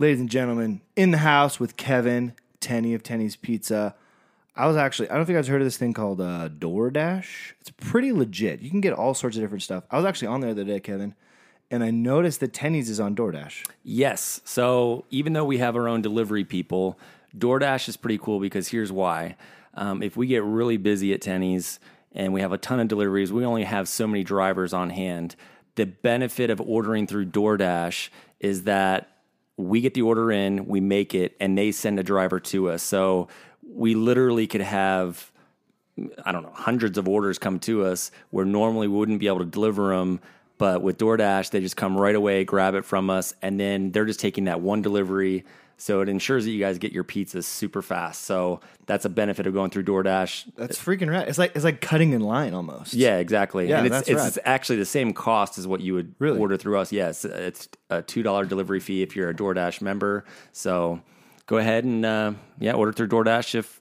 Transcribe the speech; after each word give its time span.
ladies 0.00 0.18
and 0.18 0.30
gentlemen, 0.30 0.80
in 0.96 1.10
the 1.10 1.18
house 1.18 1.60
with 1.60 1.76
Kevin 1.76 2.32
Tenny 2.58 2.94
of 2.94 3.02
Tenny's 3.02 3.36
Pizza. 3.36 3.94
I 4.56 4.66
was 4.66 4.74
actually, 4.74 5.10
I 5.10 5.16
don't 5.16 5.26
think 5.26 5.38
I've 5.38 5.46
heard 5.46 5.60
of 5.60 5.66
this 5.66 5.76
thing 5.76 5.92
called 5.92 6.22
uh, 6.22 6.48
DoorDash. 6.48 7.52
It's 7.60 7.70
pretty 7.70 8.10
legit. 8.10 8.60
You 8.60 8.70
can 8.70 8.80
get 8.80 8.94
all 8.94 9.12
sorts 9.12 9.36
of 9.36 9.42
different 9.42 9.62
stuff. 9.62 9.84
I 9.90 9.96
was 9.98 10.06
actually 10.06 10.28
on 10.28 10.40
there 10.40 10.54
the 10.54 10.62
other 10.62 10.72
day, 10.72 10.80
Kevin, 10.80 11.14
and 11.70 11.84
I 11.84 11.90
noticed 11.90 12.40
that 12.40 12.54
Tenny's 12.54 12.88
is 12.88 12.98
on 12.98 13.14
DoorDash. 13.14 13.68
Yes. 13.84 14.40
So 14.46 15.04
even 15.10 15.34
though 15.34 15.44
we 15.44 15.58
have 15.58 15.76
our 15.76 15.86
own 15.86 16.00
delivery 16.00 16.44
people, 16.44 16.98
DoorDash 17.36 17.86
is 17.86 17.98
pretty 17.98 18.18
cool 18.18 18.40
because 18.40 18.68
here's 18.68 18.90
why. 18.90 19.36
Um, 19.74 20.02
if 20.02 20.16
we 20.16 20.26
get 20.26 20.42
really 20.42 20.78
busy 20.78 21.12
at 21.12 21.20
Tenny's 21.20 21.78
and 22.12 22.32
we 22.32 22.40
have 22.40 22.52
a 22.52 22.58
ton 22.58 22.80
of 22.80 22.88
deliveries, 22.88 23.32
we 23.32 23.44
only 23.44 23.64
have 23.64 23.86
so 23.86 24.06
many 24.06 24.24
drivers 24.24 24.72
on 24.72 24.88
hand. 24.88 25.36
The 25.74 25.84
benefit 25.84 26.48
of 26.48 26.58
ordering 26.58 27.06
through 27.06 27.26
DoorDash 27.26 28.08
is 28.40 28.64
that 28.64 29.10
we 29.60 29.80
get 29.80 29.94
the 29.94 30.02
order 30.02 30.30
in, 30.32 30.66
we 30.66 30.80
make 30.80 31.14
it, 31.14 31.36
and 31.40 31.56
they 31.56 31.72
send 31.72 31.98
a 31.98 32.02
driver 32.02 32.40
to 32.40 32.70
us. 32.70 32.82
So 32.82 33.28
we 33.62 33.94
literally 33.94 34.46
could 34.46 34.60
have, 34.60 35.30
I 36.24 36.32
don't 36.32 36.42
know, 36.42 36.52
hundreds 36.54 36.98
of 36.98 37.08
orders 37.08 37.38
come 37.38 37.58
to 37.60 37.84
us 37.84 38.10
where 38.30 38.44
normally 38.44 38.88
we 38.88 38.96
wouldn't 38.96 39.20
be 39.20 39.26
able 39.26 39.40
to 39.40 39.44
deliver 39.44 39.96
them. 39.96 40.20
But 40.58 40.82
with 40.82 40.98
DoorDash, 40.98 41.50
they 41.50 41.60
just 41.60 41.76
come 41.76 41.96
right 41.96 42.14
away, 42.14 42.44
grab 42.44 42.74
it 42.74 42.84
from 42.84 43.08
us, 43.08 43.34
and 43.40 43.58
then 43.58 43.92
they're 43.92 44.04
just 44.04 44.20
taking 44.20 44.44
that 44.44 44.60
one 44.60 44.82
delivery. 44.82 45.44
So 45.80 46.02
it 46.02 46.10
ensures 46.10 46.44
that 46.44 46.50
you 46.50 46.60
guys 46.60 46.76
get 46.76 46.92
your 46.92 47.04
pizzas 47.04 47.44
super 47.44 47.80
fast. 47.80 48.24
So 48.24 48.60
that's 48.84 49.06
a 49.06 49.08
benefit 49.08 49.46
of 49.46 49.54
going 49.54 49.70
through 49.70 49.84
DoorDash. 49.84 50.52
That's 50.54 50.78
freaking 50.78 51.08
rad. 51.08 51.26
It's 51.26 51.38
like 51.38 51.52
it's 51.54 51.64
like 51.64 51.80
cutting 51.80 52.12
in 52.12 52.20
line 52.20 52.52
almost. 52.52 52.92
Yeah, 52.92 53.16
exactly. 53.16 53.66
Yeah, 53.70 53.78
and 53.78 53.86
it's, 53.86 54.06
that's 54.06 54.36
it's 54.36 54.38
actually 54.44 54.76
the 54.76 54.84
same 54.84 55.14
cost 55.14 55.56
as 55.56 55.66
what 55.66 55.80
you 55.80 55.94
would 55.94 56.14
Really? 56.18 56.38
order 56.38 56.58
through 56.58 56.78
us. 56.78 56.92
Yes, 56.92 57.24
it's 57.24 57.66
a 57.88 58.02
two 58.02 58.22
dollar 58.22 58.44
delivery 58.44 58.78
fee 58.78 59.00
if 59.00 59.16
you're 59.16 59.30
a 59.30 59.34
DoorDash 59.34 59.80
member. 59.80 60.26
So 60.52 61.00
go 61.46 61.56
ahead 61.56 61.84
and 61.84 62.04
uh, 62.04 62.32
yeah, 62.58 62.74
order 62.74 62.92
through 62.92 63.08
DoorDash 63.08 63.54
if 63.54 63.79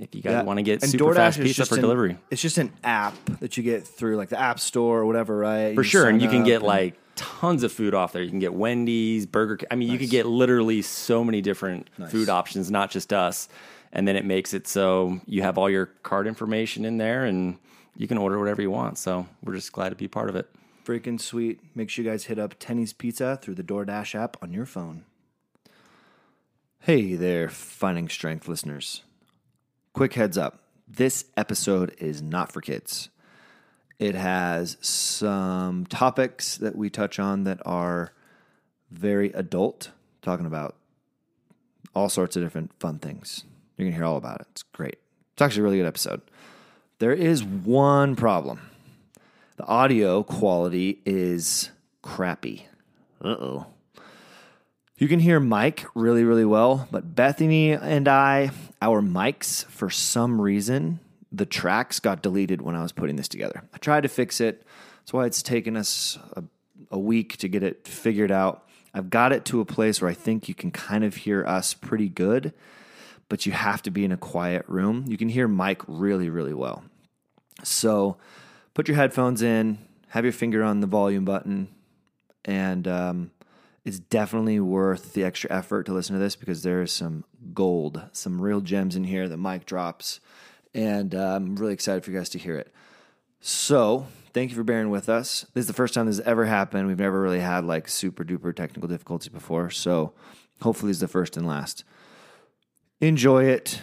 if 0.00 0.14
you 0.14 0.22
guys 0.22 0.32
Yeah. 0.32 0.42
want 0.42 0.58
to 0.58 0.62
get 0.62 0.82
And 0.82 0.90
super 0.90 1.04
DoorDash 1.06 1.14
fast 1.16 1.40
pizza 1.40 1.66
for 1.66 1.74
an- 1.76 1.80
delivery. 1.80 2.18
It's 2.30 2.42
just 2.42 2.58
an 2.58 2.72
app 2.84 3.14
that 3.40 3.56
you 3.56 3.62
get 3.62 3.86
through 3.86 4.16
like 4.16 4.28
the 4.28 4.38
App 4.40 4.60
Store 4.60 5.00
or 5.00 5.06
whatever, 5.06 5.36
right? 5.36 5.74
For 5.74 5.82
You 5.82 5.88
sure, 5.88 6.08
and 6.08 6.20
you 6.22 6.28
can 6.28 6.44
get 6.44 6.56
and- 6.56 6.64
like 6.64 6.94
tons 7.16 7.62
of 7.62 7.72
food 7.72 7.94
off 7.94 8.12
there. 8.12 8.22
You 8.22 8.28
can 8.30 8.38
get 8.40 8.52
Wendy's, 8.54 9.24
Burger. 9.26 9.56
King. 9.56 9.68
I 9.70 9.74
mean, 9.76 9.90
you 9.90 9.98
could 9.98 10.10
get 10.10 10.26
literally 10.26 10.82
so 10.82 11.24
many 11.24 11.40
different 11.40 11.88
food 12.10 12.28
options, 12.28 12.70
not 12.70 12.90
just 12.90 13.12
us. 13.12 13.48
And 13.92 14.06
then 14.06 14.16
it 14.16 14.24
makes 14.26 14.52
it 14.52 14.68
so 14.68 15.20
you 15.26 15.40
have 15.42 15.56
all 15.56 15.70
your 15.70 15.86
card 16.02 16.26
information 16.26 16.84
in 16.84 16.98
there, 16.98 17.24
and 17.24 17.56
you 17.96 18.06
can 18.06 18.18
order 18.18 18.38
whatever 18.38 18.60
you 18.60 18.70
want. 18.70 18.98
So 18.98 19.26
we're 19.42 19.54
just 19.54 19.72
glad 19.72 19.88
to 19.90 19.94
be 19.96 20.08
part 20.08 20.28
of 20.28 20.36
it. 20.36 20.48
freaking 20.84 21.18
sweet. 21.20 21.58
Make 21.74 21.88
sure 21.90 22.04
you 22.04 22.10
guys 22.10 22.26
hit 22.26 22.38
up 22.38 22.54
Tenny's 22.60 22.92
Pizza 22.92 23.38
through 23.42 23.54
the 23.54 23.64
DoorDash 23.64 24.14
app 24.14 24.36
on 24.40 24.52
your 24.52 24.66
phone. 24.66 25.04
Hey 26.80 27.14
there, 27.14 27.48
Finding 27.48 28.08
Strength 28.08 28.46
listeners. 28.46 29.02
Quick 29.96 30.12
heads 30.12 30.36
up 30.36 30.60
this 30.86 31.24
episode 31.38 31.94
is 31.96 32.20
not 32.20 32.52
for 32.52 32.60
kids. 32.60 33.08
It 33.98 34.14
has 34.14 34.76
some 34.82 35.86
topics 35.86 36.58
that 36.58 36.76
we 36.76 36.90
touch 36.90 37.18
on 37.18 37.44
that 37.44 37.62
are 37.64 38.12
very 38.90 39.32
adult, 39.32 39.92
talking 40.20 40.44
about 40.44 40.76
all 41.94 42.10
sorts 42.10 42.36
of 42.36 42.42
different 42.42 42.78
fun 42.78 42.98
things. 42.98 43.44
You're 43.78 43.84
going 43.86 43.92
to 43.92 43.96
hear 43.96 44.04
all 44.04 44.18
about 44.18 44.42
it. 44.42 44.48
It's 44.50 44.64
great. 44.64 44.98
It's 45.32 45.40
actually 45.40 45.60
a 45.60 45.64
really 45.64 45.78
good 45.78 45.86
episode. 45.86 46.20
There 46.98 47.14
is 47.14 47.42
one 47.42 48.16
problem 48.16 48.68
the 49.56 49.64
audio 49.64 50.22
quality 50.22 51.00
is 51.06 51.70
crappy. 52.02 52.66
Uh 53.24 53.28
oh. 53.28 53.66
You 54.98 55.08
can 55.08 55.20
hear 55.20 55.40
Mike 55.40 55.86
really, 55.94 56.24
really 56.24 56.44
well, 56.44 56.86
but 56.90 57.14
Bethany 57.14 57.72
and 57.72 58.06
I, 58.08 58.50
our 58.82 59.00
mics, 59.00 59.64
for 59.66 59.90
some 59.90 60.40
reason, 60.40 61.00
the 61.32 61.46
tracks 61.46 62.00
got 62.00 62.22
deleted 62.22 62.62
when 62.62 62.76
I 62.76 62.82
was 62.82 62.92
putting 62.92 63.16
this 63.16 63.28
together. 63.28 63.62
I 63.72 63.78
tried 63.78 64.02
to 64.02 64.08
fix 64.08 64.40
it. 64.40 64.64
That's 65.00 65.12
why 65.12 65.26
it's 65.26 65.42
taken 65.42 65.76
us 65.76 66.18
a, 66.34 66.44
a 66.90 66.98
week 66.98 67.36
to 67.38 67.48
get 67.48 67.62
it 67.62 67.86
figured 67.86 68.30
out. 68.30 68.66
I've 68.92 69.10
got 69.10 69.32
it 69.32 69.44
to 69.46 69.60
a 69.60 69.64
place 69.64 70.00
where 70.00 70.10
I 70.10 70.14
think 70.14 70.48
you 70.48 70.54
can 70.54 70.70
kind 70.70 71.04
of 71.04 71.16
hear 71.16 71.44
us 71.44 71.74
pretty 71.74 72.08
good, 72.08 72.54
but 73.28 73.44
you 73.44 73.52
have 73.52 73.82
to 73.82 73.90
be 73.90 74.04
in 74.04 74.12
a 74.12 74.16
quiet 74.16 74.64
room. 74.68 75.04
You 75.06 75.16
can 75.16 75.28
hear 75.28 75.48
Mike 75.48 75.82
really, 75.86 76.30
really 76.30 76.54
well. 76.54 76.84
So 77.62 78.16
put 78.74 78.88
your 78.88 78.96
headphones 78.96 79.42
in, 79.42 79.78
have 80.08 80.24
your 80.24 80.32
finger 80.32 80.62
on 80.62 80.80
the 80.80 80.86
volume 80.86 81.24
button, 81.24 81.68
and 82.44 82.88
um, 82.88 83.30
it's 83.86 84.00
definitely 84.00 84.58
worth 84.58 85.12
the 85.12 85.22
extra 85.22 85.50
effort 85.50 85.84
to 85.84 85.92
listen 85.92 86.14
to 86.14 86.18
this 86.18 86.34
because 86.34 86.64
there 86.64 86.82
is 86.82 86.90
some 86.90 87.22
gold, 87.54 88.02
some 88.10 88.42
real 88.42 88.60
gems 88.60 88.96
in 88.96 89.04
here 89.04 89.28
that 89.28 89.36
Mike 89.36 89.64
drops. 89.64 90.18
And 90.74 91.14
uh, 91.14 91.36
I'm 91.36 91.54
really 91.54 91.72
excited 91.72 92.04
for 92.04 92.10
you 92.10 92.18
guys 92.18 92.28
to 92.30 92.38
hear 92.38 92.58
it. 92.58 92.74
So, 93.40 94.08
thank 94.32 94.50
you 94.50 94.56
for 94.56 94.64
bearing 94.64 94.90
with 94.90 95.08
us. 95.08 95.46
This 95.54 95.62
is 95.62 95.66
the 95.68 95.72
first 95.72 95.94
time 95.94 96.06
this 96.06 96.16
has 96.16 96.26
ever 96.26 96.46
happened. 96.46 96.88
We've 96.88 96.98
never 96.98 97.20
really 97.22 97.38
had 97.38 97.64
like 97.64 97.86
super 97.88 98.24
duper 98.24 98.54
technical 98.54 98.88
difficulties 98.88 99.28
before. 99.28 99.70
So, 99.70 100.14
hopefully, 100.62 100.90
it's 100.90 100.98
the 100.98 101.06
first 101.06 101.36
and 101.36 101.46
last. 101.46 101.84
Enjoy 103.00 103.44
it. 103.44 103.82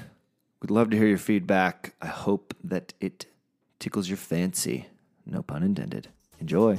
We'd 0.61 0.69
love 0.69 0.89
to 0.89 0.97
hear 0.97 1.07
your 1.07 1.17
feedback. 1.17 1.95
I 2.01 2.07
hope 2.07 2.53
that 2.61 2.93
it 2.99 3.27
tickles 3.79 4.09
your 4.09 4.17
fancy. 4.17 4.87
No 5.25 5.43
pun 5.43 5.63
intended. 5.63 6.09
Enjoy. 6.41 6.77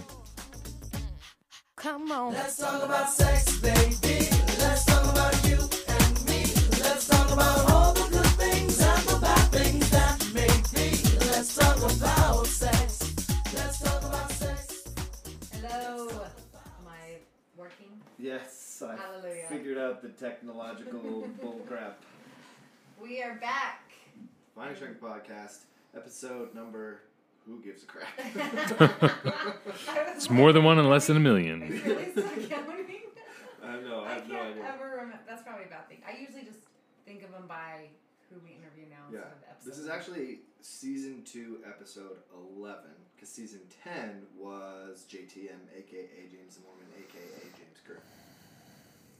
Come 1.84 2.10
on. 2.12 2.32
Let's 2.32 2.56
talk 2.56 2.82
about 2.82 3.10
sex, 3.10 3.58
baby. 3.58 4.26
Let's 4.58 4.86
talk 4.86 5.04
about 5.04 5.34
you 5.46 5.58
and 5.86 6.24
me. 6.24 6.46
Let's 6.80 7.06
talk 7.08 7.30
about 7.30 7.70
all 7.70 7.92
the 7.92 8.08
good 8.08 8.26
things 8.40 8.80
and 8.80 9.02
the 9.06 9.18
bad 9.20 9.52
things 9.52 9.90
that 9.90 10.26
may 10.32 10.48
be. 10.72 10.96
Let's 11.28 11.54
talk 11.54 11.76
about 11.76 12.46
sex. 12.46 13.14
Let's 13.52 13.80
talk 13.80 14.02
about 14.02 14.30
sex. 14.30 14.84
Hello. 15.52 16.08
Am 16.08 16.88
I 16.88 17.18
working? 17.54 18.00
Yes, 18.18 18.82
I 18.82 18.96
Hallelujah. 18.96 19.44
figured 19.50 19.76
out 19.76 20.00
the 20.00 20.08
technological 20.08 21.28
bullcrap. 21.42 21.96
We 22.98 23.20
are 23.22 23.34
back. 23.34 23.92
Finding 24.54 24.76
Strength 24.76 25.02
Podcast, 25.02 25.58
episode 25.94 26.54
number 26.54 27.02
Who 27.46 27.60
Gives 27.60 27.82
a 27.82 27.86
Crap? 27.86 28.08
It's 30.16 30.30
more 30.30 30.52
than 30.52 30.64
one 30.64 30.78
and 30.78 30.88
less 30.88 31.06
than 31.06 31.16
a 31.16 31.20
million. 31.20 31.60
really 31.60 32.12
suck 32.14 32.48
counting. 32.48 33.00
I 33.62 33.80
know, 33.80 34.04
I 34.04 34.20
can't 34.20 34.58
ever 34.58 34.90
remember. 34.90 35.18
That's 35.26 35.42
probably 35.42 35.64
a 35.64 35.68
bad 35.68 35.88
thing. 35.88 35.98
I 36.06 36.18
usually 36.20 36.44
just 36.44 36.58
think 37.06 37.22
of 37.22 37.32
them 37.32 37.44
by 37.48 37.88
who 38.30 38.36
we 38.44 38.50
interview 38.52 38.84
now 38.90 39.04
Yeah, 39.10 39.18
instead 39.18 39.32
of 39.32 39.40
the 39.40 39.48
episode. 39.50 39.70
this 39.70 39.78
is 39.78 39.88
actually 39.88 40.38
season 40.60 41.22
two, 41.24 41.58
episode 41.66 42.18
11, 42.56 42.82
because 43.14 43.28
season 43.28 43.60
10 43.84 44.22
was 44.38 45.04
JTM, 45.10 45.60
aka 45.76 46.06
James 46.30 46.56
the 46.56 46.62
Mormon, 46.62 46.86
aka 46.98 47.42
James 47.56 47.78
Kerr. 47.86 47.98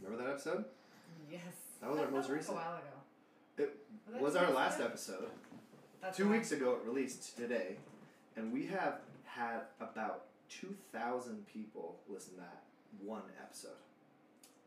Remember 0.02 0.24
that 0.24 0.30
episode? 0.32 0.64
yes. 1.30 1.40
That 1.80 1.90
was 1.90 2.00
our 2.00 2.10
most 2.10 2.28
like 2.28 2.36
recent. 2.38 2.56
A 2.56 2.60
while 2.60 2.74
ago. 2.76 2.96
It 3.58 3.76
Was 4.12 4.22
was 4.22 4.36
our 4.36 4.50
last 4.52 4.80
episode. 4.80 5.28
That's 6.02 6.16
Two 6.16 6.26
why. 6.26 6.32
weeks 6.32 6.52
ago, 6.52 6.72
it 6.82 6.86
released 6.86 7.36
today, 7.36 7.76
and 8.36 8.52
we 8.52 8.66
have 8.66 9.00
had 9.24 9.62
about 9.80 10.26
2,000 10.48 11.46
people 11.46 11.96
listen 12.08 12.34
to 12.34 12.40
that 12.40 12.62
one 13.02 13.22
episode. 13.40 13.78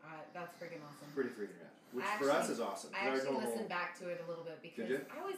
Uh, 0.04 0.08
that's 0.32 0.54
freaking 0.56 0.80
awesome. 0.84 1.08
Pretty 1.14 1.30
freaking 1.30 1.58
rad. 1.60 1.74
Which 1.92 2.04
I 2.04 2.18
for 2.18 2.30
us 2.30 2.48
is 2.48 2.60
awesome. 2.60 2.90
I 2.94 3.08
actually 3.08 3.32
normal- 3.32 3.48
listened 3.48 3.68
back 3.68 3.98
to 4.00 4.08
it 4.08 4.22
a 4.24 4.28
little 4.28 4.44
bit 4.44 4.60
because? 4.62 4.88
I 5.08 5.24
was, 5.24 5.36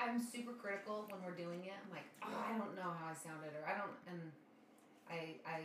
I'm 0.00 0.22
super 0.22 0.52
critical 0.52 1.06
when 1.10 1.20
we're 1.22 1.36
doing 1.36 1.62
it. 1.66 1.74
I'm 1.74 1.90
like, 1.90 2.06
oh, 2.22 2.30
I 2.30 2.56
don't 2.58 2.74
know 2.74 2.90
how 2.98 3.10
I 3.10 3.14
sounded, 3.14 3.50
or 3.58 3.66
I 3.66 3.78
don't, 3.78 3.94
and 4.10 4.20
I, 5.10 5.34
I 5.46 5.58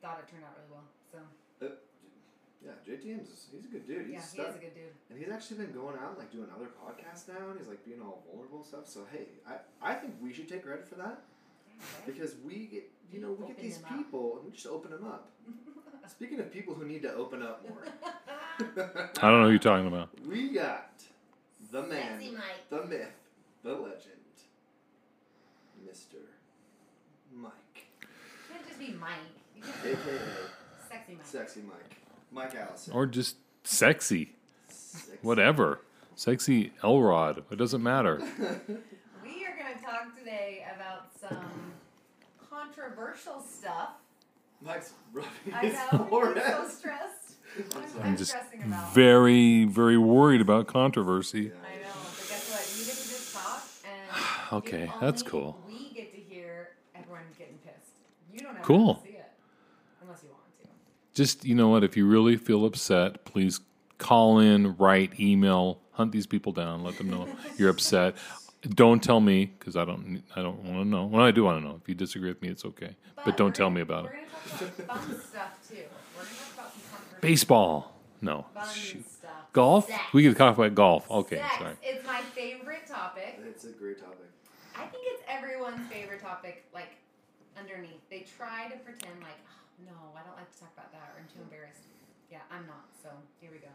thought 0.00 0.20
it 0.24 0.30
turned 0.30 0.44
out 0.44 0.56
really 0.56 0.72
well. 0.72 0.88
So 1.12 1.18
Uh, 1.64 1.76
yeah, 2.64 2.76
JTM's 2.82 3.46
he's 3.52 3.64
a 3.64 3.68
good 3.72 3.86
dude. 3.86 4.06
He's 4.08 4.34
yeah, 4.34 4.44
a 4.44 4.44
he 4.44 4.50
is 4.50 4.56
a 4.56 4.64
good 4.64 4.74
dude. 4.74 4.94
And 5.10 5.18
he's 5.18 5.30
actually 5.30 5.64
been 5.64 5.72
going 5.72 5.96
out 5.96 6.16
and 6.16 6.18
like 6.18 6.32
doing 6.32 6.48
other 6.52 6.68
podcasts 6.74 7.28
now, 7.28 7.50
and 7.52 7.58
he's 7.58 7.68
like 7.68 7.84
being 7.84 8.00
all 8.02 8.24
vulnerable 8.28 8.58
and 8.64 8.66
stuff. 8.66 8.88
So 8.88 9.06
hey, 9.12 9.28
I, 9.46 9.60
I 9.80 9.94
think 9.94 10.16
we 10.20 10.32
should 10.32 10.48
take 10.48 10.64
credit 10.64 10.88
for 10.88 10.96
that 10.96 11.22
because 12.06 12.34
we 12.44 12.66
get 12.66 12.90
you 13.12 13.20
know 13.20 13.32
we 13.32 13.46
get 13.46 13.58
these 13.60 13.78
them 13.78 13.86
up. 13.92 13.98
people 13.98 14.36
and 14.36 14.46
we 14.46 14.52
just 14.52 14.66
open 14.66 14.90
them 14.90 15.04
up. 15.04 15.30
Speaking 16.08 16.40
of 16.40 16.50
people 16.50 16.74
who 16.74 16.86
need 16.86 17.02
to 17.02 17.12
open 17.14 17.42
up 17.42 17.62
more, 17.68 17.84
I 19.20 19.30
don't 19.30 19.40
know 19.40 19.44
who 19.44 19.50
you're 19.50 19.58
talking 19.58 19.86
about. 19.86 20.08
we 20.26 20.50
got 20.50 20.90
the 21.70 21.82
man, 21.82 22.18
the 22.70 22.84
myth, 22.86 23.08
the 23.62 23.72
legend, 23.74 24.14
Mister 25.86 26.16
Mike, 27.34 27.52
You 28.00 28.08
can't 28.54 28.66
just 28.66 28.78
be 28.78 28.92
Mike. 28.92 29.10
Aka 29.84 29.96
sexy 30.88 31.12
Mike. 31.14 31.26
Sexy 31.26 31.60
Mike, 31.60 31.96
Mike 32.32 32.54
Allison. 32.54 32.94
Or 32.94 33.06
just 33.06 33.36
sexy. 33.64 34.34
Sexy. 34.68 35.12
Whatever. 35.22 35.80
Sexy 36.16 36.72
Elrod. 36.82 37.44
It 37.50 37.56
doesn't 37.56 37.82
matter. 37.82 38.16
We 38.18 39.44
are 39.44 39.56
going 39.56 39.76
to 39.78 39.84
talk 39.84 40.16
today 40.18 40.64
about 40.74 41.10
some 41.20 41.67
controversial 42.74 43.42
stuff. 43.42 43.90
Mike's 44.60 44.92
rubbing 45.12 45.30
I 45.54 45.58
his 45.58 45.74
know. 45.92 46.08
I'm 46.10 46.36
so 46.36 46.68
stressed. 46.68 47.36
I'm 48.02 48.16
just 48.16 48.32
stressing 48.32 48.48
about. 48.60 48.74
Very, 48.74 49.64
very 49.64 49.98
worried 49.98 50.40
about 50.40 50.66
controversy. 50.66 51.38
I 51.38 51.76
know, 51.76 52.10
but 52.16 52.28
guess 52.28 52.50
what? 52.50 52.78
You 52.78 52.84
get 52.84 52.96
to 52.96 53.08
just 53.08 53.34
talk, 53.34 53.68
and 53.84 54.52
Okay, 54.58 54.82
if 54.84 54.98
that's 55.00 55.22
cool. 55.22 55.58
We 55.68 55.94
get 55.94 56.12
to 56.12 56.18
hear 56.34 56.68
everyone 56.98 57.22
getting 57.38 57.58
pissed. 57.58 57.92
You 58.32 58.40
don't 58.40 58.50
ever 58.56 58.62
Cool. 58.62 58.94
to 58.94 59.00
see 59.02 59.16
it 59.18 59.24
unless 60.02 60.22
you 60.22 60.28
want 60.30 60.42
to. 60.62 60.68
Just, 61.14 61.44
you 61.44 61.54
know 61.54 61.68
what? 61.68 61.84
If 61.84 61.96
you 61.96 62.06
really 62.06 62.36
feel 62.36 62.64
upset, 62.64 63.24
please 63.24 63.60
call 63.98 64.38
in, 64.38 64.76
write, 64.76 65.18
email, 65.20 65.80
hunt 65.92 66.12
these 66.12 66.26
people 66.26 66.52
down, 66.52 66.82
let 66.82 66.96
them 66.96 67.08
know 67.10 67.28
you're 67.56 67.70
upset. 67.70 68.16
Don't 68.62 69.02
tell 69.02 69.20
me 69.20 69.46
because 69.46 69.76
I 69.76 69.84
don't. 69.84 70.22
I 70.34 70.42
don't 70.42 70.58
want 70.64 70.78
to 70.82 70.84
know. 70.84 71.04
Well, 71.06 71.24
I 71.24 71.30
do 71.30 71.44
want 71.44 71.62
to 71.62 71.64
know. 71.68 71.78
If 71.80 71.88
you 71.88 71.94
disagree 71.94 72.28
with 72.28 72.42
me, 72.42 72.48
it's 72.48 72.64
okay. 72.64 72.96
But, 73.24 73.36
don't 73.36 73.54
tell 73.54 73.66
gonna- 73.66 73.76
me 73.76 73.80
about 73.82 74.04
We're 74.04 74.10
it. 74.10 74.28
gonna 74.50 74.70
talk 74.70 74.78
about 74.80 75.04
fun 75.04 75.20
stuff 75.22 75.68
too. 75.68 75.74
We're 76.16 76.22
gonna 76.24 76.34
talk 76.56 76.56
about 76.56 76.72
some 76.74 77.20
Baseball. 77.20 77.94
No. 78.20 78.46
fun 78.52 78.66
Shoot. 78.74 79.08
stuff. 79.08 79.52
Golf. 79.52 79.86
Sex. 79.86 80.00
We 80.12 80.24
could 80.26 80.36
talk 80.36 80.58
about 80.58 80.74
golf. 80.74 81.08
Okay. 81.08 81.36
Sex. 81.38 81.58
Sorry. 81.58 81.74
It's 81.84 82.04
my 82.06 82.20
favorite 82.34 82.84
topic. 82.86 83.38
It's 83.46 83.64
a 83.64 83.70
great 83.70 84.00
topic. 84.00 84.26
I 84.76 84.86
think 84.86 85.04
it's 85.06 85.22
everyone's 85.28 85.86
favorite 85.88 86.20
topic. 86.20 86.64
Like 86.74 86.96
underneath, 87.56 88.02
they 88.10 88.26
try 88.36 88.66
to 88.70 88.76
pretend 88.78 89.20
like, 89.22 89.38
"Oh, 89.46 89.86
no, 89.86 90.18
I 90.18 90.22
don't 90.26 90.34
like 90.36 90.50
to 90.52 90.58
talk 90.58 90.70
about 90.74 90.90
that, 90.92 91.14
or 91.14 91.20
I'm 91.22 91.28
too 91.30 91.42
embarrassed. 91.42 91.82
Yeah, 92.30 92.38
I'm 92.50 92.66
not. 92.66 92.86
So 93.02 93.08
here 93.40 93.50
we 93.52 93.58
go. 93.58 93.70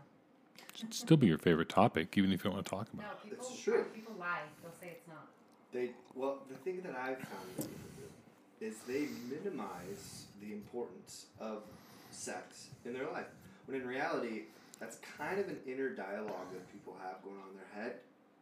Should 0.75 0.93
still 0.93 1.17
be 1.17 1.27
your 1.27 1.37
favorite 1.37 1.69
topic, 1.69 2.17
even 2.17 2.31
if 2.31 2.39
you 2.39 2.49
don't 2.49 2.53
want 2.53 2.65
to 2.65 2.69
talk 2.69 2.87
about. 2.93 3.05
No, 3.05 3.29
people. 3.29 3.45
It's 3.47 3.61
true. 3.61 3.85
People 3.93 4.15
lie. 4.19 4.41
They'll 4.61 4.71
say 4.71 4.87
it's 4.91 5.07
not. 5.07 5.27
They 5.71 5.91
well, 6.15 6.39
the 6.49 6.55
thing 6.55 6.81
that 6.83 6.95
I've 6.95 7.19
found 7.19 7.69
is 8.59 8.77
they 8.87 9.07
minimize 9.29 10.25
the 10.41 10.53
importance 10.53 11.27
of 11.39 11.63
sex 12.11 12.69
in 12.85 12.93
their 12.93 13.09
life, 13.11 13.27
when 13.65 13.79
in 13.79 13.87
reality, 13.87 14.43
that's 14.79 14.97
kind 15.17 15.39
of 15.39 15.47
an 15.47 15.57
inner 15.67 15.89
dialogue 15.89 16.51
that 16.53 16.71
people 16.71 16.95
have 17.03 17.23
going 17.23 17.37
on 17.37 17.49
in 17.51 17.55
their 17.57 17.83
head, 17.83 17.99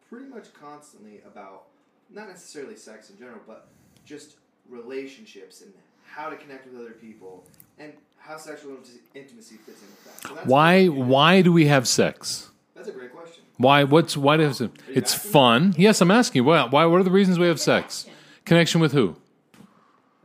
pretty 0.09 0.25
much 0.25 0.53
constantly 0.53 1.21
about 1.25 1.63
not 2.09 2.27
necessarily 2.27 2.75
sex 2.75 3.09
in 3.09 3.17
general, 3.17 3.39
but 3.47 3.67
just 4.05 4.35
relationships 4.69 5.61
and 5.61 5.73
how 6.05 6.29
to 6.29 6.35
connect 6.35 6.67
with 6.67 6.79
other 6.79 6.91
people 6.91 7.45
and 7.79 7.93
how 8.21 8.37
sexual 8.37 8.77
intimacy 9.13 9.55
fits 9.57 9.81
in 9.81 9.87
with 9.87 10.21
that. 10.21 10.29
So 10.29 10.35
Why? 10.49 10.87
Why 10.87 11.41
do 11.41 11.51
we 11.51 11.65
have 11.67 11.87
sex? 11.87 12.49
That's 12.75 12.87
a 12.87 12.91
great 12.91 13.13
question. 13.13 13.43
Why? 13.57 13.83
What's 13.83 14.15
why 14.15 14.37
does 14.37 14.61
it? 14.61 14.71
It's 14.87 15.13
fun. 15.13 15.73
Yes, 15.77 16.01
I'm 16.01 16.11
asking 16.11 16.41
you. 16.41 16.43
Why? 16.45 16.65
Why? 16.65 16.85
What 16.85 16.99
are 16.99 17.03
the 17.03 17.11
reasons 17.11 17.39
we 17.39 17.47
have 17.47 17.59
sex? 17.59 18.03
Connection. 18.03 18.45
Connection 18.45 18.81
with 18.81 18.91
who? 18.93 19.15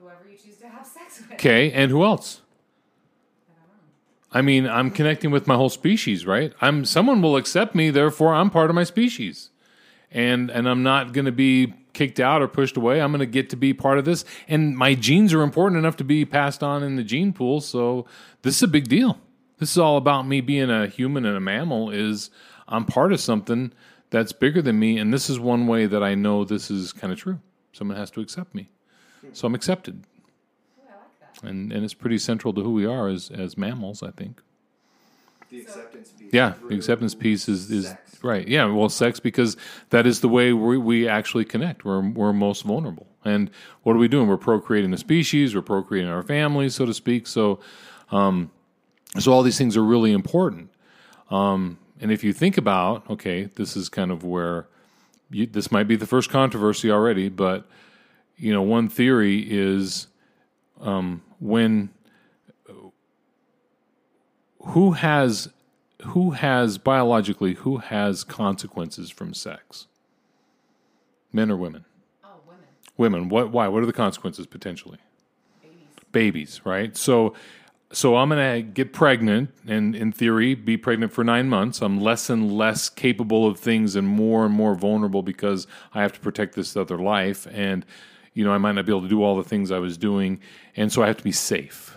Whoever 0.00 0.16
you 0.30 0.36
choose 0.36 0.56
to 0.58 0.68
have 0.68 0.86
sex 0.86 1.20
with. 1.20 1.32
Okay, 1.32 1.72
and 1.72 1.90
who 1.90 2.04
else? 2.04 2.40
I 3.48 3.52
don't 3.58 3.68
know. 3.68 4.38
I 4.38 4.42
mean, 4.42 4.66
I'm 4.66 4.90
connecting 4.90 5.30
with 5.30 5.46
my 5.46 5.56
whole 5.56 5.68
species, 5.70 6.26
right? 6.26 6.52
I'm 6.60 6.84
someone 6.84 7.20
will 7.22 7.36
accept 7.36 7.74
me, 7.74 7.90
therefore 7.90 8.34
I'm 8.34 8.50
part 8.50 8.70
of 8.70 8.76
my 8.76 8.84
species. 8.84 9.50
And 10.10 10.50
and 10.50 10.68
I'm 10.68 10.82
not 10.82 11.12
going 11.12 11.24
to 11.26 11.32
be 11.32 11.74
kicked 11.96 12.20
out 12.20 12.42
or 12.42 12.46
pushed 12.46 12.76
away. 12.76 13.00
I'm 13.00 13.10
going 13.10 13.20
to 13.20 13.26
get 13.26 13.48
to 13.50 13.56
be 13.56 13.72
part 13.72 13.98
of 13.98 14.04
this. 14.04 14.24
And 14.46 14.76
my 14.76 14.94
genes 14.94 15.32
are 15.32 15.42
important 15.42 15.78
enough 15.78 15.96
to 15.96 16.04
be 16.04 16.24
passed 16.24 16.62
on 16.62 16.82
in 16.82 16.96
the 16.96 17.02
gene 17.02 17.32
pool, 17.32 17.60
so 17.60 18.06
this 18.42 18.56
is 18.56 18.62
a 18.62 18.68
big 18.68 18.86
deal. 18.86 19.18
This 19.58 19.70
is 19.70 19.78
all 19.78 19.96
about 19.96 20.28
me 20.28 20.42
being 20.42 20.70
a 20.70 20.86
human 20.86 21.24
and 21.24 21.36
a 21.36 21.40
mammal 21.40 21.90
is 21.90 22.30
I'm 22.68 22.84
part 22.84 23.12
of 23.12 23.20
something 23.20 23.72
that's 24.10 24.32
bigger 24.32 24.60
than 24.60 24.78
me 24.78 24.98
and 24.98 25.12
this 25.12 25.30
is 25.30 25.40
one 25.40 25.66
way 25.66 25.86
that 25.86 26.02
I 26.02 26.14
know 26.14 26.44
this 26.44 26.70
is 26.70 26.92
kind 26.92 27.10
of 27.12 27.18
true. 27.18 27.40
Someone 27.72 27.96
has 27.96 28.10
to 28.12 28.20
accept 28.20 28.54
me. 28.54 28.68
So 29.32 29.46
I'm 29.46 29.54
accepted. 29.54 30.04
Ooh, 30.04 30.82
I 30.82 30.92
like 30.92 31.34
that. 31.40 31.48
And 31.48 31.72
and 31.72 31.82
it's 31.82 31.94
pretty 31.94 32.18
central 32.18 32.52
to 32.52 32.62
who 32.62 32.72
we 32.72 32.84
are 32.84 33.08
as 33.08 33.30
as 33.30 33.56
mammals, 33.56 34.02
I 34.02 34.10
think. 34.10 34.42
The 35.50 35.60
acceptance 35.60 36.10
piece. 36.10 36.32
Yeah, 36.32 36.54
the 36.68 36.74
acceptance 36.74 37.14
piece 37.14 37.48
is 37.48 37.70
is 37.70 37.88
sex. 37.88 38.24
right. 38.24 38.46
Yeah, 38.46 38.66
well, 38.66 38.88
sex 38.88 39.20
because 39.20 39.56
that 39.90 40.06
is 40.06 40.20
the 40.20 40.28
way 40.28 40.52
we, 40.52 40.76
we 40.76 41.08
actually 41.08 41.44
connect. 41.44 41.84
We're 41.84 42.00
we're 42.00 42.32
most 42.32 42.62
vulnerable. 42.62 43.06
And 43.24 43.50
what 43.82 43.96
are 43.96 43.98
we 43.98 44.08
doing? 44.08 44.28
We're 44.28 44.36
procreating 44.36 44.90
the 44.90 44.98
species. 44.98 45.54
We're 45.54 45.62
procreating 45.62 46.08
our 46.08 46.22
families, 46.22 46.74
so 46.74 46.86
to 46.86 46.94
speak. 46.94 47.26
So, 47.26 47.58
um, 48.10 48.50
so 49.18 49.32
all 49.32 49.42
these 49.42 49.58
things 49.58 49.76
are 49.76 49.84
really 49.84 50.12
important. 50.12 50.70
Um, 51.30 51.78
and 52.00 52.12
if 52.12 52.22
you 52.22 52.32
think 52.32 52.56
about, 52.56 53.08
okay, 53.10 53.44
this 53.56 53.76
is 53.76 53.88
kind 53.88 54.10
of 54.12 54.22
where 54.22 54.68
you, 55.30 55.46
this 55.46 55.72
might 55.72 55.88
be 55.88 55.96
the 55.96 56.06
first 56.06 56.30
controversy 56.30 56.90
already, 56.90 57.28
but 57.28 57.66
you 58.36 58.52
know, 58.52 58.62
one 58.62 58.88
theory 58.88 59.44
is 59.48 60.06
um, 60.80 61.22
when 61.40 61.90
who 64.68 64.92
has 64.92 65.48
who 66.02 66.32
has 66.32 66.78
biologically 66.78 67.54
who 67.54 67.78
has 67.78 68.24
consequences 68.24 69.10
from 69.10 69.34
sex? 69.34 69.86
Men 71.32 71.50
or 71.50 71.56
women? 71.56 71.84
Oh, 72.24 72.28
women, 72.46 72.64
women. 72.96 73.28
What 73.28 73.50
why? 73.50 73.68
What 73.68 73.82
are 73.82 73.86
the 73.86 73.92
consequences 73.92 74.46
potentially? 74.46 74.98
Babies. 75.62 75.78
babies 76.12 76.60
right? 76.64 76.96
So 76.96 77.34
so 77.92 78.16
i'm 78.16 78.28
going 78.28 78.56
to 78.56 78.62
get 78.68 78.92
pregnant 78.92 79.50
and 79.66 79.94
in 79.94 80.10
theory 80.10 80.56
be 80.56 80.76
pregnant 80.76 81.12
for 81.12 81.22
9 81.22 81.48
months. 81.48 81.80
I'm 81.80 82.00
less 82.00 82.28
and 82.28 82.50
less 82.50 82.88
capable 82.88 83.46
of 83.46 83.58
things 83.60 83.94
and 83.94 84.08
more 84.08 84.44
and 84.44 84.52
more 84.52 84.74
vulnerable 84.74 85.22
because 85.22 85.68
i 85.94 86.02
have 86.02 86.12
to 86.12 86.20
protect 86.20 86.56
this 86.56 86.76
other 86.76 86.98
life 86.98 87.46
and 87.52 87.86
you 88.34 88.44
know 88.44 88.52
i 88.52 88.58
might 88.58 88.72
not 88.72 88.86
be 88.86 88.92
able 88.92 89.02
to 89.02 89.08
do 89.08 89.22
all 89.22 89.36
the 89.36 89.48
things 89.48 89.70
i 89.70 89.78
was 89.78 89.96
doing. 89.96 90.40
And 90.74 90.92
so 90.92 91.02
i 91.02 91.06
have 91.06 91.16
to 91.18 91.24
be 91.24 91.32
safe. 91.32 91.96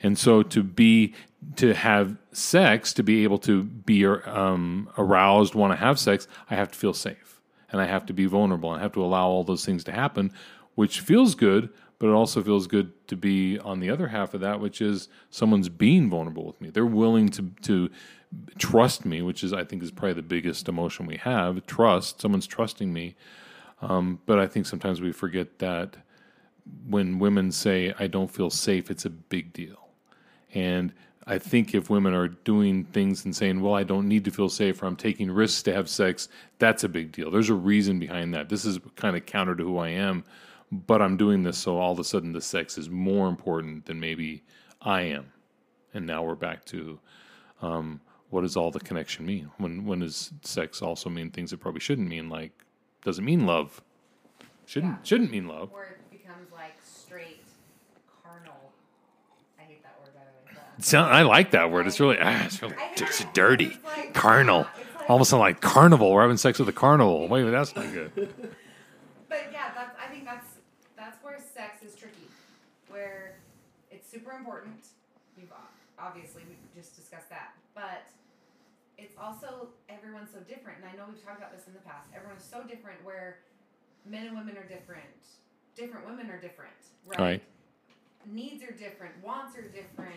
And 0.00 0.16
so 0.16 0.44
to 0.44 0.62
be 0.62 1.14
to 1.56 1.74
have 1.74 2.16
sex, 2.32 2.92
to 2.94 3.02
be 3.02 3.24
able 3.24 3.38
to 3.38 3.62
be 3.62 4.04
um, 4.06 4.90
aroused, 4.98 5.54
want 5.54 5.72
to 5.72 5.76
have 5.76 5.98
sex, 5.98 6.26
I 6.50 6.54
have 6.56 6.72
to 6.72 6.78
feel 6.78 6.94
safe, 6.94 7.40
and 7.70 7.80
I 7.80 7.86
have 7.86 8.06
to 8.06 8.12
be 8.12 8.26
vulnerable, 8.26 8.72
and 8.72 8.80
I 8.80 8.82
have 8.82 8.92
to 8.92 9.04
allow 9.04 9.28
all 9.28 9.44
those 9.44 9.64
things 9.64 9.84
to 9.84 9.92
happen, 9.92 10.32
which 10.74 11.00
feels 11.00 11.34
good, 11.34 11.70
but 11.98 12.08
it 12.08 12.12
also 12.12 12.42
feels 12.42 12.66
good 12.66 12.92
to 13.08 13.16
be 13.16 13.58
on 13.58 13.80
the 13.80 13.90
other 13.90 14.08
half 14.08 14.34
of 14.34 14.40
that, 14.40 14.60
which 14.60 14.80
is 14.80 15.08
someone's 15.30 15.68
being 15.68 16.08
vulnerable 16.08 16.46
with 16.46 16.60
me. 16.60 16.70
They're 16.70 16.86
willing 16.86 17.28
to 17.30 17.50
to 17.62 17.90
trust 18.58 19.04
me, 19.04 19.22
which 19.22 19.42
is 19.42 19.52
I 19.52 19.64
think 19.64 19.82
is 19.82 19.90
probably 19.90 20.14
the 20.14 20.22
biggest 20.22 20.68
emotion 20.68 21.06
we 21.06 21.16
have. 21.16 21.66
Trust. 21.66 22.20
Someone's 22.20 22.46
trusting 22.46 22.92
me. 22.92 23.16
Um, 23.80 24.20
but 24.26 24.38
I 24.38 24.46
think 24.46 24.66
sometimes 24.66 25.00
we 25.00 25.12
forget 25.12 25.58
that 25.60 25.96
when 26.86 27.18
women 27.18 27.52
say 27.52 27.94
I 27.98 28.06
don't 28.06 28.30
feel 28.30 28.50
safe, 28.50 28.90
it's 28.90 29.04
a 29.04 29.10
big 29.10 29.52
deal. 29.52 29.88
And 30.54 30.92
I 31.30 31.38
think 31.38 31.74
if 31.74 31.90
women 31.90 32.14
are 32.14 32.28
doing 32.28 32.84
things 32.84 33.26
and 33.26 33.36
saying, 33.36 33.60
well, 33.60 33.74
I 33.74 33.82
don't 33.82 34.08
need 34.08 34.24
to 34.24 34.30
feel 34.30 34.48
safe 34.48 34.82
or 34.82 34.86
I'm 34.86 34.96
taking 34.96 35.30
risks 35.30 35.62
to 35.64 35.74
have 35.74 35.88
sex, 35.88 36.28
that's 36.58 36.84
a 36.84 36.88
big 36.88 37.12
deal. 37.12 37.30
There's 37.30 37.50
a 37.50 37.54
reason 37.54 37.98
behind 37.98 38.32
that. 38.32 38.48
This 38.48 38.64
is 38.64 38.78
kind 38.96 39.14
of 39.14 39.26
counter 39.26 39.54
to 39.54 39.62
who 39.62 39.76
I 39.76 39.90
am, 39.90 40.24
but 40.72 41.02
I'm 41.02 41.18
doing 41.18 41.42
this 41.42 41.58
so 41.58 41.76
all 41.78 41.92
of 41.92 41.98
a 41.98 42.04
sudden 42.04 42.32
the 42.32 42.40
sex 42.40 42.78
is 42.78 42.88
more 42.88 43.28
important 43.28 43.84
than 43.84 44.00
maybe 44.00 44.42
I 44.80 45.02
am. 45.02 45.26
And 45.92 46.06
now 46.06 46.22
we're 46.22 46.34
back 46.34 46.64
to 46.66 46.98
um, 47.60 48.00
what 48.30 48.40
does 48.40 48.56
all 48.56 48.70
the 48.70 48.80
connection 48.80 49.26
mean? 49.26 49.50
When 49.58 49.84
when 49.84 50.00
does 50.00 50.32
sex 50.42 50.80
also 50.80 51.10
mean 51.10 51.30
things 51.30 51.52
it 51.52 51.58
probably 51.58 51.80
shouldn't 51.80 52.08
mean? 52.08 52.28
Like, 52.30 52.52
does 53.04 53.18
it 53.18 53.22
mean 53.22 53.44
love? 53.46 53.82
Shouldn't 54.66 54.92
Yeah. 54.92 55.02
shouldn't 55.02 55.30
mean 55.30 55.48
love. 55.48 55.72
Where 55.72 55.98
it 55.98 56.10
becomes 56.10 56.50
like 56.52 56.76
straight 56.84 57.42
carnal. 58.22 58.72
I 59.58 59.62
hate 59.62 59.82
that 59.82 59.98
word 60.00 60.14
by 60.14 60.20
the 60.20 60.52
way. 60.52 60.54
but- 60.54 60.67
Sound, 60.80 61.12
I 61.12 61.22
like 61.22 61.50
that 61.52 61.70
word. 61.70 61.86
It's 61.86 61.98
really, 61.98 62.18
ah, 62.20 62.44
it's 62.44 62.62
really 62.62 62.76
it's 62.96 63.24
dirty, 63.32 63.76
carnal. 64.12 64.66
Almost 65.08 65.30
sound 65.30 65.40
like 65.40 65.60
carnival. 65.60 66.12
We're 66.12 66.22
having 66.22 66.36
sex 66.36 66.58
with 66.58 66.68
a 66.68 66.72
carnival. 66.72 67.26
Wait, 67.28 67.42
that's 67.50 67.74
not 67.74 67.92
good. 67.92 68.12
But 69.28 69.48
yeah, 69.52 69.72
that's 69.74 69.96
I 70.02 70.06
think 70.12 70.24
that's 70.24 70.46
that's 70.96 71.22
where 71.24 71.38
sex 71.38 71.82
is 71.82 71.94
tricky, 71.96 72.28
where 72.88 73.34
it's 73.90 74.08
super 74.08 74.32
important. 74.32 74.76
You've 75.36 75.52
obviously 75.98 76.42
we 76.48 76.54
just 76.80 76.94
discussed 76.94 77.28
that, 77.30 77.54
but 77.74 78.06
it's 78.98 79.14
also 79.20 79.68
everyone's 79.88 80.30
so 80.32 80.38
different, 80.40 80.78
and 80.78 80.86
I 80.86 80.96
know 80.96 81.04
we've 81.08 81.24
talked 81.24 81.38
about 81.38 81.56
this 81.56 81.66
in 81.66 81.74
the 81.74 81.80
past. 81.80 82.08
Everyone's 82.14 82.44
so 82.44 82.62
different, 82.62 83.04
where 83.04 83.38
men 84.06 84.26
and 84.26 84.36
women 84.36 84.56
are 84.56 84.68
different. 84.68 85.02
Different 85.74 86.06
women 86.06 86.30
are 86.30 86.40
different, 86.40 86.74
right? 87.06 87.18
Right. 87.18 87.42
Needs 88.26 88.62
are 88.62 88.72
different, 88.72 89.14
wants 89.22 89.56
are 89.56 89.62
different, 89.62 90.12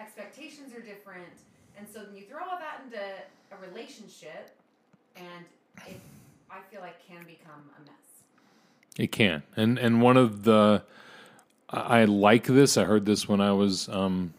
expectations 0.00 0.72
are 0.74 0.80
different, 0.80 1.32
and 1.76 1.86
so 1.92 2.00
then 2.04 2.16
you 2.16 2.24
throw 2.24 2.40
all 2.40 2.58
that 2.58 2.82
into 2.84 2.98
a 2.98 3.68
relationship, 3.68 4.56
and 5.16 5.44
it 5.86 6.00
I 6.50 6.60
feel 6.70 6.80
like 6.80 7.06
can 7.06 7.24
become 7.24 7.62
a 7.76 7.80
mess. 7.80 7.92
It 8.96 9.12
can, 9.12 9.42
and 9.56 9.78
and 9.78 10.02
one 10.02 10.16
of 10.16 10.44
the 10.44 10.82
I 11.70 12.04
like 12.04 12.46
this. 12.46 12.76
I 12.76 12.84
heard 12.84 13.04
this 13.04 13.28
when 13.28 13.40
I 13.40 13.52
was 13.52 13.88
um, 13.88 14.32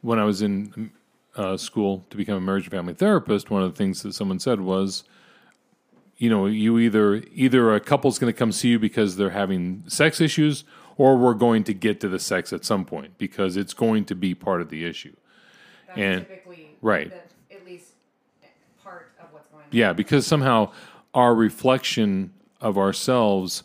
when 0.00 0.18
I 0.18 0.24
was 0.24 0.40
in 0.40 0.90
uh, 1.36 1.56
school 1.56 2.04
to 2.10 2.16
become 2.16 2.36
a 2.36 2.40
marriage 2.40 2.64
and 2.64 2.72
family 2.72 2.94
therapist. 2.94 3.50
One 3.50 3.62
of 3.62 3.72
the 3.72 3.76
things 3.76 4.02
that 4.02 4.14
someone 4.14 4.38
said 4.38 4.60
was, 4.60 5.04
you 6.16 6.30
know, 6.30 6.46
you 6.46 6.78
either 6.78 7.22
either 7.34 7.74
a 7.74 7.80
couple's 7.80 8.18
going 8.18 8.32
to 8.32 8.38
come 8.38 8.52
see 8.52 8.68
you 8.68 8.78
because 8.78 9.16
they're 9.16 9.30
having 9.30 9.84
sex 9.88 10.20
issues, 10.20 10.64
or 11.00 11.16
we're 11.16 11.32
going 11.32 11.64
to 11.64 11.72
get 11.72 11.98
to 11.98 12.10
the 12.10 12.18
sex 12.18 12.52
at 12.52 12.62
some 12.62 12.84
point 12.84 13.16
because 13.16 13.56
it's 13.56 13.72
going 13.72 14.04
to 14.04 14.14
be 14.14 14.34
part 14.34 14.60
of 14.60 14.68
the 14.68 14.84
issue. 14.84 15.16
That's 15.86 15.98
And- 15.98 16.28
typically 16.28 16.76
right. 16.82 17.10
the, 17.48 17.56
at 17.56 17.64
least 17.64 17.92
part 18.84 19.10
of 19.18 19.32
what's 19.32 19.48
going 19.48 19.62
on. 19.62 19.68
Yeah, 19.70 19.94
because 19.94 20.26
somehow 20.26 20.72
our 21.14 21.34
reflection 21.34 22.34
of 22.60 22.76
ourselves 22.76 23.62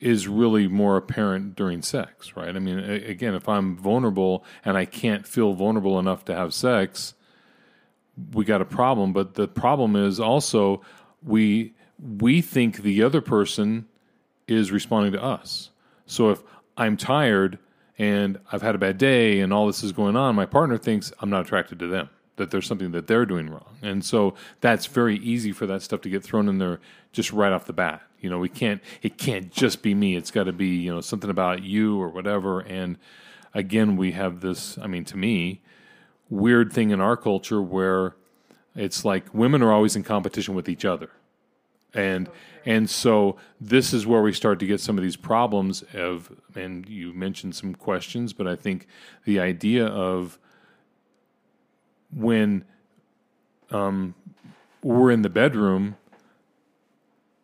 is 0.00 0.28
really 0.28 0.68
more 0.68 0.96
apparent 0.96 1.56
during 1.56 1.82
sex, 1.82 2.36
right? 2.36 2.54
I 2.54 2.60
mean, 2.60 2.78
again, 2.78 3.34
if 3.34 3.48
I'm 3.48 3.76
vulnerable 3.76 4.44
and 4.64 4.76
I 4.76 4.84
can't 4.84 5.26
feel 5.26 5.54
vulnerable 5.54 5.98
enough 5.98 6.24
to 6.26 6.34
have 6.34 6.54
sex, 6.54 7.14
we 8.34 8.44
got 8.44 8.60
a 8.60 8.64
problem. 8.64 9.12
But 9.12 9.34
the 9.34 9.48
problem 9.48 9.96
is 9.96 10.20
also 10.20 10.80
we 11.24 11.74
we 11.98 12.40
think 12.40 12.82
the 12.82 13.02
other 13.02 13.20
person 13.20 13.86
is 14.46 14.70
responding 14.70 15.12
to 15.14 15.22
us. 15.22 15.70
So 16.06 16.30
if 16.30 16.42
I'm 16.76 16.96
tired 16.96 17.58
and 17.98 18.38
I've 18.50 18.62
had 18.62 18.74
a 18.74 18.78
bad 18.78 18.98
day 18.98 19.40
and 19.40 19.52
all 19.52 19.66
this 19.66 19.82
is 19.82 19.92
going 19.92 20.16
on, 20.16 20.34
my 20.34 20.46
partner 20.46 20.78
thinks 20.78 21.12
I'm 21.20 21.30
not 21.30 21.42
attracted 21.42 21.78
to 21.80 21.86
them, 21.86 22.10
that 22.36 22.50
there's 22.50 22.66
something 22.66 22.92
that 22.92 23.06
they're 23.06 23.26
doing 23.26 23.50
wrong. 23.50 23.76
And 23.82 24.04
so 24.04 24.34
that's 24.60 24.86
very 24.86 25.16
easy 25.18 25.52
for 25.52 25.66
that 25.66 25.82
stuff 25.82 26.00
to 26.02 26.08
get 26.08 26.22
thrown 26.22 26.48
in 26.48 26.58
there 26.58 26.80
just 27.12 27.32
right 27.32 27.52
off 27.52 27.66
the 27.66 27.72
bat. 27.72 28.02
You 28.20 28.30
know, 28.30 28.38
we 28.38 28.48
can't 28.48 28.80
it 29.02 29.18
can't 29.18 29.50
just 29.50 29.82
be 29.82 29.94
me. 29.94 30.16
It's 30.16 30.30
got 30.30 30.44
to 30.44 30.52
be, 30.52 30.68
you 30.68 30.94
know, 30.94 31.00
something 31.00 31.30
about 31.30 31.62
you 31.62 32.00
or 32.00 32.08
whatever. 32.08 32.60
And 32.60 32.98
again, 33.52 33.96
we 33.96 34.12
have 34.12 34.40
this, 34.40 34.78
I 34.78 34.86
mean, 34.86 35.04
to 35.06 35.16
me, 35.16 35.60
weird 36.30 36.72
thing 36.72 36.90
in 36.90 37.00
our 37.00 37.16
culture 37.16 37.60
where 37.60 38.14
it's 38.74 39.04
like 39.04 39.34
women 39.34 39.62
are 39.62 39.72
always 39.72 39.96
in 39.96 40.02
competition 40.02 40.54
with 40.54 40.68
each 40.68 40.84
other 40.84 41.10
and 41.94 42.28
and 42.64 42.88
so 42.88 43.36
this 43.60 43.92
is 43.92 44.06
where 44.06 44.22
we 44.22 44.32
start 44.32 44.58
to 44.60 44.66
get 44.66 44.80
some 44.80 44.96
of 44.96 45.02
these 45.02 45.16
problems 45.16 45.82
of 45.94 46.30
and 46.54 46.88
you 46.88 47.12
mentioned 47.12 47.54
some 47.54 47.74
questions 47.74 48.32
but 48.32 48.46
i 48.46 48.56
think 48.56 48.86
the 49.24 49.38
idea 49.38 49.86
of 49.86 50.38
when 52.14 52.64
um, 53.70 54.14
we're 54.82 55.10
in 55.10 55.22
the 55.22 55.30
bedroom 55.30 55.96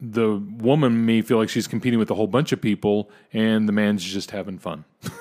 the 0.01 0.37
woman 0.37 1.05
may 1.05 1.21
feel 1.23 1.39
like 1.39 1.49
she's 1.49 1.67
competing 1.67 1.99
with 1.99 2.11
a 2.11 2.15
whole 2.15 2.27
bunch 2.27 2.53
of 2.53 2.61
people 2.61 3.11
and 3.33 3.69
the 3.69 3.73
man's 3.73 4.05
just 4.05 4.31
having 4.31 4.59
fun 4.59 4.85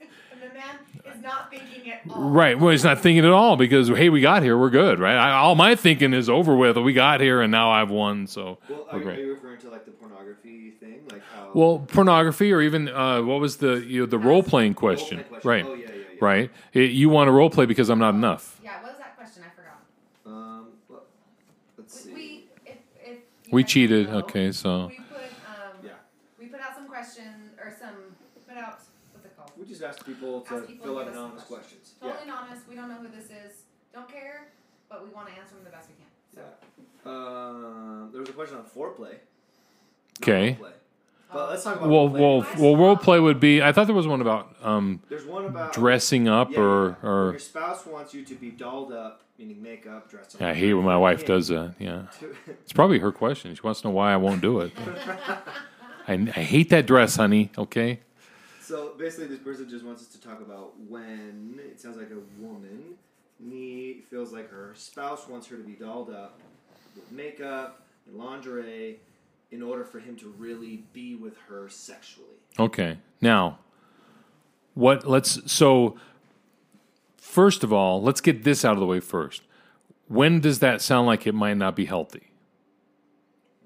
And 0.00 0.40
the 0.40 0.54
man 0.54 0.78
is 1.14 1.22
not 1.22 1.50
thinking 1.50 1.90
at 1.91 1.91
all. 1.91 1.91
Right. 2.06 2.58
Well, 2.58 2.70
he's 2.70 2.84
not 2.84 2.98
thinking 3.00 3.24
at 3.24 3.30
all 3.30 3.56
because 3.56 3.88
hey, 3.88 4.08
we 4.08 4.20
got 4.20 4.42
here, 4.42 4.58
we're 4.58 4.70
good, 4.70 4.98
right? 4.98 5.14
I, 5.16 5.32
all 5.32 5.54
my 5.54 5.74
thinking 5.76 6.12
is 6.14 6.28
over 6.28 6.56
with. 6.56 6.76
We 6.78 6.92
got 6.92 7.20
here, 7.20 7.40
and 7.40 7.50
now 7.52 7.70
I've 7.70 7.90
won, 7.90 8.26
so 8.26 8.58
Well, 8.68 8.86
we're 8.92 8.98
are, 8.98 9.02
you- 9.02 9.08
are 9.10 9.14
you 9.26 9.34
referring 9.34 9.60
to 9.60 9.70
like 9.70 9.84
the 9.84 9.92
pornography 9.92 10.70
thing, 10.80 11.00
like 11.10 11.22
how? 11.34 11.50
Well, 11.54 11.78
pornography, 11.86 12.52
or 12.52 12.60
even 12.60 12.88
uh, 12.88 13.22
what 13.22 13.40
was 13.40 13.58
the 13.58 13.76
you 13.86 14.00
know, 14.00 14.06
the 14.06 14.18
role 14.18 14.42
playing 14.42 14.74
question, 14.74 15.22
question. 15.24 15.48
right? 15.48 15.64
Oh, 15.66 15.74
yeah, 15.74 15.86
yeah, 15.86 15.92
yeah. 15.94 16.18
Right. 16.20 16.50
It- 16.72 16.90
you 16.92 17.08
want 17.08 17.28
to 17.28 17.32
role 17.32 17.50
play 17.50 17.66
because 17.66 17.88
I'm 17.88 17.98
not 18.00 18.14
enough. 18.14 18.60
Yeah, 18.64 18.80
what 18.82 18.92
was 18.92 18.98
that 18.98 19.16
question? 19.16 19.42
I 19.46 19.54
forgot. 19.54 19.80
Um, 20.26 20.66
well, 20.88 21.02
let's 21.78 22.00
see. 22.02 22.10
We, 22.12 22.14
we 22.20 22.48
if, 22.66 22.76
if 23.04 23.18
We 23.52 23.62
cheated. 23.64 24.08
know, 24.10 24.18
Okay, 24.18 24.50
so 24.50 24.86
We 24.88 24.96
put 24.96 25.16
um, 25.16 25.76
Yeah. 25.84 25.90
we 26.40 26.46
put 26.46 26.60
out 26.60 26.74
some 26.74 26.88
questions 26.88 27.52
or 27.62 27.72
some 27.78 27.94
put 28.48 28.56
out 28.56 28.80
what's 29.12 29.26
it 29.26 29.36
called? 29.36 29.50
we 29.58 29.66
just 29.66 29.82
asked 29.82 30.04
people 30.04 30.40
to 30.42 30.54
Ask 30.54 30.66
people 30.66 30.84
fill 30.86 30.98
out 30.98 31.04
give 31.04 31.08
us 31.14 31.16
anonymous 31.18 31.42
some 31.46 31.56
questions. 31.56 31.81
Totally 32.02 32.24
anonymous. 32.24 32.60
We 32.68 32.74
don't 32.74 32.88
know 32.88 32.96
who 32.96 33.08
this 33.08 33.26
is. 33.26 33.62
Don't 33.94 34.08
care, 34.10 34.48
but 34.88 35.04
we 35.06 35.10
want 35.14 35.28
to 35.28 35.34
answer 35.34 35.54
them 35.54 35.64
the 35.64 35.70
best 35.70 35.88
we 35.88 35.94
can. 35.94 36.10
So. 36.34 36.40
Yeah. 36.40 37.10
Um, 37.10 38.10
there 38.12 38.20
was 38.20 38.30
a 38.30 38.32
question 38.32 38.56
on 38.56 38.64
foreplay. 38.64 39.12
not 40.20 40.22
Okay. 40.22 40.58
roleplay. 40.60 40.70
But 41.32 41.48
let's 41.50 41.64
talk 41.64 41.76
about 41.76 41.88
well, 41.88 42.08
roleplay. 42.10 42.18
well, 42.20 42.46
well, 42.58 42.76
role 42.76 42.96
play 42.96 43.18
would 43.18 43.40
be. 43.40 43.62
I 43.62 43.72
thought 43.72 43.86
there 43.86 43.96
was 43.96 44.06
one 44.06 44.20
about 44.20 44.54
um, 44.62 45.00
There's 45.08 45.24
one 45.24 45.46
about 45.46 45.72
dressing 45.72 46.28
up 46.28 46.50
Yeah, 46.50 46.60
or 46.60 46.88
yeah. 47.02 47.08
Or. 47.08 47.30
your 47.30 47.38
spouse 47.38 47.86
wants 47.86 48.12
you 48.12 48.22
to 48.24 48.34
be 48.34 48.50
dolled 48.50 48.92
up, 48.92 49.22
meaning 49.38 49.62
makeup, 49.62 50.10
dressed 50.10 50.34
up. 50.34 50.42
I 50.42 50.52
hate 50.54 50.74
when 50.74 50.84
my 50.84 50.98
wife 50.98 51.24
does 51.24 51.48
that. 51.48 51.74
Yeah, 51.78 52.02
it's 52.46 52.72
probably 52.74 52.98
her 52.98 53.12
question. 53.12 53.54
She 53.54 53.62
wants 53.62 53.80
to 53.80 53.88
know 53.88 53.94
why 53.94 54.12
I 54.12 54.16
won't 54.16 54.42
do 54.42 54.60
it. 54.60 54.72
I, 56.08 56.14
I 56.14 56.42
hate 56.42 56.68
that 56.70 56.86
dress, 56.86 57.16
honey. 57.16 57.50
Okay. 57.56 58.00
So 58.72 58.94
basically, 58.98 59.26
this 59.26 59.38
person 59.38 59.68
just 59.68 59.84
wants 59.84 60.00
us 60.00 60.08
to 60.08 60.18
talk 60.18 60.40
about 60.40 60.72
when 60.88 61.60
it 61.62 61.78
sounds 61.78 61.98
like 61.98 62.10
a 62.10 62.42
woman 62.42 62.94
need, 63.38 64.04
feels 64.08 64.32
like 64.32 64.48
her 64.48 64.72
spouse 64.74 65.28
wants 65.28 65.46
her 65.48 65.58
to 65.58 65.62
be 65.62 65.74
dolled 65.74 66.08
up 66.08 66.40
with 66.96 67.12
makeup 67.12 67.82
and 68.06 68.16
lingerie 68.16 68.98
in 69.50 69.62
order 69.62 69.84
for 69.84 70.00
him 70.00 70.16
to 70.16 70.34
really 70.38 70.84
be 70.94 71.16
with 71.16 71.36
her 71.50 71.68
sexually. 71.68 72.38
Okay. 72.58 72.96
Now, 73.20 73.58
what 74.72 75.06
let's 75.06 75.52
so 75.52 75.98
first 77.18 77.62
of 77.62 77.74
all, 77.74 78.00
let's 78.00 78.22
get 78.22 78.42
this 78.42 78.64
out 78.64 78.72
of 78.72 78.80
the 78.80 78.86
way 78.86 79.00
first. 79.00 79.42
When 80.08 80.40
does 80.40 80.60
that 80.60 80.80
sound 80.80 81.06
like 81.06 81.26
it 81.26 81.34
might 81.34 81.58
not 81.58 81.76
be 81.76 81.84
healthy? 81.84 82.30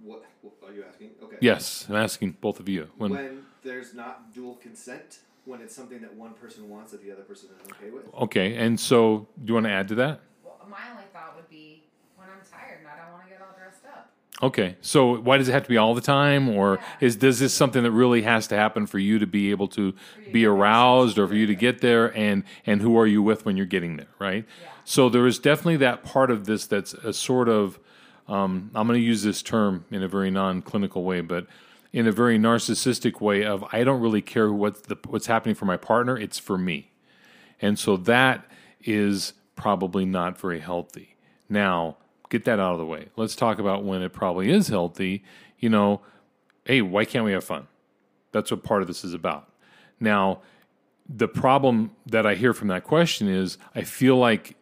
What, 0.02 0.24
what 0.42 0.54
are 0.68 0.74
you 0.74 0.82
asking? 0.82 1.10
Okay. 1.22 1.36
Yes, 1.40 1.86
I'm 1.88 1.94
asking 1.94 2.38
both 2.40 2.58
of 2.58 2.68
you. 2.68 2.88
When, 2.96 3.12
When 3.12 3.45
there's 3.66 3.92
not 3.94 4.32
dual 4.32 4.54
consent, 4.54 5.18
when 5.44 5.60
it's 5.60 5.74
something 5.74 6.00
that 6.00 6.14
one 6.14 6.32
person 6.34 6.68
wants 6.68 6.90
that 6.92 7.02
the 7.02 7.12
other 7.12 7.22
person 7.22 7.50
is 7.60 7.70
okay 7.72 7.90
with. 7.90 8.04
okay, 8.22 8.56
and 8.56 8.80
so 8.80 9.28
do 9.44 9.48
you 9.50 9.54
want 9.54 9.66
to 9.66 9.70
add 9.72 9.88
to 9.88 9.94
that? 9.96 10.20
Well, 10.44 10.58
my 10.68 10.78
only 10.90 11.04
thought 11.12 11.36
would 11.36 11.48
be 11.50 11.84
when 12.16 12.28
I'm 12.28 12.40
tired 12.50 12.78
and 12.80 12.88
I 12.88 12.96
don't 13.02 13.12
want 13.12 13.24
to 13.24 13.30
get 13.30 13.40
all 13.40 13.54
dressed 13.56 13.84
up. 13.84 14.10
Okay, 14.42 14.76
so 14.82 15.18
why 15.20 15.38
does 15.38 15.48
it 15.48 15.52
have 15.52 15.62
to 15.62 15.68
be 15.68 15.76
all 15.76 15.94
the 15.94 16.00
time, 16.00 16.48
or 16.48 16.74
Yeah. 16.74 17.06
is 17.06 17.16
does 17.16 17.38
this 17.38 17.54
something 17.54 17.82
that 17.84 17.92
really 17.92 18.22
has 18.22 18.46
to 18.48 18.56
happen 18.56 18.86
for 18.86 18.98
you 18.98 19.18
to 19.18 19.26
be 19.26 19.50
able 19.50 19.68
to 19.68 19.94
be 20.32 20.44
aroused, 20.44 21.18
or 21.18 21.26
for 21.28 21.34
you 21.34 21.46
to 21.46 21.54
get 21.54 21.80
there, 21.80 22.14
and 22.16 22.42
and 22.66 22.82
who 22.82 22.98
are 22.98 23.06
you 23.06 23.22
with 23.22 23.44
when 23.46 23.56
you're 23.56 23.66
getting 23.66 23.96
there, 23.96 24.08
right? 24.18 24.44
Yeah. 24.62 24.68
So 24.84 25.08
there 25.08 25.26
is 25.26 25.38
definitely 25.38 25.78
that 25.78 26.02
part 26.04 26.30
of 26.30 26.44
this 26.46 26.66
that's 26.66 26.92
a 26.92 27.12
sort 27.12 27.48
of 27.48 27.78
um, 28.28 28.70
I'm 28.74 28.88
going 28.88 28.98
to 29.00 29.06
use 29.06 29.22
this 29.22 29.40
term 29.40 29.84
in 29.92 30.02
a 30.02 30.08
very 30.08 30.30
non-clinical 30.32 31.04
way, 31.04 31.20
but 31.20 31.46
in 31.96 32.06
a 32.06 32.12
very 32.12 32.38
narcissistic 32.38 33.22
way 33.22 33.42
of 33.42 33.64
I 33.72 33.82
don't 33.82 34.02
really 34.02 34.20
care 34.20 34.52
what's 34.52 34.82
the 34.82 34.98
what's 35.08 35.28
happening 35.28 35.54
for 35.54 35.64
my 35.64 35.78
partner; 35.78 36.18
it's 36.18 36.38
for 36.38 36.58
me. 36.58 36.90
And 37.58 37.78
so 37.78 37.96
that 37.96 38.44
is 38.82 39.32
probably 39.56 40.04
not 40.04 40.38
very 40.38 40.60
healthy. 40.60 41.16
Now, 41.48 41.96
get 42.28 42.44
that 42.44 42.60
out 42.60 42.74
of 42.74 42.78
the 42.78 42.84
way. 42.84 43.06
Let's 43.16 43.34
talk 43.34 43.58
about 43.58 43.82
when 43.82 44.02
it 44.02 44.12
probably 44.12 44.50
is 44.50 44.68
healthy. 44.68 45.24
You 45.58 45.70
know, 45.70 46.02
hey, 46.66 46.82
why 46.82 47.06
can't 47.06 47.24
we 47.24 47.32
have 47.32 47.44
fun? 47.44 47.66
That's 48.30 48.50
what 48.50 48.62
part 48.62 48.82
of 48.82 48.88
this 48.88 49.02
is 49.02 49.14
about. 49.14 49.50
Now, 49.98 50.42
the 51.08 51.28
problem 51.28 51.92
that 52.04 52.26
I 52.26 52.34
hear 52.34 52.52
from 52.52 52.68
that 52.68 52.84
question 52.84 53.26
is 53.26 53.56
I 53.74 53.84
feel 53.84 54.18
like 54.18 54.56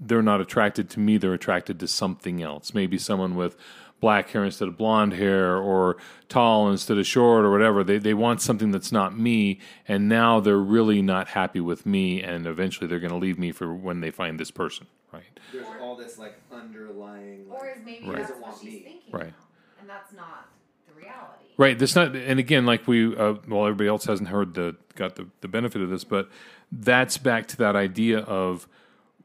they're 0.00 0.22
not 0.22 0.40
attracted 0.40 0.88
to 0.90 1.00
me, 1.00 1.18
they're 1.18 1.34
attracted 1.34 1.78
to 1.80 1.86
something 1.86 2.40
else. 2.40 2.72
Maybe 2.72 2.96
someone 2.96 3.34
with 3.34 3.58
black 4.00 4.30
hair 4.30 4.44
instead 4.44 4.68
of 4.68 4.76
blonde 4.76 5.14
hair 5.14 5.56
or 5.56 5.96
tall 6.28 6.70
instead 6.70 6.98
of 6.98 7.06
short 7.06 7.44
or 7.44 7.50
whatever. 7.50 7.82
They 7.82 7.98
they 7.98 8.14
want 8.14 8.40
something 8.42 8.70
that's 8.70 8.92
not 8.92 9.18
me 9.18 9.58
and 9.88 10.08
now 10.08 10.40
they're 10.40 10.56
really 10.58 11.00
not 11.02 11.28
happy 11.28 11.60
with 11.60 11.86
me 11.86 12.22
and 12.22 12.46
eventually 12.46 12.86
they're 12.86 13.00
going 13.00 13.12
to 13.12 13.16
leave 13.18 13.38
me 13.38 13.52
for 13.52 13.72
when 13.74 14.00
they 14.00 14.10
find 14.10 14.38
this 14.38 14.50
person, 14.50 14.86
right? 15.12 15.22
There's 15.52 15.66
all 15.80 15.96
this 15.96 16.18
like 16.18 16.38
underlying. 16.52 17.46
Or 17.50 17.68
is 17.68 17.78
maybe 17.84 18.06
Right. 18.06 18.16
that's 18.16 18.28
Doesn't 18.28 18.42
what 18.42 18.50
want 18.50 18.62
she's 18.62 18.72
me. 18.72 18.80
thinking. 18.80 19.12
Right. 19.12 19.26
now, 19.28 19.80
and 19.80 19.88
that's 19.88 20.12
not 20.12 20.48
the 20.88 20.94
reality. 21.00 21.44
Right. 21.56 21.78
That's 21.78 21.96
not, 21.96 22.14
and 22.14 22.38
again, 22.38 22.66
like 22.66 22.86
we, 22.86 23.16
uh, 23.16 23.34
well, 23.48 23.64
everybody 23.66 23.88
else 23.88 24.04
hasn't 24.04 24.28
heard 24.28 24.54
the 24.54 24.76
got 24.94 25.16
the, 25.16 25.26
the 25.40 25.48
benefit 25.48 25.80
of 25.82 25.88
this, 25.90 26.04
but 26.04 26.28
that's 26.70 27.16
back 27.18 27.46
to 27.48 27.56
that 27.58 27.76
idea 27.76 28.18
of 28.20 28.66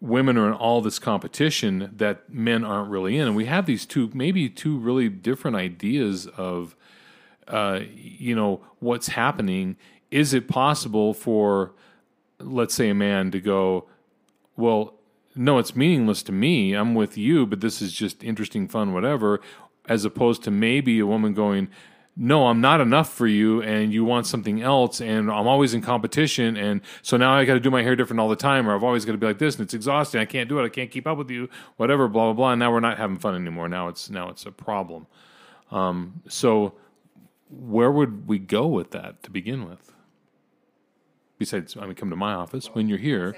women 0.02 0.36
are 0.38 0.48
in 0.48 0.54
all 0.54 0.82
this 0.82 0.98
competition 0.98 1.94
that 1.96 2.28
men 2.28 2.66
aren't 2.66 2.90
really 2.90 3.18
in, 3.18 3.28
and 3.28 3.36
we 3.36 3.46
have 3.46 3.68
these 3.68 3.86
two, 3.86 4.10
maybe 4.14 4.50
two 4.50 4.78
really 4.78 5.08
different 5.08 5.56
ideas 5.56 6.26
of, 6.26 6.76
uh, 7.48 7.80
you 7.96 8.36
know, 8.36 8.62
what's 8.80 9.10
happening. 9.10 9.78
Is 10.10 10.34
it 10.34 10.48
possible 10.48 11.14
for, 11.14 11.74
let's 12.40 12.74
say, 12.74 12.90
a 12.90 12.96
man 12.96 13.30
to 13.32 13.40
go, 13.40 13.88
well, 14.58 14.96
no, 15.36 15.60
it's 15.60 15.76
meaningless 15.76 16.24
to 16.24 16.32
me. 16.32 16.74
I'm 16.74 16.96
with 16.96 17.18
you, 17.18 17.46
but 17.46 17.62
this 17.62 17.82
is 17.82 17.94
just 17.94 18.24
interesting, 18.24 18.68
fun, 18.68 18.94
whatever. 18.94 19.40
As 19.88 20.04
opposed 20.04 20.44
to 20.44 20.52
maybe 20.52 21.00
a 21.00 21.06
woman 21.06 21.34
going, 21.34 21.70
no, 22.18 22.48
I'm 22.48 22.60
not 22.62 22.82
enough 22.82 23.12
for 23.14 23.26
you, 23.26 23.62
and 23.62 23.94
you 23.94 24.04
want 24.04 24.28
something 24.28 24.62
else, 24.62 25.00
and 25.02 25.32
I'm 25.32 25.48
always 25.48 25.74
in 25.74 25.82
competition, 25.82 26.58
and 26.58 26.82
so 27.02 27.16
now 27.18 27.34
I 27.34 27.46
got 27.46 27.54
to 27.54 27.60
do 27.60 27.72
my 27.72 27.82
hair 27.84 27.96
different 27.96 28.20
all 28.20 28.28
the 28.30 28.36
time, 28.36 28.68
or 28.68 28.76
I've 28.76 28.84
always 28.84 29.06
got 29.06 29.14
to 29.14 29.18
be 29.18 29.26
like 29.28 29.38
this, 29.40 29.56
and 29.56 29.64
it's 29.64 29.74
exhausting. 29.74 30.20
I 30.20 30.26
can't 30.26 30.50
do 30.50 30.60
it. 30.60 30.66
I 30.66 30.70
can't 30.70 30.92
keep 30.92 31.08
up 31.08 31.18
with 31.18 31.30
you. 31.32 31.50
Whatever, 31.78 32.08
blah 32.10 32.26
blah 32.26 32.34
blah. 32.34 32.52
And 32.52 32.60
now 32.60 32.72
we're 32.72 32.82
not 32.82 32.98
having 32.98 33.18
fun 33.18 33.36
anymore. 33.36 33.70
Now 33.70 33.88
it's 33.88 34.10
now 34.10 34.30
it's 34.30 34.46
a 34.46 34.52
problem. 34.52 35.08
Um, 35.72 36.22
so 36.28 36.74
where 37.50 37.92
would 37.92 38.28
we 38.28 38.40
go 38.40 38.68
with 38.68 38.92
that 38.92 39.24
to 39.24 39.32
begin 39.32 39.68
with? 39.70 39.92
Besides, 41.38 41.76
I 41.76 41.86
mean, 41.86 41.96
come 41.96 42.10
to 42.12 42.16
my 42.16 42.34
office 42.34 42.68
when 42.74 42.88
you're 42.88 43.00
here. 43.00 43.36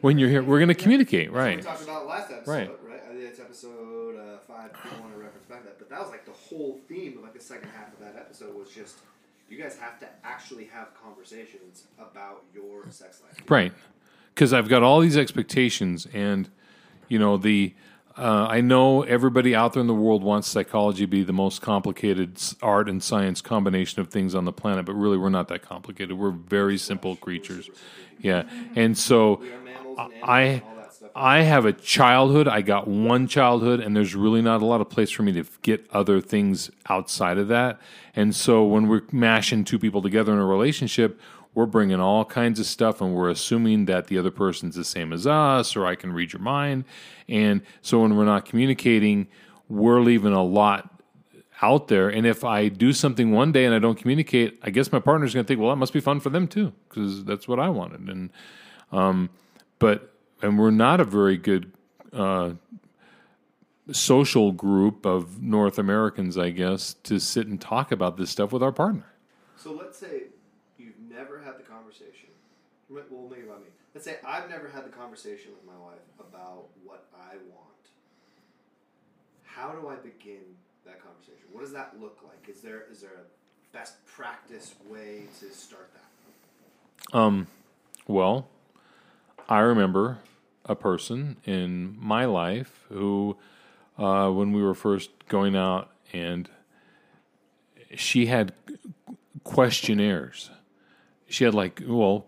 When 0.00 0.18
you're 0.18 0.28
here, 0.28 0.42
we're 0.44 0.58
going 0.60 0.68
to 0.68 0.74
communicate, 0.74 1.32
right? 1.32 1.56
We 1.56 1.62
talked 1.62 1.82
about 1.82 2.06
last 2.06 2.30
episode, 2.30 2.50
Right. 2.52 2.70
right? 2.88 3.02
I 3.04 3.08
think 3.14 3.20
it's 3.24 3.40
episode 3.52 4.16
uh, 4.16 4.38
five. 4.38 4.70
If 4.72 4.92
you 4.92 5.02
want 5.02 5.12
to 5.12 5.20
reference 5.20 5.44
back 5.44 5.60
to 5.60 5.66
that, 5.66 5.78
but 5.78 5.90
that 5.90 6.00
was 6.00 6.08
like 6.08 6.24
the 6.24 6.32
whole 6.32 6.80
theme 6.88 7.18
of 7.18 7.22
like 7.22 7.34
the 7.34 7.40
second 7.40 7.68
half 7.76 7.92
of 7.92 7.98
that 8.00 8.16
episode 8.16 8.54
was 8.54 8.70
just 8.70 8.96
you 9.50 9.62
guys 9.62 9.76
have 9.76 10.00
to 10.00 10.08
actually 10.24 10.64
have 10.64 10.88
conversations 10.94 11.84
about 11.98 12.44
your 12.54 12.88
sex 12.88 13.20
life. 13.22 13.44
Right. 13.50 13.72
because 14.34 14.54
I've 14.54 14.70
got 14.70 14.82
all 14.82 15.00
these 15.00 15.18
expectations, 15.18 16.06
and 16.14 16.48
you 17.08 17.18
know 17.18 17.36
the. 17.36 17.74
Uh, 18.16 18.46
I 18.48 18.60
know 18.60 19.02
everybody 19.02 19.54
out 19.54 19.72
there 19.72 19.80
in 19.80 19.86
the 19.86 19.94
world 19.94 20.22
wants 20.22 20.46
psychology 20.46 21.04
to 21.04 21.06
be 21.06 21.22
the 21.22 21.32
most 21.32 21.62
complicated 21.62 22.38
art 22.60 22.86
and 22.88 23.02
science 23.02 23.40
combination 23.40 24.02
of 24.02 24.08
things 24.08 24.34
on 24.34 24.44
the 24.44 24.52
planet, 24.52 24.84
but 24.84 24.92
really 24.92 25.16
we're 25.16 25.30
not 25.30 25.48
that 25.48 25.62
complicated. 25.62 26.18
We're 26.18 26.30
very 26.30 26.76
simple 26.76 27.16
creatures. 27.16 27.70
Yeah. 28.20 28.42
And 28.76 28.98
so 28.98 29.42
I 30.22 30.62
I 31.14 31.42
have 31.42 31.64
a 31.64 31.72
childhood. 31.72 32.48
I 32.48 32.62
got 32.62 32.88
one 32.88 33.28
childhood, 33.28 33.80
and 33.80 33.94
there's 33.94 34.14
really 34.14 34.42
not 34.42 34.62
a 34.62 34.64
lot 34.64 34.80
of 34.80 34.88
place 34.88 35.10
for 35.10 35.22
me 35.22 35.32
to 35.32 35.44
get 35.62 35.86
other 35.92 36.20
things 36.20 36.70
outside 36.88 37.38
of 37.38 37.48
that. 37.48 37.80
And 38.16 38.34
so 38.34 38.64
when 38.64 38.88
we're 38.88 39.02
mashing 39.12 39.64
two 39.64 39.78
people 39.78 40.02
together 40.02 40.32
in 40.32 40.38
a 40.38 40.46
relationship, 40.46 41.20
we're 41.54 41.66
bringing 41.66 42.00
all 42.00 42.24
kinds 42.24 42.58
of 42.58 42.66
stuff, 42.66 43.00
and 43.00 43.14
we're 43.14 43.28
assuming 43.28 43.84
that 43.86 44.06
the 44.06 44.18
other 44.18 44.30
person's 44.30 44.74
the 44.74 44.84
same 44.84 45.12
as 45.12 45.26
us, 45.26 45.76
or 45.76 45.86
I 45.86 45.94
can 45.94 46.12
read 46.12 46.32
your 46.32 46.40
mind. 46.42 46.84
And 47.28 47.62
so 47.82 48.00
when 48.00 48.16
we're 48.16 48.24
not 48.24 48.46
communicating, 48.46 49.28
we're 49.68 50.00
leaving 50.00 50.32
a 50.32 50.42
lot 50.42 50.88
out 51.60 51.88
there. 51.88 52.08
And 52.08 52.26
if 52.26 52.42
I 52.42 52.68
do 52.68 52.92
something 52.92 53.30
one 53.30 53.52
day 53.52 53.64
and 53.64 53.74
I 53.74 53.78
don't 53.78 53.98
communicate, 53.98 54.58
I 54.62 54.70
guess 54.70 54.90
my 54.90 54.98
partner's 54.98 55.34
going 55.34 55.44
to 55.44 55.48
think, 55.48 55.60
well, 55.60 55.70
that 55.70 55.76
must 55.76 55.92
be 55.92 56.00
fun 56.00 56.20
for 56.20 56.30
them 56.30 56.48
too, 56.48 56.72
because 56.88 57.24
that's 57.24 57.46
what 57.46 57.60
I 57.60 57.68
wanted. 57.68 58.08
And 58.08 58.30
um, 58.90 59.30
but 59.78 60.11
and 60.42 60.58
we're 60.58 60.70
not 60.70 61.00
a 61.00 61.04
very 61.04 61.36
good 61.36 61.72
uh, 62.12 62.50
social 63.92 64.52
group 64.52 65.06
of 65.06 65.40
North 65.40 65.78
Americans, 65.78 66.36
I 66.36 66.50
guess, 66.50 66.94
to 67.04 67.18
sit 67.18 67.46
and 67.46 67.60
talk 67.60 67.92
about 67.92 68.16
this 68.16 68.30
stuff 68.30 68.52
with 68.52 68.62
our 68.62 68.72
partner. 68.72 69.06
So 69.56 69.72
let's 69.72 69.96
say 69.96 70.24
you've 70.76 70.98
never 71.10 71.40
had 71.40 71.58
the 71.58 71.62
conversation. 71.62 72.28
Well, 72.90 73.28
maybe 73.30 73.42
about 73.42 73.60
me. 73.60 73.68
Let's 73.94 74.04
say 74.04 74.16
I've 74.26 74.50
never 74.50 74.68
had 74.68 74.84
the 74.84 74.90
conversation 74.90 75.52
with 75.52 75.64
my 75.64 75.78
wife 75.80 76.00
about 76.18 76.64
what 76.84 77.06
I 77.14 77.36
want. 77.50 77.68
How 79.44 79.70
do 79.70 79.88
I 79.88 79.94
begin 79.96 80.42
that 80.84 81.02
conversation? 81.02 81.46
What 81.52 81.62
does 81.62 81.72
that 81.72 81.94
look 82.00 82.18
like? 82.24 82.54
Is 82.54 82.60
there 82.60 82.84
is 82.90 83.00
there 83.00 83.10
a 83.10 83.76
best 83.76 84.04
practice 84.06 84.74
way 84.88 85.24
to 85.40 85.50
start 85.54 85.90
that? 85.94 87.16
Um, 87.18 87.46
well, 88.06 88.48
I 89.48 89.60
remember 89.60 90.18
a 90.66 90.74
person 90.76 91.36
in 91.44 91.96
my 91.98 92.24
life 92.24 92.84
who, 92.88 93.36
uh, 93.98 94.30
when 94.30 94.52
we 94.52 94.62
were 94.62 94.74
first 94.74 95.10
going 95.28 95.56
out, 95.56 95.90
and 96.12 96.48
she 97.96 98.26
had 98.26 98.52
questionnaires. 99.44 100.50
She 101.28 101.44
had 101.44 101.54
like, 101.54 101.82
well, 101.86 102.26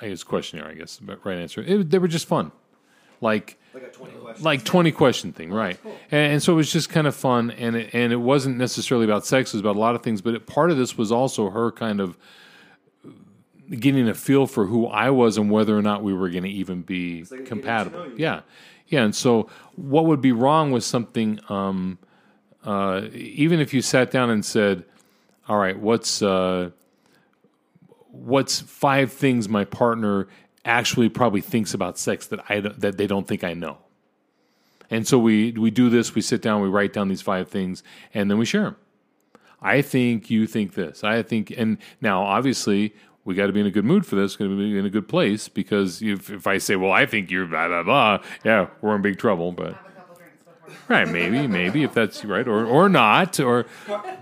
it's 0.00 0.24
questionnaire, 0.24 0.68
I 0.68 0.74
guess, 0.74 0.98
but 1.00 1.24
right 1.24 1.38
answer. 1.38 1.62
It, 1.62 1.90
they 1.90 1.98
were 1.98 2.08
just 2.08 2.26
fun, 2.26 2.52
like 3.20 3.58
Like 3.72 3.84
a 3.84 3.88
twenty 3.88 4.12
question. 4.18 4.44
like 4.44 4.64
20 4.64 4.92
question 4.92 5.32
thing 5.32 5.50
right 5.50 5.78
and, 6.10 6.34
and 6.34 6.42
so 6.42 6.52
it 6.52 6.56
was 6.56 6.70
just 6.70 6.90
kind 6.90 7.06
of 7.06 7.14
fun 7.14 7.50
and 7.52 7.76
it, 7.76 7.94
and 7.94 8.12
it 8.12 8.16
wasn't 8.16 8.58
necessarily 8.58 9.04
about 9.06 9.24
sex 9.24 9.52
it 9.52 9.56
was 9.56 9.60
about 9.60 9.76
a 9.76 9.78
lot 9.78 9.94
of 9.94 10.02
things 10.02 10.20
but 10.20 10.34
it, 10.34 10.46
part 10.46 10.70
of 10.70 10.76
this 10.76 10.98
was 10.98 11.10
also 11.10 11.48
her 11.50 11.72
kind 11.72 12.00
of 12.00 12.18
getting 13.70 14.08
a 14.08 14.14
feel 14.14 14.46
for 14.46 14.66
who 14.66 14.86
i 14.86 15.10
was 15.10 15.38
and 15.38 15.50
whether 15.50 15.76
or 15.76 15.82
not 15.82 16.02
we 16.02 16.12
were 16.12 16.28
going 16.28 16.42
to 16.42 16.50
even 16.50 16.82
be 16.82 17.22
like 17.22 17.30
a 17.30 17.36
getting 17.36 17.44
to 17.44 17.48
compatible 17.48 18.10
yeah 18.16 18.40
yeah 18.88 19.02
and 19.02 19.14
so 19.14 19.48
what 19.76 20.06
would 20.06 20.20
be 20.20 20.32
wrong 20.32 20.70
with 20.72 20.84
something 20.84 21.38
um, 21.48 21.98
uh, 22.64 23.02
even 23.12 23.60
if 23.60 23.72
you 23.72 23.80
sat 23.82 24.10
down 24.10 24.30
and 24.30 24.44
said 24.44 24.84
all 25.48 25.58
right 25.58 25.78
what's 25.78 26.22
uh, 26.22 26.70
what's 28.12 28.60
five 28.60 29.12
things 29.12 29.48
my 29.48 29.64
partner 29.64 30.28
actually 30.64 31.08
probably 31.08 31.40
thinks 31.40 31.74
about 31.74 31.98
sex 31.98 32.26
that 32.28 32.40
I 32.48 32.60
that 32.60 32.96
they 32.96 33.06
don't 33.06 33.26
think 33.26 33.42
I 33.42 33.54
know. 33.54 33.78
And 34.90 35.08
so 35.08 35.18
we 35.18 35.52
we 35.52 35.70
do 35.70 35.90
this. 35.90 36.14
We 36.14 36.20
sit 36.20 36.42
down. 36.42 36.60
We 36.60 36.68
write 36.68 36.92
down 36.92 37.08
these 37.08 37.22
five 37.22 37.48
things, 37.48 37.82
and 38.14 38.30
then 38.30 38.38
we 38.38 38.44
share 38.44 38.62
them. 38.62 38.76
I 39.60 39.80
think 39.82 40.30
you 40.30 40.46
think 40.46 40.74
this. 40.74 41.04
I 41.04 41.22
think, 41.22 41.52
and 41.56 41.78
now 42.00 42.22
obviously 42.22 42.94
we 43.24 43.34
got 43.34 43.46
to 43.46 43.52
be 43.52 43.60
in 43.60 43.66
a 43.66 43.70
good 43.70 43.84
mood 43.84 44.04
for 44.06 44.16
this. 44.16 44.36
Going 44.36 44.50
to 44.50 44.56
be 44.56 44.78
in 44.78 44.84
a 44.86 44.90
good 44.90 45.08
place 45.08 45.48
because 45.48 46.02
if 46.02 46.30
if 46.30 46.46
I 46.46 46.58
say, 46.58 46.76
well, 46.76 46.92
I 46.92 47.06
think 47.06 47.30
you're 47.30 47.46
blah 47.46 47.68
blah 47.68 47.82
blah, 47.82 48.18
yeah, 48.44 48.68
we're 48.80 48.94
in 48.96 49.02
big 49.02 49.18
trouble. 49.18 49.52
But 49.52 49.74
Have 49.74 49.86
a 49.86 49.90
couple 49.90 50.16
drinks 50.16 50.42
before. 50.44 50.74
right, 50.88 51.08
maybe 51.08 51.46
maybe 51.46 51.82
if 51.82 51.94
that's 51.94 52.24
right, 52.34 52.46
or 52.48 52.64
or 52.64 52.88
not, 52.88 53.38
or 53.40 53.66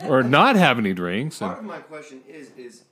or 0.05 0.23
not 0.23 0.57
have 0.57 0.79
any 0.79 0.93
drinks. 0.93 1.41
And, 1.41 1.49
Part 1.51 1.61
of 1.61 1.65
my 1.67 1.79
question 1.79 2.21
is 2.29 2.51
is 2.57 2.83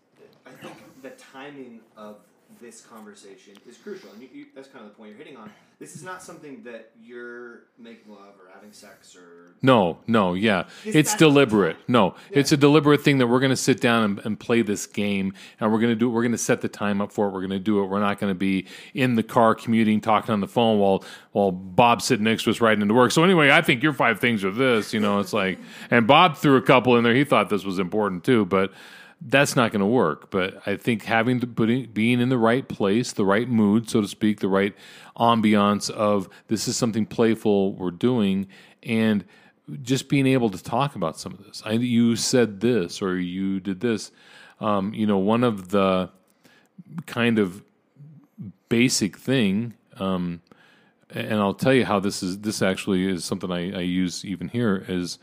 I 0.47 0.51
think 0.63 0.75
the 1.03 1.11
timing 1.11 1.81
of 1.97 2.17
this 2.61 2.81
conversation 2.81 3.55
is 3.69 3.77
crucial, 3.77 4.11
and 4.13 4.23
you, 4.23 4.29
you, 4.33 4.47
that's 4.55 4.69
kind 4.69 4.85
of 4.85 4.91
the 4.91 4.97
point 4.97 5.11
you're 5.11 5.19
hitting 5.19 5.37
on. 5.37 5.51
This 5.79 5.95
is 5.95 6.03
not 6.03 6.23
something 6.23 6.65
that 6.65 6.91
you're 7.01 7.63
making 7.79 8.11
love 8.11 8.35
or 8.41 8.51
having 8.53 8.73
sex 8.73 9.15
or 9.15 9.55
No, 9.63 9.99
no, 10.09 10.35
yeah. 10.35 10.65
It's 10.85 11.15
deliberate. 11.15 11.77
No, 11.87 12.17
it's 12.31 12.51
a 12.51 12.57
deliberate 12.57 13.03
thing 13.03 13.19
that 13.19 13.29
we're 13.29 13.39
going 13.39 13.51
to 13.51 13.57
sit 13.57 13.81
down 13.81 14.03
and, 14.03 14.19
and 14.25 14.41
play 14.41 14.63
this 14.63 14.87
game, 14.87 15.35
and 15.61 15.71
we're 15.73 15.79
going 15.79 15.93
to 15.93 15.97
do. 15.97 16.11
We're 16.11 16.23
going 16.23 16.33
to 16.33 16.39
set 16.39 16.63
the 16.63 16.69
time 16.69 17.01
up 17.01 17.13
for 17.13 17.29
it. 17.29 17.31
We're 17.31 17.41
going 17.41 17.51
to 17.51 17.61
do 17.61 17.83
it. 17.83 17.87
We're 17.87 18.01
not 18.01 18.19
going 18.19 18.33
to 18.33 18.39
be 18.39 18.67
in 18.93 19.15
the 19.15 19.23
car 19.23 19.55
commuting, 19.55 20.01
talking 20.01 20.33
on 20.33 20.41
the 20.41 20.49
phone 20.49 20.79
while 20.81 21.05
while 21.31 21.53
Bob's 21.53 22.07
sitting 22.07 22.25
next 22.25 22.45
to 22.45 22.51
us 22.51 22.61
riding 22.61 22.83
into 22.83 22.95
work. 22.95 23.13
So 23.13 23.23
anyway, 23.23 23.51
I 23.51 23.63
think 23.63 23.83
your 23.83 23.93
five 23.93 24.19
things 24.19 24.45
are 24.45 24.51
this. 24.51 24.93
You 24.93 24.99
know, 24.99 25.21
it's 25.21 25.33
like, 25.33 25.61
and 25.91 26.09
Bob 26.09 26.37
threw 26.37 26.57
a 26.57 26.63
couple 26.63 26.97
in 26.97 27.05
there. 27.05 27.15
He 27.15 27.25
thought 27.25 27.51
this 27.51 27.65
was 27.65 27.79
important 27.79 28.25
too, 28.25 28.45
but 28.47 28.73
that's 29.21 29.57
not 29.57 29.73
going 29.73 29.81
to 29.81 29.87
work. 29.87 30.31
But 30.31 30.63
I 30.67 30.77
think 30.77 31.05
having 31.05 31.41
the 31.41 31.47
putting 31.47 31.87
being 31.87 32.21
in 32.21 32.29
the 32.29 32.39
right 32.39 32.69
place, 32.69 33.13
the 33.13 33.25
right 33.25 33.49
mood, 33.49 33.91
so 33.91 34.01
to 34.01 34.09
speak, 34.09 34.41
the 34.41 34.49
right 34.49 34.75
ambiance 35.17 35.91
of 35.91 36.29
this 36.49 36.69
is 36.69 36.77
something 36.77 37.07
playful 37.07 37.75
we're 37.75 37.91
doing, 37.91 38.47
and 38.83 39.25
just 39.83 40.09
being 40.09 40.27
able 40.27 40.51
to 40.51 40.63
talk 40.63 40.95
about 40.95 41.19
some 41.19 41.33
of 41.33 41.45
this. 41.45 41.63
I, 41.65 41.73
you 41.73 42.17
said 42.17 42.61
this 42.61 43.03
or 43.03 43.19
you 43.19 43.61
did 43.61 43.81
this. 43.81 44.11
Um, 44.61 44.95
you 44.95 45.07
know, 45.07 45.19
one 45.19 45.45
of 45.45 45.69
the 45.69 46.11
kind 47.07 47.39
of 47.39 47.63
basic 48.69 49.17
thing. 49.17 49.75
Um, 49.99 50.43
and 51.11 51.35
I'll 51.35 51.55
tell 51.55 51.73
you 51.73 51.85
how 51.85 52.01
this 52.01 52.23
is. 52.23 52.39
This 52.39 52.61
actually 52.63 53.07
is 53.07 53.25
something 53.25 53.51
I, 53.51 53.79
I 53.79 53.81
use 53.81 54.25
even 54.25 54.49
here. 54.49 54.85
Is 54.89 55.19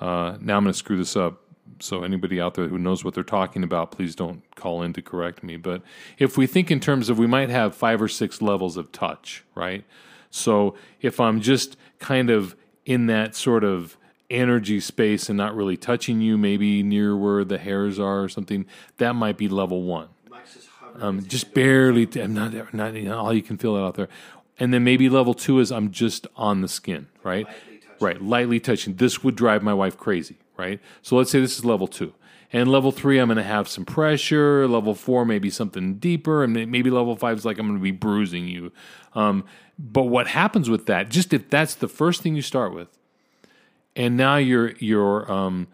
uh, 0.00 0.36
now 0.40 0.56
I'm 0.56 0.64
going 0.64 0.66
to 0.66 0.74
screw 0.74 0.96
this 0.96 1.16
up. 1.16 1.42
So 1.78 2.02
anybody 2.02 2.40
out 2.40 2.54
there 2.54 2.68
who 2.68 2.78
knows 2.78 3.04
what 3.04 3.14
they're 3.14 3.24
talking 3.24 3.62
about, 3.62 3.90
please 3.90 4.14
don't 4.14 4.42
call 4.54 4.82
in 4.82 4.92
to 4.94 5.02
correct 5.02 5.42
me. 5.42 5.56
But 5.56 5.82
if 6.18 6.36
we 6.36 6.46
think 6.46 6.70
in 6.70 6.80
terms 6.80 7.08
of 7.08 7.18
we 7.18 7.26
might 7.26 7.50
have 7.50 7.74
five 7.74 8.02
or 8.02 8.08
six 8.08 8.42
levels 8.42 8.76
of 8.76 8.92
touch, 8.92 9.44
right? 9.54 9.84
So 10.30 10.74
if 11.00 11.20
I'm 11.20 11.40
just 11.40 11.76
kind 11.98 12.30
of 12.30 12.56
in 12.84 13.06
that 13.06 13.34
sort 13.34 13.64
of 13.64 13.96
energy 14.28 14.80
space 14.80 15.28
and 15.28 15.36
not 15.36 15.54
really 15.56 15.76
touching 15.76 16.20
you, 16.20 16.38
maybe 16.38 16.82
near 16.82 17.16
where 17.16 17.44
the 17.44 17.58
hairs 17.58 17.98
are 17.98 18.22
or 18.22 18.28
something, 18.28 18.66
that 18.98 19.14
might 19.14 19.36
be 19.36 19.48
level 19.48 19.82
one 19.82 20.08
just 20.52 20.68
um, 21.00 21.24
just 21.24 21.54
barely. 21.54 22.06
T- 22.06 22.20
I'm 22.20 22.34
not, 22.34 22.74
not 22.74 22.94
you 22.94 23.04
know, 23.04 23.18
all 23.18 23.32
you 23.32 23.42
can 23.42 23.56
feel 23.56 23.76
it 23.76 23.82
out 23.82 23.94
there. 23.94 24.08
And 24.58 24.74
then 24.74 24.84
maybe 24.84 25.08
level 25.08 25.34
two 25.34 25.60
is 25.60 25.72
I'm 25.72 25.90
just 25.90 26.26
on 26.36 26.60
the 26.60 26.68
skin, 26.68 27.06
right? 27.22 27.46
Right, 27.98 28.20
lightly 28.20 28.60
touching. 28.60 28.94
This 28.96 29.22
would 29.22 29.36
drive 29.36 29.62
my 29.62 29.74
wife 29.74 29.96
crazy, 29.96 30.38
right? 30.60 30.80
So 31.02 31.16
let's 31.16 31.30
say 31.30 31.40
this 31.40 31.58
is 31.58 31.64
level 31.64 31.88
two. 31.88 32.14
And 32.52 32.68
level 32.68 32.90
three, 32.90 33.18
I'm 33.18 33.28
going 33.28 33.36
to 33.36 33.42
have 33.44 33.68
some 33.68 33.84
pressure. 33.84 34.66
Level 34.66 34.94
four, 34.94 35.24
maybe 35.24 35.50
something 35.50 35.94
deeper. 35.94 36.42
And 36.42 36.52
maybe 36.52 36.90
level 36.90 37.16
five 37.16 37.38
is 37.38 37.44
like 37.44 37.58
I'm 37.58 37.66
going 37.66 37.78
to 37.78 37.82
be 37.82 37.92
bruising 37.92 38.48
you. 38.48 38.72
Um, 39.14 39.44
but 39.78 40.04
what 40.04 40.26
happens 40.26 40.68
with 40.68 40.86
that, 40.86 41.08
just 41.08 41.32
if 41.32 41.48
that's 41.48 41.74
the 41.74 41.88
first 41.88 42.22
thing 42.22 42.34
you 42.34 42.42
start 42.42 42.74
with, 42.74 42.88
and 43.96 44.16
now 44.16 44.36
you're 44.36 44.72
you're 44.78 45.30
um, 45.30 45.68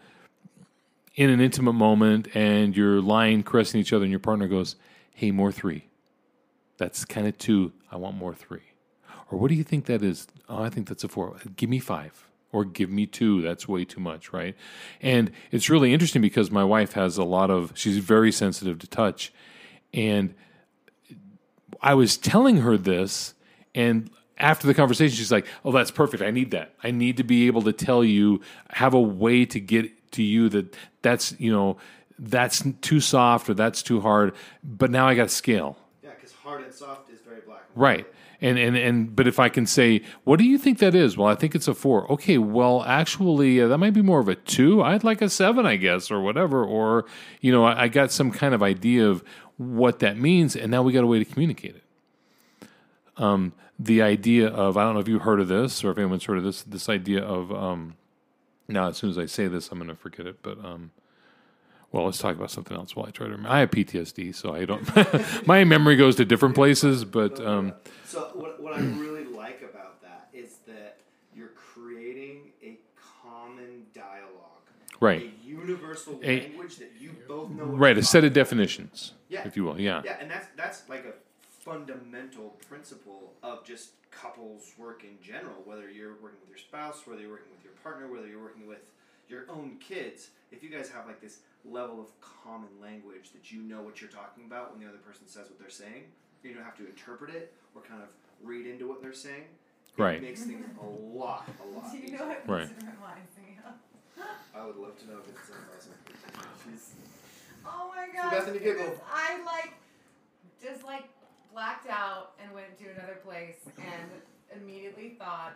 in 1.15 1.29
an 1.29 1.41
intimate 1.41 1.73
moment 1.73 2.27
and 2.35 2.75
you're 2.75 3.01
lying, 3.01 3.43
caressing 3.43 3.81
each 3.81 3.91
other, 3.91 4.03
and 4.03 4.11
your 4.11 4.19
partner 4.19 4.47
goes, 4.47 4.75
"Hey, 5.11 5.31
more 5.31 5.51
three. 5.51 5.87
That's 6.77 7.05
kind 7.05 7.27
of 7.27 7.37
two. 7.37 7.73
I 7.91 7.97
want 7.97 8.15
more 8.15 8.33
three. 8.33 8.73
Or 9.29 9.37
what 9.37 9.49
do 9.49 9.55
you 9.55 9.63
think 9.63 9.85
that 9.85 10.03
is? 10.03 10.27
Oh, 10.47 10.63
I 10.63 10.69
think 10.69 10.87
that's 10.87 11.03
a 11.03 11.07
four. 11.07 11.35
Give 11.55 11.69
me 11.69 11.79
five. 11.79 12.27
Or 12.51 12.63
give 12.63 12.89
me 12.89 13.05
two. 13.05 13.41
That's 13.41 13.67
way 13.67 13.83
too 13.83 13.99
much, 13.99 14.31
right? 14.31 14.55
And 15.01 15.31
it's 15.51 15.69
really 15.69 15.93
interesting 15.93 16.21
because 16.21 16.49
my 16.49 16.63
wife 16.63 16.93
has 16.93 17.17
a 17.17 17.23
lot 17.23 17.51
of. 17.51 17.73
She's 17.75 17.97
very 17.97 18.31
sensitive 18.31 18.79
to 18.79 18.87
touch, 18.87 19.33
and 19.93 20.33
I 21.81 21.93
was 21.93 22.17
telling 22.17 22.57
her 22.57 22.77
this, 22.77 23.33
and 23.75 24.09
after 24.37 24.65
the 24.65 24.73
conversation, 24.73 25.15
she's 25.15 25.31
like, 25.31 25.45
"Oh, 25.65 25.71
that's 25.71 25.91
perfect. 25.91 26.23
I 26.23 26.31
need 26.31 26.51
that. 26.51 26.73
I 26.83 26.91
need 26.91 27.17
to 27.17 27.23
be 27.23 27.47
able 27.47 27.63
to 27.63 27.73
tell 27.73 28.03
you, 28.03 28.41
have 28.69 28.93
a 28.93 29.01
way 29.01 29.45
to 29.45 29.59
get 29.59 30.11
to 30.13 30.23
you 30.23 30.49
that 30.49 30.75
that's 31.01 31.35
you 31.39 31.51
know 31.51 31.77
that's 32.19 32.63
too 32.81 32.99
soft 32.99 33.49
or 33.49 33.53
that's 33.53 33.83
too 33.83 34.01
hard. 34.01 34.33
But 34.63 34.91
now 34.91 35.07
I 35.07 35.15
got 35.15 35.23
to 35.23 35.35
scale, 35.35 35.77
yeah, 36.03 36.11
because 36.15 36.33
hard 36.33 36.63
and 36.63 36.73
soft 36.73 37.11
is 37.11 37.19
very 37.19 37.41
black. 37.41 37.63
and 37.73 37.81
white. 37.81 38.07
And 38.41 38.59
and 38.59 38.77
and 38.77 39.15
but 39.15 39.27
if 39.27 39.39
I 39.39 39.49
can 39.49 39.65
say, 39.65 40.01
what 40.23 40.37
do 40.39 40.45
you 40.45 40.57
think 40.59 40.79
that 40.79 40.93
is? 40.95 41.17
Well, 41.17 41.27
I 41.27 41.35
think 41.35 41.55
it's 41.55 41.67
a 41.67 41.73
four. 41.73 42.11
Okay, 42.11 42.37
well, 42.37 42.83
actually, 42.83 43.61
uh, 43.61 43.67
that 43.67 43.79
might 43.79 43.93
be 43.93 44.01
more 44.03 44.19
of 44.19 44.27
a 44.29 44.35
two. 44.35 44.83
I'd 44.83 45.03
like 45.03 45.21
a 45.23 45.29
seven, 45.29 45.65
I 45.65 45.77
guess, 45.77 46.11
or 46.11 46.21
whatever. 46.21 46.63
Or 46.63 47.05
you 47.41 47.51
know, 47.51 47.65
I, 47.65 47.83
I 47.83 47.87
got 47.87 48.11
some 48.11 48.31
kind 48.31 48.53
of 48.53 48.61
idea 48.63 49.07
of 49.09 49.23
what 49.57 49.99
that 49.99 50.17
means, 50.17 50.55
and 50.55 50.69
now 50.71 50.83
we 50.83 50.93
got 50.93 51.03
a 51.03 51.07
way 51.07 51.19
to 51.19 51.25
communicate 51.25 51.75
it. 51.75 51.83
um, 53.17 53.53
the 53.79 54.01
idea 54.01 54.47
of 54.47 54.77
I 54.77 54.83
don't 54.83 54.93
know 54.93 54.99
if 54.99 55.07
you 55.07 55.19
heard 55.19 55.39
of 55.39 55.47
this 55.47 55.83
or 55.83 55.91
if 55.91 55.97
anyone's 55.97 56.25
heard 56.25 56.37
of 56.37 56.43
this. 56.43 56.63
This 56.63 56.89
idea 56.89 57.23
of 57.23 57.51
um, 57.51 57.95
now, 58.67 58.89
as 58.89 58.97
soon 58.97 59.09
as 59.09 59.17
I 59.17 59.25
say 59.25 59.47
this, 59.47 59.71
I'm 59.71 59.77
going 59.79 59.89
to 59.89 59.95
forget 59.95 60.25
it. 60.27 60.41
But 60.41 60.63
um, 60.63 60.91
well, 61.91 62.05
let's 62.05 62.17
talk 62.17 62.35
about 62.35 62.51
something 62.51 62.75
else 62.75 62.95
while 62.95 63.05
I 63.05 63.11
try 63.11 63.27
to 63.27 63.31
remember. 63.31 63.49
I 63.49 63.59
have 63.61 63.71
PTSD, 63.71 64.35
so 64.35 64.53
I 64.53 64.65
don't. 64.65 65.47
my 65.47 65.63
memory 65.63 65.95
goes 65.95 66.15
to 66.17 66.25
different 66.25 66.55
places, 66.55 67.05
but 67.05 67.39
um, 67.39 67.73
So 68.05 68.29
what, 68.35 68.61
what 68.61 68.73
I 68.73 68.79
really 68.81 69.23
like 69.25 69.61
about 69.61 70.01
that 70.01 70.27
is 70.33 70.57
that 70.67 70.97
you're 71.35 71.49
creating 71.73 72.51
a 72.63 72.77
common 73.23 73.85
dialogue, 73.93 74.65
right, 74.99 75.31
a 75.43 75.47
universal 75.47 76.19
A- 76.23 76.41
language 76.41 76.75
that 76.77 76.91
you 76.99 77.11
both 77.27 77.51
know. 77.51 77.63
right, 77.63 77.97
a 77.97 78.03
set 78.03 78.23
of 78.25 78.33
definitions, 78.33 79.13
Yeah. 79.29 79.47
if 79.47 79.55
you 79.55 79.63
will. 79.63 79.79
Yeah, 79.79 80.01
Yeah, 80.03 80.17
and 80.19 80.29
that's 80.29 80.47
that's 80.57 80.87
like 80.89 81.05
a 81.05 81.13
fundamental 81.63 82.55
principle 82.69 83.33
of 83.43 83.63
just 83.65 83.89
couples 84.11 84.73
work 84.77 85.03
in 85.03 85.17
general. 85.21 85.55
Whether 85.65 85.89
you're 85.89 86.13
working 86.21 86.39
with 86.41 86.49
your 86.49 86.57
spouse, 86.57 87.01
whether 87.05 87.21
you're 87.21 87.31
working 87.31 87.51
with 87.55 87.63
your 87.63 87.73
partner, 87.83 88.07
whether 88.11 88.27
you're 88.27 88.41
working 88.41 88.67
with 88.67 88.79
your 89.29 89.43
own 89.49 89.75
kids, 89.79 90.29
if 90.51 90.63
you 90.63 90.69
guys 90.69 90.89
have 90.89 91.05
like 91.05 91.19
this 91.21 91.39
level 91.69 91.99
of 91.99 92.07
common 92.21 92.69
language 92.81 93.31
that 93.33 93.51
you 93.51 93.61
know 93.61 93.81
what 93.81 93.99
you're 94.01 94.09
talking 94.09 94.45
about 94.45 94.71
when 94.71 94.81
the 94.81 94.87
other 94.87 94.99
person 94.99 95.27
says 95.27 95.49
what 95.49 95.59
they're 95.59 95.69
saying, 95.69 96.03
you 96.43 96.53
don't 96.53 96.63
have 96.63 96.77
to 96.77 96.85
interpret 96.87 97.33
it 97.33 97.53
or 97.75 97.81
kind 97.81 98.01
of 98.01 98.09
read 98.41 98.65
into 98.67 98.87
what 98.87 99.01
they're 99.01 99.13
saying. 99.13 99.43
It 99.97 100.01
Right. 100.01 100.21
makes 100.21 100.43
things 100.43 100.65
a 100.81 100.85
lot, 100.85 101.49
a 101.61 101.67
lot. 101.75 101.91
Do 101.91 101.97
you 101.97 102.03
easier. 102.05 102.19
know 102.19 102.27
what 102.27 102.47
Right. 102.47 102.67
this 102.69 102.77
reminds 102.77 103.37
me 103.37 103.57
of? 103.65 103.73
I 104.55 104.65
would 104.65 104.77
love 104.77 104.97
to 104.99 105.07
know 105.07 105.17
if 105.19 105.27
it's 105.29 105.49
awesome. 105.77 105.93
She's 106.63 106.93
Oh 107.65 107.91
my 107.95 108.07
So 108.07 108.13
god. 108.13 108.31
Bethany 108.31 108.59
giggle. 108.59 109.01
I 109.11 109.43
like 109.43 109.73
just 110.61 110.83
like 110.83 111.09
blacked 111.51 111.89
out 111.89 112.33
and 112.41 112.51
went 112.53 112.77
to 112.79 112.85
another 112.89 113.19
place 113.23 113.59
and 113.77 114.61
immediately 114.61 115.15
thought 115.19 115.53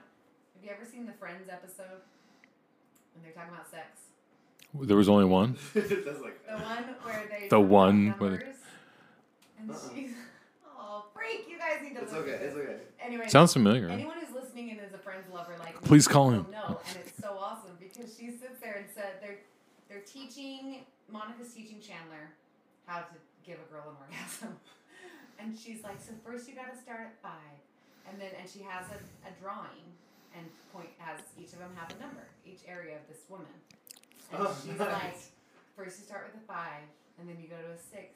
have 0.55 0.63
you 0.63 0.69
ever 0.75 0.85
seen 0.85 1.05
the 1.05 1.13
Friends 1.13 1.49
episode? 1.49 2.01
When 3.13 3.23
they're 3.23 3.31
talking 3.33 3.53
about 3.53 3.69
sex? 3.69 4.10
There 4.73 4.97
was 4.97 5.09
only 5.09 5.25
one. 5.25 5.57
Like 5.75 6.45
The 6.47 6.57
one 6.57 6.83
where 7.03 7.23
they 7.29 7.47
The 7.47 7.49
talk 7.49 7.59
about 7.59 7.69
one 7.69 8.15
where 8.17 8.29
they- 8.31 8.45
and 9.59 9.69
Uh-uh. 9.71 9.77
she's 9.93 10.11
oh 10.79 11.05
freak, 11.13 11.45
you 11.49 11.57
guys 11.57 11.81
need 11.83 11.95
to 11.95 12.01
it's 12.01 12.11
listen 12.13 12.29
okay. 12.29 12.43
It's 12.43 12.55
okay. 12.55 12.75
Anyway, 13.03 13.27
Sounds 13.27 13.53
familiar. 13.53 13.89
Anyone 13.89 14.17
who's 14.19 14.33
listening 14.35 14.71
and 14.71 14.79
is 14.79 14.93
a 14.93 14.97
Friends 14.97 15.25
lover 15.33 15.53
like 15.59 15.81
Please 15.83 16.07
call 16.07 16.29
him. 16.31 16.45
No, 16.51 16.79
and 16.87 16.97
it's 17.05 17.17
so 17.21 17.37
awesome 17.39 17.77
because 17.79 18.15
she 18.17 18.27
sits 18.31 18.59
there 18.61 18.75
and 18.77 18.85
said 18.93 19.19
they're 19.21 19.39
they're 19.89 20.05
teaching 20.05 20.85
Monica's 21.11 21.53
teaching 21.53 21.79
Chandler 21.81 22.31
how 22.85 22.99
to 22.99 23.15
give 23.45 23.57
a 23.59 23.67
girl 23.73 23.83
an 23.91 23.95
orgasm, 24.07 24.55
and 25.39 25.57
she's 25.57 25.83
like, 25.83 25.99
so 25.99 26.13
first 26.25 26.47
you 26.47 26.55
got 26.55 26.71
to 26.73 26.79
start 26.81 27.01
at 27.11 27.15
five, 27.21 27.57
and 28.09 28.19
then 28.21 28.29
and 28.39 28.49
she 28.49 28.61
has 28.63 28.85
a, 28.89 28.97
a 29.27 29.31
drawing 29.41 29.83
and 30.37 30.45
point 30.73 30.87
has 30.97 31.19
each 31.37 31.51
of 31.53 31.59
them 31.59 31.71
have 31.75 31.91
a 31.91 31.99
number, 32.01 32.23
each 32.47 32.61
area 32.67 32.95
of 32.95 33.03
this 33.11 33.23
woman, 33.29 33.51
and 34.33 34.41
Oh, 34.47 34.55
she's 34.61 34.77
nice. 34.77 34.79
like, 34.79 35.15
first 35.75 35.99
you 35.99 36.05
start 36.05 36.31
with 36.33 36.41
a 36.41 36.45
five, 36.47 36.83
and 37.19 37.27
then 37.27 37.37
you 37.41 37.47
go 37.47 37.55
to 37.57 37.73
a 37.73 37.77
six, 37.77 38.13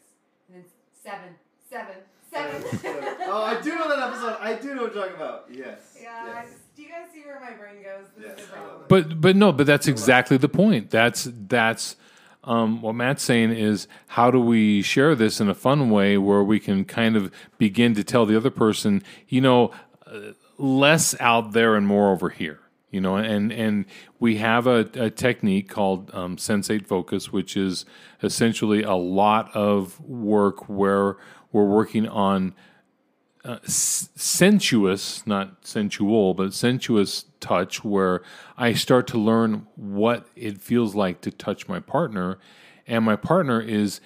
and 0.48 0.58
then 0.58 0.66
seven, 1.04 1.30
seven, 1.70 1.96
seven. 2.32 3.16
oh, 3.28 3.44
I 3.44 3.62
do 3.62 3.76
know 3.76 3.90
that 3.90 4.08
episode. 4.10 4.38
I 4.40 4.56
do 4.56 4.76
know 4.76 4.84
what 4.84 4.94
you're 4.94 5.04
talking 5.04 5.16
about. 5.16 5.46
Yes. 5.52 5.98
Yeah. 6.02 6.26
Yes. 6.28 6.48
Do 6.76 6.82
you 6.82 6.90
guys 6.90 7.08
see 7.14 7.22
where 7.22 7.40
my 7.40 7.52
brain 7.54 7.82
goes? 7.84 8.08
This 8.18 8.26
Yes, 8.28 8.40
is 8.40 8.48
the 8.50 8.56
I 8.56 8.60
love 8.60 8.70
problem. 8.70 8.86
But 9.10 9.22
but 9.22 9.36
no, 9.36 9.52
but 9.52 9.66
that's 9.66 9.88
exactly 9.88 10.38
the 10.38 10.50
point. 10.50 10.90
That's 10.90 11.28
that's 11.32 11.96
um, 12.44 12.82
what 12.82 12.94
Matt's 12.94 13.24
saying 13.24 13.52
is 13.52 13.88
how 14.08 14.30
do 14.30 14.40
we 14.40 14.82
share 14.82 15.16
this 15.16 15.40
in 15.40 15.50
a 15.50 15.56
fun 15.56 15.90
way 15.90 16.18
where 16.18 16.44
we 16.44 16.60
can 16.60 16.84
kind 16.86 17.16
of 17.16 17.32
begin 17.58 17.96
to 17.96 18.04
tell 18.04 18.26
the 18.26 18.36
other 18.36 18.52
person, 18.52 19.04
you 19.30 19.40
know, 19.42 19.72
uh, 20.06 20.34
less 20.58 21.16
out 21.22 21.54
there 21.54 21.76
and 21.76 21.88
more 21.88 22.12
over 22.12 22.30
here. 22.30 22.60
You 22.96 23.02
know, 23.02 23.18
and 23.18 23.52
and 23.52 23.84
we 24.22 24.38
have 24.38 24.68
a, 24.68 24.90
a 24.94 25.10
technique 25.10 25.68
called 25.68 26.12
um, 26.14 26.38
sensate 26.38 26.88
focus, 26.88 27.30
which 27.30 27.58
is 27.58 27.84
essentially 28.24 28.84
a 28.84 28.96
lot 28.96 29.54
of 29.54 30.00
work 30.00 30.70
where 30.70 31.18
we're 31.52 31.66
working 31.66 32.08
on 32.08 32.56
uh, 33.44 33.58
s- 33.66 34.08
sensuous, 34.16 35.28
not 35.28 35.68
sensual, 35.68 36.34
but 36.34 36.54
sensuous 36.54 37.26
touch 37.42 37.84
where 37.84 38.22
I 38.58 38.72
start 38.72 39.08
to 39.08 39.18
learn 39.18 39.68
what 39.76 40.28
it 40.38 40.62
feels 40.62 40.96
like 40.96 41.20
to 41.20 41.32
touch 41.32 41.68
my 41.68 41.82
partner, 41.82 42.40
and 42.88 43.04
my 43.04 43.18
partner 43.18 43.60
is 43.60 44.00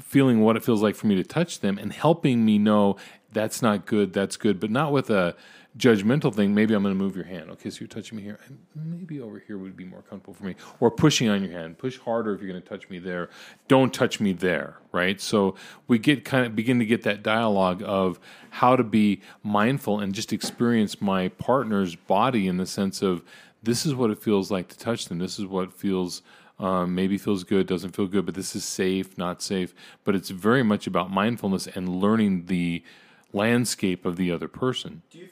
feeling 0.00 0.40
what 0.40 0.56
it 0.56 0.64
feels 0.64 0.82
like 0.82 0.96
for 0.96 1.06
me 1.06 1.14
to 1.14 1.24
touch 1.24 1.60
them 1.60 1.78
and 1.78 1.92
helping 1.92 2.44
me 2.44 2.58
know 2.58 2.96
that's 3.32 3.62
not 3.62 3.86
good, 3.86 4.12
that's 4.12 4.36
good, 4.36 4.58
but 4.58 4.72
not 4.72 4.90
with 4.90 5.08
a 5.08 5.36
judgmental 5.76 6.32
thing. 6.32 6.54
Maybe 6.54 6.74
I'm 6.74 6.82
going 6.82 6.94
to 6.94 6.98
move 6.98 7.16
your 7.16 7.24
hand. 7.24 7.50
Okay, 7.50 7.70
so 7.70 7.80
you're 7.80 7.88
touching 7.88 8.16
me 8.16 8.22
here. 8.22 8.38
Maybe 8.74 9.20
over 9.20 9.42
here 9.44 9.58
would 9.58 9.76
be 9.76 9.84
more 9.84 10.02
comfortable 10.02 10.34
for 10.34 10.44
me. 10.44 10.54
Or 10.80 10.90
pushing 10.90 11.28
on 11.28 11.42
your 11.42 11.52
hand. 11.52 11.78
Push 11.78 11.98
harder 11.98 12.34
if 12.34 12.40
you're 12.40 12.50
going 12.50 12.62
to 12.62 12.68
touch 12.68 12.88
me 12.88 12.98
there. 12.98 13.28
Don't 13.66 13.92
touch 13.92 14.20
me 14.20 14.32
there, 14.32 14.78
right? 14.92 15.20
So 15.20 15.56
we 15.88 15.98
get 15.98 16.24
kind 16.24 16.46
of 16.46 16.54
begin 16.54 16.78
to 16.78 16.86
get 16.86 17.02
that 17.02 17.22
dialogue 17.22 17.82
of 17.84 18.20
how 18.50 18.76
to 18.76 18.84
be 18.84 19.20
mindful 19.42 19.98
and 19.98 20.14
just 20.14 20.32
experience 20.32 21.00
my 21.00 21.28
partner's 21.28 21.96
body 21.96 22.46
in 22.46 22.56
the 22.56 22.66
sense 22.66 23.02
of 23.02 23.24
this 23.62 23.84
is 23.84 23.94
what 23.94 24.10
it 24.10 24.22
feels 24.22 24.50
like 24.50 24.68
to 24.68 24.78
touch 24.78 25.06
them. 25.06 25.18
This 25.18 25.38
is 25.38 25.46
what 25.46 25.72
feels 25.72 26.22
um, 26.58 26.94
maybe 26.94 27.18
feels 27.18 27.42
good, 27.42 27.66
doesn't 27.66 27.96
feel 27.96 28.06
good, 28.06 28.26
but 28.26 28.34
this 28.34 28.54
is 28.54 28.64
safe, 28.64 29.18
not 29.18 29.42
safe. 29.42 29.74
But 30.04 30.14
it's 30.14 30.30
very 30.30 30.62
much 30.62 30.86
about 30.86 31.10
mindfulness 31.10 31.66
and 31.66 31.88
learning 31.88 32.46
the 32.46 32.84
landscape 33.32 34.06
of 34.06 34.16
the 34.16 34.30
other 34.30 34.48
person. 34.48 35.02
Do 35.10 35.18
you 35.18 35.28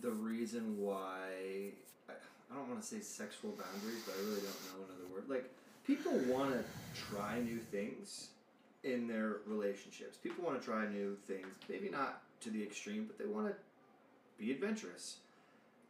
the 0.00 0.10
reason 0.10 0.78
why 0.78 1.72
I, 2.08 2.12
I 2.50 2.56
don't 2.56 2.68
want 2.68 2.80
to 2.80 2.86
say 2.86 3.00
sexual 3.00 3.50
boundaries, 3.50 4.02
but 4.06 4.14
I 4.18 4.22
really 4.22 4.40
don't 4.40 4.78
know 4.78 4.84
another 4.88 5.12
word. 5.12 5.24
Like 5.28 5.50
people 5.86 6.12
want 6.32 6.52
to 6.52 6.64
try 7.10 7.40
new 7.40 7.58
things 7.58 8.28
in 8.84 9.06
their 9.06 9.38
relationships. 9.46 10.16
People 10.16 10.44
want 10.44 10.60
to 10.60 10.66
try 10.66 10.86
new 10.86 11.16
things, 11.26 11.46
maybe 11.68 11.88
not 11.88 12.22
to 12.40 12.50
the 12.50 12.62
extreme, 12.62 13.06
but 13.06 13.18
they 13.18 13.30
want 13.30 13.48
to 13.48 13.54
be 14.38 14.50
adventurous. 14.50 15.16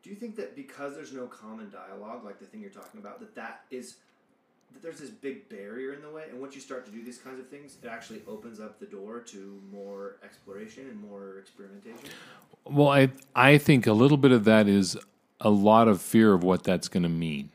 Do 0.02 0.10
you 0.10 0.16
think 0.16 0.34
that 0.36 0.56
because 0.56 0.94
there's 0.94 1.12
no 1.12 1.26
common 1.26 1.70
dialogue, 1.70 2.24
like 2.24 2.38
the 2.38 2.46
thing 2.46 2.60
you're 2.60 2.70
talking 2.70 3.00
about, 3.00 3.20
that 3.20 3.34
that 3.34 3.64
is 3.70 3.96
that 4.72 4.82
there's 4.82 4.98
this 5.00 5.10
big 5.10 5.48
barrier 5.48 5.94
in 5.94 6.02
the 6.02 6.10
way, 6.10 6.24
and 6.30 6.40
once 6.40 6.54
you 6.54 6.60
start 6.60 6.84
to 6.86 6.92
do 6.92 7.02
these 7.02 7.18
kinds 7.18 7.40
of 7.40 7.48
things, 7.48 7.76
it 7.82 7.88
actually 7.88 8.22
opens 8.26 8.60
up 8.60 8.78
the 8.80 8.86
door 8.86 9.20
to 9.20 9.60
more 9.72 10.16
exploration 10.24 10.88
and 10.88 11.00
more 11.00 11.38
experimentation. 11.38 12.10
Well, 12.64 12.88
I 12.88 13.10
I 13.34 13.58
think 13.58 13.86
a 13.86 13.92
little 13.92 14.16
bit 14.16 14.32
of 14.32 14.44
that 14.44 14.68
is 14.68 14.96
a 15.40 15.50
lot 15.50 15.88
of 15.88 16.00
fear 16.00 16.34
of 16.34 16.44
what 16.44 16.62
that's 16.62 16.88
going 16.88 17.02
to 17.02 17.08
mean. 17.08 17.50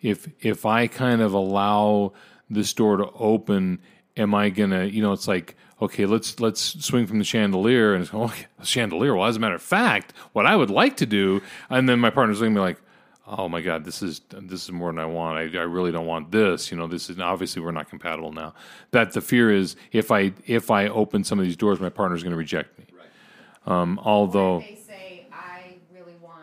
If 0.00 0.28
if 0.40 0.66
I 0.66 0.86
kind 0.86 1.20
of 1.20 1.32
allow 1.32 2.12
this 2.48 2.72
door 2.72 2.96
to 2.98 3.10
open, 3.12 3.80
am 4.16 4.34
I 4.34 4.50
gonna? 4.50 4.84
You 4.84 5.02
know, 5.02 5.12
it's 5.12 5.28
like 5.28 5.56
okay, 5.80 6.06
let's 6.06 6.40
let's 6.40 6.84
swing 6.84 7.06
from 7.06 7.18
the 7.18 7.24
chandelier, 7.24 7.94
and 7.94 8.08
oh, 8.14 8.32
chandelier. 8.62 9.14
Well, 9.14 9.26
as 9.26 9.36
a 9.36 9.40
matter 9.40 9.54
of 9.54 9.62
fact, 9.62 10.12
what 10.32 10.46
I 10.46 10.56
would 10.56 10.70
like 10.70 10.96
to 10.98 11.06
do, 11.06 11.42
and 11.70 11.88
then 11.88 11.98
my 12.00 12.10
partner's 12.10 12.40
looking 12.40 12.54
at 12.54 12.56
me 12.56 12.62
like. 12.62 12.80
Oh 13.30 13.46
my 13.48 13.60
God! 13.60 13.84
This 13.84 14.02
is 14.02 14.22
this 14.32 14.64
is 14.64 14.72
more 14.72 14.90
than 14.90 14.98
I 14.98 15.04
want. 15.04 15.36
I, 15.36 15.58
I 15.58 15.62
really 15.64 15.92
don't 15.92 16.06
want 16.06 16.30
this. 16.30 16.70
You 16.70 16.78
know, 16.78 16.86
this 16.86 17.10
is 17.10 17.18
obviously 17.20 17.60
we're 17.60 17.72
not 17.72 17.90
compatible 17.90 18.32
now. 18.32 18.54
That 18.92 19.12
the 19.12 19.20
fear 19.20 19.50
is 19.54 19.76
if 19.92 20.10
I 20.10 20.32
if 20.46 20.70
I 20.70 20.88
open 20.88 21.24
some 21.24 21.38
of 21.38 21.44
these 21.44 21.56
doors, 21.56 21.78
my 21.78 21.90
partner's 21.90 22.22
going 22.22 22.30
to 22.30 22.38
reject 22.38 22.78
me. 22.78 22.86
Right. 22.96 23.80
Um, 23.80 24.00
although 24.02 24.58
If 24.60 24.86
they 24.86 24.92
say, 24.94 25.26
I 25.30 25.74
really 25.94 26.14
want 26.22 26.40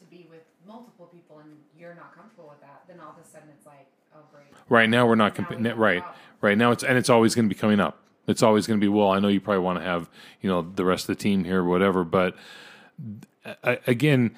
to 0.00 0.04
be 0.10 0.26
with 0.28 0.40
multiple 0.66 1.06
people 1.12 1.38
and 1.38 1.50
you're 1.78 1.94
not 1.94 2.12
comfortable 2.16 2.48
with 2.48 2.60
that, 2.62 2.82
then 2.88 2.98
all 2.98 3.10
of 3.12 3.24
a 3.24 3.28
sudden 3.28 3.48
it's 3.56 3.66
like, 3.66 3.86
oh, 4.16 4.20
great. 4.32 4.46
Right 4.68 4.90
now, 4.90 5.06
we're 5.06 5.14
not 5.14 5.38
Now 5.38 5.44
compa- 5.44 5.56
we 5.56 5.62
ne- 5.62 5.72
right. 5.74 6.02
problem. 6.02 6.20
Right 6.40 6.58
now, 6.58 6.72
it's 6.72 6.82
and 6.82 6.98
it's 6.98 7.08
always 7.10 7.36
going 7.36 7.48
to 7.48 7.54
be 7.54 7.58
coming 7.58 7.78
up. 7.78 7.98
It's 8.26 8.42
always 8.42 8.66
going 8.66 8.80
to 8.80 8.84
be 8.84 8.88
well. 8.88 9.10
I 9.10 9.20
know 9.20 9.28
you 9.28 9.40
probably 9.40 9.62
want 9.62 9.78
to 9.78 9.84
have 9.84 10.10
you 10.40 10.50
know 10.50 10.62
the 10.62 10.84
rest 10.84 11.08
of 11.08 11.16
the 11.16 11.22
team 11.22 11.44
here, 11.44 11.60
or 11.60 11.64
whatever. 11.64 12.02
But 12.04 12.34
uh, 13.62 13.76
again, 13.86 14.34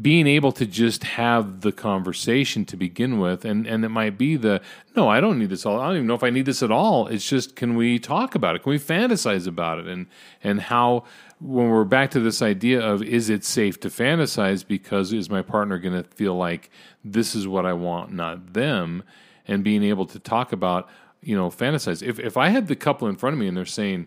being 0.00 0.26
able 0.26 0.52
to 0.52 0.66
just 0.66 1.02
have 1.02 1.62
the 1.62 1.72
conversation 1.72 2.64
to 2.66 2.76
begin 2.76 3.18
with, 3.18 3.44
and 3.44 3.66
and 3.66 3.84
it 3.84 3.88
might 3.88 4.16
be 4.16 4.36
the 4.36 4.60
no, 4.94 5.08
I 5.08 5.20
don't 5.20 5.38
need 5.38 5.50
this 5.50 5.66
all. 5.66 5.80
I 5.80 5.88
don't 5.88 5.96
even 5.96 6.06
know 6.06 6.14
if 6.14 6.22
I 6.22 6.30
need 6.30 6.46
this 6.46 6.62
at 6.62 6.70
all. 6.70 7.06
It's 7.08 7.28
just 7.28 7.56
can 7.56 7.74
we 7.74 7.98
talk 7.98 8.34
about 8.34 8.54
it? 8.54 8.62
Can 8.62 8.70
we 8.70 8.78
fantasize 8.78 9.46
about 9.46 9.78
it? 9.78 9.86
And 9.86 10.06
and 10.42 10.60
how 10.60 11.04
when 11.40 11.70
we're 11.70 11.84
back 11.84 12.10
to 12.12 12.20
this 12.20 12.42
idea 12.42 12.80
of 12.80 13.02
is 13.02 13.30
it 13.30 13.44
safe 13.44 13.80
to 13.80 13.88
fantasize 13.88 14.66
because 14.66 15.12
is 15.12 15.30
my 15.30 15.42
partner 15.42 15.78
going 15.78 16.02
to 16.02 16.08
feel 16.10 16.36
like 16.36 16.70
this 17.04 17.34
is 17.34 17.48
what 17.48 17.66
I 17.66 17.72
want, 17.72 18.12
not 18.12 18.52
them, 18.52 19.02
and 19.48 19.64
being 19.64 19.82
able 19.82 20.06
to 20.06 20.18
talk 20.18 20.52
about 20.52 20.88
you 21.20 21.36
know 21.36 21.48
fantasize. 21.48 22.02
If 22.02 22.20
if 22.20 22.36
I 22.36 22.50
had 22.50 22.68
the 22.68 22.76
couple 22.76 23.08
in 23.08 23.16
front 23.16 23.34
of 23.34 23.40
me 23.40 23.48
and 23.48 23.56
they're 23.56 23.66
saying 23.66 24.06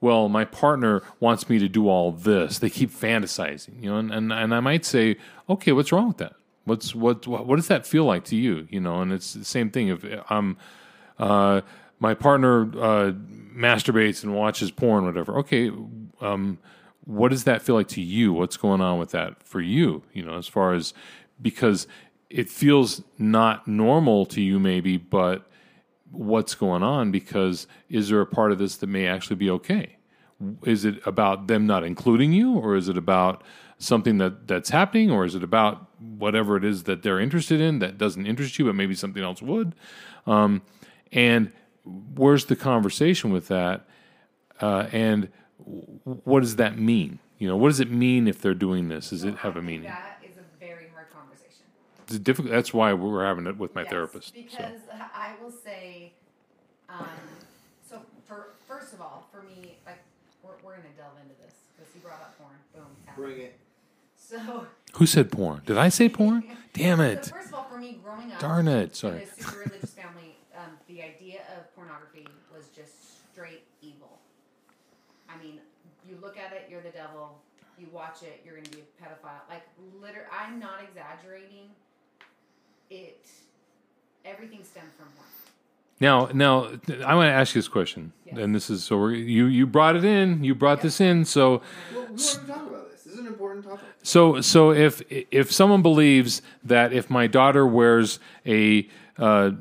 well, 0.00 0.28
my 0.28 0.44
partner 0.44 1.02
wants 1.20 1.48
me 1.48 1.58
to 1.58 1.68
do 1.68 1.88
all 1.88 2.12
this. 2.12 2.58
They 2.58 2.70
keep 2.70 2.90
fantasizing, 2.90 3.82
you 3.82 3.90
know, 3.90 3.98
and, 3.98 4.12
and, 4.12 4.32
and 4.32 4.54
I 4.54 4.60
might 4.60 4.84
say, 4.84 5.16
okay, 5.48 5.72
what's 5.72 5.90
wrong 5.90 6.08
with 6.08 6.18
that? 6.18 6.34
What's 6.64 6.94
what, 6.94 7.26
what 7.26 7.46
what 7.46 7.56
does 7.56 7.68
that 7.68 7.86
feel 7.86 8.04
like 8.04 8.24
to 8.24 8.36
you? 8.36 8.66
You 8.70 8.80
know, 8.80 9.00
and 9.00 9.12
it's 9.12 9.34
the 9.34 9.44
same 9.44 9.70
thing. 9.70 9.88
If 9.88 10.04
I'm 10.28 10.56
uh, 11.18 11.60
my 12.00 12.14
partner 12.14 12.62
uh, 12.62 13.12
masturbates 13.56 14.22
and 14.22 14.34
watches 14.34 14.70
porn, 14.70 15.04
whatever. 15.04 15.38
Okay, 15.38 15.70
um, 16.20 16.58
what 17.04 17.30
does 17.30 17.44
that 17.44 17.62
feel 17.62 17.76
like 17.76 17.88
to 17.88 18.02
you? 18.02 18.32
What's 18.32 18.56
going 18.56 18.80
on 18.80 18.98
with 18.98 19.10
that 19.10 19.42
for 19.44 19.60
you? 19.60 20.02
You 20.12 20.24
know, 20.24 20.36
as 20.36 20.48
far 20.48 20.74
as 20.74 20.92
because 21.40 21.86
it 22.28 22.48
feels 22.48 23.02
not 23.18 23.68
normal 23.68 24.26
to 24.26 24.42
you, 24.42 24.58
maybe, 24.58 24.96
but 24.96 25.48
what's 26.16 26.54
going 26.54 26.82
on? 26.82 27.10
Because 27.10 27.66
is 27.88 28.08
there 28.08 28.20
a 28.20 28.26
part 28.26 28.52
of 28.52 28.58
this 28.58 28.76
that 28.76 28.86
may 28.86 29.06
actually 29.06 29.36
be 29.36 29.50
okay? 29.50 29.96
Is 30.64 30.84
it 30.84 31.06
about 31.06 31.46
them 31.46 31.66
not 31.66 31.82
including 31.84 32.32
you, 32.32 32.54
or 32.54 32.76
is 32.76 32.88
it 32.88 32.98
about 32.98 33.42
something 33.78 34.18
that 34.18 34.46
that's 34.46 34.70
happening, 34.70 35.10
or 35.10 35.24
is 35.24 35.34
it 35.34 35.42
about 35.42 35.88
whatever 36.00 36.56
it 36.56 36.64
is 36.64 36.84
that 36.84 37.02
they're 37.02 37.20
interested 37.20 37.60
in 37.60 37.78
that 37.78 37.96
doesn't 37.96 38.26
interest 38.26 38.58
you, 38.58 38.66
but 38.66 38.74
maybe 38.74 38.94
something 38.94 39.22
else 39.22 39.40
would? 39.40 39.74
Um, 40.26 40.62
and 41.12 41.52
where's 41.84 42.46
the 42.46 42.56
conversation 42.56 43.30
with 43.30 43.48
that? 43.48 43.86
Uh, 44.60 44.88
and 44.92 45.28
what 46.04 46.40
does 46.40 46.56
that 46.56 46.78
mean? 46.78 47.18
You 47.38 47.48
know, 47.48 47.56
what 47.56 47.68
does 47.68 47.80
it 47.80 47.90
mean 47.90 48.28
if 48.28 48.40
they're 48.40 48.54
doing 48.54 48.88
this? 48.88 49.10
Does 49.10 49.24
it 49.24 49.36
have 49.38 49.56
a 49.56 49.62
meaning? 49.62 49.88
That 49.88 50.22
is 50.22 50.36
a 50.38 50.44
very 50.58 50.88
hard 50.92 51.10
conversation. 52.06 52.16
It's 52.16 52.24
difficult. 52.24 52.52
That's 52.52 52.72
why 52.74 52.92
we're 52.92 53.24
having 53.24 53.46
it 53.46 53.56
with 53.58 53.74
my 53.74 53.82
Yes, 53.82 53.90
therapist. 53.90 54.28
So. 54.28 54.34
Because 54.42 54.80
I 55.14 55.34
will 55.42 55.50
say, 55.50 56.12
um, 56.88 57.06
so 57.88 58.00
for 58.26 58.48
first 58.68 58.92
of 58.92 59.00
all, 59.00 59.26
for 59.32 59.42
me, 59.42 59.76
like 59.86 59.98
we're, 60.42 60.50
we're 60.64 60.76
gonna 60.76 60.88
delve 60.96 61.16
into 61.22 61.34
this 61.42 61.54
because 61.76 61.94
you 61.94 62.00
brought 62.00 62.20
up 62.20 62.38
porn. 62.38 62.52
Boom. 62.74 62.96
tap. 63.04 63.16
Bring 63.16 63.40
it. 63.40 63.58
So, 64.18 64.66
Who 64.94 65.06
said 65.06 65.30
porn? 65.30 65.62
Did 65.66 65.78
I 65.78 65.88
say 65.88 66.08
porn? 66.08 66.42
Damn 66.72 66.98
so 66.98 67.04
it! 67.04 67.26
first 67.26 67.48
of 67.48 67.54
all, 67.54 67.64
for 67.64 67.78
me, 67.78 68.00
growing 68.02 68.32
up, 68.32 68.40
Darn 68.40 68.66
it! 68.66 68.96
sorry. 68.96 69.22
in 69.22 69.28
Sorry. 69.28 69.40
a 69.40 69.44
super 69.44 69.58
religious 69.68 69.90
family, 69.92 70.36
um, 70.56 70.70
the 70.88 71.02
idea 71.02 71.42
of 71.56 71.72
pornography 71.76 72.26
was 72.52 72.68
just 72.74 72.92
straight 73.32 73.62
evil. 73.82 74.18
I 75.28 75.36
mean, 75.42 75.60
you 76.08 76.18
look 76.22 76.38
at 76.38 76.52
it, 76.52 76.66
you're 76.70 76.80
the 76.80 76.90
devil. 76.90 77.38
You 77.78 77.88
watch 77.92 78.22
it, 78.22 78.40
you're 78.44 78.56
gonna 78.56 78.70
be 78.70 78.78
a 78.80 79.02
pedophile. 79.04 79.44
Like, 79.50 79.62
liter 80.00 80.26
I'm 80.32 80.58
not 80.58 80.80
exaggerating. 80.82 81.68
It, 82.90 83.26
everything 84.24 84.62
stemmed 84.64 84.90
from 84.96 85.06
porn. 85.16 85.26
Now, 86.00 86.28
now 86.32 86.78
I 87.06 87.14
want 87.14 87.28
to 87.28 87.32
ask 87.32 87.54
you 87.54 87.60
this 87.60 87.68
question, 87.68 88.12
Yes. 88.26 88.36
and 88.38 88.54
this 88.54 88.68
is 88.70 88.84
so 88.84 88.98
we're, 88.98 89.12
you 89.12 89.46
you 89.46 89.66
brought 89.66 89.96
it 89.96 90.04
in, 90.04 90.44
you 90.44 90.54
brought 90.54 90.82
this 90.82 91.00
in, 91.00 91.24
so 91.24 91.50
Well, 91.50 91.60
we 91.92 91.98
want 91.98 92.18
to 92.18 92.36
talk 92.46 92.66
about 92.66 92.90
this. 92.90 93.02
This 93.04 93.12
is 93.14 93.18
an 93.18 93.26
important 93.26 93.64
topic. 93.64 93.84
So, 94.02 94.40
so 94.40 94.72
if 94.72 95.02
if 95.10 95.50
someone 95.50 95.82
believes 95.82 96.42
that 96.64 96.92
if 96.92 97.08
my 97.10 97.26
daughter 97.26 97.66
wears 97.66 98.18
a 98.44 98.88
uh, 99.18 99.52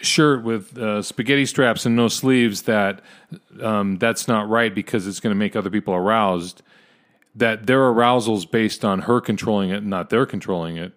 shirt 0.00 0.42
with 0.44 0.76
uh, 0.76 1.02
spaghetti 1.02 1.46
straps 1.46 1.86
and 1.86 1.96
no 1.96 2.08
sleeves, 2.08 2.62
that 2.62 3.00
um, 3.62 3.96
that's 3.98 4.28
not 4.28 4.48
right 4.48 4.74
because 4.74 5.06
it's 5.06 5.20
going 5.20 5.30
to 5.30 5.38
make 5.38 5.56
other 5.56 5.70
people 5.70 5.94
aroused. 5.94 6.62
That 7.34 7.66
their 7.66 7.86
arousal 7.86 8.36
is 8.36 8.44
based 8.44 8.84
on 8.84 9.02
her 9.02 9.20
controlling 9.20 9.70
it, 9.70 9.84
not 9.84 10.10
their 10.10 10.26
controlling 10.26 10.76
it. 10.76 10.92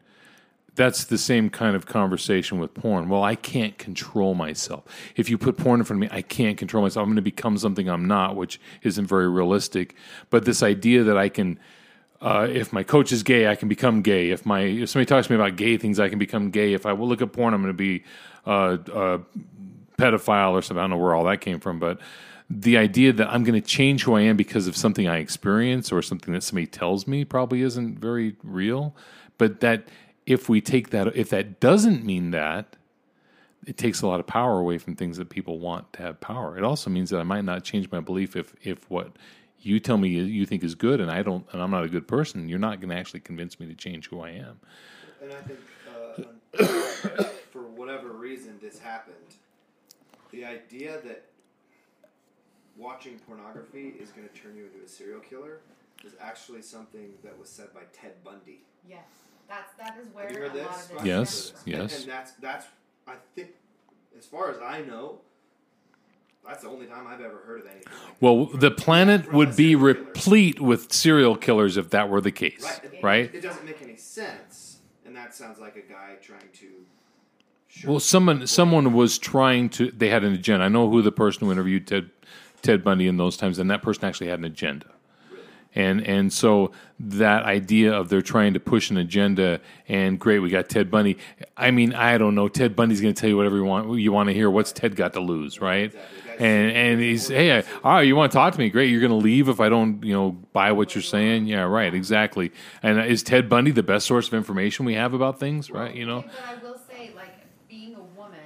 That's 0.76 1.04
the 1.04 1.18
same 1.18 1.50
kind 1.50 1.76
of 1.76 1.86
conversation 1.86 2.60
with 2.60 2.74
porn. 2.74 3.10
Well, 3.10 3.24
I 3.24 3.36
can't 3.36 3.78
control 3.78 4.36
myself. 4.36 4.86
If 5.16 5.30
you 5.30 5.38
put 5.38 5.58
porn 5.58 5.82
in 5.82 5.86
front 5.86 6.04
of 6.04 6.10
me, 6.10 6.18
I 6.18 6.22
can't 6.22 6.58
control 6.58 6.82
myself. 6.82 7.04
I'm 7.04 7.10
going 7.10 7.18
to 7.18 7.22
become 7.22 7.58
something 7.58 7.90
I'm 7.90 8.08
not, 8.08 8.36
which 8.36 8.60
isn't 8.82 9.06
very 9.06 9.30
realistic. 9.30 9.96
But 10.30 10.46
this 10.46 10.64
idea 10.64 11.04
that 11.04 11.18
I 11.18 11.30
can 11.30 11.60
uh, 12.22 12.48
if 12.50 12.72
my 12.72 12.84
coach 12.84 13.12
is 13.12 13.24
gay, 13.24 13.48
I 13.48 13.56
can 13.56 13.68
become 13.68 14.04
gay. 14.04 14.30
If 14.30 14.46
my 14.46 14.62
if 14.62 14.90
somebody 14.90 15.08
talks 15.08 15.28
to 15.28 15.34
me 15.34 15.40
about 15.40 15.56
gay 15.56 15.78
things, 15.78 16.00
I 16.00 16.08
can 16.08 16.20
become 16.20 16.52
gay. 16.52 16.74
If 16.74 16.86
I 16.86 16.94
will 16.94 17.08
look 17.08 17.22
at 17.22 17.34
porn, 17.34 17.54
I'm 17.54 17.62
going 17.62 17.74
to 17.74 17.78
be 17.78 18.04
uh, 18.46 18.78
a 18.94 19.20
pedophile 19.98 20.52
or 20.52 20.62
something. 20.62 20.80
I 20.80 20.84
don't 20.84 20.92
know 20.92 20.98
where 20.98 21.16
all 21.16 21.24
that 21.26 21.42
came 21.42 21.60
from, 21.60 21.80
but 21.80 22.00
the 22.48 22.78
idea 22.78 23.14
that 23.14 23.30
I'm 23.30 23.44
going 23.44 23.60
to 23.60 23.68
change 23.68 24.04
who 24.04 24.14
I 24.14 24.22
am 24.22 24.38
because 24.38 24.68
of 24.68 24.76
something 24.76 25.08
I 25.08 25.18
experience 25.18 25.92
or 25.92 26.02
something 26.02 26.34
that 26.34 26.44
somebody 26.44 26.68
tells 26.68 27.08
me 27.08 27.26
probably 27.26 27.62
isn't 27.62 27.98
very 27.98 28.36
real. 28.44 28.96
But 29.38 29.62
that 29.62 29.88
if 30.26 30.48
we 30.50 30.62
take 30.62 30.90
that, 30.92 31.16
if 31.16 31.30
that 31.30 31.60
doesn't 31.60 32.06
mean 32.06 32.32
that, 32.32 32.76
it 33.68 33.78
takes 33.78 34.02
a 34.02 34.08
lot 34.08 34.20
of 34.20 34.26
power 34.28 34.60
away 34.60 34.78
from 34.78 34.96
things 34.96 35.18
that 35.18 35.30
people 35.30 35.60
want 35.60 35.92
to 35.94 36.02
have 36.02 36.20
power. 36.20 36.58
It 36.58 36.64
also 36.64 36.90
means 36.90 37.10
that 37.12 37.20
I 37.20 37.24
might 37.24 37.46
not 37.46 37.64
change 37.64 37.92
my 37.92 38.00
belief 38.00 38.36
if 38.36 38.56
if 38.66 38.90
what 38.90 39.16
you 39.60 39.80
tell 39.80 39.98
me 39.98 40.10
you- 40.10 40.24
you 40.24 40.46
think 40.48 40.64
is 40.64 40.74
good 40.74 41.00
and 41.00 41.12
I 41.12 41.22
don't 41.22 41.46
and 41.54 41.62
I'm 41.62 41.70
not 41.70 41.84
a 41.84 41.90
good 41.90 42.08
person, 42.08 42.50
you're 42.50 42.58
not 42.60 42.80
going 42.80 42.90
to 42.90 42.96
actually 42.96 43.20
convince 43.20 43.60
me 43.60 43.68
to 43.68 43.76
change 43.76 44.10
who 44.10 44.22
I 44.22 44.32
am. 44.32 44.60
And 45.22 45.32
I 45.32 45.42
think 45.42 45.60
uh, 45.88 47.24
for 47.52 47.62
whatever 47.64 48.10
reason 48.10 48.58
this 48.60 48.80
happened, 48.80 49.16
the 50.32 50.44
idea 50.46 51.00
that 51.04 51.26
watching 52.76 53.20
pornography 53.20 53.94
is 54.00 54.10
going 54.10 54.28
to 54.28 54.34
turn 54.34 54.56
you 54.56 54.66
into 54.66 54.84
a 54.84 54.88
serial 54.88 55.20
killer 55.20 55.60
is 56.04 56.14
actually 56.20 56.64
something 56.64 57.10
that 57.24 57.38
was 57.38 57.50
said 57.50 57.72
by 57.74 57.82
Ted 57.94 58.14
Bundy. 58.24 58.62
Yes, 58.90 59.06
that's 59.52 59.74
that 59.78 59.98
is 60.02 60.08
where 60.14 60.26
Have 60.28 60.36
you 60.36 60.42
heard 60.42 60.56
a 60.56 60.64
lot 60.64 60.76
of 60.82 60.90
this 60.90 61.06
Yes, 61.06 61.30
stems 61.30 61.64
yes. 61.66 61.80
And, 61.80 61.92
and 62.04 62.12
that's 62.12 62.32
that's 62.34 62.66
I 63.08 63.14
think 63.36 63.50
as 64.18 64.26
far 64.26 64.50
as 64.52 64.58
I 64.60 64.82
know, 64.82 65.20
that's 66.48 66.64
the 66.64 66.70
only 66.70 66.86
time 66.88 67.06
I've 67.08 67.22
ever 67.22 67.38
heard 67.46 67.62
of 67.62 67.68
anything. 67.68 67.84
Like 67.92 68.08
that. 68.08 68.22
Well, 68.22 68.46
the 68.46 68.72
planet 68.72 69.32
would 69.34 69.56
be 69.56 69.74
serial 69.74 69.94
killer. 69.94 70.06
replete 70.06 70.60
with 70.62 70.92
serial 70.94 71.36
killers 71.36 71.78
if 71.78 71.90
that 71.92 72.10
were 72.10 72.22
the 72.22 72.32
case, 72.32 72.64
Right. 72.64 72.94
It- 72.94 73.04
right? 73.04 73.36
It 73.36 73.42
doesn't 73.42 73.66
make 73.66 73.82
any 73.82 73.96
sense, 73.98 74.80
and 75.06 75.16
that 75.16 75.36
sounds 75.36 75.60
like 75.60 75.76
a 75.76 75.82
guy 75.82 76.16
trying 76.22 76.50
to. 76.54 76.68
Well, 77.88 78.00
someone 78.00 78.48
someone 78.48 78.94
was 78.94 79.18
trying 79.18 79.70
to. 79.72 79.92
They 79.92 80.10
had 80.10 80.24
an 80.24 80.34
agenda. 80.34 80.66
I 80.66 80.68
know 80.70 80.90
who 80.90 81.02
the 81.02 81.12
person 81.12 81.46
who 81.46 81.52
interviewed 81.52 81.88
Ted 81.88 82.10
Ted 82.62 82.84
Bundy 82.84 83.08
in 83.08 83.18
those 83.18 83.38
times, 83.38 83.60
and 83.60 83.70
that 83.72 83.82
person 83.82 84.06
actually 84.06 84.28
had 84.28 84.40
an 84.40 84.46
agenda. 84.46 84.88
And 85.74 86.06
and 86.06 86.34
so 86.34 86.72
that 87.00 87.44
idea 87.44 87.94
of 87.94 88.10
they're 88.10 88.22
trying 88.22 88.54
to 88.54 88.60
push 88.60 88.90
an 88.90 88.98
agenda, 88.98 89.62
and 89.88 90.20
great, 90.20 90.40
we 90.40 90.50
got 90.50 90.68
Ted 90.68 90.92
Bundy. 90.92 91.18
I 91.56 91.72
mean, 91.72 91.94
I 91.94 92.18
don't 92.18 92.36
know. 92.36 92.48
Ted 92.50 92.76
Bundy's 92.76 93.00
going 93.02 93.14
to 93.14 93.20
tell 93.20 93.30
you 93.30 93.38
whatever 93.38 93.56
you 93.56 93.64
want. 93.64 94.00
You 94.00 94.12
want 94.12 94.28
to 94.28 94.34
hear. 94.34 94.50
What's 94.50 94.72
Ted 94.72 94.96
got 94.96 95.14
to 95.14 95.22
lose, 95.22 95.62
right? 95.62 95.94
And 96.40 96.72
and 96.72 97.00
he's 97.00 97.28
hey, 97.28 97.60
I, 97.60 97.64
oh, 97.84 98.00
you 98.00 98.16
want 98.16 98.32
to 98.32 98.36
talk 98.36 98.54
to 98.54 98.60
me? 98.60 98.70
Great. 98.70 98.90
You're 98.90 99.00
going 99.00 99.12
to 99.12 99.16
leave 99.16 99.48
if 99.48 99.60
I 99.60 99.70
don't, 99.70 100.04
you 100.04 100.14
know, 100.14 100.32
buy 100.54 100.72
what 100.72 100.94
you're 100.96 101.02
saying. 101.02 101.46
Yeah, 101.46 101.62
right. 101.62 101.94
Exactly. 101.94 102.52
And 102.84 103.00
is 103.00 103.24
Ted 103.24 103.48
Bundy 103.48 103.72
the 103.72 103.84
best 103.84 104.08
source 104.08 104.28
of 104.28 104.34
information 104.34 104.86
we 104.86 104.96
have 104.96 105.14
about 105.14 105.40
things? 105.40 105.72
Right? 105.72 105.96
You 105.96 106.06
know. 106.06 106.18
Okay, 106.18 106.30
but 106.30 106.60
I 106.60 106.64
will 106.64 106.80
say, 106.90 107.12
like 107.16 107.30
being 107.70 107.96
a 107.96 108.02
woman, 108.20 108.40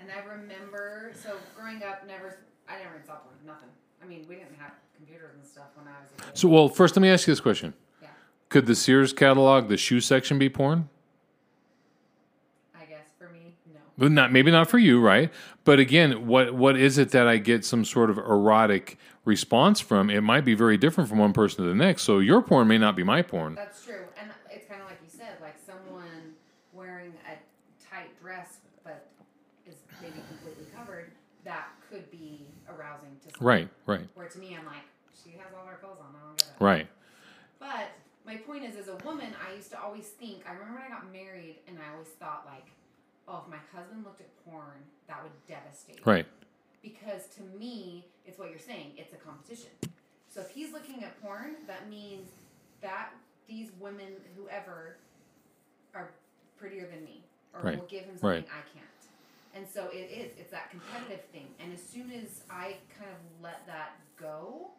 and 0.00 0.08
I 0.10 0.20
remember 0.30 1.12
so 1.22 1.34
growing 1.56 1.82
up, 1.82 2.06
never 2.06 2.38
I 2.68 2.78
never 2.78 3.02
saw 3.04 3.16
porn, 3.16 3.34
nothing. 3.46 3.68
I 4.02 4.06
mean, 4.06 4.24
we 4.28 4.36
didn't 4.36 4.56
have 4.58 4.72
computers 4.96 5.34
and 5.34 5.44
stuff 5.44 5.68
when 5.74 5.88
I 5.88 6.00
was 6.00 6.10
a 6.12 6.22
kid. 6.22 6.27
So, 6.38 6.46
well, 6.46 6.68
first, 6.68 6.94
let 6.94 7.02
me 7.02 7.08
ask 7.10 7.26
you 7.26 7.32
this 7.32 7.40
question: 7.40 7.74
yeah, 8.00 8.10
Could 8.48 8.66
the 8.66 8.76
Sears 8.76 9.12
catalog, 9.12 9.68
the 9.68 9.76
shoe 9.76 10.00
section, 10.00 10.38
be 10.38 10.48
porn? 10.48 10.88
I 12.76 12.84
guess 12.84 13.08
for 13.18 13.28
me, 13.30 13.54
no. 13.74 13.80
But 13.98 14.12
not 14.12 14.30
maybe 14.30 14.52
not 14.52 14.70
for 14.70 14.78
you, 14.78 15.00
right? 15.00 15.32
But 15.64 15.80
again, 15.80 16.28
what 16.28 16.54
what 16.54 16.76
is 16.76 16.96
it 16.96 17.10
that 17.10 17.26
I 17.26 17.38
get 17.38 17.64
some 17.64 17.84
sort 17.84 18.08
of 18.08 18.18
erotic 18.18 18.98
response 19.24 19.80
from? 19.80 20.10
It 20.10 20.20
might 20.20 20.44
be 20.44 20.54
very 20.54 20.76
different 20.76 21.10
from 21.10 21.18
one 21.18 21.32
person 21.32 21.64
to 21.64 21.68
the 21.68 21.74
next. 21.74 22.02
So 22.02 22.20
your 22.20 22.40
porn 22.40 22.68
may 22.68 22.78
not 22.78 22.94
be 22.94 23.02
my 23.02 23.20
porn. 23.20 23.56
That's 23.56 23.84
true, 23.84 24.04
and 24.20 24.30
it's 24.52 24.68
kind 24.68 24.80
of 24.80 24.86
like 24.86 24.98
you 25.02 25.10
said, 25.10 25.38
like 25.42 25.56
someone 25.66 26.34
wearing 26.72 27.14
a 27.26 27.34
tight 27.84 28.10
dress 28.22 28.58
but 28.84 29.08
is 29.66 29.74
maybe 30.00 30.22
completely 30.28 30.66
covered. 30.72 31.10
That 31.42 31.70
could 31.90 32.08
be 32.12 32.46
arousing 32.68 33.10
to 33.26 33.34
someone. 33.36 33.54
Right, 33.56 33.68
right, 33.86 34.08
Where 34.14 34.28
to 34.28 34.38
me, 34.38 34.56
I'm 34.56 34.64
like, 34.66 34.86
she 35.24 35.36
has 35.36 35.52
all 35.52 35.66
her 35.66 35.76
clothes 35.76 35.98
on. 36.00 36.14
I 36.14 36.24
don't 36.24 36.38
get 36.38 36.46
it. 36.46 36.47
Right. 36.60 36.86
But 37.58 37.90
my 38.26 38.36
point 38.36 38.64
is, 38.64 38.76
as 38.76 38.88
a 38.88 38.96
woman, 39.04 39.32
I 39.48 39.54
used 39.56 39.70
to 39.70 39.80
always 39.80 40.06
think. 40.06 40.44
I 40.48 40.52
remember 40.52 40.74
when 40.74 40.82
I 40.84 40.88
got 40.88 41.10
married, 41.12 41.56
and 41.66 41.78
I 41.78 41.92
always 41.92 42.08
thought 42.08 42.44
like, 42.46 42.66
oh, 43.26 43.42
if 43.44 43.50
my 43.50 43.58
husband 43.76 44.04
looked 44.04 44.20
at 44.20 44.28
porn, 44.44 44.78
that 45.08 45.22
would 45.22 45.32
devastate. 45.46 45.96
me. 45.96 46.02
Right. 46.04 46.26
Because 46.82 47.26
to 47.36 47.42
me, 47.58 48.06
it's 48.26 48.38
what 48.38 48.50
you're 48.50 48.58
saying. 48.58 48.92
It's 48.96 49.12
a 49.12 49.16
competition. 49.16 49.70
So 50.28 50.40
if 50.40 50.50
he's 50.50 50.72
looking 50.72 51.02
at 51.02 51.20
porn, 51.22 51.56
that 51.66 51.88
means 51.88 52.28
that 52.80 53.10
these 53.48 53.70
women, 53.80 54.12
whoever, 54.36 54.96
are 55.94 56.10
prettier 56.58 56.86
than 56.86 57.02
me, 57.04 57.22
or 57.54 57.60
Right. 57.62 57.78
will 57.78 57.86
give 57.86 58.04
him 58.04 58.16
something 58.18 58.28
Right. 58.42 58.48
I 58.48 58.62
can't. 58.72 58.84
And 59.54 59.66
so 59.66 59.88
it 59.88 60.10
is. 60.10 60.38
It's 60.38 60.50
that 60.50 60.70
competitive 60.70 61.24
thing. 61.32 61.48
And 61.58 61.72
as 61.72 61.82
soon 61.82 62.12
as 62.12 62.42
I 62.50 62.76
kind 62.96 63.10
of 63.10 63.42
let 63.42 63.66
that 63.66 63.96
go, 64.16 64.70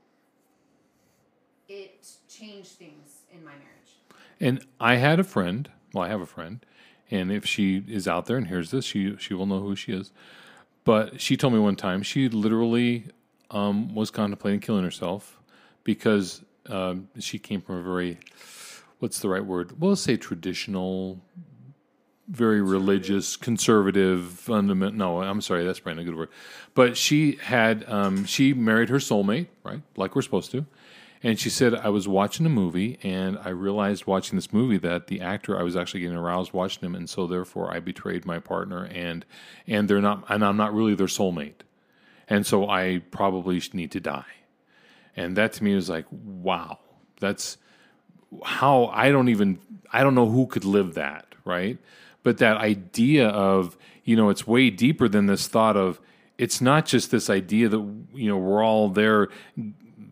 it 1.69 2.07
changed 2.27 2.71
things 2.71 3.21
in 3.31 3.43
my 3.45 3.51
marriage. 3.51 3.65
And 4.39 4.65
I 4.79 4.95
had 4.95 5.19
a 5.19 5.23
friend. 5.23 5.69
Well, 5.93 6.03
I 6.03 6.09
have 6.09 6.21
a 6.21 6.25
friend, 6.25 6.65
and 7.09 7.31
if 7.31 7.45
she 7.45 7.83
is 7.87 8.07
out 8.07 8.25
there 8.25 8.37
and 8.37 8.47
hears 8.47 8.71
this, 8.71 8.85
she 8.85 9.15
she 9.17 9.33
will 9.33 9.45
know 9.45 9.59
who 9.59 9.75
she 9.75 9.93
is. 9.93 10.11
But 10.83 11.21
she 11.21 11.37
told 11.37 11.53
me 11.53 11.59
one 11.59 11.75
time 11.75 12.03
she 12.03 12.29
literally 12.29 13.05
um, 13.51 13.93
was 13.93 14.11
contemplating 14.11 14.59
killing 14.59 14.83
herself 14.83 15.39
because 15.83 16.43
um, 16.67 17.09
she 17.19 17.39
came 17.39 17.61
from 17.61 17.77
a 17.77 17.83
very 17.83 18.19
what's 18.99 19.19
the 19.19 19.29
right 19.29 19.43
word? 19.43 19.79
Well, 19.79 19.91
let's 19.91 20.01
say 20.01 20.17
traditional 20.17 21.21
very 22.29 22.61
religious, 22.61 23.35
conservative, 23.35 24.27
fundament. 24.27 24.95
No, 24.95 25.21
I'm 25.21 25.41
sorry, 25.41 25.65
that's 25.65 25.79
probably 25.79 26.03
not 26.03 26.09
a 26.09 26.11
good 26.11 26.17
word. 26.17 26.29
But 26.75 26.95
she 26.95 27.39
had 27.41 27.89
um, 27.89 28.25
she 28.25 28.53
married 28.53 28.89
her 28.89 28.97
soulmate, 28.97 29.47
right, 29.63 29.81
like 29.97 30.15
we're 30.15 30.21
supposed 30.21 30.51
to. 30.51 30.65
And 31.21 31.37
she 31.37 31.49
said, 31.49 31.75
I 31.75 31.89
was 31.89 32.07
watching 32.07 32.45
a 32.45 32.49
movie 32.49 32.97
and 33.03 33.37
I 33.39 33.49
realized 33.49 34.07
watching 34.07 34.37
this 34.37 34.53
movie 34.53 34.77
that 34.77 35.07
the 35.07 35.19
actor 35.19 35.59
I 35.59 35.63
was 35.63 35.75
actually 35.75 35.99
getting 36.01 36.15
aroused 36.15 36.53
watching 36.53 36.85
him, 36.85 36.95
and 36.95 37.09
so 37.09 37.27
therefore 37.27 37.73
I 37.73 37.81
betrayed 37.81 38.25
my 38.25 38.39
partner 38.39 38.85
and 38.85 39.25
and 39.67 39.89
they're 39.89 40.01
not 40.01 40.23
and 40.29 40.45
I'm 40.45 40.55
not 40.55 40.73
really 40.73 40.95
their 40.95 41.07
soulmate. 41.07 41.61
And 42.29 42.45
so 42.45 42.69
I 42.69 43.01
probably 43.11 43.61
need 43.73 43.91
to 43.91 43.99
die. 43.99 44.23
And 45.17 45.35
that 45.35 45.51
to 45.53 45.63
me 45.63 45.75
was 45.75 45.89
like, 45.89 46.05
wow, 46.11 46.79
that's 47.19 47.57
how 48.43 48.85
I 48.85 49.11
don't 49.11 49.27
even 49.27 49.59
I 49.91 50.03
don't 50.03 50.15
know 50.15 50.29
who 50.29 50.47
could 50.47 50.63
live 50.63 50.93
that, 50.93 51.35
right? 51.43 51.77
But 52.23 52.37
that 52.37 52.57
idea 52.57 53.27
of, 53.27 53.77
you 54.05 54.15
know, 54.15 54.29
it's 54.29 54.47
way 54.47 54.69
deeper 54.69 55.09
than 55.09 55.25
this 55.25 55.47
thought 55.47 55.75
of 55.75 55.99
it's 56.37 56.61
not 56.61 56.85
just 56.85 57.11
this 57.11 57.29
idea 57.29 57.67
that 57.67 57.79
you 58.13 58.29
know 58.29 58.37
we're 58.37 58.63
all 58.63 58.87
there 58.87 59.27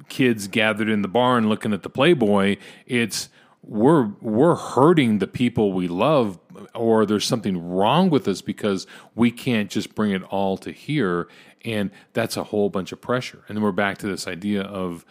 kids 0.09 0.47
gathered 0.47 0.89
in 0.89 1.01
the 1.01 1.07
barn 1.07 1.49
looking 1.49 1.73
at 1.73 1.83
the 1.83 1.89
Playboy. 1.89 2.57
It's 2.85 3.29
we're 3.63 4.11
we're 4.21 4.55
hurting 4.55 5.19
the 5.19 5.27
people 5.27 5.73
we 5.73 5.87
love 5.87 6.39
or 6.73 7.05
there's 7.05 7.25
something 7.25 7.69
wrong 7.69 8.09
with 8.09 8.27
us 8.27 8.41
because 8.41 8.87
we 9.13 9.29
can't 9.29 9.69
just 9.69 9.93
bring 9.93 10.11
it 10.11 10.23
all 10.23 10.57
to 10.57 10.71
here 10.71 11.27
and 11.65 11.91
that's 12.13 12.37
a 12.37 12.45
whole 12.45 12.69
bunch 12.69 12.91
of 12.91 13.01
pressure. 13.01 13.43
And 13.47 13.57
then 13.57 13.63
we're 13.63 13.71
back 13.71 13.97
to 13.99 14.07
this 14.07 14.27
idea 14.27 14.61
of 14.61 15.05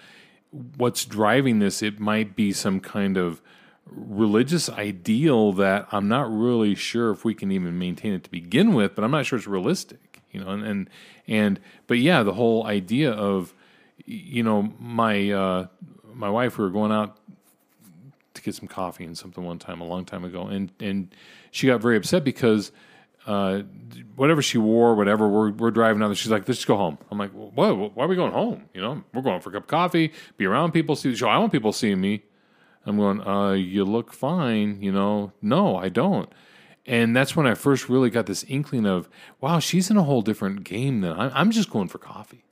what's 0.76 1.04
driving 1.04 1.58
this 1.58 1.82
it 1.82 2.00
might 2.00 2.34
be 2.34 2.52
some 2.52 2.80
kind 2.80 3.16
of 3.16 3.42
religious 3.84 4.68
ideal 4.70 5.52
that 5.52 5.86
I'm 5.92 6.08
not 6.08 6.32
really 6.32 6.74
sure 6.74 7.10
if 7.10 7.24
we 7.24 7.34
can 7.34 7.52
even 7.52 7.78
maintain 7.78 8.12
it 8.14 8.24
to 8.24 8.30
begin 8.30 8.74
with, 8.74 8.94
but 8.94 9.04
I'm 9.04 9.10
not 9.10 9.26
sure 9.26 9.38
it's 9.38 9.46
realistic, 9.46 10.22
you 10.32 10.40
know, 10.40 10.50
and 10.50 10.64
and, 10.64 10.90
and 11.28 11.60
but 11.86 11.98
yeah, 11.98 12.22
the 12.22 12.34
whole 12.34 12.66
idea 12.66 13.10
of 13.10 13.54
you 14.06 14.42
know, 14.42 14.72
my 14.78 15.30
uh, 15.30 15.66
my 16.14 16.30
wife, 16.30 16.58
we 16.58 16.64
were 16.64 16.70
going 16.70 16.92
out 16.92 17.18
to 18.34 18.42
get 18.42 18.54
some 18.54 18.68
coffee 18.68 19.04
and 19.04 19.18
something 19.18 19.44
one 19.44 19.58
time 19.58 19.80
a 19.80 19.84
long 19.84 20.04
time 20.04 20.24
ago, 20.24 20.46
and 20.46 20.72
and 20.80 21.14
she 21.50 21.66
got 21.66 21.80
very 21.80 21.96
upset 21.96 22.24
because 22.24 22.72
uh, 23.26 23.62
whatever 24.14 24.40
she 24.40 24.58
wore, 24.58 24.94
whatever 24.94 25.28
we're 25.28 25.50
we're 25.50 25.70
driving 25.70 26.02
out. 26.02 26.16
She's 26.16 26.30
like, 26.30 26.46
let's 26.48 26.58
just 26.58 26.68
go 26.68 26.76
home. 26.76 26.98
I'm 27.10 27.18
like, 27.18 27.32
what? 27.32 27.94
Why 27.94 28.04
are 28.04 28.08
we 28.08 28.16
going 28.16 28.32
home? 28.32 28.66
You 28.72 28.80
know, 28.80 29.02
we're 29.12 29.22
going 29.22 29.40
for 29.40 29.50
a 29.50 29.52
cup 29.52 29.64
of 29.64 29.68
coffee, 29.68 30.12
be 30.36 30.46
around 30.46 30.72
people, 30.72 30.96
see 30.96 31.10
the 31.10 31.16
show. 31.16 31.28
I 31.28 31.38
want 31.38 31.52
people 31.52 31.72
seeing 31.72 32.00
me. 32.00 32.22
I'm 32.88 32.98
going, 32.98 33.20
uh, 33.26 33.52
you 33.52 33.84
look 33.84 34.12
fine. 34.12 34.80
You 34.80 34.92
know, 34.92 35.32
no, 35.42 35.76
I 35.76 35.88
don't. 35.88 36.30
And 36.88 37.16
that's 37.16 37.34
when 37.34 37.48
I 37.48 37.54
first 37.54 37.88
really 37.88 38.10
got 38.10 38.26
this 38.26 38.44
inkling 38.44 38.86
of, 38.86 39.08
wow, 39.40 39.58
she's 39.58 39.90
in 39.90 39.96
a 39.96 40.04
whole 40.04 40.22
different 40.22 40.62
game 40.62 41.00
than 41.00 41.18
I'm. 41.18 41.32
I'm 41.34 41.50
just 41.50 41.68
going 41.68 41.88
for 41.88 41.98
coffee 41.98 42.45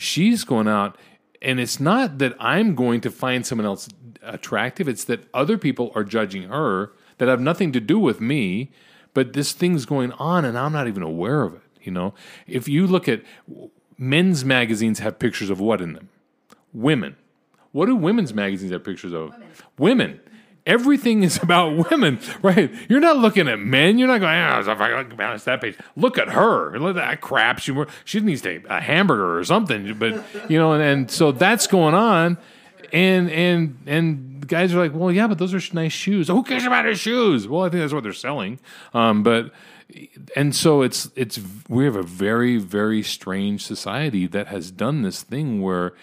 she's 0.00 0.44
going 0.44 0.66
out 0.66 0.96
and 1.42 1.60
it's 1.60 1.80
not 1.80 2.18
that 2.18 2.34
I'm 2.38 2.74
going 2.74 3.00
to 3.02 3.10
find 3.10 3.46
someone 3.46 3.66
else 3.66 3.88
attractive, 4.22 4.88
it's 4.88 5.04
that 5.04 5.26
other 5.32 5.56
people 5.56 5.90
are 5.94 6.04
judging 6.04 6.44
her 6.44 6.92
that 7.18 7.28
have 7.28 7.40
nothing 7.40 7.72
to 7.72 7.80
do 7.80 7.98
with 7.98 8.20
me, 8.20 8.70
but 9.14 9.32
this 9.32 9.52
thing's 9.52 9.84
going 9.86 10.12
on 10.12 10.44
and 10.44 10.56
I'm 10.58 10.72
not 10.72 10.88
even 10.88 11.02
aware 11.02 11.42
of 11.42 11.54
it, 11.54 11.62
you 11.82 11.92
know? 11.92 12.14
If 12.46 12.68
you 12.68 12.86
look 12.86 13.08
at 13.08 13.22
men's 13.98 14.44
magazines 14.44 14.98
have 14.98 15.18
pictures 15.18 15.50
of 15.50 15.60
what 15.60 15.80
in 15.80 15.92
them? 15.92 16.08
Women. 16.72 17.16
What 17.72 17.86
do 17.86 17.96
women's 17.96 18.34
magazines 18.34 18.72
have 18.72 18.84
pictures 18.84 19.12
of? 19.12 19.34
Women. 19.78 20.20
Everything 20.66 21.22
is 21.22 21.42
about 21.42 21.90
women, 21.90 22.18
right? 22.42 22.70
You're 22.88 23.00
not 23.00 23.16
looking 23.16 23.48
at 23.48 23.58
men. 23.58 23.98
You're 23.98 24.08
not 24.08 24.20
going, 24.20 24.34
ah, 24.34 24.60
if 24.60 24.68
I 24.68 24.96
look 24.96 25.16
balance 25.16 25.44
that 25.44 25.60
page, 25.60 25.76
look 25.96 26.18
at 26.18 26.28
her. 26.28 26.78
Look 26.78 26.96
at 26.96 27.00
that 27.00 27.20
crap. 27.20 27.58
She 27.58 27.74
she 28.04 28.20
needs 28.20 28.44
a, 28.44 28.62
a 28.68 28.80
hamburger 28.80 29.38
or 29.38 29.44
something. 29.44 29.94
But 29.98 30.22
you 30.50 30.58
know, 30.58 30.72
and, 30.72 30.82
and 30.82 31.10
so 31.10 31.32
that's 31.32 31.66
going 31.66 31.94
on, 31.94 32.38
and 32.92 33.30
and 33.30 33.78
and 33.86 34.46
guys 34.46 34.74
are 34.74 34.78
like, 34.78 34.94
well, 34.94 35.10
yeah, 35.10 35.26
but 35.26 35.38
those 35.38 35.54
are 35.54 35.74
nice 35.74 35.92
shoes. 35.92 36.28
Who 36.28 36.42
cares 36.42 36.64
about 36.64 36.84
his 36.84 37.00
shoes? 37.00 37.48
Well, 37.48 37.62
I 37.62 37.70
think 37.70 37.80
that's 37.80 37.94
what 37.94 38.02
they're 38.02 38.12
selling. 38.12 38.60
Um, 38.92 39.22
but 39.22 39.52
and 40.36 40.54
so 40.54 40.82
it's 40.82 41.10
it's 41.16 41.40
we 41.68 41.84
have 41.84 41.96
a 41.96 42.02
very 42.02 42.58
very 42.58 43.02
strange 43.02 43.64
society 43.64 44.26
that 44.26 44.48
has 44.48 44.70
done 44.70 45.02
this 45.02 45.22
thing 45.22 45.62
where 45.62 45.94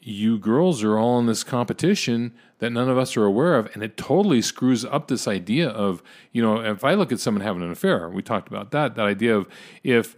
you 0.00 0.38
girls 0.38 0.82
are 0.82 0.98
all 0.98 1.18
in 1.18 1.26
this 1.26 1.44
competition 1.44 2.32
that 2.58 2.70
none 2.70 2.88
of 2.88 2.98
us 2.98 3.16
are 3.16 3.24
aware 3.24 3.56
of 3.56 3.68
and 3.74 3.82
it 3.82 3.96
totally 3.96 4.42
screws 4.42 4.84
up 4.84 5.08
this 5.08 5.28
idea 5.28 5.68
of 5.68 6.02
you 6.32 6.42
know 6.42 6.60
if 6.60 6.84
i 6.84 6.94
look 6.94 7.12
at 7.12 7.20
someone 7.20 7.42
having 7.42 7.62
an 7.62 7.70
affair 7.70 8.08
we 8.08 8.22
talked 8.22 8.48
about 8.48 8.70
that 8.70 8.94
that 8.94 9.06
idea 9.06 9.36
of 9.36 9.48
if 9.82 10.16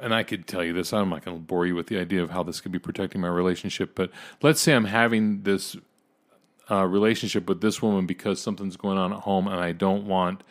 and 0.00 0.14
i 0.14 0.22
could 0.22 0.46
tell 0.46 0.64
you 0.64 0.72
this 0.72 0.92
i'm 0.92 1.10
not 1.10 1.24
going 1.24 1.36
to 1.36 1.42
bore 1.42 1.66
you 1.66 1.74
with 1.74 1.86
the 1.86 1.98
idea 1.98 2.22
of 2.22 2.30
how 2.30 2.42
this 2.42 2.60
could 2.60 2.72
be 2.72 2.78
protecting 2.78 3.20
my 3.20 3.28
relationship 3.28 3.94
but 3.94 4.10
let's 4.42 4.60
say 4.60 4.72
i'm 4.74 4.86
having 4.86 5.42
this 5.42 5.76
uh, 6.70 6.86
relationship 6.86 7.48
with 7.48 7.60
this 7.60 7.82
woman 7.82 8.06
because 8.06 8.40
something's 8.40 8.76
going 8.76 8.96
on 8.96 9.12
at 9.12 9.20
home 9.20 9.46
and 9.48 9.60
i 9.60 9.72
don't 9.72 10.06
want 10.06 10.42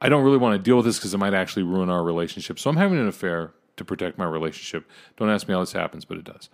i 0.00 0.08
don't 0.08 0.22
really 0.24 0.36
want 0.36 0.54
to 0.54 0.62
deal 0.62 0.76
with 0.76 0.84
this 0.86 0.98
because 0.98 1.12
it 1.14 1.18
might 1.18 1.34
actually 1.34 1.62
ruin 1.62 1.88
our 1.88 2.02
relationship. 2.02 2.58
So 2.58 2.70
i'm 2.70 2.76
having 2.76 2.98
an 2.98 3.08
affair 3.08 3.52
to 3.76 3.84
protect 3.84 4.18
my 4.18 4.24
relationship. 4.24 4.88
Don't 5.16 5.30
ask 5.30 5.48
me 5.48 5.54
how 5.54 5.60
this 5.60 5.72
happens 5.72 6.04
but 6.04 6.18
it 6.18 6.24
does. 6.24 6.48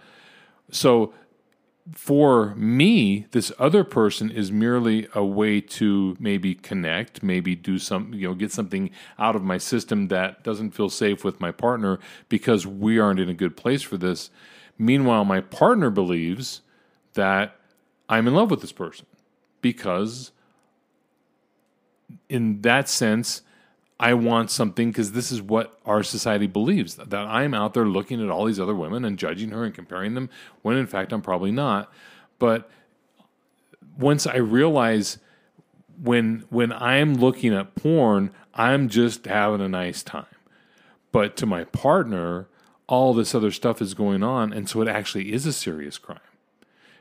So 0.70 1.12
for 1.92 2.54
me, 2.54 3.26
this 3.32 3.52
other 3.58 3.84
person 3.84 4.30
is 4.30 4.50
merely 4.50 5.06
a 5.14 5.24
way 5.24 5.60
to 5.60 6.16
maybe 6.18 6.54
connect, 6.54 7.22
maybe 7.22 7.54
do 7.54 7.78
some, 7.78 8.14
you 8.14 8.26
know, 8.28 8.34
get 8.34 8.50
something 8.50 8.90
out 9.18 9.36
of 9.36 9.42
my 9.42 9.58
system 9.58 10.08
that 10.08 10.42
doesn't 10.42 10.70
feel 10.70 10.88
safe 10.88 11.24
with 11.24 11.40
my 11.40 11.50
partner 11.50 11.98
because 12.30 12.66
we 12.66 12.98
aren't 12.98 13.20
in 13.20 13.28
a 13.28 13.34
good 13.34 13.56
place 13.56 13.82
for 13.82 13.98
this. 13.98 14.30
Meanwhile, 14.78 15.26
my 15.26 15.42
partner 15.42 15.90
believes 15.90 16.62
that 17.12 17.56
I'm 18.08 18.26
in 18.26 18.34
love 18.34 18.50
with 18.50 18.62
this 18.62 18.72
person 18.72 19.06
because, 19.60 20.32
in 22.30 22.62
that 22.62 22.88
sense, 22.88 23.42
I 23.98 24.14
want 24.14 24.50
something 24.50 24.90
because 24.90 25.12
this 25.12 25.30
is 25.30 25.40
what 25.40 25.78
our 25.86 26.02
society 26.02 26.46
believes 26.46 26.96
that 26.96 27.14
I'm 27.14 27.54
out 27.54 27.74
there 27.74 27.86
looking 27.86 28.22
at 28.22 28.28
all 28.28 28.44
these 28.44 28.58
other 28.58 28.74
women 28.74 29.04
and 29.04 29.18
judging 29.18 29.50
her 29.50 29.64
and 29.64 29.74
comparing 29.74 30.14
them 30.14 30.30
when 30.62 30.76
in 30.76 30.86
fact 30.86 31.12
I'm 31.12 31.22
probably 31.22 31.52
not. 31.52 31.92
But 32.38 32.68
once 33.96 34.26
I 34.26 34.36
realize 34.36 35.18
when 36.02 36.44
when 36.50 36.72
I'm 36.72 37.14
looking 37.14 37.54
at 37.54 37.76
porn, 37.76 38.32
I'm 38.52 38.88
just 38.88 39.26
having 39.26 39.60
a 39.60 39.68
nice 39.68 40.02
time. 40.02 40.26
But 41.12 41.36
to 41.36 41.46
my 41.46 41.62
partner, 41.64 42.48
all 42.88 43.14
this 43.14 43.34
other 43.34 43.52
stuff 43.52 43.80
is 43.80 43.94
going 43.94 44.24
on, 44.24 44.52
and 44.52 44.68
so 44.68 44.82
it 44.82 44.88
actually 44.88 45.32
is 45.32 45.46
a 45.46 45.52
serious 45.52 45.98
crime 45.98 46.18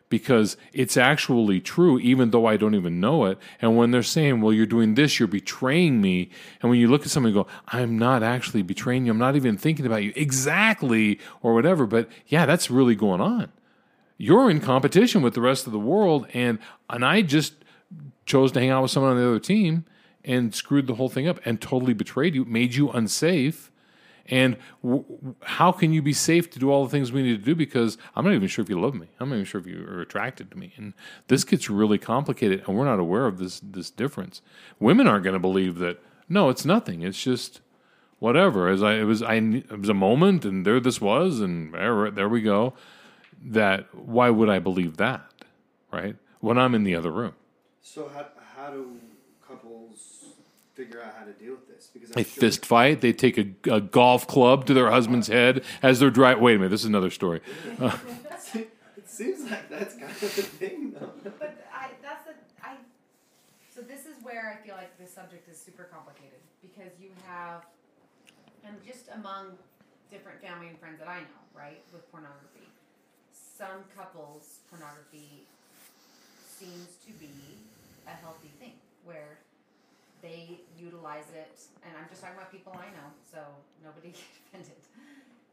because 0.09 0.57
it's 0.73 0.95
actually 0.95 1.59
true, 1.59 1.97
even 1.99 2.29
though 2.29 2.45
I 2.45 2.57
don't 2.57 2.75
even 2.75 2.99
know 2.99 3.25
it. 3.25 3.37
And 3.61 3.75
when 3.75 3.91
they're 3.91 4.03
saying, 4.03 4.41
well, 4.41 4.53
you're 4.53 4.65
doing 4.65 4.93
this, 4.93 5.19
you're 5.19 5.27
betraying 5.27 6.01
me. 6.01 6.29
And 6.61 6.69
when 6.69 6.79
you 6.79 6.87
look 6.87 7.01
at 7.01 7.09
someone 7.09 7.33
and 7.33 7.45
go, 7.45 7.51
I'm 7.67 7.97
not 7.97 8.21
actually 8.21 8.61
betraying 8.61 9.05
you, 9.05 9.11
I'm 9.11 9.17
not 9.17 9.35
even 9.35 9.57
thinking 9.57 9.85
about 9.85 10.03
you 10.03 10.13
exactly 10.15 11.19
or 11.41 11.53
whatever. 11.53 11.85
But 11.87 12.09
yeah, 12.27 12.45
that's 12.45 12.69
really 12.69 12.95
going 12.95 13.21
on. 13.21 13.51
You're 14.17 14.49
in 14.49 14.59
competition 14.59 15.21
with 15.21 15.33
the 15.33 15.41
rest 15.41 15.65
of 15.65 15.73
the 15.73 15.79
world. 15.79 16.27
And, 16.33 16.59
and 16.89 17.03
I 17.03 17.23
just 17.23 17.55
chose 18.25 18.51
to 18.51 18.59
hang 18.59 18.69
out 18.69 18.83
with 18.83 18.91
someone 18.91 19.13
on 19.13 19.17
the 19.17 19.27
other 19.27 19.39
team 19.39 19.85
and 20.23 20.53
screwed 20.53 20.87
the 20.87 20.95
whole 20.95 21.09
thing 21.09 21.27
up 21.27 21.39
and 21.43 21.59
totally 21.59 21.93
betrayed 21.93 22.35
you, 22.35 22.45
made 22.45 22.75
you 22.75 22.89
unsafe 22.91 23.71
and 24.27 24.57
w- 24.81 25.03
how 25.43 25.71
can 25.71 25.91
you 25.91 26.01
be 26.01 26.13
safe 26.13 26.49
to 26.51 26.59
do 26.59 26.71
all 26.71 26.85
the 26.85 26.89
things 26.89 27.11
we 27.11 27.23
need 27.23 27.37
to 27.37 27.45
do? 27.45 27.55
Because 27.55 27.97
I'm 28.15 28.23
not 28.23 28.33
even 28.33 28.47
sure 28.47 28.63
if 28.63 28.69
you 28.69 28.79
love 28.79 28.95
me. 28.95 29.07
I'm 29.19 29.29
not 29.29 29.35
even 29.35 29.45
sure 29.45 29.59
if 29.59 29.67
you 29.67 29.85
are 29.85 30.01
attracted 30.01 30.49
to 30.51 30.57
me. 30.57 30.73
And 30.77 30.93
this 31.27 31.43
gets 31.43 31.69
really 31.69 31.97
complicated, 31.97 32.63
and 32.65 32.77
we're 32.77 32.85
not 32.85 32.99
aware 32.99 33.25
of 33.25 33.37
this 33.37 33.59
this 33.59 33.89
difference. 33.89 34.41
Women 34.79 35.07
aren't 35.07 35.23
going 35.23 35.33
to 35.33 35.39
believe 35.39 35.79
that. 35.79 35.99
No, 36.29 36.49
it's 36.49 36.65
nothing. 36.65 37.01
It's 37.01 37.21
just 37.21 37.61
whatever. 38.19 38.69
As 38.69 38.81
I 38.81 38.95
it 38.95 39.03
was, 39.03 39.21
I 39.21 39.35
it 39.35 39.79
was 39.79 39.89
a 39.89 39.93
moment, 39.93 40.45
and 40.45 40.65
there 40.65 40.79
this 40.79 41.01
was, 41.01 41.41
and 41.41 41.73
there, 41.73 42.09
there 42.11 42.29
we 42.29 42.41
go. 42.41 42.73
That 43.45 43.93
why 43.93 44.29
would 44.29 44.49
I 44.49 44.59
believe 44.59 44.97
that? 44.97 45.25
Right 45.91 46.15
when 46.43 46.57
I'm 46.57 46.75
in 46.75 46.83
the 46.83 46.93
other 46.93 47.11
room. 47.11 47.33
So 47.81 48.09
how 48.13 48.25
how 48.55 48.69
do 48.71 48.97
couples 49.47 50.12
figure 50.73 51.01
out 51.01 51.15
how 51.17 51.25
to 51.25 51.31
deal 51.33 51.51
with 51.51 51.67
this? 51.67 51.89
Because 51.93 52.09
They 52.09 52.23
fist 52.23 52.65
fight. 52.65 53.01
They 53.01 53.13
take 53.13 53.37
a, 53.37 53.47
a 53.71 53.81
golf 53.81 54.27
club 54.27 54.65
to 54.65 54.73
their 54.73 54.89
husband's 54.89 55.27
head 55.27 55.63
as 55.81 55.99
they're 55.99 56.09
driving. 56.09 56.43
Wait 56.43 56.55
a 56.55 56.57
minute, 56.57 56.69
this 56.69 56.81
is 56.81 56.87
another 56.87 57.11
story. 57.11 57.41
it 57.79 58.69
seems 59.05 59.49
like 59.49 59.69
that's 59.69 59.95
kind 59.95 60.11
of 60.11 60.19
the 60.19 60.27
thing, 60.27 60.91
though. 60.91 61.11
But 61.39 61.65
I, 61.73 61.89
that's 62.01 62.25
the, 62.25 62.33
I, 62.63 62.75
so 63.73 63.81
this 63.81 64.01
is 64.01 64.15
where 64.23 64.57
I 64.59 64.65
feel 64.65 64.75
like 64.75 64.97
this 64.97 65.13
subject 65.13 65.47
is 65.49 65.57
super 65.59 65.83
complicated 65.83 66.39
because 66.61 66.91
you 66.99 67.09
have, 67.27 67.65
and 68.65 68.75
just 68.85 69.09
among 69.13 69.57
different 70.11 70.41
family 70.41 70.67
and 70.67 70.79
friends 70.79 70.99
that 70.99 71.07
I 71.07 71.19
know, 71.19 71.43
right, 71.55 71.81
with 71.93 72.09
pornography, 72.11 72.67
some 73.31 73.85
couples, 73.95 74.59
pornography 74.69 75.45
seems 76.47 76.97
to 77.05 77.13
be 77.13 77.29
a 78.07 78.11
healthy 78.11 78.49
thing 78.59 78.73
where 79.05 79.37
they 80.23 80.63
utilize 80.79 81.27
it, 81.35 81.59
and 81.83 81.91
I'm 81.99 82.07
just 82.09 82.23
talking 82.23 82.37
about 82.39 82.49
people 82.49 82.71
I 82.73 82.87
know, 82.95 83.11
so 83.27 83.43
nobody 83.83 84.09
get 84.15 84.23
offended. 84.47 84.79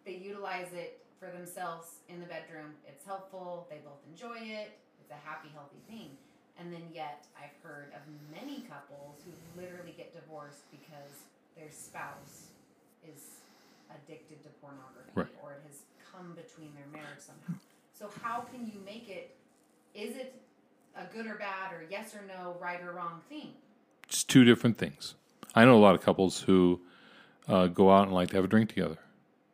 They 0.06 0.14
utilize 0.22 0.70
it 0.72 1.02
for 1.18 1.26
themselves 1.28 1.98
in 2.08 2.20
the 2.22 2.30
bedroom. 2.30 2.72
It's 2.86 3.04
helpful. 3.04 3.66
They 3.68 3.82
both 3.84 3.98
enjoy 4.08 4.38
it. 4.46 4.78
It's 5.02 5.10
a 5.10 5.20
happy, 5.28 5.50
healthy 5.52 5.82
thing. 5.90 6.14
And 6.58 6.72
then 6.72 6.86
yet, 6.94 7.26
I've 7.36 7.52
heard 7.66 7.90
of 7.98 8.00
many 8.30 8.62
couples 8.70 9.18
who 9.26 9.32
literally 9.60 9.92
get 9.96 10.14
divorced 10.14 10.62
because 10.70 11.26
their 11.58 11.68
spouse 11.68 12.54
is 13.02 13.42
addicted 13.90 14.40
to 14.44 14.48
pornography 14.62 15.10
Right. 15.14 15.26
or 15.42 15.52
it 15.58 15.62
has 15.66 15.82
come 15.98 16.32
between 16.38 16.70
their 16.78 16.86
marriage 16.92 17.18
somehow. 17.18 17.58
So 17.92 18.08
how 18.22 18.40
can 18.42 18.66
you 18.66 18.78
make 18.86 19.08
it? 19.10 19.34
Is 19.94 20.16
it 20.16 20.34
a 20.96 21.04
good 21.12 21.26
or 21.26 21.34
bad 21.34 21.72
or 21.72 21.84
yes 21.90 22.14
or 22.14 22.22
no, 22.26 22.56
right 22.60 22.80
or 22.80 22.92
wrong 22.92 23.20
thing? 23.28 23.52
It's 24.10 24.24
two 24.24 24.42
different 24.42 24.76
things. 24.76 25.14
I 25.54 25.64
know 25.64 25.76
a 25.76 25.78
lot 25.78 25.94
of 25.94 26.00
couples 26.00 26.40
who 26.40 26.80
uh, 27.46 27.68
go 27.68 27.92
out 27.92 28.08
and 28.08 28.12
like 28.12 28.30
to 28.30 28.36
have 28.36 28.44
a 28.44 28.48
drink 28.48 28.68
together, 28.70 28.98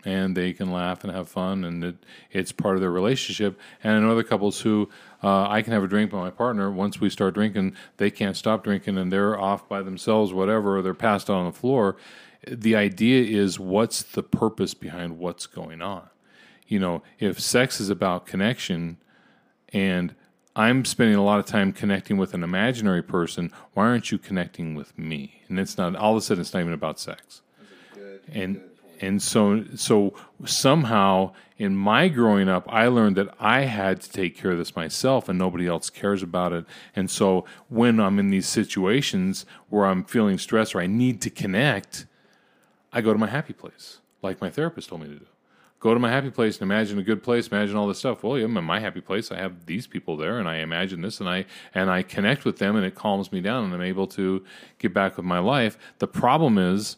and 0.02 0.34
they 0.34 0.54
can 0.54 0.72
laugh 0.72 1.04
and 1.04 1.12
have 1.12 1.28
fun, 1.28 1.62
and 1.62 1.84
it, 1.84 1.96
it's 2.32 2.52
part 2.52 2.74
of 2.74 2.80
their 2.80 2.90
relationship. 2.90 3.60
And 3.84 3.92
I 3.92 4.00
know 4.00 4.10
other 4.10 4.22
couples 4.22 4.60
who 4.60 4.88
uh, 5.22 5.46
I 5.46 5.60
can 5.60 5.74
have 5.74 5.84
a 5.84 5.86
drink, 5.86 6.10
but 6.10 6.18
my 6.18 6.30
partner, 6.30 6.70
once 6.70 6.98
we 6.98 7.10
start 7.10 7.34
drinking, 7.34 7.76
they 7.98 8.10
can't 8.10 8.34
stop 8.34 8.64
drinking, 8.64 8.96
and 8.96 9.12
they're 9.12 9.38
off 9.38 9.68
by 9.68 9.82
themselves, 9.82 10.32
whatever, 10.32 10.78
or 10.78 10.82
they're 10.82 10.94
passed 10.94 11.28
out 11.28 11.36
on 11.36 11.44
the 11.44 11.52
floor. 11.52 11.96
The 12.48 12.76
idea 12.76 13.24
is, 13.24 13.60
what's 13.60 14.02
the 14.02 14.22
purpose 14.22 14.72
behind 14.72 15.18
what's 15.18 15.46
going 15.46 15.82
on? 15.82 16.08
You 16.66 16.78
know, 16.78 17.02
if 17.18 17.38
sex 17.40 17.78
is 17.78 17.90
about 17.90 18.24
connection, 18.24 18.96
and 19.70 20.14
I'm 20.56 20.86
spending 20.86 21.16
a 21.16 21.22
lot 21.22 21.38
of 21.38 21.44
time 21.44 21.70
connecting 21.72 22.16
with 22.16 22.32
an 22.32 22.42
imaginary 22.42 23.02
person. 23.02 23.52
Why 23.74 23.84
aren't 23.88 24.10
you 24.10 24.16
connecting 24.16 24.74
with 24.74 24.98
me? 24.98 25.42
And 25.48 25.60
it's 25.60 25.76
not 25.76 25.94
all 25.94 26.12
of 26.12 26.16
a 26.16 26.20
sudden 26.22 26.40
it's 26.40 26.54
not 26.54 26.60
even 26.60 26.72
about 26.72 26.98
sex. 26.98 27.42
Good, 27.94 28.22
And 28.32 28.60
and 28.98 29.20
so 29.20 29.64
so 29.76 30.14
somehow 30.46 31.34
in 31.58 31.76
my 31.76 32.08
growing 32.08 32.48
up, 32.48 32.64
I 32.68 32.86
learned 32.88 33.16
that 33.16 33.34
I 33.38 33.62
had 33.62 34.00
to 34.02 34.10
take 34.10 34.36
care 34.36 34.52
of 34.52 34.58
this 34.58 34.74
myself, 34.74 35.28
and 35.28 35.38
nobody 35.38 35.66
else 35.66 35.90
cares 35.90 36.22
about 36.22 36.52
it. 36.52 36.64
And 36.94 37.10
so 37.10 37.44
when 37.68 38.00
I'm 38.00 38.18
in 38.18 38.30
these 38.30 38.48
situations 38.48 39.46
where 39.68 39.86
I'm 39.86 40.04
feeling 40.04 40.38
stress 40.38 40.74
or 40.74 40.80
I 40.80 40.86
need 40.86 41.20
to 41.22 41.30
connect, 41.30 42.06
I 42.92 43.02
go 43.02 43.12
to 43.12 43.18
my 43.18 43.28
happy 43.28 43.52
place, 43.52 43.98
like 44.22 44.40
my 44.40 44.50
therapist 44.50 44.88
told 44.88 45.02
me 45.02 45.08
to 45.08 45.14
do. 45.16 45.26
Go 45.78 45.92
to 45.92 46.00
my 46.00 46.10
happy 46.10 46.30
place 46.30 46.56
and 46.60 46.62
imagine 46.70 46.98
a 46.98 47.02
good 47.02 47.22
place, 47.22 47.48
imagine 47.48 47.76
all 47.76 47.86
this 47.86 47.98
stuff. 47.98 48.22
Well, 48.22 48.36
I'm 48.36 48.56
in 48.56 48.64
my 48.64 48.80
happy 48.80 49.00
place. 49.00 49.30
I 49.30 49.36
have 49.36 49.66
these 49.66 49.86
people 49.86 50.16
there, 50.16 50.38
and 50.38 50.48
I 50.48 50.56
imagine 50.56 51.02
this, 51.02 51.20
and 51.20 51.28
I 51.28 51.44
and 51.74 51.90
I 51.90 52.02
connect 52.02 52.44
with 52.44 52.58
them, 52.58 52.76
and 52.76 52.84
it 52.84 52.94
calms 52.94 53.30
me 53.30 53.40
down, 53.40 53.64
and 53.64 53.74
I'm 53.74 53.82
able 53.82 54.06
to 54.08 54.44
get 54.78 54.94
back 54.94 55.16
with 55.16 55.26
my 55.26 55.38
life. 55.38 55.76
The 55.98 56.08
problem 56.08 56.56
is, 56.56 56.96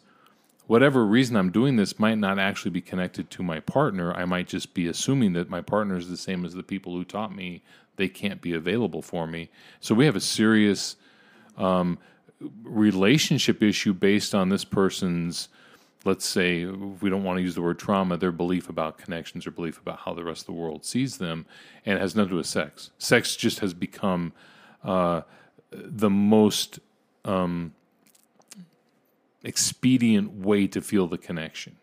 whatever 0.67 1.05
reason 1.05 1.35
I'm 1.35 1.51
doing 1.51 1.75
this 1.75 1.99
might 1.99 2.17
not 2.17 2.39
actually 2.39 2.71
be 2.71 2.81
connected 2.81 3.29
to 3.31 3.43
my 3.43 3.59
partner. 3.59 4.13
I 4.13 4.25
might 4.25 4.47
just 4.47 4.73
be 4.73 4.87
assuming 4.87 5.33
that 5.33 5.49
my 5.49 5.61
partner 5.61 5.97
is 5.97 6.09
the 6.09 6.17
same 6.17 6.45
as 6.45 6.53
the 6.53 6.63
people 6.63 6.93
who 6.93 7.03
taught 7.03 7.35
me 7.35 7.63
they 7.99 8.07
can't 8.07 8.41
be 8.41 8.53
available 8.53 9.01
for 9.01 9.27
me. 9.27 9.49
So 9.81 9.93
we 9.93 10.05
have 10.05 10.15
a 10.15 10.21
serious 10.21 10.95
um, 11.57 11.99
relationship 12.63 13.61
issue 13.61 13.93
based 13.93 14.33
on 14.33 14.49
this 14.49 14.63
person's 14.63 15.49
let's 16.05 16.25
say 16.25 16.65
we 16.65 17.09
don't 17.09 17.23
want 17.23 17.37
to 17.37 17.43
use 17.43 17.55
the 17.55 17.61
word 17.61 17.77
trauma 17.77 18.17
their 18.17 18.31
belief 18.31 18.69
about 18.69 18.97
connections 18.97 19.45
or 19.45 19.51
belief 19.51 19.79
about 19.79 19.99
how 19.99 20.13
the 20.13 20.23
rest 20.23 20.41
of 20.41 20.45
the 20.47 20.53
world 20.53 20.85
sees 20.85 21.17
them 21.17 21.45
and 21.85 21.99
has 21.99 22.15
nothing 22.15 22.29
to 22.29 22.33
do 22.33 22.37
with 22.37 22.45
sex. 22.45 22.91
Sex 22.97 23.35
just 23.35 23.59
has 23.59 23.73
become 23.73 24.31
uh, 24.83 25.21
the 25.71 26.09
most 26.09 26.79
um, 27.25 27.73
expedient 29.43 30.31
way 30.31 30.67
to 30.67 30.81
feel 30.81 31.07
the 31.07 31.17
connection. 31.17 31.75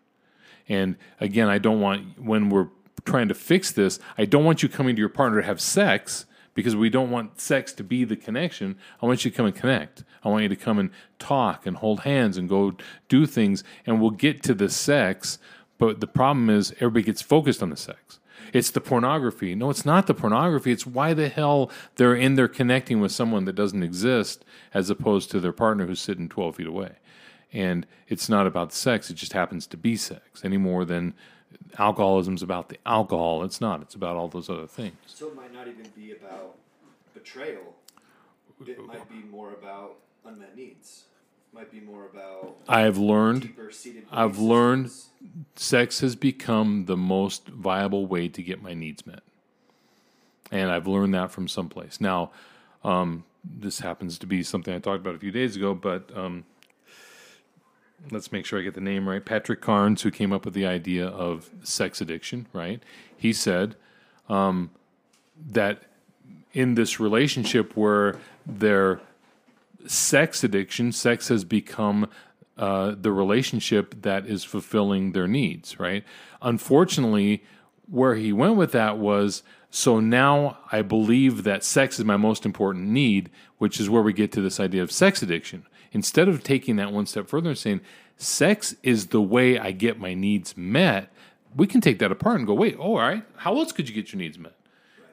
And 0.69 0.97
again 1.21 1.49
i 1.49 1.59
don't 1.59 1.81
want 1.81 2.21
when 2.21 2.51
we're 2.51 2.69
trying 3.05 3.29
to 3.29 3.35
fix 3.35 3.71
this 3.71 4.01
i 4.19 4.25
don't 4.25 4.45
want 4.45 4.63
you 4.63 4.69
coming 4.69 4.97
to 4.97 5.01
your 5.01 5.09
partner 5.09 5.41
to 5.41 5.47
have 5.47 5.61
sex 5.61 6.27
because 6.57 6.75
we 6.75 6.89
don't 6.89 7.11
want 7.11 7.39
sex 7.39 7.73
to 7.75 7.85
be 7.85 8.03
the 8.03 8.17
connection. 8.17 8.77
I 9.01 9.07
want 9.07 9.25
you 9.25 9.31
to 9.31 9.37
come 9.37 9.47
and 9.47 9.55
connect. 9.55 10.03
I 10.25 10.31
want 10.31 10.43
you 10.43 10.49
to 10.49 10.57
come 10.57 10.79
and 10.79 10.91
talk 11.21 11.67
and 11.67 11.77
hold 11.77 12.01
hands 12.01 12.37
and 12.37 12.49
go 12.49 12.75
do 13.09 13.27
things, 13.27 13.63
and 13.85 14.01
we'll 14.01 14.11
get 14.11 14.43
to 14.45 14.55
the 14.55 14.71
sex. 14.71 15.39
But 15.79 16.01
the 16.01 16.07
problem 16.07 16.49
is, 16.49 16.73
everybody 16.81 17.05
gets 17.05 17.21
focused 17.21 17.63
on 17.63 17.69
the 17.69 17.77
sex. 17.77 18.19
It's 18.55 18.71
the 18.71 18.81
pornography. 18.81 19.55
No, 19.55 19.69
it's 19.69 19.85
not 19.85 20.07
the 20.07 20.15
pornography. 20.15 20.73
It's 20.73 20.87
why 20.87 21.13
the 21.13 21.29
hell 21.29 21.71
they're 21.97 22.15
in 22.15 22.37
there 22.37 22.49
connecting 22.49 23.01
with 23.01 23.13
someone 23.13 23.45
that 23.45 23.55
doesn't 23.55 23.83
exist 23.83 24.43
as 24.73 24.89
opposed 24.89 25.31
to 25.33 25.41
their 25.41 25.53
partner 25.53 25.87
who's 25.87 26.01
sitting 26.01 26.29
12 26.29 26.57
feet 26.57 26.67
away. 26.67 26.93
And 27.53 27.87
it's 28.09 28.31
not 28.31 28.47
about 28.47 28.73
sex, 28.73 29.11
it 29.11 29.15
just 29.15 29.35
happens 29.35 29.67
to 29.67 29.77
be 29.77 29.95
sex 29.95 30.43
any 30.43 30.57
more 30.57 30.85
than 30.87 31.15
alcoholism's 31.79 32.43
about 32.43 32.69
the 32.69 32.79
alcohol. 32.87 33.43
It's 33.45 33.61
not, 33.61 33.83
it's 33.83 33.95
about 33.95 34.17
all 34.17 34.29
those 34.29 34.49
other 34.49 34.67
things. 34.67 34.97
So 35.07 35.29
it 35.29 35.37
might 35.37 35.53
not 35.53 35.69
even 35.69 35.89
be 35.95 36.13
about 36.13 36.57
betrayal. 37.15 37.75
It 38.67 38.85
might 38.87 39.09
be 39.09 39.23
more 39.31 39.53
about 39.53 39.97
unmet 40.25 40.57
needs. 40.57 41.05
It 41.53 41.57
might 41.57 41.71
be 41.71 41.81
more 41.81 42.07
about 42.07 42.57
I 42.69 42.81
have 42.83 42.99
learned. 42.99 43.55
I've 44.11 44.39
learned 44.39 44.91
sex 45.57 46.01
has 46.01 46.17
become 46.17 46.87
the 46.87 46.97
most 46.97 47.49
viable 47.49 48.07
way 48.07 48.29
to 48.29 48.43
get 48.43 48.63
my 48.63 48.75
needs 48.75 49.07
met. 49.07 49.21
And 50.51 50.71
I've 50.71 50.87
learned 50.87 51.15
that 51.15 51.31
from 51.33 51.49
someplace. 51.49 52.01
Now, 52.01 52.31
um, 52.85 53.25
this 53.45 53.81
happens 53.81 54.19
to 54.19 54.27
be 54.27 54.43
something 54.43 54.75
I 54.75 54.79
talked 54.79 55.01
about 55.01 55.15
a 55.15 55.19
few 55.19 55.31
days 55.33 55.57
ago, 55.57 55.75
but 55.75 56.11
um, 56.17 56.45
let's 58.11 58.33
make 58.33 58.47
sure 58.47 58.59
I 58.59 58.63
get 58.63 58.75
the 58.75 58.81
name 58.81 59.09
right. 59.09 59.25
Patrick 59.25 59.61
Carnes, 59.61 60.03
who 60.03 60.11
came 60.11 60.33
up 60.33 60.45
with 60.45 60.55
the 60.55 60.67
idea 60.67 61.07
of 61.07 61.51
sex 61.63 62.01
addiction, 62.01 62.47
right? 62.53 62.83
He 63.17 63.33
said 63.33 63.77
um, 64.29 64.71
that 65.51 65.83
in 66.53 66.75
this 66.75 67.01
relationship 67.01 67.77
where 67.77 68.19
their 68.47 69.01
sex 69.87 70.43
addiction, 70.43 70.93
sex 70.93 71.29
has 71.29 71.45
become 71.45 72.09
uh, 72.57 72.95
the 72.99 73.13
relationship 73.13 74.03
that 74.03 74.27
is 74.27 74.43
fulfilling 74.45 75.13
their 75.13 75.29
needs, 75.29 75.79
right? 75.79 76.05
Unfortunately, 76.41 77.45
where 77.89 78.15
he 78.15 78.33
went 78.33 78.57
with 78.57 78.73
that 78.73 78.99
was 78.99 79.43
so 79.71 80.01
now 80.01 80.59
I 80.73 80.83
believe 80.83 81.43
that 81.45 81.63
sex 81.63 81.99
is 81.99 82.05
my 82.05 82.17
most 82.17 82.47
important 82.47 82.87
need, 82.89 83.31
which 83.59 83.79
is 83.79 83.91
where 83.91 84.03
we 84.03 84.13
get 84.13 84.33
to 84.33 84.41
this 84.41 84.59
idea 84.59 84.83
of 84.83 84.91
sex 84.91 85.23
addiction. 85.23 85.67
Instead 85.93 86.29
of 86.29 86.43
taking 86.43 86.77
that 86.77 86.93
one 86.93 87.07
step 87.07 87.29
further 87.29 87.51
and 87.51 87.59
saying, 87.59 87.81
sex 88.17 88.75
is 88.83 89.09
the 89.09 89.21
way 89.21 89.59
I 89.59 89.73
get 89.73 89.99
my 89.99 90.15
needs 90.15 90.57
met, 90.57 91.13
we 91.55 91.67
can 91.67 91.81
take 91.81 91.99
that 92.01 92.13
apart 92.13 92.39
and 92.39 92.47
go, 92.47 92.55
wait, 92.55 92.77
oh, 92.79 92.83
all 92.83 92.99
right, 92.99 93.25
how 93.37 93.57
else 93.59 93.73
could 93.73 93.89
you 93.89 93.95
get 93.95 94.13
your 94.13 94.19
needs 94.19 94.39
met? 94.39 94.55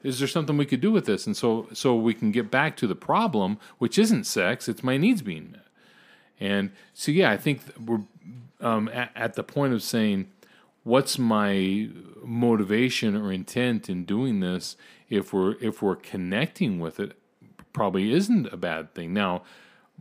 Is 0.03 0.19
there 0.19 0.28
something 0.28 0.57
we 0.57 0.65
could 0.65 0.82
do 0.82 0.91
with 0.91 1.05
this? 1.05 1.26
And 1.26 1.36
so, 1.36 1.69
so 1.74 1.95
we 1.95 2.13
can 2.13 2.32
get 2.32 2.51
back 2.51 2.76
to 2.78 2.88
the 2.88 2.95
problem, 2.95 3.57
which 3.78 3.97
isn't 3.97 4.26
sex; 4.26 4.67
it's 4.67 4.84
my 4.84 4.97
needs 4.97 5.21
being 5.21 5.51
met. 5.51 5.65
And 6.39 6.71
so, 6.93 7.11
yeah, 7.11 7.32
I 7.32 7.38
think 7.38 7.61
we're 7.84 8.01
um, 8.59 8.89
at, 8.89 9.11
at 9.15 9.36
the 9.36 9.43
point 9.43 9.74
of 9.74 9.82
saying, 9.82 10.30
what's 10.84 11.17
my 11.17 11.88
motivation 12.21 13.15
or 13.15 13.32
intent 13.32 13.89
in 13.89 14.03
doing 14.03 14.41
this? 14.41 14.76
If 15.09 15.32
we're 15.32 15.55
if 15.61 15.82
we're 15.82 15.95
connecting 15.95 16.80
with 16.80 16.99
it, 16.99 17.13
probably 17.71 18.11
isn't 18.11 18.51
a 18.51 18.57
bad 18.57 18.93
thing. 18.93 19.13
Now, 19.13 19.43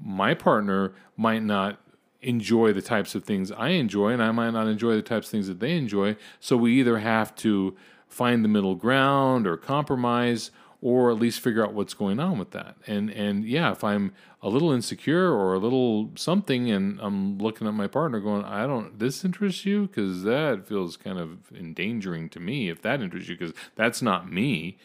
my 0.05 0.35
partner 0.35 0.93
might 1.17 1.43
not 1.43 1.79
enjoy 2.21 2.73
the 2.73 2.83
types 2.83 3.15
of 3.15 3.25
things 3.25 3.51
I 3.53 3.71
enjoy, 3.71 4.11
and 4.11 4.23
I 4.23 4.31
might 4.31 4.51
not 4.51 4.69
enjoy 4.69 4.95
the 4.95 5.03
types 5.03 5.27
of 5.27 5.31
things 5.33 5.49
that 5.49 5.61
they 5.61 5.77
enjoy. 5.77 6.17
So 6.41 6.57
we 6.57 6.79
either 6.79 6.99
have 6.99 7.35
to 7.37 7.77
find 8.09 8.45
the 8.45 8.49
middle 8.49 8.75
ground 8.75 9.47
or 9.47 9.57
compromise 9.57 10.51
or 10.83 11.13
at 11.13 11.19
least 11.19 11.41
figure 11.41 11.65
out 11.65 11.73
what's 11.73 11.95
going 11.95 12.19
on 12.19 12.39
with 12.39 12.51
that. 12.51 12.77
And 12.87 13.09
and 13.11 13.45
yeah, 13.45 13.71
if 13.71 13.85
I'm 13.85 14.13
a 14.43 14.49
little 14.49 14.73
insecure 14.73 15.33
or 15.33 15.55
a 15.55 15.59
little 15.59 16.11
something 16.17 16.71
and 16.71 17.01
I'm 17.01 17.39
looking 17.39 17.69
at 17.69 17.75
my 17.75 17.87
partner 17.87 18.19
going, 18.19 18.45
I 18.45 18.67
don't 18.67 18.99
this 18.99 19.25
interests 19.25 19.65
you 19.65 19.87
cuz 19.89 20.25
that 20.25 20.67
feels 20.67 20.97
kind 20.97 21.19
of 21.19 21.53
endangering 21.53 22.29
to 22.31 22.41
me 22.41 22.69
if 22.69 22.83
that 22.83 23.01
interests 23.01 23.29
you 23.29 23.37
cuz 23.37 23.53
that's 23.77 24.03
not 24.03 24.31
me. 24.31 24.77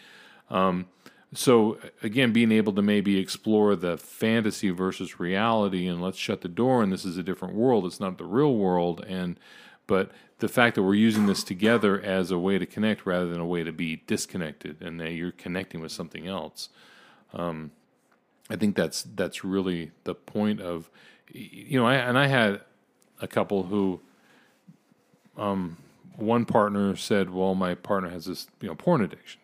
Um 0.50 0.86
so 1.34 1.78
again 2.02 2.32
being 2.32 2.52
able 2.52 2.74
to 2.74 2.82
maybe 2.82 3.18
explore 3.18 3.76
the 3.76 3.98
fantasy 3.98 4.70
versus 4.70 5.20
reality 5.20 5.88
and 5.88 6.02
let's 6.02 6.18
shut 6.18 6.42
the 6.42 6.48
door 6.48 6.82
and 6.82 6.92
this 6.92 7.04
is 7.04 7.18
a 7.18 7.24
different 7.24 7.54
world 7.54 7.86
it's 7.86 8.00
not 8.00 8.18
the 8.18 8.26
real 8.26 8.56
world 8.56 9.04
and 9.08 9.40
but 9.88 10.12
the 10.40 10.48
fact 10.48 10.76
that 10.76 10.84
we're 10.84 10.94
using 10.94 11.26
this 11.26 11.44
together 11.44 12.00
as 12.00 12.30
a 12.30 12.38
way 12.38 12.60
to 12.60 12.66
connect 12.66 13.06
rather 13.06 13.28
than 13.28 13.40
a 13.40 13.46
way 13.46 13.64
to 13.64 13.72
be 13.72 14.04
disconnected 14.08 14.82
and 14.82 15.00
that 15.00 15.12
you're 15.12 15.32
connecting 15.32 15.82
with 15.82 15.92
something 15.92 16.28
else 16.28 16.70
um, 17.34 17.72
i 18.50 18.56
think 18.56 18.76
that's 18.76 19.04
that's 19.04 19.44
really 19.44 19.92
the 20.06 20.16
point 20.16 20.62
of 20.62 20.90
you 21.30 21.78
know 21.78 21.86
I, 21.86 21.96
and 21.96 22.18
i 22.18 22.28
had 22.28 22.62
a 23.20 23.28
couple 23.28 23.64
who 23.64 24.00
um, 25.38 25.78
one 26.16 26.46
partner 26.46 26.96
said 26.96 27.32
well 27.32 27.54
my 27.54 27.76
partner 27.76 28.10
has 28.10 28.26
this 28.26 28.48
you 28.62 28.70
know 28.70 28.76
porn 28.76 29.02
addiction 29.02 29.42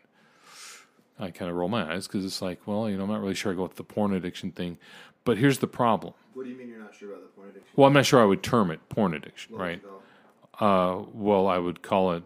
I 1.19 1.29
kind 1.31 1.49
of 1.49 1.55
roll 1.57 1.69
my 1.69 1.93
eyes 1.93 2.07
because 2.07 2.25
it's 2.25 2.41
like, 2.41 2.65
well, 2.65 2.89
you 2.89 2.97
know, 2.97 3.03
I'm 3.03 3.09
not 3.09 3.21
really 3.21 3.35
sure 3.35 3.51
I 3.51 3.55
go 3.55 3.63
with 3.63 3.75
the 3.75 3.83
porn 3.83 4.13
addiction 4.13 4.51
thing. 4.51 4.77
But 5.25 5.37
here's 5.37 5.59
the 5.59 5.67
problem. 5.67 6.13
What 6.33 6.43
do 6.43 6.49
you 6.49 6.57
mean 6.57 6.67
you're 6.69 6.79
not 6.79 6.93
sure 6.95 7.09
about 7.11 7.21
the 7.21 7.27
porn 7.29 7.49
addiction? 7.49 7.69
Well, 7.75 7.87
I'm 7.87 7.93
not 7.93 8.05
sure 8.05 8.21
I 8.21 8.25
would 8.25 8.43
term 8.43 8.71
it 8.71 8.87
porn 8.89 9.13
addiction, 9.13 9.53
What 9.53 9.61
right? 9.61 9.81
you 9.81 9.87
call 9.87 10.99
it? 10.99 11.03
Uh, 11.05 11.05
well, 11.13 11.47
I 11.47 11.57
would 11.57 11.81
call 11.81 12.11
it. 12.13 12.23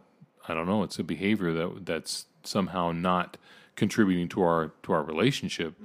I 0.48 0.54
don't 0.54 0.66
know. 0.66 0.84
It's 0.84 0.98
a 1.00 1.04
behavior 1.04 1.52
that 1.54 1.86
that's 1.86 2.26
somehow 2.44 2.92
not 2.92 3.38
contributing 3.76 4.28
to 4.30 4.42
our 4.42 4.72
to 4.84 4.94
our 4.94 5.04
relationship. 5.04 5.76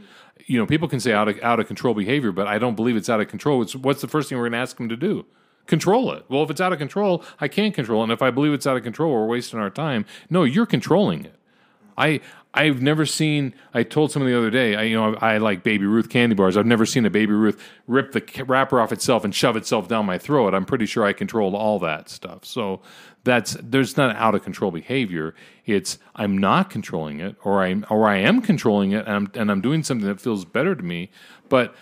You 0.47 0.59
know, 0.59 0.67
people 0.67 0.89
can 0.89 1.01
say 1.01 1.13
out 1.13 1.29
of 1.29 1.39
out 1.43 1.61
of 1.61 1.67
control 1.67 1.95
behavior, 1.95 2.33
but 2.33 2.47
I 2.47 2.59
don't 2.59 2.75
believe 2.77 2.97
it's 2.97 3.09
out 3.09 3.21
of 3.21 3.29
control. 3.29 3.61
It's 3.63 3.75
what's 3.77 4.01
the 4.01 4.09
first 4.09 4.29
thing 4.29 4.39
we're 4.39 4.45
going 4.45 4.53
to 4.53 4.59
ask 4.59 4.77
them 4.77 4.89
to 4.89 4.97
do? 4.97 5.27
Control 5.67 6.13
it. 6.13 6.25
Well, 6.29 6.43
if 6.43 6.51
it's 6.51 6.61
out 6.61 6.73
of 6.73 6.79
control, 6.79 7.23
I 7.41 7.47
can't 7.49 7.75
control 7.75 8.01
it. 8.01 8.05
And 8.05 8.13
if 8.13 8.23
I 8.23 8.31
believe 8.31 8.53
it's 8.53 8.67
out 8.67 8.77
of 8.77 8.83
control, 8.83 9.13
we're 9.13 9.27
wasting 9.27 9.61
our 9.61 9.71
time. 9.71 10.05
No, 10.31 10.43
you're 10.45 10.67
controlling 10.67 11.25
it. 11.25 11.37
I 11.97 12.21
I've 12.55 12.83
never 12.83 13.07
seen. 13.07 13.55
I 13.73 13.83
told 13.83 14.13
someone 14.13 14.31
the 14.31 14.37
other 14.37 14.51
day. 14.51 14.77
I 14.77 14.83
you 14.83 14.97
know 14.97 15.15
I, 15.17 15.39
like 15.39 15.63
Baby 15.63 15.87
Ruth 15.87 16.11
candy 16.11 16.35
bars. 16.35 16.57
I've 16.57 16.67
never 16.67 16.85
seen 16.85 17.07
a 17.07 17.11
Baby 17.11 17.33
Ruth 17.33 17.59
rip 17.87 18.13
the 18.13 18.45
wrapper 18.45 18.79
off 18.79 18.93
itself 18.93 19.25
and 19.25 19.35
shove 19.35 19.57
itself 19.57 19.89
down 19.89 20.05
my 20.05 20.19
throat. 20.19 20.55
I'm 20.55 20.67
pretty 20.67 20.85
sure 20.85 21.05
I 21.05 21.15
controlled 21.15 21.55
all 21.55 21.79
that 21.79 22.11
stuff. 22.11 22.45
So 22.45 22.83
that's 23.25 23.57
there's 23.63 23.97
not 23.97 24.15
out 24.17 24.35
of 24.35 24.43
control 24.43 24.71
behavior. 24.71 25.35
It's 25.65 25.99
I'm 26.15 26.37
not 26.37 26.69
controlling 26.69 27.21
it, 27.21 27.37
or 27.43 27.65
I 27.65 27.83
or 27.89 28.07
I 28.07 28.19
am 28.19 28.43
controlling 28.43 28.93
it, 28.93 29.07
and 29.07 29.15
I'm 29.15 29.31
and 29.35 29.51
I'm 29.51 29.63
doing 29.63 29.83
something 29.83 30.07
that 30.07 30.21
feels 30.21 30.45
better 30.45 30.75
to 30.75 30.83
me. 30.83 31.11
But 31.49 31.75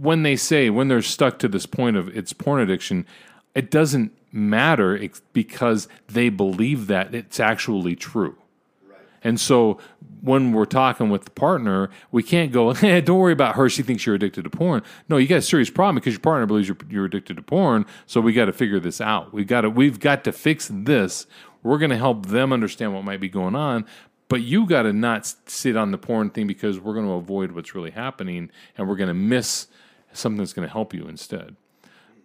when 0.00 0.24
they 0.24 0.34
say 0.34 0.68
when 0.68 0.88
they're 0.88 1.00
stuck 1.00 1.38
to 1.40 1.48
this 1.48 1.66
point 1.66 1.96
of 1.96 2.08
it's 2.16 2.32
porn 2.32 2.60
addiction, 2.60 3.06
it 3.54 3.70
doesn't 3.70 4.12
matter 4.32 4.98
because 5.32 5.86
they 6.08 6.28
believe 6.28 6.88
that 6.88 7.14
it's 7.14 7.38
actually 7.38 7.94
true. 7.94 8.36
And 9.22 9.40
so 9.40 9.78
when 10.20 10.52
we're 10.52 10.64
talking 10.64 11.10
with 11.10 11.24
the 11.24 11.30
partner, 11.30 11.90
we 12.10 12.22
can't 12.22 12.52
go, 12.52 12.72
hey, 12.74 13.00
don't 13.00 13.18
worry 13.18 13.32
about 13.32 13.56
her. 13.56 13.68
She 13.68 13.82
thinks 13.82 14.06
you're 14.06 14.14
addicted 14.14 14.44
to 14.44 14.50
porn. 14.50 14.82
No, 15.08 15.16
you 15.16 15.26
got 15.26 15.36
a 15.36 15.42
serious 15.42 15.70
problem 15.70 15.96
because 15.96 16.14
your 16.14 16.20
partner 16.20 16.46
believes 16.46 16.68
you're, 16.68 16.78
you're 16.88 17.04
addicted 17.04 17.36
to 17.36 17.42
porn. 17.42 17.86
So 18.06 18.20
we 18.20 18.32
got 18.32 18.46
to 18.46 18.52
figure 18.52 18.80
this 18.80 19.00
out. 19.00 19.32
We 19.32 19.44
got 19.44 19.62
to, 19.62 19.70
we've 19.70 20.00
got 20.00 20.24
to 20.24 20.32
fix 20.32 20.70
this. 20.72 21.26
We're 21.62 21.78
going 21.78 21.90
to 21.90 21.96
help 21.96 22.26
them 22.26 22.52
understand 22.52 22.94
what 22.94 23.04
might 23.04 23.20
be 23.20 23.28
going 23.28 23.54
on. 23.54 23.86
But 24.28 24.42
you 24.42 24.66
got 24.66 24.82
to 24.82 24.92
not 24.92 25.34
sit 25.46 25.76
on 25.76 25.90
the 25.90 25.98
porn 25.98 26.30
thing 26.30 26.46
because 26.46 26.78
we're 26.78 26.92
going 26.92 27.06
to 27.06 27.12
avoid 27.12 27.52
what's 27.52 27.74
really 27.74 27.90
happening 27.90 28.50
and 28.76 28.88
we're 28.88 28.96
going 28.96 29.08
to 29.08 29.14
miss 29.14 29.68
something 30.12 30.38
that's 30.38 30.52
going 30.52 30.68
to 30.68 30.72
help 30.72 30.92
you 30.92 31.08
instead. 31.08 31.56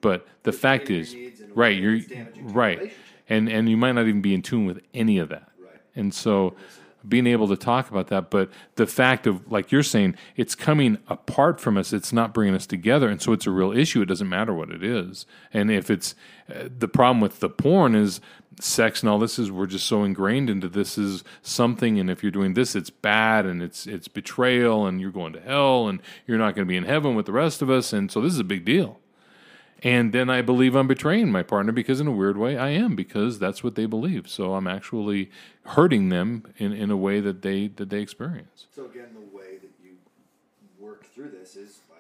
But 0.01 0.27
the 0.43 0.51
fact 0.51 0.89
is, 0.89 1.15
right, 1.55 1.77
you're 1.77 1.97
that's 1.97 2.07
damaging 2.09 2.33
to 2.33 2.39
your 2.41 2.49
right, 2.49 2.93
and 3.29 3.47
and 3.47 3.69
you 3.69 3.77
might 3.77 3.93
not 3.93 4.05
even 4.05 4.21
be 4.21 4.33
in 4.33 4.41
tune 4.41 4.65
with 4.65 4.81
any 4.93 5.17
of 5.17 5.29
that. 5.29 5.49
Right. 5.57 5.79
And 5.95 6.13
so 6.13 6.55
being 7.07 7.27
able 7.27 7.47
to 7.47 7.57
talk 7.57 7.89
about 7.89 8.07
that, 8.07 8.29
but 8.29 8.49
the 8.75 8.87
fact 8.87 9.27
of 9.27 9.51
like 9.51 9.71
you're 9.71 9.83
saying, 9.83 10.15
it's 10.35 10.55
coming 10.55 10.97
apart 11.07 11.59
from 11.59 11.77
us. 11.77 11.93
It's 11.93 12.13
not 12.13 12.33
bringing 12.33 12.55
us 12.55 12.65
together, 12.65 13.09
and 13.09 13.21
so 13.21 13.33
it's 13.33 13.45
a 13.45 13.51
real 13.51 13.71
issue. 13.71 14.01
It 14.01 14.05
doesn't 14.05 14.29
matter 14.29 14.53
what 14.53 14.69
it 14.69 14.83
is, 14.83 15.25
and 15.51 15.69
if 15.69 15.89
it's 15.89 16.15
uh, 16.49 16.69
the 16.77 16.87
problem 16.87 17.21
with 17.21 17.39
the 17.39 17.49
porn 17.49 17.95
is 17.95 18.21
sex 18.59 19.01
and 19.01 19.09
all 19.09 19.17
this 19.17 19.39
is 19.39 19.51
we're 19.51 19.65
just 19.65 19.87
so 19.87 20.03
ingrained 20.03 20.49
into 20.49 20.69
this 20.69 20.97
is 20.97 21.23
something. 21.41 21.99
And 21.99 22.09
if 22.09 22.21
you're 22.21 22.31
doing 22.31 22.53
this 22.53 22.75
it's 22.75 22.89
bad 22.89 23.45
and 23.45 23.61
it's 23.61 23.87
it's 23.87 24.07
betrayal 24.07 24.85
and 24.85 25.01
you're 25.01 25.11
going 25.11 25.33
to 25.33 25.41
hell 25.41 25.87
and 25.87 26.01
you're 26.27 26.37
not 26.37 26.55
going 26.55 26.67
to 26.67 26.69
be 26.69 26.77
in 26.77 26.83
heaven 26.83 27.15
with 27.15 27.25
the 27.25 27.31
rest 27.31 27.61
of 27.61 27.69
us. 27.69 27.93
And 27.93 28.11
so 28.11 28.21
this 28.21 28.33
is 28.33 28.39
a 28.39 28.43
big 28.43 28.65
deal 28.65 28.99
and 29.83 30.13
then 30.13 30.29
I 30.29 30.41
believe 30.41 30.75
I'm 30.75 30.87
betraying 30.87 31.31
my 31.31 31.43
partner 31.43 31.71
because, 31.71 31.99
in 31.99 32.07
a 32.07 32.11
weird 32.11 32.37
way, 32.37 32.57
I 32.57 32.69
am 32.69 32.95
because 32.95 33.37
that's 33.39 33.63
what 33.63 33.75
they 33.75 33.85
believe. 33.85 34.27
So 34.29 34.53
I'm 34.55 34.67
actually 34.67 35.29
hurting 35.65 36.09
them 36.09 36.45
in, 36.57 36.71
in 36.73 36.89
a 36.89 36.97
way 36.97 37.19
that 37.19 37.41
they 37.41 37.67
that 37.67 37.89
they 37.89 37.99
experience. 38.01 38.67
So 38.73 38.85
again, 38.85 39.09
the 39.13 39.37
way 39.37 39.57
that 39.57 39.71
you 39.83 39.91
work 40.79 41.05
through 41.13 41.29
this 41.31 41.55
is 41.55 41.79
by 41.89 41.95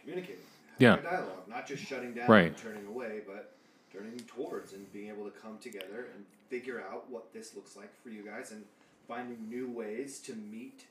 communicating, 0.00 0.42
Yeah. 0.78 0.96
having 0.96 1.06
a 1.06 1.10
dialogue, 1.10 1.48
not 1.48 1.66
just 1.66 1.84
shutting 1.84 2.12
down 2.12 2.28
Right. 2.28 2.48
and 2.48 2.56
turning 2.56 2.86
away, 2.86 3.20
but 3.26 3.52
turning 3.92 4.18
towards 4.26 4.72
and 4.72 4.92
being 4.92 5.08
able 5.08 5.24
to 5.24 5.30
come 5.30 5.58
together 5.58 6.08
and 6.14 6.24
figure 6.50 6.82
out 6.90 7.08
what 7.10 7.32
this 7.32 7.54
looks 7.56 7.76
like 7.76 7.90
for 8.02 8.10
you 8.10 8.22
guys 8.22 8.50
and 8.52 8.64
finding 9.08 9.48
new 9.48 9.68
ways 9.70 10.18
to 10.20 10.34
meet 10.34 10.84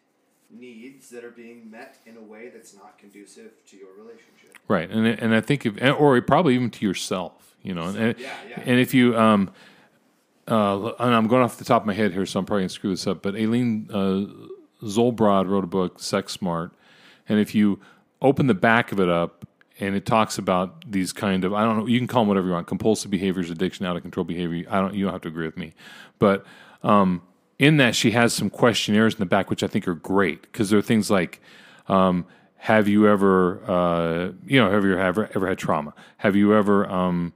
needs 0.50 1.10
that 1.10 1.24
are 1.24 1.32
being 1.32 1.70
met 1.70 1.98
in 2.06 2.18
a 2.18 2.22
way 2.22 2.50
that's 2.50 2.76
not 2.76 2.98
conducive 2.98 3.52
to 3.68 3.78
your 3.78 3.93
relationship. 3.98 4.58
Right, 4.68 4.89
and 4.89 5.06
and 5.06 5.36
I 5.36 5.41
think 5.41 5.66
if 5.66 5.82
or 6.00 6.20
probably 6.22 6.56
even 6.56 6.70
to 6.72 6.86
yourself, 6.86 7.56
you 7.62 7.74
know, 7.74 7.84
and 7.84 8.18
yeah, 8.18 8.34
yeah. 8.50 8.64
and 8.66 8.80
if 8.80 8.93
you 8.93 9.18
um, 9.18 9.52
uh, 10.48 10.91
and 11.00 11.14
I'm 11.14 11.28
going 11.28 11.43
off 11.43 11.58
the 11.58 11.66
top 11.66 11.84
of 11.84 11.88
my 11.88 11.93
head 11.93 12.14
here, 12.14 12.26
so 12.26 12.39
I'm 12.39 12.46
probably 12.46 12.64
gonna 12.64 12.70
screw 12.70 12.91
this 12.91 13.08
up. 13.08 13.22
But 13.22 13.36
Aileen 13.36 13.88
uh, 13.91 14.86
Zoldbrod 14.86 15.50
wrote 15.50 15.64
a 15.64 15.68
book, 15.68 16.00
Sex 16.00 16.34
Smart, 16.34 16.72
and 17.28 17.39
if 17.39 17.56
you 17.56 17.80
open 18.22 18.48
the 18.48 18.54
back 18.54 18.91
of 18.91 19.00
it 19.00 19.10
up, 19.10 19.48
and 19.80 19.96
it 19.96 20.06
talks 20.06 20.38
about 20.38 20.89
these 20.89 21.14
kind 21.14 21.43
of 21.43 21.54
I 21.54 21.64
don't 21.64 21.78
know, 21.80 21.88
you 21.88 22.00
can 22.00 22.08
call 22.08 22.22
them 22.22 22.28
whatever 22.28 22.48
you 22.48 22.54
want, 22.54 22.68
compulsive 22.68 23.12
behaviors, 23.12 23.50
addiction, 23.50 23.86
out 23.86 23.96
of 23.96 24.02
control 24.02 24.24
behavior. 24.24 24.66
I 24.70 24.80
don't, 24.80 24.93
you 24.93 25.06
don't 25.06 25.14
have 25.14 25.22
to 25.22 25.28
agree 25.28 25.46
with 25.46 25.58
me, 25.58 25.74
but 26.20 26.46
um, 26.84 27.22
in 27.58 27.78
that 27.78 27.95
she 27.95 28.12
has 28.12 28.34
some 28.34 28.49
questionnaires 28.49 29.14
in 29.14 29.20
the 29.20 29.26
back, 29.26 29.49
which 29.49 29.64
I 29.64 29.68
think 29.68 29.88
are 29.88 29.95
great 29.95 30.41
because 30.43 30.70
there 30.70 30.80
are 30.80 30.84
things 30.84 31.10
like. 31.10 31.41
Um, 31.88 32.26
have 32.58 32.88
you 32.88 33.08
ever, 33.08 33.64
uh, 33.70 34.32
you 34.43 34.60
know, 34.60 34.72
have 34.72 34.84
you 34.84 34.97
ever 34.97 35.30
ever 35.36 35.47
had 35.47 35.60
trauma? 35.60 35.93
Have 36.18 36.36
you 36.36 36.56
ever 36.56 36.89
um, 36.89 37.32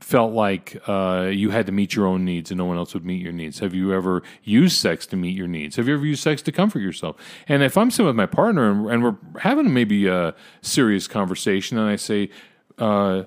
felt 0.00 0.32
like 0.32 0.82
uh, 0.88 1.30
you 1.32 1.50
had 1.50 1.66
to 1.66 1.72
meet 1.72 1.94
your 1.94 2.06
own 2.06 2.24
needs 2.24 2.50
and 2.50 2.58
no 2.58 2.64
one 2.64 2.76
else 2.76 2.92
would 2.94 3.04
meet 3.04 3.22
your 3.22 3.32
needs? 3.32 3.60
Have 3.60 3.74
you 3.74 3.92
ever 3.92 4.24
used 4.42 4.76
sex 4.76 5.06
to 5.06 5.16
meet 5.16 5.36
your 5.36 5.46
needs? 5.46 5.76
Have 5.76 5.86
you 5.86 5.94
ever 5.94 6.04
used 6.04 6.24
sex 6.24 6.42
to 6.42 6.50
comfort 6.50 6.80
yourself? 6.80 7.16
And 7.46 7.62
if 7.62 7.78
I'm 7.78 7.90
sitting 7.90 8.06
with 8.06 8.16
my 8.16 8.26
partner 8.26 8.70
and, 8.70 8.90
and 8.90 9.04
we're 9.04 9.16
having 9.40 9.72
maybe 9.72 10.08
a 10.08 10.34
serious 10.60 11.06
conversation, 11.06 11.78
and 11.78 11.88
I 11.88 11.94
say, 11.94 12.30
uh, 12.78 13.24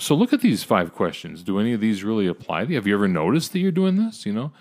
"So 0.00 0.16
look 0.16 0.32
at 0.32 0.40
these 0.40 0.64
five 0.64 0.92
questions. 0.92 1.44
Do 1.44 1.60
any 1.60 1.72
of 1.72 1.80
these 1.80 2.02
really 2.02 2.26
apply 2.26 2.64
to 2.64 2.70
you? 2.70 2.76
Have 2.76 2.88
you 2.88 2.94
ever 2.94 3.06
noticed 3.06 3.52
that 3.52 3.60
you're 3.60 3.70
doing 3.70 3.96
this? 3.96 4.26
You 4.26 4.32
know, 4.32 4.52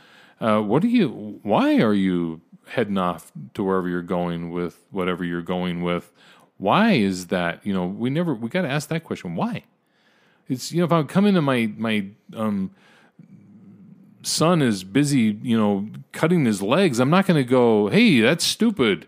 uh, 0.43 0.59
what 0.59 0.81
do 0.81 0.89
you? 0.89 1.39
Why 1.41 1.77
are 1.79 1.93
you 1.93 2.41
heading 2.67 2.97
off 2.97 3.31
to 3.53 3.63
wherever 3.63 3.87
you're 3.87 4.01
going 4.01 4.51
with 4.51 4.77
whatever 4.91 5.23
you're 5.23 5.41
going 5.41 5.83
with? 5.83 6.11
Why 6.57 6.91
is 6.91 7.27
that? 7.27 7.65
You 7.65 7.73
know, 7.73 7.85
we 7.85 8.09
never 8.09 8.33
we 8.33 8.49
got 8.49 8.63
to 8.63 8.69
ask 8.69 8.89
that 8.89 9.05
question. 9.05 9.35
Why? 9.35 9.63
It's 10.49 10.73
you 10.73 10.79
know 10.79 10.85
if 10.85 10.91
I 10.91 11.01
come 11.03 11.25
into 11.25 11.41
my 11.41 11.71
my 11.77 12.07
um, 12.35 12.71
son 14.21 14.61
is 14.61 14.83
busy 14.83 15.39
you 15.41 15.57
know 15.57 15.87
cutting 16.11 16.43
his 16.43 16.61
legs, 16.61 16.99
I'm 16.99 17.09
not 17.09 17.25
going 17.25 17.41
to 17.41 17.49
go, 17.49 17.87
hey, 17.87 18.19
that's 18.19 18.43
stupid. 18.43 19.07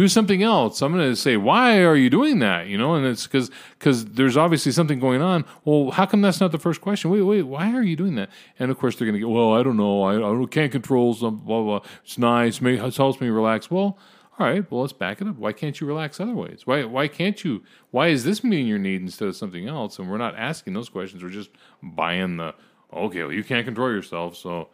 Do 0.00 0.08
something 0.08 0.42
else. 0.42 0.80
I'm 0.80 0.94
going 0.94 1.10
to 1.10 1.14
say, 1.14 1.36
why 1.36 1.82
are 1.82 1.94
you 1.94 2.08
doing 2.08 2.38
that? 2.38 2.68
You 2.68 2.78
know, 2.78 2.94
and 2.94 3.04
it's 3.04 3.26
because 3.26 3.50
because 3.78 4.06
there's 4.06 4.34
obviously 4.34 4.72
something 4.72 4.98
going 4.98 5.20
on. 5.20 5.44
Well, 5.66 5.90
how 5.90 6.06
come 6.06 6.22
that's 6.22 6.40
not 6.40 6.52
the 6.52 6.58
first 6.58 6.80
question? 6.80 7.10
Wait, 7.10 7.20
wait, 7.20 7.42
why 7.42 7.74
are 7.74 7.82
you 7.82 7.96
doing 7.96 8.14
that? 8.14 8.30
And 8.58 8.70
of 8.70 8.78
course 8.78 8.96
they're 8.96 9.06
going 9.06 9.20
to 9.20 9.20
go, 9.20 9.28
well, 9.28 9.52
I 9.52 9.62
don't 9.62 9.76
know. 9.76 10.02
I, 10.04 10.42
I 10.42 10.46
can't 10.46 10.72
control 10.72 11.12
some 11.12 11.40
blah 11.40 11.62
blah. 11.62 11.80
It's 12.02 12.16
nice. 12.16 12.62
It 12.62 12.96
helps 12.96 13.20
me 13.20 13.28
relax. 13.28 13.70
Well, 13.70 13.98
all 14.38 14.46
right. 14.46 14.64
Well, 14.70 14.80
let's 14.80 14.94
back 14.94 15.20
it 15.20 15.28
up. 15.28 15.36
Why 15.36 15.52
can't 15.52 15.78
you 15.78 15.86
relax 15.86 16.18
other 16.18 16.32
ways? 16.32 16.66
Why 16.66 16.82
why 16.84 17.06
can't 17.06 17.44
you? 17.44 17.62
Why 17.90 18.08
is 18.08 18.24
this 18.24 18.42
meeting 18.42 18.68
your 18.68 18.78
need 18.78 19.02
instead 19.02 19.28
of 19.28 19.36
something 19.36 19.68
else? 19.68 19.98
And 19.98 20.10
we're 20.10 20.16
not 20.16 20.34
asking 20.34 20.72
those 20.72 20.88
questions. 20.88 21.22
We're 21.22 21.28
just 21.28 21.50
buying 21.82 22.38
the 22.38 22.54
okay. 22.90 23.24
Well, 23.24 23.34
you 23.34 23.44
can't 23.44 23.66
control 23.66 23.90
yourself, 23.90 24.34
so 24.34 24.70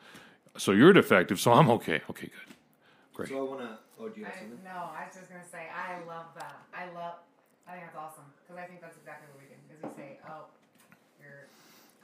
so 0.56 0.70
you're 0.70 0.92
defective. 0.92 1.40
So 1.40 1.52
I'm 1.52 1.68
okay. 1.70 2.00
Okay, 2.10 2.28
good. 2.28 2.54
Great. 3.12 3.28
So 3.30 3.40
I 3.40 3.50
want 3.50 3.60
to. 3.62 3.85
Oh, 3.98 4.08
do 4.08 4.20
you 4.20 4.26
have 4.26 4.34
I, 4.36 4.38
something? 4.40 4.60
no, 4.64 4.92
I 4.92 5.08
was 5.08 5.16
just 5.16 5.28
gonna 5.30 5.48
say 5.48 5.68
I 5.72 6.04
love 6.04 6.26
that. 6.36 6.60
I 6.74 6.92
love. 6.92 7.16
I 7.66 7.72
think 7.80 7.88
that's 7.88 7.96
awesome 7.96 8.28
because 8.44 8.60
I 8.60 8.66
think 8.68 8.80
that's 8.80 8.96
exactly 8.96 9.26
what 9.32 9.40
we 9.40 9.48
do. 9.48 9.56
Is 9.72 9.80
we 9.82 9.90
say, 9.96 10.20
"Oh, 10.28 10.46
you're 11.20 11.48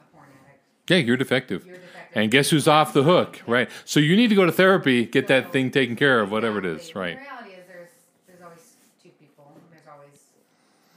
a 0.01 0.05
porn 0.11 0.29
addict. 0.43 0.65
Yeah, 0.89 0.99
you're 1.05 1.21
defective. 1.21 1.65
You're 1.67 1.77
defective." 1.77 2.17
And 2.17 2.31
guess 2.31 2.51
who's 2.51 2.67
off 2.67 2.93
the 2.93 3.05
hook, 3.05 3.43
right? 3.47 3.69
So 3.85 4.01
you 4.01 4.17
need 4.17 4.29
to 4.29 4.35
go 4.35 4.45
to 4.47 4.53
therapy, 4.53 5.05
get 5.05 5.29
that 5.29 5.53
thing 5.53 5.71
taken 5.71 5.95
care 5.97 6.21
of, 6.21 6.31
whatever 6.33 6.59
it 6.59 6.65
is, 6.67 6.95
right? 6.97 7.17
The 7.21 7.29
reality 7.29 7.53
is 7.61 7.65
there's 7.69 7.93
there's 8.27 8.43
always 8.43 8.65
two 9.03 9.13
people. 9.21 9.53
There's 9.71 9.87
always 9.87 10.17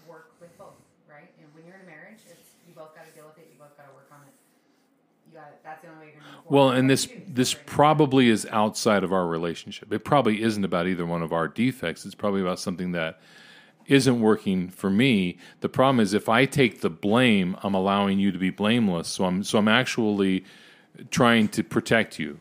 work 0.07 0.31
with 0.39 0.55
both, 0.57 0.79
right? 1.11 1.27
And 1.37 1.47
when 1.53 1.67
you're 1.67 1.75
in 1.75 1.83
a 1.83 1.89
marriage, 1.91 2.23
it's 2.25 2.55
you 2.67 2.73
both 2.73 2.95
got 2.95 3.03
to 3.05 3.11
deal 3.11 3.27
with 3.27 3.37
it. 3.37 3.51
You 3.51 3.59
both 3.59 3.75
got 3.75 3.85
to 3.91 3.93
work 3.93 4.07
on 4.15 4.23
it. 4.23 4.33
You 5.27 5.33
got 5.33 5.63
that's 5.63 5.81
the 5.81 5.89
only 5.89 5.99
way 5.99 6.11
you're 6.13 6.21
gonna 6.21 6.35
move 6.35 6.51
Well, 6.51 6.69
and 6.71 6.89
this 6.89 7.07
you 7.07 7.17
do 7.17 7.23
is 7.23 7.33
this 7.33 7.53
probably 7.65 8.29
is 8.29 8.47
outside 8.51 9.03
of 9.03 9.11
our 9.11 9.27
relationship. 9.27 9.91
It 9.91 10.05
probably 10.05 10.41
isn't 10.41 10.63
about 10.63 10.87
either 10.87 11.05
one 11.05 11.21
of 11.21 11.33
our 11.33 11.47
defects. 11.47 12.05
It's 12.05 12.15
probably 12.15 12.41
about 12.41 12.59
something 12.59 12.91
that 12.93 13.19
isn't 13.87 14.19
working 14.19 14.69
for 14.69 14.89
me. 14.89 15.37
The 15.61 15.69
problem 15.69 15.99
is 15.99 16.13
if 16.13 16.29
I 16.29 16.45
take 16.45 16.81
the 16.81 16.89
blame, 16.89 17.55
I'm 17.61 17.75
allowing 17.75 18.19
you 18.19 18.31
to 18.31 18.37
be 18.39 18.49
blameless. 18.49 19.07
So 19.07 19.25
I'm 19.25 19.43
so 19.43 19.57
I'm 19.59 19.67
actually 19.67 20.45
trying 21.11 21.49
to 21.49 21.63
protect 21.63 22.19
you. 22.19 22.39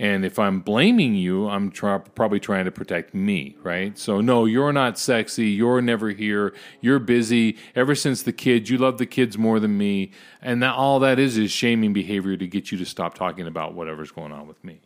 And 0.00 0.24
if 0.24 0.38
I'm 0.38 0.60
blaming 0.60 1.14
you, 1.14 1.46
I'm 1.46 1.70
try, 1.70 1.98
probably 1.98 2.40
trying 2.40 2.64
to 2.64 2.70
protect 2.70 3.12
me, 3.12 3.58
right? 3.62 3.98
So, 3.98 4.22
no, 4.22 4.46
you're 4.46 4.72
not 4.72 4.98
sexy. 4.98 5.50
You're 5.50 5.82
never 5.82 6.08
here. 6.08 6.54
You're 6.80 6.98
busy. 6.98 7.58
Ever 7.76 7.94
since 7.94 8.22
the 8.22 8.32
kids, 8.32 8.70
you 8.70 8.78
love 8.78 8.96
the 8.96 9.04
kids 9.04 9.36
more 9.36 9.60
than 9.60 9.76
me. 9.76 10.12
And 10.40 10.62
that, 10.62 10.74
all 10.74 11.00
that 11.00 11.18
is 11.18 11.36
is 11.36 11.50
shaming 11.52 11.92
behavior 11.92 12.34
to 12.38 12.46
get 12.46 12.72
you 12.72 12.78
to 12.78 12.86
stop 12.86 13.14
talking 13.14 13.46
about 13.46 13.74
whatever's 13.74 14.10
going 14.10 14.32
on 14.32 14.48
with 14.48 14.64
me. 14.64 14.80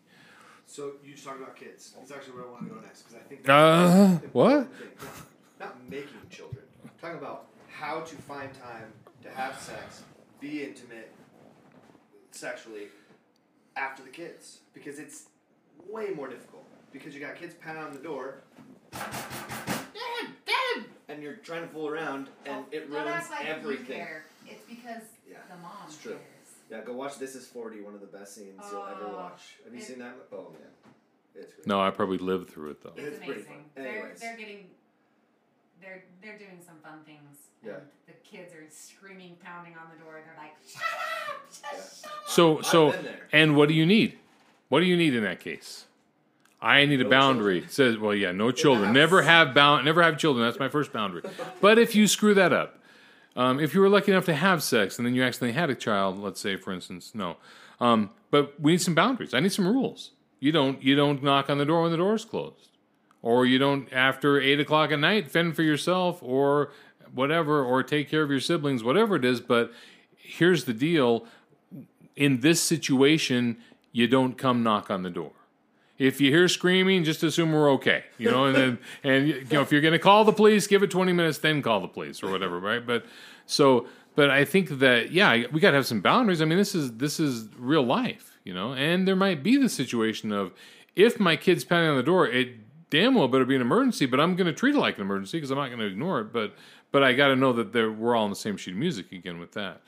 So 0.66 0.94
you 1.04 1.12
just 1.12 1.24
talked 1.24 1.40
about 1.40 1.54
kids. 1.54 1.94
That's 1.96 2.10
actually 2.10 2.34
where 2.34 2.46
I 2.46 2.50
want 2.50 2.64
to 2.68 2.74
go 2.74 2.80
next 2.80 3.02
because 3.02 3.14
I 3.16 3.28
think 3.28 3.48
Uh, 3.48 3.86
that's 3.86 4.24
an 4.24 4.30
what? 4.32 4.74
thing. 4.74 4.88
Not, 5.60 5.68
not 5.68 5.90
making 5.90 6.08
children. 6.28 6.64
I'm 6.82 6.90
talking 7.00 7.18
about 7.18 7.44
how 7.68 8.00
to 8.00 8.16
find 8.16 8.52
time 8.52 8.92
to 9.22 9.30
have 9.30 9.60
sex, 9.60 10.02
be 10.40 10.64
intimate 10.64 11.12
sexually 12.32 12.88
after 13.76 14.02
the 14.02 14.08
kids 14.08 14.58
because 14.72 14.98
it's 14.98 15.24
way 15.88 16.08
more 16.10 16.28
difficult 16.28 16.64
because 16.92 17.14
you 17.14 17.20
got 17.20 17.36
kids 17.36 17.54
pounding 17.60 17.84
on 17.84 17.92
the 17.92 17.98
door. 17.98 18.42
Dad, 18.92 20.28
Dad, 20.46 20.84
and 21.08 21.22
you're 21.22 21.34
trying 21.36 21.62
to 21.62 21.68
fool 21.68 21.88
around 21.88 22.28
and 22.46 22.64
it 22.70 22.90
Don't 22.90 23.04
ruins 23.04 23.08
act 23.08 23.30
like 23.30 23.42
you 23.44 23.46
everything. 23.52 23.96
care. 23.96 24.24
It's 24.46 24.62
because 24.68 25.02
Yeah, 25.28 25.38
the 25.50 25.56
mom 25.62 25.72
it's 25.86 25.96
true. 25.96 26.12
cares. 26.12 26.20
Yeah, 26.70 26.80
go 26.82 26.92
watch 26.94 27.18
This 27.18 27.34
Is 27.34 27.46
Forty. 27.46 27.80
One 27.80 27.94
of 27.94 28.00
the 28.00 28.06
best 28.06 28.34
scenes 28.34 28.60
you'll 28.70 28.84
ever 28.86 29.06
Oh, 29.06 29.16
watch. 29.16 29.56
Have 29.64 29.74
you 29.74 29.80
it- 29.80 29.84
seen 29.84 29.98
that? 29.98 30.14
Oh 30.32 30.50
man, 30.52 30.68
it's 31.34 31.52
great. 31.54 31.66
No, 31.66 31.80
I 31.80 31.90
probably 31.90 32.18
lived 32.18 32.50
through 32.50 32.70
it 32.70 32.82
though. 32.82 32.92
It's, 32.96 33.08
It's 33.08 33.16
pretty 33.18 33.32
amazing. 33.32 33.52
fun. 33.52 33.64
They're 33.74 33.86
Anyways. 33.98 34.20
they're 34.20 34.36
getting 34.36 34.66
they're 35.84 36.04
they're 36.22 36.38
doing 36.38 36.58
some 36.66 36.76
fun 36.82 36.98
things. 37.04 37.36
Yeah. 37.64 37.72
And 37.74 37.82
the 38.06 38.12
kids 38.28 38.52
are 38.54 38.64
screaming, 38.70 39.36
pounding 39.44 39.74
on 39.74 39.88
the 39.96 40.02
door. 40.02 40.16
And 40.16 40.26
they're 40.26 40.36
like, 40.36 40.54
"Shut 40.66 40.82
up! 40.82 41.48
Just 41.48 41.62
Yeah. 42.04 42.08
shut 42.10 42.12
up!" 42.18 42.28
So 42.28 42.60
so 42.62 42.94
and 43.32 43.56
what 43.56 43.68
do 43.68 43.74
you 43.74 43.86
need? 43.86 44.18
What 44.68 44.80
do 44.80 44.86
you 44.86 44.96
need 44.96 45.14
in 45.14 45.22
that 45.24 45.40
case? 45.40 45.84
I 46.60 46.86
need 46.86 47.00
a 47.00 47.04
No 47.04 47.10
boundary. 47.10 47.60
children. 47.60 47.70
Says, 47.70 47.98
well, 47.98 48.14
yeah, 48.14 48.32
no 48.32 48.50
children. 48.50 48.86
house. 48.86 48.94
Never 48.94 49.20
have 49.22 49.52
bound. 49.52 49.84
Never 49.84 50.02
have 50.02 50.16
children. 50.16 50.46
That's 50.46 50.58
my 50.58 50.70
first 50.70 50.92
boundary. 50.94 51.20
but 51.60 51.78
if 51.78 51.94
you 51.94 52.06
screw 52.08 52.32
that 52.34 52.54
up, 52.54 52.78
um, 53.36 53.60
if 53.60 53.74
you 53.74 53.82
were 53.82 53.88
lucky 53.90 54.12
enough 54.12 54.24
to 54.26 54.34
have 54.34 54.62
sex 54.62 54.96
and 54.98 55.06
then 55.06 55.14
you 55.14 55.22
accidentally 55.22 55.52
had 55.52 55.68
a 55.68 55.74
child, 55.74 56.18
let's 56.18 56.40
say, 56.40 56.56
for 56.56 56.72
instance, 56.72 57.12
no. 57.14 57.36
Um, 57.80 58.10
but 58.30 58.58
we 58.58 58.72
need 58.72 58.80
some 58.80 58.94
boundaries. 58.94 59.34
I 59.34 59.40
need 59.40 59.52
some 59.52 59.66
rules. 59.68 60.12
You 60.40 60.52
don't. 60.52 60.82
You 60.82 60.96
don't 60.96 61.22
knock 61.22 61.50
on 61.50 61.58
the 61.58 61.66
door 61.66 61.82
when 61.82 61.90
the 61.90 61.98
door 61.98 62.14
is 62.14 62.24
closed, 62.24 62.70
or 63.24 63.46
you 63.46 63.58
don't 63.58 63.90
after 63.90 64.38
eight 64.38 64.60
o'clock 64.60 64.92
at 64.92 64.98
night 64.98 65.30
fend 65.30 65.56
for 65.56 65.62
yourself, 65.62 66.22
or 66.22 66.70
whatever, 67.12 67.64
or 67.64 67.82
take 67.82 68.10
care 68.10 68.22
of 68.22 68.30
your 68.30 68.38
siblings, 68.38 68.84
whatever 68.84 69.16
it 69.16 69.24
is. 69.24 69.40
But 69.40 69.72
here's 70.14 70.64
the 70.64 70.74
deal: 70.74 71.24
in 72.14 72.40
this 72.40 72.60
situation, 72.60 73.56
you 73.92 74.06
don't 74.06 74.36
come 74.36 74.62
knock 74.62 74.90
on 74.90 75.02
the 75.02 75.10
door. 75.10 75.32
If 75.96 76.20
you 76.20 76.30
hear 76.30 76.48
screaming, 76.48 77.02
just 77.02 77.22
assume 77.22 77.52
we're 77.52 77.70
okay, 77.72 78.04
you 78.18 78.30
know. 78.30 78.44
And 78.44 78.54
then, 78.54 78.78
and 79.04 79.28
you 79.28 79.46
know, 79.50 79.62
if 79.62 79.72
you're 79.72 79.80
going 79.80 79.92
to 79.92 79.98
call 79.98 80.24
the 80.24 80.32
police, 80.32 80.66
give 80.66 80.82
it 80.82 80.90
20 80.90 81.14
minutes, 81.14 81.38
then 81.38 81.62
call 81.62 81.80
the 81.80 81.88
police 81.88 82.22
or 82.22 82.30
whatever, 82.30 82.60
right? 82.60 82.86
But 82.86 83.06
so, 83.46 83.86
but 84.16 84.28
I 84.28 84.44
think 84.44 84.80
that 84.80 85.12
yeah, 85.12 85.44
we 85.50 85.60
got 85.60 85.70
to 85.70 85.76
have 85.76 85.86
some 85.86 86.02
boundaries. 86.02 86.42
I 86.42 86.44
mean, 86.44 86.58
this 86.58 86.74
is 86.74 86.98
this 86.98 87.18
is 87.18 87.48
real 87.56 87.84
life, 87.84 88.36
you 88.44 88.52
know. 88.52 88.74
And 88.74 89.08
there 89.08 89.16
might 89.16 89.42
be 89.42 89.56
the 89.56 89.70
situation 89.70 90.30
of 90.30 90.52
if 90.94 91.18
my 91.18 91.36
kid's 91.36 91.64
pounding 91.64 91.90
on 91.90 91.96
the 91.96 92.02
door, 92.02 92.28
it 92.28 92.63
damn 92.94 93.14
well 93.14 93.26
better 93.28 93.44
be 93.44 93.56
an 93.56 93.60
emergency, 93.60 94.06
but 94.06 94.20
I'm 94.20 94.36
going 94.36 94.46
to 94.46 94.52
treat 94.52 94.74
it 94.76 94.78
like 94.78 94.96
an 94.96 95.02
emergency 95.02 95.38
because 95.38 95.50
I'm 95.50 95.58
not 95.58 95.66
going 95.66 95.80
to 95.80 95.86
ignore 95.86 96.20
it. 96.20 96.32
But 96.32 96.54
but 96.92 97.02
I 97.02 97.12
got 97.12 97.28
to 97.28 97.36
know 97.36 97.52
that 97.52 97.74
we're 97.98 98.14
all 98.14 98.24
on 98.24 98.30
the 98.30 98.36
same 98.36 98.56
sheet 98.56 98.70
of 98.72 98.76
music 98.78 99.10
again 99.12 99.38
with 99.40 99.52
that. 99.52 99.80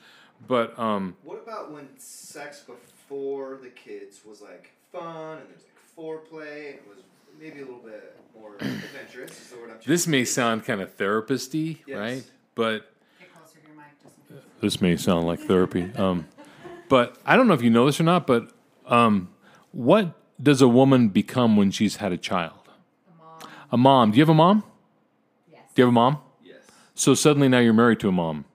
But 0.45 0.77
um, 0.77 1.15
What 1.23 1.41
about 1.41 1.71
when 1.71 1.87
sex 1.97 2.61
before 2.61 3.59
the 3.63 3.69
kids 3.69 4.19
was 4.27 4.41
like 4.41 4.71
fun 4.91 5.37
and 5.39 5.47
there's 5.49 5.63
like 5.63 5.97
foreplay 5.97 6.65
and 6.71 6.75
it 6.75 6.83
was 6.87 6.97
maybe 7.39 7.59
a 7.61 7.65
little 7.65 7.79
bit 7.79 8.19
more 8.39 8.55
adventurous? 8.59 9.31
Is 9.31 9.49
the 9.51 9.57
word 9.57 9.71
I'm 9.71 9.77
this 9.85 10.05
may 10.05 10.25
sound 10.25 10.65
kind 10.65 10.81
of 10.81 10.93
therapist-y, 10.95 11.77
Yes. 11.87 11.97
right? 11.97 12.23
But 12.55 12.91
Get 13.19 13.33
closer 13.33 13.57
to 13.59 13.67
your 13.67 13.75
mic, 13.77 13.85
just 14.03 14.15
in 14.29 14.35
case. 14.35 14.45
this 14.61 14.81
may 14.81 14.97
sound 14.97 15.25
like 15.25 15.39
therapy. 15.39 15.89
Um, 15.97 16.27
but 16.89 17.17
I 17.25 17.35
don't 17.35 17.47
know 17.47 17.53
if 17.53 17.61
you 17.63 17.69
know 17.69 17.85
this 17.85 17.99
or 17.99 18.03
not, 18.03 18.27
but 18.27 18.51
um, 18.85 19.29
what 19.71 20.13
does 20.41 20.61
a 20.61 20.67
woman 20.67 21.09
become 21.09 21.57
when 21.57 21.71
she's 21.71 21.95
had 21.97 22.11
a 22.11 22.17
child? 22.17 22.56
The 23.71 23.77
mom. 23.77 23.77
A 23.77 23.77
mom. 23.77 24.11
Do 24.11 24.17
you 24.17 24.21
have 24.21 24.29
a 24.29 24.33
mom? 24.33 24.63
Yes. 25.51 25.61
Do 25.75 25.81
you 25.81 25.85
have 25.85 25.89
a 25.89 25.91
mom? 25.91 26.17
Yes. 26.43 26.57
So 26.95 27.13
suddenly 27.13 27.47
now 27.47 27.59
you're 27.59 27.73
married 27.73 27.99
to 28.01 28.09
a 28.09 28.11
mom. 28.11 28.45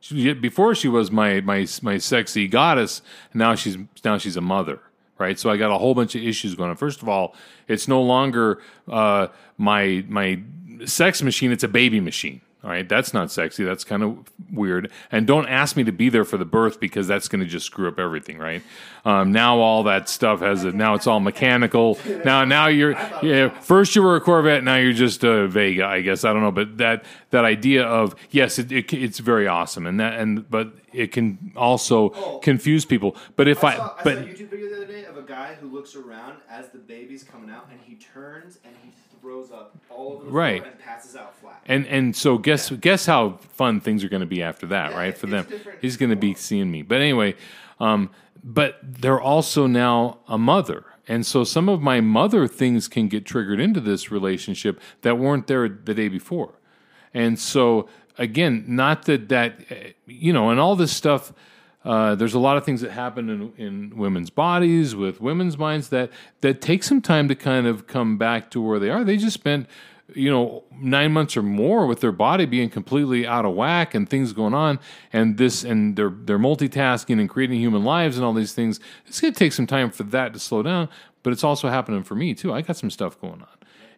She, 0.00 0.32
before 0.32 0.74
she 0.74 0.88
was 0.88 1.10
my 1.10 1.40
my 1.42 1.66
my 1.82 1.98
sexy 1.98 2.48
goddess. 2.48 3.02
Now 3.34 3.54
she's 3.54 3.76
now 4.04 4.18
she's 4.18 4.36
a 4.36 4.40
mother, 4.40 4.80
right? 5.18 5.38
So 5.38 5.48
I 5.48 5.56
got 5.56 5.70
a 5.70 5.78
whole 5.78 5.94
bunch 5.94 6.16
of 6.16 6.22
issues 6.22 6.56
going 6.56 6.70
on. 6.70 6.76
First 6.76 7.02
of 7.02 7.08
all, 7.08 7.36
it's 7.68 7.86
no 7.86 8.02
longer 8.02 8.60
uh, 8.88 9.28
my 9.58 10.04
my 10.08 10.40
sex 10.86 11.22
machine; 11.22 11.52
it's 11.52 11.62
a 11.62 11.68
baby 11.68 12.00
machine. 12.00 12.40
All 12.64 12.70
right, 12.70 12.88
that's 12.88 13.12
not 13.12 13.32
sexy. 13.32 13.64
That's 13.64 13.82
kind 13.82 14.04
of 14.04 14.18
weird. 14.52 14.92
And 15.10 15.26
don't 15.26 15.48
ask 15.48 15.76
me 15.76 15.82
to 15.82 15.90
be 15.90 16.08
there 16.10 16.24
for 16.24 16.36
the 16.36 16.44
birth 16.44 16.78
because 16.78 17.08
that's 17.08 17.26
going 17.26 17.40
to 17.40 17.46
just 17.46 17.66
screw 17.66 17.88
up 17.88 17.98
everything, 17.98 18.38
right? 18.38 18.62
Um, 19.04 19.32
now 19.32 19.58
all 19.58 19.82
that 19.84 20.08
stuff 20.08 20.40
has 20.40 20.62
now 20.64 20.94
it's 20.94 21.08
all 21.08 21.18
mechanical. 21.18 21.98
Now 22.24 22.44
now 22.44 22.68
you're 22.68 22.92
yeah. 23.20 23.48
First 23.48 23.96
you 23.96 24.02
were 24.04 24.14
a 24.14 24.20
Corvette, 24.20 24.62
now 24.62 24.76
you're 24.76 24.92
just 24.92 25.24
a 25.24 25.48
Vega, 25.48 25.86
I 25.86 26.02
guess. 26.02 26.24
I 26.24 26.32
don't 26.32 26.42
know, 26.42 26.52
but 26.52 26.78
that 26.78 27.04
that 27.30 27.44
idea 27.44 27.84
of 27.84 28.14
yes, 28.30 28.60
it, 28.60 28.70
it 28.70 28.92
it's 28.92 29.18
very 29.18 29.48
awesome, 29.48 29.84
and 29.84 29.98
that 29.98 30.20
and 30.20 30.48
but 30.48 30.72
it 30.92 31.12
can 31.12 31.52
also 31.56 32.10
Oh. 32.10 32.38
confuse 32.42 32.84
people. 32.84 33.16
But 33.36 33.48
if 33.48 33.64
I, 33.64 33.72
I 33.72 33.76
saw, 33.76 33.84
I 33.98 34.00
but 34.04 34.14
saw 34.14 34.20
a 34.20 34.24
YouTube 34.26 34.48
video 34.50 34.68
the 34.70 34.76
other 34.76 34.86
day 34.86 35.04
of 35.04 35.16
a 35.16 35.22
guy 35.22 35.54
who 35.60 35.68
looks 35.68 35.94
around 35.96 36.38
as 36.50 36.68
the 36.68 36.78
baby's 36.78 37.22
coming 37.24 37.50
out 37.50 37.68
and 37.70 37.80
he 37.82 37.94
turns 37.96 38.58
and 38.64 38.74
he 38.82 38.90
throws 39.20 39.50
up 39.52 39.76
all 39.90 40.12
over 40.14 40.24
the 40.26 40.30
Right. 40.30 40.64
and 40.66 40.78
passes 40.78 41.14
out 41.16 41.38
flat. 41.38 41.62
And 41.66 41.86
and 41.86 42.14
so 42.16 42.38
guess 42.38 42.70
guess 42.70 43.06
how 43.06 43.38
fun 43.54 43.80
things 43.80 44.02
are 44.04 44.08
going 44.08 44.20
to 44.20 44.26
be 44.26 44.42
after 44.42 44.66
that, 44.66 44.90
Yeah, 44.92 44.98
right? 44.98 45.16
For 45.16 45.26
them, 45.28 45.46
different. 45.48 45.78
he's 45.80 45.96
going 45.96 46.10
to 46.10 46.16
be 46.16 46.34
seeing 46.34 46.70
me. 46.70 46.82
But 46.82 47.00
anyway, 47.00 47.36
um, 47.80 48.10
but 48.44 48.78
they're 48.82 49.20
also 49.20 49.66
now 49.68 50.18
a 50.26 50.36
mother, 50.36 50.84
and 51.06 51.24
so 51.24 51.44
some 51.44 51.68
of 51.68 51.80
my 51.80 52.00
mother 52.00 52.48
things 52.48 52.88
can 52.88 53.06
get 53.06 53.24
triggered 53.24 53.60
into 53.60 53.80
this 53.80 54.10
relationship 54.10 54.80
that 55.02 55.16
weren't 55.18 55.46
there 55.46 55.68
the 55.68 55.94
day 55.94 56.08
before, 56.08 56.54
and 57.14 57.38
so 57.38 57.88
again, 58.18 58.64
not 58.66 59.04
that 59.06 59.28
that 59.28 59.54
eh, 59.70 59.92
you 60.06 60.32
know, 60.32 60.50
and 60.50 60.60
all 60.60 60.76
this 60.76 60.92
stuff. 60.92 61.32
Uh, 61.84 62.14
there's 62.14 62.34
a 62.34 62.38
lot 62.38 62.56
of 62.56 62.64
things 62.64 62.80
that 62.80 62.92
happen 62.92 63.28
in, 63.28 63.52
in 63.56 63.96
women's 63.96 64.30
bodies 64.30 64.94
with 64.94 65.20
women's 65.20 65.58
minds 65.58 65.88
that 65.88 66.10
that 66.40 66.60
take 66.60 66.84
some 66.84 67.00
time 67.00 67.26
to 67.26 67.34
kind 67.34 67.66
of 67.66 67.88
come 67.88 68.16
back 68.16 68.52
to 68.52 68.60
where 68.60 68.78
they 68.78 68.88
are. 68.88 69.02
They 69.02 69.16
just 69.16 69.34
spent 69.34 69.66
you 70.14 70.30
know 70.30 70.62
nine 70.80 71.12
months 71.12 71.36
or 71.36 71.42
more 71.42 71.86
with 71.86 72.00
their 72.00 72.12
body 72.12 72.44
being 72.44 72.68
completely 72.68 73.26
out 73.26 73.44
of 73.44 73.54
whack 73.54 73.94
and 73.94 74.08
things 74.08 74.32
going 74.32 74.54
on 74.54 74.78
and 75.12 75.38
this 75.38 75.64
and 75.64 75.96
they're 75.96 76.12
they're 76.24 76.38
multitasking 76.38 77.20
and 77.20 77.28
creating 77.28 77.58
human 77.58 77.84
lives 77.84 78.16
and 78.16 78.24
all 78.24 78.32
these 78.32 78.52
things 78.52 78.80
it's 79.06 79.20
going 79.20 79.32
to 79.32 79.38
take 79.38 79.52
some 79.52 79.66
time 79.66 79.90
for 79.90 80.02
that 80.02 80.32
to 80.32 80.38
slow 80.38 80.62
down 80.62 80.88
but 81.22 81.32
it's 81.32 81.44
also 81.44 81.68
happening 81.68 82.02
for 82.02 82.14
me 82.14 82.34
too 82.34 82.52
i 82.52 82.60
got 82.60 82.76
some 82.76 82.90
stuff 82.90 83.20
going 83.20 83.40
on 83.40 83.48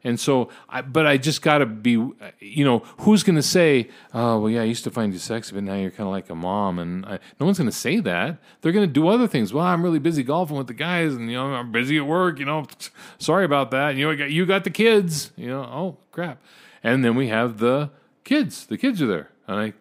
and 0.04 0.20
so 0.20 0.50
I, 0.68 0.82
but 0.82 1.06
i 1.06 1.16
just 1.16 1.42
got 1.42 1.58
to 1.58 1.66
be 1.66 1.92
you 2.38 2.64
know 2.64 2.80
who's 3.00 3.22
going 3.22 3.36
to 3.36 3.42
say 3.42 3.88
oh 4.12 4.40
well 4.40 4.50
yeah 4.50 4.60
i 4.60 4.64
used 4.64 4.84
to 4.84 4.90
find 4.90 5.12
you 5.12 5.18
sexy 5.18 5.54
but 5.54 5.64
now 5.64 5.74
you're 5.74 5.90
kind 5.90 6.06
of 6.06 6.12
like 6.12 6.30
a 6.30 6.34
mom 6.34 6.78
and 6.78 7.04
I, 7.06 7.18
no 7.40 7.46
one's 7.46 7.58
going 7.58 7.70
to 7.70 7.76
say 7.76 8.00
that. 8.00 8.38
They're 8.60 8.72
going 8.72 8.86
to 8.86 8.92
do 8.92 9.08
other 9.08 9.26
things. 9.26 9.52
Well 9.52 9.64
i'm 9.64 9.82
really 9.82 9.98
busy 9.98 10.22
golfing 10.22 10.56
with 10.56 10.66
the 10.66 10.74
guys 10.74 11.14
and 11.14 11.30
you 11.30 11.36
know 11.36 11.46
i'm 11.46 11.72
busy 11.72 11.96
at 11.96 12.06
work 12.06 12.38
you 12.38 12.44
know 12.44 12.66
sorry 13.18 13.44
about 13.44 13.70
that 13.72 13.96
you 13.96 14.06
know 14.06 14.16
got, 14.16 14.30
you 14.30 14.46
got 14.46 14.64
the 14.64 14.70
kids 14.70 15.32
you 15.36 15.48
know 15.48 15.62
oh 15.62 15.98
crap. 16.12 16.40
And 16.82 17.02
then 17.02 17.14
we 17.14 17.28
have 17.28 17.58
the 17.58 17.90
kids. 18.24 18.66
The 18.66 18.76
kids 18.76 19.00
are 19.00 19.06
there. 19.06 19.30
And 19.48 19.58
i 19.58 19.72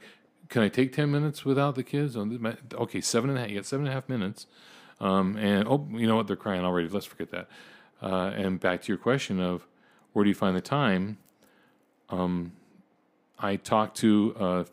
can 0.49 0.61
i 0.61 0.69
take 0.69 0.93
10 0.93 1.11
minutes 1.11 1.43
without 1.43 1.75
the 1.75 1.83
kids? 1.83 2.15
Okay 2.15 3.01
seven 3.01 3.29
and 3.29 3.39
a 3.39 3.41
half 3.41 3.49
you 3.49 3.55
got 3.55 3.65
seven 3.65 3.85
and 3.85 3.91
a 3.91 3.95
half 3.95 4.07
minutes. 4.07 4.47
Um, 4.99 5.35
and 5.37 5.67
oh 5.67 5.87
you 5.91 6.07
know 6.07 6.15
what? 6.15 6.27
They're 6.27 6.35
crying 6.35 6.63
already. 6.63 6.87
Let's 6.87 7.05
forget 7.05 7.31
that. 7.31 7.47
Uh, 8.01 8.31
and 8.35 8.59
back 8.59 8.81
to 8.83 8.87
your 8.89 8.97
question 8.97 9.39
of 9.39 9.67
where 10.13 10.23
do 10.23 10.29
you 10.29 10.35
find 10.35 10.55
the 10.55 10.61
time? 10.61 11.17
Um, 12.09 12.53
i 13.39 13.55
talked 13.55 13.97
to 13.97 14.35
a 14.39 14.65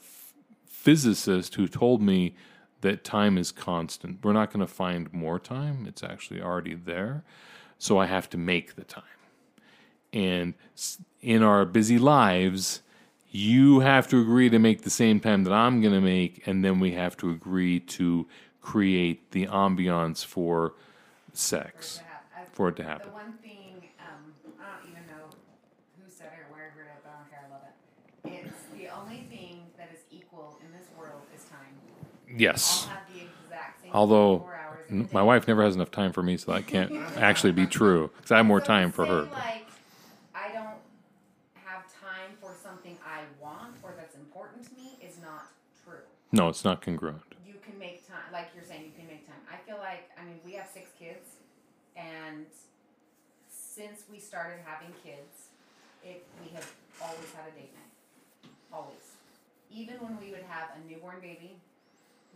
physicist 0.66 1.54
who 1.56 1.66
told 1.68 2.02
me 2.02 2.34
that 2.82 3.04
time 3.04 3.36
is 3.38 3.52
constant. 3.52 4.24
We're 4.24 4.32
not 4.32 4.52
going 4.52 4.66
to 4.66 4.72
find 4.72 5.12
more 5.12 5.38
time. 5.38 5.86
It's 5.86 6.02
actually 6.02 6.40
already 6.40 6.74
there. 6.74 7.24
So 7.78 7.98
i 7.98 8.06
have 8.06 8.28
to 8.30 8.38
make 8.38 8.76
the 8.76 8.84
time. 8.84 9.04
And 10.12 10.54
in 11.20 11.42
our 11.42 11.64
busy 11.64 11.98
lives, 11.98 12.82
you 13.30 13.80
have 13.80 14.08
to 14.08 14.20
agree 14.20 14.50
to 14.50 14.58
make 14.58 14.82
the 14.82 14.90
same 14.90 15.20
time 15.20 15.44
that 15.44 15.52
I'm 15.52 15.80
going 15.80 15.94
to 15.94 16.00
make, 16.00 16.46
and 16.46 16.64
then 16.64 16.80
we 16.80 16.92
have 16.92 17.16
to 17.18 17.30
agree 17.30 17.78
to 17.80 18.26
create 18.60 19.30
the 19.30 19.46
ambiance 19.46 20.24
for 20.24 20.74
sex, 21.32 22.02
for 22.52 22.68
it 22.68 22.76
to 22.76 22.84
happen. 22.84 23.12
The 23.12 23.16
one 23.16 23.38
thing, 23.42 23.82
um, 24.00 24.34
I 24.60 24.66
don't 24.82 24.90
even 24.90 25.06
know 25.06 25.30
who 25.96 26.10
said 26.10 26.28
it 26.34 26.40
or 26.42 26.52
where 26.52 26.66
I 26.66 26.70
heard 26.74 26.88
it, 26.90 27.00
but 27.04 27.12
I 27.12 27.16
don't 27.22 27.30
care. 27.30 27.44
I 27.46 27.52
love 27.54 27.62
it. 27.70 28.50
It's 28.50 28.66
the 28.74 28.88
only 28.98 29.24
thing 29.30 29.62
that 29.78 29.90
is 29.94 30.02
equal 30.10 30.58
in 30.64 30.72
this 30.72 30.88
world 30.98 31.22
is 31.36 31.44
time. 31.44 31.74
Yes. 32.36 32.88
All 32.88 32.98
have 33.16 33.30
the 33.30 33.36
exact 33.40 33.68
same 33.72 33.86
Although 33.92 34.46
24 34.46 34.68
hours 34.70 34.88
in 34.90 35.08
my 35.12 35.22
wife 35.22 35.46
never 35.48 35.62
has 35.64 35.74
enough 35.74 35.90
time 35.90 36.12
for 36.12 36.22
me, 36.22 36.36
so 36.36 36.52
that 36.52 36.62
can't 36.62 36.92
actually 37.16 37.52
be 37.52 37.66
true 37.66 38.10
because 38.16 38.30
I 38.32 38.38
have 38.38 38.46
more 38.46 38.60
So 38.60 38.66
time 38.66 38.92
for 38.92 39.06
her. 39.06 39.28
Like, 39.32 39.48
I 40.34 40.52
don't 40.54 40.82
have 41.56 41.86
time 41.92 42.36
for 42.40 42.54
something 42.62 42.96
I 43.02 43.24
want 43.40 43.76
or 43.84 43.94
that's 43.96 44.14
important 44.16 44.64
to 44.66 44.72
me 44.74 44.98
is 45.06 45.16
not 45.18 45.48
true. 45.84 46.02
No, 46.32 46.48
it's 46.48 46.64
not 46.64 46.82
congruent. 46.82 47.22
You 47.30 47.60
can 47.66 47.78
make 47.78 48.06
time, 48.06 48.22
like 48.32 48.48
you're 48.54 48.64
saying, 48.64 48.84
you 48.86 48.94
can 48.94 49.08
make 49.08 49.26
time. 49.26 49.42
I 49.50 49.58
feel 49.66 49.78
like, 49.78 50.06
I 50.18 50.24
mean, 50.24 50.40
we 50.44 50.54
have 50.54 50.66
six 50.66 50.90
kids, 50.98 51.38
and 51.96 52.46
since 53.50 54.06
we 54.10 54.18
started 54.18 54.60
having 54.64 54.92
kids, 55.02 55.50
it 56.04 56.22
we 56.42 56.48
have 56.54 56.66
always 57.02 57.30
had 57.34 57.46
a 57.50 57.54
date 57.58 57.72
night, 57.74 57.94
always. 58.72 59.18
Even 59.70 59.98
when 60.02 60.18
we 60.18 60.30
would 60.30 60.42
have 60.46 60.74
a 60.76 60.80
newborn 60.88 61.20
baby, 61.20 61.58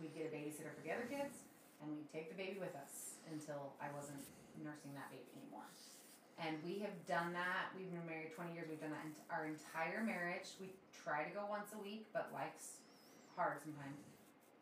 we'd 0.01 0.15
get 0.15 0.31
a 0.31 0.33
babysitter 0.35 0.73
for 0.75 0.83
the 0.85 0.93
other 0.93 1.07
kids, 1.11 1.45
and 1.83 1.91
we'd 1.91 2.09
take 2.13 2.29
the 2.31 2.39
baby 2.39 2.59
with 2.61 2.75
us 2.77 3.19
until 3.31 3.73
I 3.81 3.89
wasn't 3.95 4.23
nursing 4.63 4.93
that 4.95 5.11
baby 5.11 5.27
anymore. 5.41 5.67
And 6.39 6.59
we 6.67 6.81
have 6.83 6.95
done 7.07 7.33
that. 7.33 7.71
We've 7.79 7.91
been 7.91 8.05
married 8.07 8.35
20 8.35 8.53
years. 8.55 8.67
We've 8.69 8.81
done 8.81 8.91
that 8.91 9.05
ent- 9.07 9.23
our 9.31 9.47
entire 9.47 10.03
marriage. 10.03 10.51
We 10.61 10.71
try 10.91 11.23
to 11.25 11.31
go 11.31 11.47
once 11.49 11.71
a 11.75 11.79
week, 11.83 12.07
but 12.13 12.31
life's 12.35 12.83
hard 13.37 13.59
sometimes. 13.63 13.97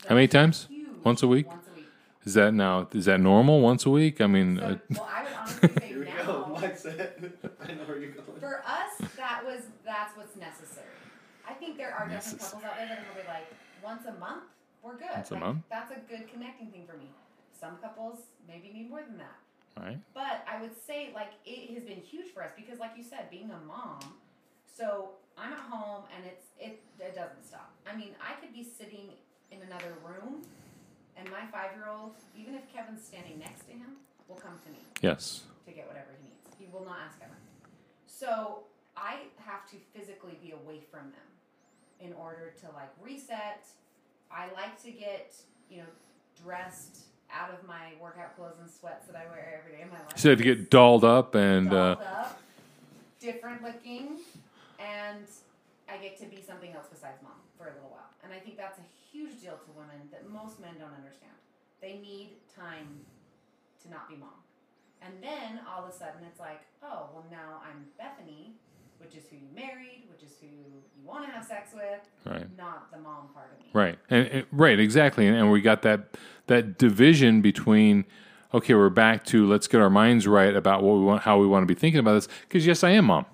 How 0.08 0.14
many 0.14 0.28
times? 0.28 0.66
Huge. 0.68 0.88
Once 1.04 1.22
a 1.22 1.28
week? 1.28 1.48
Once 1.48 1.66
a 1.72 1.74
week. 1.76 1.86
Is 2.24 2.34
that 2.34 2.52
now? 2.54 2.88
Is 2.92 3.06
that 3.06 3.20
normal? 3.20 3.60
Once 3.60 3.86
a 3.86 3.90
week? 3.90 4.20
I 4.20 4.26
mean, 4.26 4.58
So, 4.58 4.64
uh, 4.64 4.76
well, 4.90 5.08
I 5.12 5.22
would 5.24 5.32
honestly 5.32 5.68
say 5.80 5.86
Here 5.88 5.98
we 6.00 6.04
now. 6.06 6.24
go. 6.24 6.58
Mike's 6.60 6.84
it. 6.84 7.18
I 7.62 7.72
know 7.72 7.84
where 7.84 7.98
you're 7.98 8.12
going. 8.12 8.38
For 8.38 8.62
us, 8.66 9.08
that 9.16 9.42
was 9.44 9.62
that's 9.84 10.16
what's 10.16 10.36
necessary. 10.36 10.86
I 11.48 11.54
think 11.54 11.76
there 11.78 11.94
are 11.94 12.06
different 12.08 12.38
couples 12.40 12.64
out 12.64 12.76
there 12.76 12.86
that 12.88 12.98
are 12.98 13.04
gonna 13.16 13.28
like, 13.28 13.48
once 13.82 14.04
a 14.06 14.12
month, 14.20 14.44
we're 14.82 14.96
good. 14.96 15.08
Once 15.14 15.30
a 15.30 15.34
Like, 15.34 15.42
month? 15.42 15.62
That's 15.70 15.90
a 15.92 16.00
good 16.08 16.28
connecting 16.32 16.70
thing 16.70 16.86
for 16.86 16.96
me. 16.96 17.08
Some 17.58 17.76
couples 17.78 18.18
maybe 18.48 18.70
need 18.72 18.90
more 18.90 19.02
than 19.02 19.18
that. 19.18 19.38
right? 19.80 19.98
But 20.14 20.44
I 20.50 20.60
would 20.60 20.76
say 20.76 21.10
like 21.14 21.32
it 21.46 21.72
has 21.74 21.84
been 21.84 22.00
huge 22.00 22.32
for 22.34 22.42
us 22.42 22.50
because 22.56 22.78
like 22.78 22.92
you 22.96 23.02
said, 23.02 23.30
being 23.30 23.50
a 23.50 23.60
mom, 23.66 24.00
so 24.66 25.10
I'm 25.38 25.52
at 25.52 25.58
home 25.60 26.04
and 26.16 26.26
it's 26.26 26.46
it 26.58 26.82
it 26.98 27.14
doesn't 27.14 27.44
stop. 27.46 27.70
I 27.90 27.96
mean, 27.96 28.14
I 28.20 28.38
could 28.40 28.52
be 28.52 28.64
sitting 28.64 29.10
in 29.50 29.60
another 29.62 29.94
room 30.04 30.42
and 31.16 31.30
my 31.30 31.46
five 31.52 31.70
year 31.76 31.88
old, 31.88 32.14
even 32.36 32.54
if 32.54 32.62
Kevin's 32.72 33.02
standing 33.04 33.38
next 33.38 33.64
to 33.66 33.72
him, 33.72 33.96
will 34.28 34.36
come 34.36 34.58
to 34.66 34.70
me 34.72 34.78
Yes. 35.00 35.44
to 35.66 35.72
get 35.72 35.86
whatever 35.86 36.08
he 36.20 36.24
needs. 36.28 36.48
He 36.58 36.66
will 36.72 36.84
not 36.84 36.98
ask 37.06 37.20
Kevin. 37.20 37.36
So 38.06 38.64
I 38.96 39.28
have 39.38 39.68
to 39.70 39.76
physically 39.94 40.38
be 40.42 40.52
away 40.52 40.80
from 40.90 41.12
them 41.12 41.28
in 42.00 42.12
order 42.14 42.52
to 42.60 42.66
like 42.74 42.90
reset. 43.00 43.66
I 44.34 44.50
like 44.54 44.82
to 44.84 44.90
get, 44.90 45.34
you 45.70 45.78
know, 45.78 45.88
dressed 46.42 46.98
out 47.32 47.50
of 47.50 47.66
my 47.66 47.92
workout 48.00 48.36
clothes 48.36 48.56
and 48.60 48.70
sweats 48.70 49.06
that 49.06 49.16
I 49.16 49.24
wear 49.30 49.60
every 49.60 49.76
day 49.76 49.82
of 49.84 49.90
my 49.90 49.98
life. 49.98 50.16
So 50.16 50.28
you 50.28 50.30
have 50.32 50.38
to 50.38 50.44
get 50.44 50.70
dolled 50.70 51.04
up 51.04 51.34
and 51.34 51.72
uh, 51.72 51.94
Dolled 51.94 52.06
up, 52.06 52.40
different 53.20 53.62
looking, 53.62 54.18
and 54.78 55.24
I 55.88 55.96
get 55.98 56.18
to 56.20 56.26
be 56.26 56.42
something 56.42 56.72
else 56.74 56.86
besides 56.90 57.22
mom 57.22 57.40
for 57.56 57.64
a 57.64 57.74
little 57.74 57.90
while. 57.90 58.10
And 58.24 58.32
I 58.32 58.38
think 58.38 58.56
that's 58.56 58.78
a 58.78 58.86
huge 59.12 59.40
deal 59.40 59.56
to 59.56 59.70
women 59.76 60.08
that 60.10 60.28
most 60.28 60.60
men 60.60 60.74
don't 60.78 60.94
understand. 60.94 61.32
They 61.80 61.98
need 61.98 62.30
time 62.54 63.00
to 63.82 63.90
not 63.90 64.08
be 64.08 64.16
mom. 64.16 64.40
And 65.02 65.14
then 65.20 65.60
all 65.66 65.82
of 65.84 65.90
a 65.90 65.92
sudden 65.92 66.22
it's 66.28 66.38
like, 66.38 66.62
oh, 66.82 67.10
well, 67.12 67.24
now 67.30 67.60
I'm 67.66 67.86
Bethany, 67.98 68.54
which 69.02 69.14
is 69.16 69.28
who 69.28 69.36
you 69.36 69.42
married, 69.54 70.04
which 70.10 70.22
is 70.22 70.36
who 70.40 70.46
you 70.46 71.06
want 71.06 71.26
to 71.26 71.30
have 71.32 71.44
sex 71.44 71.70
with, 71.74 72.00
right. 72.24 72.46
not 72.56 72.90
the 72.92 72.98
mom 72.98 73.28
part 73.34 73.52
of 73.52 73.58
me. 73.58 73.66
Right, 73.72 73.98
and, 74.10 74.26
and- 74.28 74.46
right, 74.52 74.78
exactly, 74.78 75.26
and, 75.26 75.36
and 75.36 75.50
we 75.50 75.60
got 75.60 75.82
that 75.82 76.16
that 76.46 76.78
division 76.78 77.40
between. 77.40 78.04
Okay, 78.54 78.74
we're 78.74 78.90
back 78.90 79.24
to 79.26 79.48
let's 79.48 79.66
get 79.66 79.80
our 79.80 79.88
minds 79.88 80.26
right 80.26 80.54
about 80.54 80.82
what 80.82 80.96
we 80.96 81.00
want, 81.00 81.22
how 81.22 81.38
we 81.38 81.46
want 81.46 81.62
to 81.62 81.66
be 81.66 81.78
thinking 81.78 82.00
about 82.00 82.12
this. 82.12 82.28
Because 82.42 82.66
yes, 82.66 82.84
I 82.84 82.90
am 82.90 83.06
mom, 83.06 83.24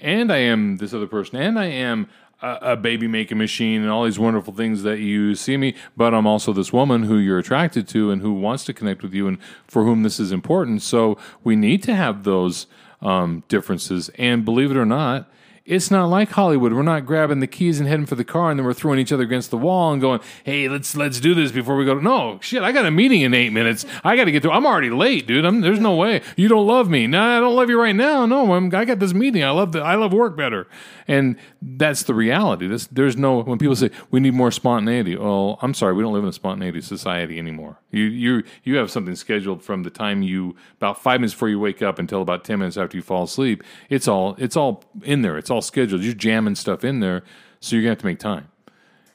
and 0.00 0.32
I 0.32 0.38
am 0.38 0.78
this 0.78 0.94
other 0.94 1.06
person, 1.06 1.36
and 1.36 1.58
I 1.58 1.66
am 1.66 2.08
a, 2.40 2.58
a 2.62 2.76
baby 2.76 3.06
making 3.06 3.36
machine, 3.36 3.82
and 3.82 3.90
all 3.90 4.04
these 4.04 4.18
wonderful 4.18 4.54
things 4.54 4.84
that 4.84 5.00
you 5.00 5.34
see 5.34 5.58
me. 5.58 5.74
But 5.98 6.14
I'm 6.14 6.26
also 6.26 6.54
this 6.54 6.72
woman 6.72 7.02
who 7.02 7.18
you're 7.18 7.38
attracted 7.38 7.86
to, 7.88 8.10
and 8.10 8.22
who 8.22 8.32
wants 8.32 8.64
to 8.64 8.72
connect 8.72 9.02
with 9.02 9.12
you, 9.12 9.28
and 9.28 9.36
for 9.66 9.84
whom 9.84 10.02
this 10.02 10.18
is 10.18 10.32
important. 10.32 10.80
So 10.80 11.18
we 11.44 11.54
need 11.54 11.82
to 11.82 11.94
have 11.94 12.24
those 12.24 12.66
um, 13.00 13.42
differences. 13.48 14.10
And 14.18 14.44
believe 14.44 14.70
it 14.70 14.76
or 14.76 14.86
not, 14.86 15.30
it's 15.68 15.90
not 15.90 16.06
like 16.06 16.30
Hollywood. 16.30 16.72
We're 16.72 16.82
not 16.82 17.04
grabbing 17.04 17.40
the 17.40 17.46
keys 17.46 17.78
and 17.78 17.88
heading 17.88 18.06
for 18.06 18.14
the 18.14 18.24
car, 18.24 18.50
and 18.50 18.58
then 18.58 18.64
we're 18.64 18.72
throwing 18.72 18.98
each 18.98 19.12
other 19.12 19.22
against 19.22 19.50
the 19.50 19.58
wall 19.58 19.92
and 19.92 20.00
going, 20.00 20.20
"Hey, 20.42 20.66
let's 20.68 20.96
let's 20.96 21.20
do 21.20 21.34
this 21.34 21.52
before 21.52 21.76
we 21.76 21.84
go." 21.84 21.94
No, 21.94 22.38
shit, 22.40 22.62
I 22.62 22.72
got 22.72 22.86
a 22.86 22.90
meeting 22.90 23.20
in 23.20 23.34
eight 23.34 23.52
minutes. 23.52 23.84
I 24.02 24.16
got 24.16 24.24
to 24.24 24.32
get 24.32 24.42
to. 24.44 24.50
I'm 24.50 24.64
already 24.64 24.88
late, 24.88 25.26
dude. 25.26 25.44
I'm, 25.44 25.60
there's 25.60 25.78
no 25.78 25.94
way 25.94 26.22
you 26.36 26.48
don't 26.48 26.66
love 26.66 26.88
me. 26.88 27.06
No, 27.06 27.22
I 27.22 27.40
don't 27.40 27.54
love 27.54 27.68
you 27.68 27.78
right 27.80 27.94
now. 27.94 28.24
No, 28.24 28.54
I'm, 28.54 28.74
I 28.74 28.86
got 28.86 28.98
this 28.98 29.12
meeting. 29.12 29.44
I 29.44 29.50
love 29.50 29.72
the 29.72 29.80
I 29.80 29.94
love 29.96 30.14
work 30.14 30.36
better, 30.36 30.66
and 31.06 31.36
that's 31.60 32.02
the 32.04 32.14
reality. 32.14 32.66
This, 32.66 32.86
there's 32.86 33.18
no 33.18 33.42
when 33.42 33.58
people 33.58 33.76
say 33.76 33.90
we 34.10 34.20
need 34.20 34.34
more 34.34 34.50
spontaneity. 34.50 35.16
Well, 35.16 35.58
I'm 35.60 35.74
sorry, 35.74 35.92
we 35.92 36.02
don't 36.02 36.14
live 36.14 36.24
in 36.24 36.30
a 36.30 36.32
spontaneity 36.32 36.80
society 36.80 37.38
anymore. 37.38 37.78
You 37.90 38.04
you 38.04 38.42
you 38.64 38.76
have 38.76 38.90
something 38.90 39.14
scheduled 39.16 39.62
from 39.62 39.82
the 39.82 39.90
time 39.90 40.22
you 40.22 40.56
about 40.78 41.02
five 41.02 41.20
minutes 41.20 41.34
before 41.34 41.50
you 41.50 41.60
wake 41.60 41.82
up 41.82 41.98
until 41.98 42.22
about 42.22 42.44
ten 42.44 42.58
minutes 42.58 42.78
after 42.78 42.96
you 42.96 43.02
fall 43.02 43.24
asleep. 43.24 43.62
It's 43.90 44.08
all 44.08 44.34
it's 44.38 44.56
all 44.56 44.82
in 45.02 45.20
there. 45.20 45.36
It's 45.36 45.50
all 45.50 45.57
scheduled. 45.60 46.02
You're 46.02 46.14
jamming 46.14 46.54
stuff 46.54 46.84
in 46.84 47.00
there, 47.00 47.22
so 47.60 47.76
you're 47.76 47.82
gonna 47.82 47.92
have 47.92 47.98
to 47.98 48.06
make 48.06 48.18
time. 48.18 48.48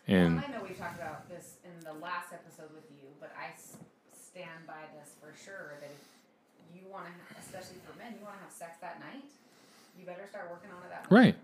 And 0.08 0.36
Well, 0.36 0.46
I 0.48 0.52
know 0.58 0.64
we 0.68 0.76
talked 0.76 0.98
about 0.98 1.30
this 1.30 1.58
in 1.64 1.84
the 1.84 1.94
last 1.94 2.34
episode 2.34 2.74
with 2.76 2.84
you, 2.92 3.08
but 3.20 3.32
I 3.40 3.52
s- 3.54 3.78
stand 4.12 4.68
by 4.68 4.84
this 5.00 5.16
for 5.22 5.32
sure 5.38 5.76
that 5.80 5.90
if 5.90 6.76
you 6.76 6.88
want 6.92 7.06
to, 7.08 7.14
especially 7.40 7.78
for 7.88 7.98
men, 7.98 8.14
you 8.20 8.26
want 8.26 8.38
to 8.38 8.44
have 8.44 8.52
sex 8.52 8.78
that 8.82 9.00
night, 9.00 9.24
you 9.98 10.06
better 10.06 10.28
start 10.30 10.50
working 10.52 10.72
on 10.72 10.84
it 10.84 10.90
that 10.90 11.10
night. 11.10 11.16
Right. 11.16 11.36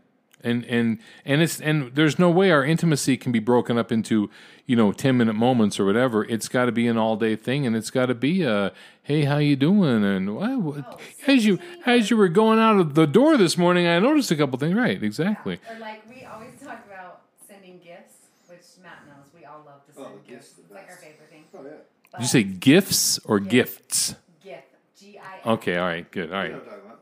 And 0.41 0.63
and 0.65 0.99
and 1.25 1.41
it's 1.41 1.59
and 1.59 1.93
there's 1.95 2.17
no 2.17 2.29
way 2.29 2.49
our 2.51 2.63
intimacy 2.63 3.17
can 3.17 3.31
be 3.31 3.39
broken 3.39 3.77
up 3.77 3.91
into 3.91 4.29
you 4.65 4.75
know 4.75 4.91
ten 4.93 5.17
minute 5.17 5.33
moments 5.35 5.79
or 5.79 5.85
whatever. 5.85 6.23
It's 6.25 6.47
got 6.47 6.65
to 6.65 6.71
be 6.71 6.87
an 6.87 6.97
all 6.97 7.17
day 7.17 7.35
thing, 7.35 7.65
and 7.67 7.75
it's 7.75 7.89
got 7.91 8.05
to 8.07 8.15
be 8.15 8.43
a 8.43 8.71
hey, 9.03 9.23
how 9.25 9.37
you 9.37 9.55
doing? 9.55 10.03
And 10.05 10.35
what, 10.35 10.57
what 10.61 10.85
oh, 10.93 10.97
as 11.27 11.45
you 11.45 11.59
as 11.85 12.09
you 12.09 12.15
were 12.17 12.29
going 12.29 12.59
out 12.59 12.79
of 12.79 12.95
the 12.95 13.05
door 13.05 13.35
this 13.37 13.57
morning, 13.57 13.85
I 13.87 13.99
noticed 13.99 14.31
a 14.31 14.35
couple 14.37 14.57
things. 14.59 14.75
Right, 14.75 15.01
exactly. 15.03 15.55
Or 15.55 15.79
like 15.79 16.03
we 16.09 16.23
always 16.25 16.53
talk 16.63 16.85
about 16.85 17.21
sending 17.47 17.79
gifts, 17.79 18.15
which 18.47 18.61
Matt 18.81 18.99
knows 19.07 19.25
we 19.37 19.43
all 19.45 19.63
love 19.65 19.85
to 19.87 19.91
oh, 19.97 20.03
send 20.03 20.07
Oh, 20.07 20.19
gifts. 20.25 20.29
gifts 20.29 20.53
the 20.53 20.61
It's 20.63 20.71
like 20.71 20.89
our 20.89 20.95
favorite 20.97 21.29
thing. 21.29 21.43
Oh 21.53 21.63
yeah. 21.63 21.69
But 22.11 22.17
Did 22.17 22.23
you 22.23 22.27
say 22.27 22.43
gifts 22.43 23.19
or 23.25 23.39
gifts? 23.39 24.15
gift? 24.41 24.67
G 24.97 25.19
I. 25.21 25.39
F. 25.39 25.47
Okay, 25.47 25.77
all 25.77 25.85
right, 25.85 26.09
good, 26.11 26.31
all 26.31 26.37
right 26.37 26.45
You 26.45 26.51
know 26.53 26.57
right. 26.59 26.65
what 26.67 26.73
I'm 26.73 26.79
talking 26.79 26.89
about. 26.89 26.99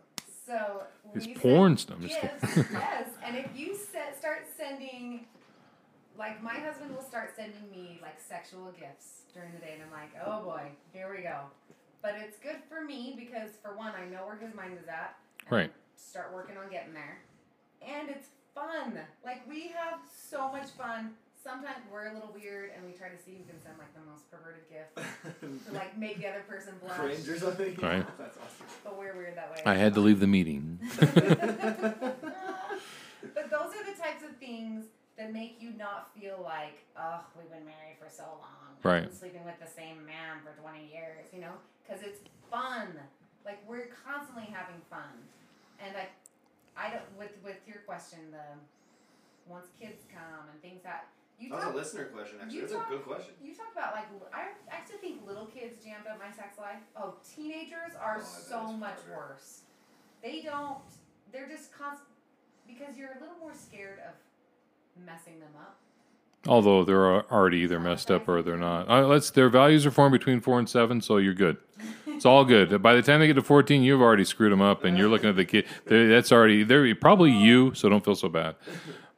So 0.47 0.83
It's 1.17 1.39
porn 1.39 1.77
stuff, 1.77 1.99
Gifts, 1.99 2.57
yes, 2.71 3.09
and 3.23 3.35
if 3.35 3.47
you 3.55 3.75
set, 3.75 4.17
start 4.17 4.45
sending, 4.57 5.25
like 6.17 6.41
my 6.43 6.53
husband 6.55 6.95
will 6.95 7.03
start 7.03 7.33
sending 7.35 7.69
me 7.71 7.99
like 8.01 8.19
sexual 8.19 8.73
gifts 8.79 9.21
during 9.33 9.51
the 9.53 9.59
day, 9.59 9.73
and 9.73 9.83
I'm 9.83 9.91
like, 9.91 10.11
oh 10.25 10.43
boy, 10.43 10.63
here 10.93 11.13
we 11.15 11.23
go. 11.23 11.41
But 12.01 12.15
it's 12.19 12.37
good 12.37 12.57
for 12.69 12.83
me 12.85 13.15
because 13.17 13.51
for 13.61 13.75
one, 13.75 13.93
I 13.95 14.05
know 14.09 14.25
where 14.25 14.37
his 14.37 14.53
mind 14.55 14.77
is 14.81 14.87
at. 14.87 15.15
Right. 15.49 15.71
Start 15.95 16.31
working 16.33 16.57
on 16.57 16.69
getting 16.69 16.93
there, 16.93 17.19
and 17.81 18.09
it's 18.09 18.27
fun. 18.53 18.99
Like 19.25 19.47
we 19.49 19.69
have 19.69 19.99
so 20.29 20.51
much 20.51 20.69
fun. 20.77 21.11
Sometimes 21.47 21.79
we're 21.89 22.11
a 22.11 22.13
little 22.13 22.35
weird, 22.35 22.71
and 22.75 22.83
we 22.85 22.91
try 22.91 23.07
to 23.07 23.15
see 23.15 23.39
who 23.39 23.45
can 23.47 23.55
send 23.63 23.79
like 23.79 23.93
the 23.95 24.03
most 24.03 24.29
perverted 24.29 24.67
gift 24.67 24.99
to 25.39 25.71
like 25.71 25.97
make 25.97 26.19
the 26.19 26.27
other 26.27 26.43
person 26.43 26.73
blush. 26.83 26.99
Cringe 26.99 27.29
or 27.29 27.39
something. 27.39 27.73
Right. 27.79 28.05
That's 28.19 28.35
awesome. 28.35 28.67
But 28.83 28.99
we're 28.99 29.15
weird 29.15 29.37
that 29.37 29.55
way. 29.55 29.61
I 29.65 29.75
had 29.75 29.93
to 29.93 30.01
leave 30.01 30.19
the 30.19 30.27
meeting. 30.27 30.77
but 30.99 31.15
those 33.47 33.71
are 33.79 33.85
the 33.87 33.95
types 33.95 34.27
of 34.27 34.35
things 34.41 34.87
that 35.17 35.31
make 35.31 35.55
you 35.61 35.71
not 35.77 36.11
feel 36.19 36.37
like, 36.43 36.83
oh, 36.99 37.21
we've 37.37 37.49
been 37.49 37.63
married 37.63 37.95
for 37.97 38.09
so 38.11 38.23
long. 38.23 38.75
Right. 38.83 39.03
I've 39.03 39.09
been 39.09 39.17
sleeping 39.17 39.45
with 39.45 39.57
the 39.63 39.71
same 39.71 40.05
man 40.05 40.43
for 40.43 40.51
20 40.61 40.83
years, 40.91 41.31
you 41.33 41.39
know? 41.39 41.53
Because 41.87 42.03
it's 42.03 42.19
fun. 42.51 42.91
Like, 43.45 43.63
we're 43.65 43.87
constantly 44.05 44.51
having 44.51 44.81
fun. 44.89 45.15
And 45.79 45.95
I, 45.95 46.09
I 46.75 46.91
don't, 46.91 47.07
with, 47.17 47.31
with 47.41 47.57
your 47.65 47.77
question, 47.87 48.19
the 48.31 48.59
once 49.49 49.67
kids 49.79 50.03
come 50.13 50.45
and 50.51 50.61
things 50.61 50.83
that, 50.83 51.07
you 51.39 51.49
That 51.49 51.55
was 51.57 51.65
a 51.65 51.77
listener 51.77 52.05
question, 52.05 52.37
actually. 52.41 52.55
You 52.55 52.61
That's 52.67 52.73
a 52.73 52.85
good 52.89 53.03
question. 53.03 53.33
you 53.43 53.53
talk 53.53 53.67
about 53.73 53.93
like 53.93 54.05
l- 54.13 54.27
I 54.33 54.49
actually 54.71 54.97
think 54.97 55.25
little 55.27 55.45
kids 55.45 55.83
jammed 55.83 56.07
up 56.07 56.19
my 56.19 56.31
sex 56.35 56.57
life. 56.57 56.81
Oh, 56.95 57.15
teenagers 57.35 57.93
are 58.01 58.17
Oh, 58.21 58.23
so 58.23 58.71
much 58.73 58.97
harder. 59.07 59.33
worse. 59.33 59.61
They 60.23 60.41
don't. 60.41 60.79
They're 61.31 61.47
just 61.47 61.71
constant 61.71 62.09
because 62.67 62.97
you're 62.97 63.11
a 63.17 63.19
little 63.19 63.37
more 63.39 63.53
scared 63.53 63.99
of 63.99 64.13
messing 65.05 65.39
them 65.39 65.53
up. 65.59 65.77
Although 66.47 66.83
they're 66.85 67.29
already 67.31 67.57
either 67.57 67.79
messed 67.79 68.09
up 68.09 68.27
or 68.29 68.41
they're 68.41 68.57
not. 68.57 68.89
Uh, 68.89 69.05
let's 69.05 69.29
their 69.31 69.49
values 69.49 69.85
are 69.85 69.91
formed 69.91 70.13
between 70.13 70.39
four 70.39 70.59
and 70.59 70.67
seven, 70.69 71.01
so 71.01 71.17
you're 71.17 71.33
good. 71.33 71.57
It's 72.07 72.25
all 72.25 72.45
good. 72.45 72.81
By 72.81 72.95
the 72.95 73.01
time 73.03 73.19
they 73.19 73.27
get 73.27 73.33
to 73.35 73.43
fourteen, 73.43 73.83
you've 73.83 74.01
already 74.01 74.23
screwed 74.23 74.51
them 74.51 74.61
up, 74.61 74.83
and 74.85 74.97
you're 74.97 75.09
looking 75.09 75.29
at 75.29 75.35
the 75.35 75.45
kid. 75.45 75.65
they're- 75.85 76.07
That's 76.07 76.31
already 76.31 76.63
they're 76.63 76.95
probably 76.95 77.31
you, 77.31 77.73
so 77.75 77.89
don't 77.89 78.03
feel 78.03 78.15
so 78.15 78.29
bad. 78.29 78.55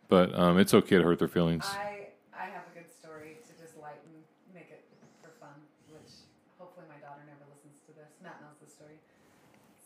But 0.09 0.33
um, 0.37 0.57
it's 0.57 0.73
okay 0.73 0.97
to 0.97 1.03
hurt 1.03 1.19
their 1.19 1.27
feelings. 1.27 1.65
I 1.69 2.07
I 2.33 2.45
have 2.49 2.63
a 2.65 2.73
good 2.79 2.89
story 2.91 3.37
to 3.45 3.53
just 3.61 3.77
lighten, 3.77 4.09
make 4.55 4.71
it 4.71 4.83
for 5.21 5.29
fun. 5.39 5.53
Which 5.93 6.09
hopefully 6.57 6.87
my 6.89 6.97
daughter 7.05 7.21
never 7.29 7.45
listens 7.53 7.77
to 7.85 7.93
this. 7.93 8.09
Matt 8.23 8.41
knows 8.41 8.57
the 8.59 8.71
story. 8.71 8.97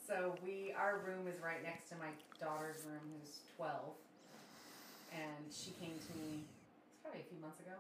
So 0.08 0.36
we 0.46 0.72
our 0.80 1.00
room 1.06 1.28
is 1.28 1.42
right 1.44 1.62
next 1.62 1.90
to 1.90 1.96
my 1.98 2.10
daughter's 2.40 2.86
room, 2.88 3.04
who's 3.20 3.40
twelve, 3.58 3.94
and 5.12 5.43
she 5.54 5.72
came 5.80 5.94
to 5.94 6.14
me. 6.18 6.42
It's 6.90 7.00
probably 7.06 7.22
a 7.22 7.28
few 7.30 7.40
months 7.40 7.60
ago, 7.62 7.78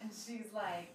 and 0.00 0.10
she's 0.12 0.52
like, 0.52 0.92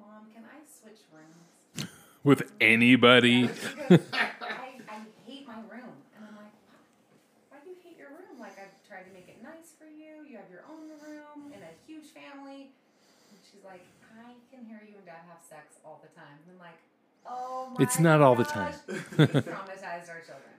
"Mom, 0.00 0.26
can 0.32 0.44
I 0.48 0.64
switch 0.64 1.04
rooms?" 1.12 1.88
With 2.24 2.50
anybody, 2.60 3.46
goes, 3.46 4.00
I, 4.12 4.80
I 4.90 4.98
hate 5.24 5.46
my 5.46 5.60
room. 5.70 5.94
And 6.16 6.26
I'm 6.26 6.34
like, 6.34 6.52
why 7.48 7.58
do 7.62 7.70
you 7.70 7.76
hate 7.82 7.96
your 7.96 8.08
room? 8.10 8.40
Like, 8.40 8.58
I've 8.58 8.74
tried 8.88 9.06
to 9.06 9.12
make 9.14 9.28
it 9.28 9.38
nice 9.40 9.72
for 9.78 9.86
you. 9.86 10.26
You 10.28 10.36
have 10.36 10.50
your 10.50 10.66
own 10.68 10.90
room 10.98 11.52
in 11.54 11.62
a 11.62 11.72
huge 11.86 12.10
family. 12.10 12.74
And 13.30 13.38
she's 13.46 13.62
like, 13.64 13.86
I 14.18 14.34
can 14.50 14.66
hear 14.66 14.82
you 14.82 14.96
and 14.98 15.06
dad 15.06 15.22
have 15.30 15.38
sex 15.40 15.78
all 15.86 16.02
the 16.02 16.10
time. 16.18 16.42
And 16.42 16.58
I'm 16.58 16.60
like, 16.60 16.80
oh 17.24 17.70
my 17.78 17.84
It's 17.84 18.00
not 18.00 18.20
all 18.20 18.34
the 18.34 18.44
time. 18.44 18.74
Traumatized 19.16 20.10
our 20.10 20.20
children. 20.26 20.56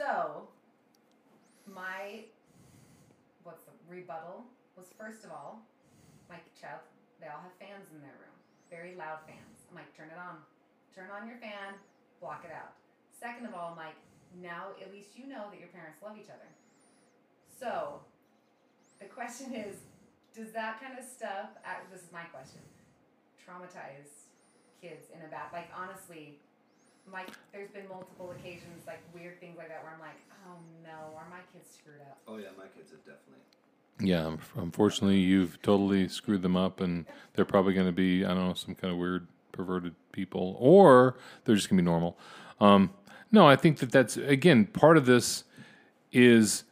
So, 0.00 0.48
my 1.68 2.24
rebuttal 3.88 4.44
was 4.76 4.86
first 4.98 5.24
of 5.24 5.30
all, 5.30 5.62
my 6.28 6.36
child, 6.58 6.80
they 7.20 7.26
all 7.26 7.42
have 7.42 7.54
fans 7.58 7.90
in 7.92 8.00
their 8.00 8.14
room, 8.22 8.36
very 8.70 8.94
loud 8.94 9.20
fans. 9.26 9.66
I'm 9.68 9.76
like, 9.76 9.90
turn 9.96 10.08
it 10.08 10.18
on, 10.18 10.38
turn 10.94 11.10
on 11.10 11.26
your 11.26 11.36
fan, 11.38 11.74
block 12.20 12.44
it 12.46 12.52
out. 12.54 12.74
Second 13.10 13.46
of 13.46 13.54
all, 13.54 13.72
I'm 13.72 13.76
like, 13.76 13.98
now 14.40 14.72
at 14.80 14.92
least 14.92 15.18
you 15.18 15.26
know 15.26 15.50
that 15.50 15.58
your 15.58 15.68
parents 15.74 15.98
love 16.02 16.14
each 16.16 16.30
other. 16.30 16.48
So, 17.58 18.00
the 18.98 19.06
question 19.10 19.52
is, 19.54 19.76
does 20.32 20.52
that 20.52 20.80
kind 20.80 20.96
of 20.96 21.04
stuff? 21.04 21.50
uh, 21.66 21.82
This 21.92 22.02
is 22.06 22.12
my 22.12 22.24
question. 22.30 22.62
Traumatize 23.36 24.30
kids 24.80 25.10
in 25.12 25.20
a 25.26 25.28
bad, 25.28 25.50
like 25.52 25.68
honestly, 25.74 26.38
my 27.10 27.26
there's 27.52 27.70
been 27.74 27.88
multiple 27.88 28.30
occasions 28.30 28.86
like 28.86 29.02
weird 29.12 29.40
things 29.40 29.58
like 29.58 29.68
that 29.68 29.82
where 29.82 29.92
I'm 29.92 30.00
like, 30.00 30.16
oh 30.46 30.56
no, 30.84 31.12
are 31.18 31.26
my 31.28 31.42
kids 31.52 31.68
screwed 31.74 32.00
up? 32.06 32.16
Oh 32.28 32.38
yeah, 32.38 32.54
my 32.56 32.70
kids 32.70 32.94
have 32.94 33.02
definitely. 33.02 33.42
Yeah, 34.02 34.34
unfortunately, 34.56 35.18
you've 35.18 35.60
totally 35.62 36.08
screwed 36.08 36.42
them 36.42 36.56
up, 36.56 36.80
and 36.80 37.04
they're 37.34 37.44
probably 37.44 37.74
going 37.74 37.86
to 37.86 37.92
be, 37.92 38.24
I 38.24 38.28
don't 38.28 38.48
know, 38.48 38.54
some 38.54 38.74
kind 38.74 38.92
of 38.92 38.98
weird, 38.98 39.26
perverted 39.52 39.94
people, 40.12 40.56
or 40.58 41.16
they're 41.44 41.54
just 41.54 41.68
going 41.68 41.76
to 41.76 41.82
be 41.82 41.84
normal. 41.84 42.18
Um, 42.60 42.90
no, 43.30 43.46
I 43.46 43.56
think 43.56 43.78
that 43.78 43.92
that's, 43.92 44.16
again, 44.16 44.64
part 44.64 44.96
of 44.96 45.06
this 45.06 45.44
is 46.12 46.64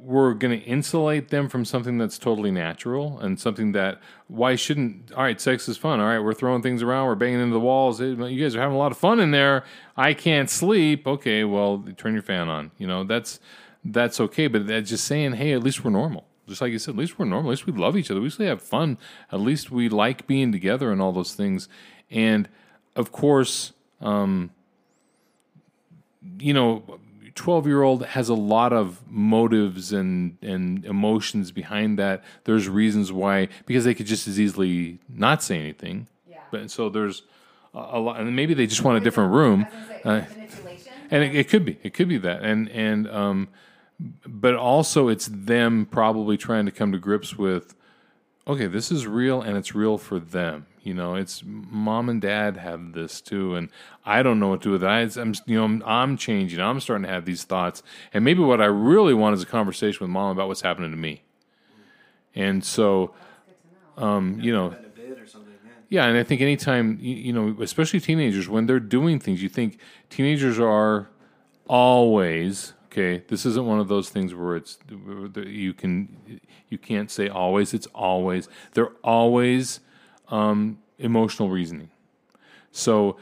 we're 0.00 0.32
going 0.32 0.58
to 0.58 0.64
insulate 0.64 1.28
them 1.28 1.48
from 1.48 1.64
something 1.64 1.98
that's 1.98 2.18
totally 2.18 2.50
natural 2.50 3.18
and 3.18 3.38
something 3.38 3.72
that, 3.72 4.00
why 4.28 4.54
shouldn't, 4.54 5.12
all 5.12 5.24
right, 5.24 5.40
sex 5.40 5.68
is 5.68 5.76
fun. 5.76 6.00
All 6.00 6.06
right, 6.06 6.20
we're 6.20 6.32
throwing 6.32 6.62
things 6.62 6.82
around, 6.82 7.08
we're 7.08 7.14
banging 7.14 7.40
into 7.40 7.52
the 7.52 7.60
walls. 7.60 8.00
You 8.00 8.16
guys 8.16 8.54
are 8.56 8.60
having 8.60 8.76
a 8.76 8.78
lot 8.78 8.92
of 8.92 8.96
fun 8.96 9.20
in 9.20 9.32
there. 9.32 9.64
I 9.96 10.14
can't 10.14 10.48
sleep. 10.48 11.06
Okay, 11.06 11.44
well, 11.44 11.84
turn 11.96 12.14
your 12.14 12.22
fan 12.22 12.48
on. 12.48 12.70
You 12.78 12.86
know, 12.86 13.04
that's, 13.04 13.40
that's 13.84 14.20
okay. 14.20 14.46
But 14.46 14.66
that's 14.66 14.88
just 14.88 15.04
saying, 15.04 15.32
hey, 15.32 15.52
at 15.52 15.62
least 15.62 15.84
we're 15.84 15.90
normal. 15.90 16.27
Just 16.48 16.60
like 16.60 16.72
you 16.72 16.78
said, 16.78 16.92
at 16.92 16.98
least 16.98 17.18
we're 17.18 17.26
normal. 17.26 17.50
At 17.50 17.54
least 17.54 17.66
we 17.66 17.72
love 17.72 17.96
each 17.96 18.10
other. 18.10 18.20
We 18.20 18.30
we 18.38 18.46
have 18.46 18.62
fun. 18.62 18.98
At 19.30 19.40
least 19.40 19.70
we 19.70 19.88
like 19.88 20.26
being 20.26 20.52
together 20.52 20.90
and 20.90 21.00
all 21.00 21.12
those 21.12 21.34
things. 21.34 21.68
And 22.10 22.48
of 22.96 23.12
course, 23.12 23.72
um, 24.00 24.50
you 26.38 26.54
know, 26.54 26.82
twelve 27.34 27.66
year 27.66 27.82
old 27.82 28.04
has 28.04 28.28
a 28.28 28.34
lot 28.34 28.72
of 28.72 29.00
motives 29.08 29.92
and 29.92 30.36
and 30.42 30.84
emotions 30.84 31.52
behind 31.52 31.98
that. 31.98 32.24
There's 32.44 32.68
reasons 32.68 33.12
why 33.12 33.48
because 33.66 33.84
they 33.84 33.94
could 33.94 34.06
just 34.06 34.26
as 34.26 34.40
easily 34.40 34.98
not 35.08 35.42
say 35.42 35.58
anything. 35.58 36.08
Yeah. 36.28 36.40
But 36.50 36.70
so 36.70 36.88
there's 36.88 37.22
a, 37.74 37.78
a 37.78 37.98
lot, 37.98 38.18
and 38.20 38.34
maybe 38.34 38.54
they 38.54 38.66
just 38.66 38.82
want 38.82 38.96
a 38.96 39.00
different 39.00 39.32
room. 39.32 39.66
Say, 39.70 40.00
Uh, 40.04 40.22
and 41.10 41.24
it, 41.24 41.34
it 41.34 41.48
could 41.48 41.64
be 41.64 41.78
it 41.82 41.94
could 41.94 42.08
be 42.08 42.18
that 42.18 42.42
and 42.42 42.68
and 42.70 43.08
um 43.08 43.48
but 44.26 44.54
also 44.54 45.08
it's 45.08 45.28
them 45.32 45.86
probably 45.86 46.36
trying 46.36 46.66
to 46.66 46.72
come 46.72 46.92
to 46.92 46.98
grips 46.98 47.36
with 47.36 47.74
okay 48.46 48.66
this 48.66 48.92
is 48.92 49.06
real 49.06 49.42
and 49.42 49.56
it's 49.56 49.74
real 49.74 49.98
for 49.98 50.18
them. 50.18 50.66
You 50.82 50.94
know 50.94 51.16
it's 51.16 51.42
mom 51.44 52.08
and 52.08 52.20
dad 52.20 52.56
have 52.56 52.92
this 52.92 53.20
too 53.20 53.54
and 53.56 53.68
i 54.06 54.22
don't 54.22 54.40
know 54.40 54.48
what 54.48 54.62
to 54.62 54.68
do 54.68 54.72
with 54.72 54.84
it. 54.84 55.18
I'm 55.18 55.34
you 55.46 55.58
know 55.58 55.64
I'm, 55.64 55.82
I'm 55.84 56.16
changing. 56.16 56.60
I'm 56.60 56.80
starting 56.80 57.04
to 57.04 57.12
have 57.12 57.24
these 57.24 57.44
thoughts. 57.44 57.82
And 58.14 58.24
maybe 58.24 58.40
what 58.40 58.60
i 58.60 58.66
really 58.66 59.14
want 59.14 59.34
is 59.34 59.42
a 59.42 59.46
conversation 59.46 59.98
with 60.00 60.10
mom 60.10 60.30
about 60.30 60.48
what's 60.48 60.62
happening 60.62 60.90
to 60.92 60.96
me. 60.96 61.22
And 62.34 62.64
so 62.64 63.14
um 63.96 64.38
you 64.40 64.52
know 64.52 64.74
yeah, 65.90 66.04
and 66.04 66.18
I 66.18 66.22
think 66.22 66.40
anytime 66.40 66.98
you, 67.00 67.14
you 67.14 67.32
know, 67.32 67.56
especially 67.62 68.00
teenagers, 68.00 68.48
when 68.48 68.66
they're 68.66 68.80
doing 68.80 69.18
things, 69.18 69.42
you 69.42 69.48
think 69.48 69.78
teenagers 70.10 70.58
are 70.58 71.08
always 71.66 72.74
okay. 72.98 73.24
This 73.28 73.46
isn't 73.46 73.66
one 73.66 73.78
of 73.80 73.88
those 73.88 74.08
things 74.08 74.34
where 74.34 74.56
it's 74.56 74.78
you 75.36 75.72
can 75.74 76.40
you 76.68 76.78
can't 76.78 77.10
say 77.10 77.28
always. 77.28 77.74
It's 77.74 77.86
always 77.94 78.48
they're 78.74 78.92
always 79.02 79.80
um, 80.28 80.78
emotional 80.98 81.48
reasoning. 81.48 81.90
So 82.72 83.16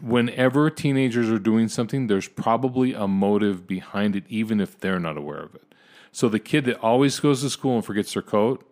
whenever 0.00 0.70
teenagers 0.70 1.30
are 1.30 1.38
doing 1.38 1.68
something, 1.68 2.06
there's 2.06 2.28
probably 2.28 2.92
a 2.92 3.08
motive 3.08 3.66
behind 3.66 4.16
it, 4.16 4.24
even 4.28 4.60
if 4.60 4.78
they're 4.78 5.00
not 5.00 5.16
aware 5.16 5.40
of 5.40 5.54
it. 5.54 5.74
So 6.12 6.28
the 6.28 6.40
kid 6.40 6.64
that 6.64 6.78
always 6.80 7.18
goes 7.20 7.42
to 7.42 7.50
school 7.50 7.76
and 7.76 7.84
forgets 7.84 8.14
their 8.14 8.22
coat, 8.22 8.66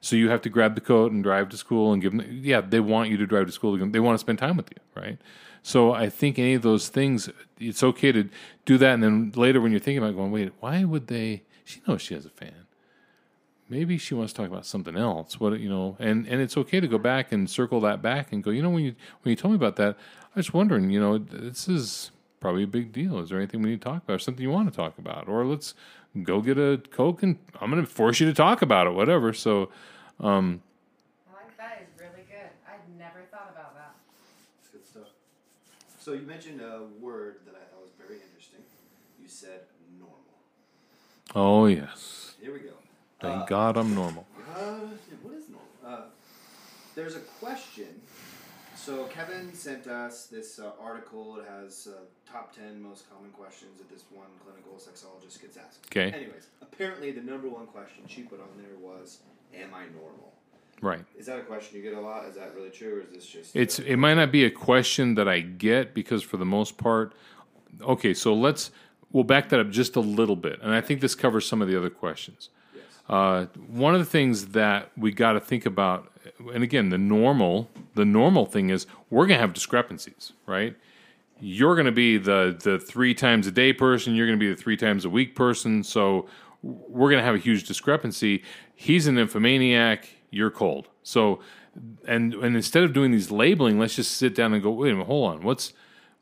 so 0.00 0.16
you 0.16 0.30
have 0.30 0.42
to 0.42 0.50
grab 0.50 0.74
the 0.74 0.80
coat 0.80 1.12
and 1.12 1.22
drive 1.22 1.48
to 1.50 1.56
school 1.56 1.92
and 1.92 2.02
give 2.02 2.12
them. 2.12 2.40
Yeah, 2.42 2.60
they 2.60 2.80
want 2.80 3.10
you 3.10 3.16
to 3.18 3.26
drive 3.26 3.46
to 3.46 3.52
school. 3.52 3.76
They 3.76 4.00
want 4.00 4.14
to 4.14 4.18
spend 4.18 4.38
time 4.38 4.56
with 4.56 4.70
you, 4.70 5.00
right? 5.00 5.18
So 5.62 5.92
I 5.92 6.08
think 6.08 6.40
any 6.40 6.54
of 6.54 6.62
those 6.62 6.88
things, 6.88 7.30
it's 7.68 7.82
okay 7.82 8.12
to 8.12 8.28
do 8.64 8.78
that. 8.78 8.94
And 8.94 9.02
then 9.02 9.32
later, 9.34 9.60
when 9.60 9.72
you're 9.72 9.80
thinking 9.80 10.02
about 10.02 10.16
going, 10.16 10.30
wait, 10.30 10.52
why 10.60 10.84
would 10.84 11.06
they? 11.06 11.42
She 11.64 11.80
knows 11.86 12.02
she 12.02 12.14
has 12.14 12.26
a 12.26 12.30
fan. 12.30 12.66
Maybe 13.68 13.96
she 13.96 14.14
wants 14.14 14.32
to 14.34 14.42
talk 14.42 14.50
about 14.50 14.66
something 14.66 14.96
else. 14.96 15.40
What 15.40 15.58
you 15.58 15.68
know, 15.68 15.96
and 15.98 16.26
and 16.26 16.40
it's 16.40 16.56
okay 16.56 16.80
to 16.80 16.88
go 16.88 16.98
back 16.98 17.32
and 17.32 17.48
circle 17.48 17.80
that 17.80 18.02
back 18.02 18.32
and 18.32 18.42
go. 18.42 18.50
You 18.50 18.62
know, 18.62 18.70
when 18.70 18.84
you 18.84 18.94
when 19.22 19.30
you 19.30 19.36
told 19.36 19.52
me 19.52 19.56
about 19.56 19.76
that, 19.76 19.96
I 20.34 20.38
was 20.38 20.52
wondering. 20.52 20.90
You 20.90 21.00
know, 21.00 21.18
this 21.18 21.68
is 21.68 22.10
probably 22.40 22.64
a 22.64 22.66
big 22.66 22.92
deal. 22.92 23.18
Is 23.20 23.30
there 23.30 23.38
anything 23.38 23.62
we 23.62 23.70
need 23.70 23.80
to 23.80 23.84
talk 23.84 24.02
about? 24.02 24.14
Or 24.14 24.18
something 24.18 24.42
you 24.42 24.50
want 24.50 24.70
to 24.70 24.76
talk 24.76 24.98
about? 24.98 25.28
Or 25.28 25.46
let's 25.46 25.74
go 26.22 26.40
get 26.42 26.58
a 26.58 26.82
coke 26.90 27.22
and 27.22 27.38
I'm 27.60 27.70
going 27.70 27.82
to 27.82 27.90
force 27.90 28.20
you 28.20 28.26
to 28.26 28.34
talk 28.34 28.60
about 28.62 28.86
it. 28.86 28.90
Whatever. 28.90 29.32
So. 29.32 29.70
Um, 30.20 30.62
I 31.28 31.34
like 31.34 31.56
that 31.56 31.82
is 31.82 32.00
really 32.00 32.24
good. 32.30 32.50
I'd 32.68 32.98
never 32.98 33.24
thought 33.30 33.50
about 33.52 33.74
that. 33.74 33.94
It's 34.60 34.68
good 34.68 34.86
stuff. 34.86 35.08
So 36.02 36.14
you 36.14 36.22
mentioned 36.22 36.60
a 36.60 36.80
word 37.00 37.36
that 37.46 37.54
I 37.54 37.62
thought 37.70 37.80
was 37.80 37.92
very 37.96 38.18
interesting. 38.20 38.58
You 39.20 39.28
said 39.28 39.60
normal. 40.00 40.16
Oh 41.32 41.66
yes. 41.66 42.34
Here 42.40 42.52
we 42.52 42.58
go. 42.58 42.72
Thank 43.20 43.42
Uh, 43.42 43.46
God 43.46 43.76
I'm 43.76 43.94
normal. 43.94 44.26
Uh, 44.52 44.80
what 45.22 45.34
is 45.34 45.44
normal? 45.48 45.68
Uh, 45.86 46.02
there's 46.94 47.14
a 47.14 47.20
question. 47.20 48.02
So 48.74 49.04
Kevin 49.04 49.54
sent 49.54 49.86
us 49.86 50.26
this 50.26 50.58
uh, 50.58 50.72
article. 50.78 51.38
It 51.38 51.46
has 51.48 51.88
uh, 51.90 52.00
top 52.30 52.54
ten 52.54 52.82
most 52.82 53.08
common 53.08 53.30
questions 53.30 53.78
that 53.78 53.88
this 53.88 54.02
one 54.10 54.26
clinical 54.44 54.72
sexologist 54.74 55.40
gets 55.40 55.56
asked. 55.56 55.86
Okay. 55.86 56.10
Anyways, 56.14 56.48
apparently 56.60 57.12
the 57.12 57.22
number 57.22 57.48
one 57.48 57.66
question 57.66 58.02
she 58.08 58.22
put 58.22 58.40
on 58.40 58.48
there 58.58 58.76
was, 58.78 59.20
"Am 59.54 59.72
I 59.72 59.84
normal?" 59.84 60.34
Right. 60.82 61.04
Is 61.16 61.26
that 61.26 61.38
a 61.38 61.42
question 61.42 61.76
you 61.76 61.82
get 61.82 61.96
a 61.96 62.00
lot? 62.00 62.26
Is 62.26 62.34
that 62.34 62.54
really 62.56 62.70
true, 62.70 62.96
or 62.96 63.00
is 63.02 63.10
this 63.10 63.24
just? 63.24 63.54
It's 63.54 63.78
uh, 63.78 63.84
it 63.86 63.96
might 63.96 64.14
not 64.14 64.32
be 64.32 64.44
a 64.44 64.50
question 64.50 65.14
that 65.14 65.28
I 65.28 65.38
get 65.38 65.94
because 65.94 66.24
for 66.24 66.36
the 66.38 66.44
most 66.44 66.76
part, 66.76 67.14
okay. 67.80 68.12
So 68.12 68.34
let's 68.34 68.72
we'll 69.12 69.22
back 69.22 69.48
that 69.50 69.60
up 69.60 69.70
just 69.70 69.94
a 69.94 70.00
little 70.00 70.34
bit, 70.34 70.60
and 70.60 70.74
I 70.74 70.80
think 70.80 71.00
this 71.00 71.14
covers 71.14 71.46
some 71.46 71.62
of 71.62 71.68
the 71.68 71.78
other 71.78 71.88
questions. 71.88 72.50
yes. 72.74 72.84
Uh, 73.08 73.46
one 73.68 73.94
of 73.94 74.00
the 74.00 74.06
things 74.06 74.48
that 74.48 74.90
we 74.96 75.12
got 75.12 75.34
to 75.34 75.40
think 75.40 75.66
about, 75.66 76.10
and 76.52 76.64
again, 76.64 76.88
the 76.88 76.98
normal, 76.98 77.70
the 77.94 78.04
normal 78.04 78.44
thing 78.44 78.70
is 78.70 78.88
we're 79.08 79.28
going 79.28 79.38
to 79.38 79.40
have 79.40 79.54
discrepancies, 79.54 80.32
right? 80.46 80.76
You're 81.38 81.76
going 81.76 81.86
to 81.86 81.92
be 81.92 82.18
the 82.18 82.58
the 82.60 82.80
three 82.80 83.14
times 83.14 83.46
a 83.46 83.52
day 83.52 83.72
person. 83.72 84.16
You're 84.16 84.26
going 84.26 84.38
to 84.38 84.44
be 84.44 84.52
the 84.52 84.60
three 84.60 84.76
times 84.76 85.04
a 85.04 85.10
week 85.10 85.36
person. 85.36 85.84
So 85.84 86.26
we're 86.64 87.10
going 87.10 87.20
to 87.20 87.24
have 87.24 87.36
a 87.36 87.38
huge 87.38 87.68
discrepancy. 87.68 88.42
He's 88.74 89.06
an 89.06 89.14
nymphomaniac. 89.14 90.08
You're 90.32 90.50
cold. 90.50 90.88
So, 91.04 91.38
and 92.08 92.34
and 92.34 92.56
instead 92.56 92.82
of 92.82 92.92
doing 92.92 93.12
these 93.12 93.30
labeling, 93.30 93.78
let's 93.78 93.94
just 93.94 94.16
sit 94.16 94.34
down 94.34 94.52
and 94.52 94.62
go. 94.62 94.70
Wait 94.70 94.90
a 94.90 94.94
minute. 94.94 95.06
Hold 95.06 95.30
on. 95.30 95.42
What's 95.42 95.72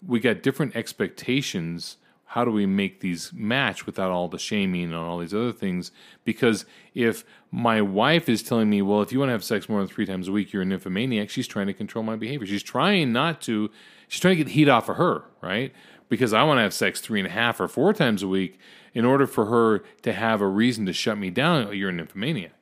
we 0.07 0.21
got 0.21 0.43
different 0.43 0.77
expectations 0.77 1.97
how 2.31 2.45
do 2.45 2.53
we 2.53 2.65
make 2.65 3.01
these 3.01 3.33
match 3.33 3.87
without 3.87 4.13
all 4.13 4.29
the 4.29 4.39
shaming 4.39 4.85
and 4.85 4.95
all 4.95 5.19
these 5.19 5.35
other 5.35 5.51
things 5.51 5.91
because 6.25 6.65
if 6.95 7.25
my 7.51 7.83
wife 7.83 8.29
is 8.29 8.41
telling 8.41 8.71
me 8.71 8.81
well 8.81 9.03
if 9.03 9.11
you 9.11 9.19
want 9.19 9.29
to 9.29 9.33
have 9.33 9.43
sex 9.43 9.69
more 9.69 9.81
than 9.81 9.89
three 9.89 10.07
times 10.07 10.29
a 10.29 10.33
week 10.33 10.53
you're 10.53 10.63
an 10.63 10.69
nymphomaniac 10.69 11.29
she's 11.29 11.49
trying 11.49 11.67
to 11.67 11.75
control 11.75 12.05
my 12.05 12.15
behavior 12.15 12.47
she's 12.47 12.63
trying 12.63 13.13
not 13.13 13.41
to 13.41 13.69
she's 14.07 14.21
trying 14.21 14.37
to 14.37 14.45
get 14.45 14.53
heat 14.53 14.69
off 14.69 14.89
of 14.89 14.97
her 14.97 15.25
right 15.41 15.73
because 16.09 16.33
i 16.33 16.43
want 16.45 16.57
to 16.57 16.63
have 16.63 16.73
sex 16.73 17.01
three 17.01 17.19
and 17.19 17.27
a 17.27 17.33
half 17.33 17.61
or 17.61 17.67
four 17.67 17.93
times 17.93 18.23
a 18.23 18.29
week 18.29 18.61
in 18.95 19.05
order 19.05 19.27
for 19.27 19.47
her 19.47 19.83
to 20.03 20.13
have 20.13 20.41
a 20.41 20.47
reason 20.47 20.87
to 20.87 20.93
shut 20.93 21.19
me 21.19 21.31
down 21.31 21.67
oh, 21.67 21.73
you're 21.73 21.91
an 21.91 21.97
nymphomaniac 21.97 22.53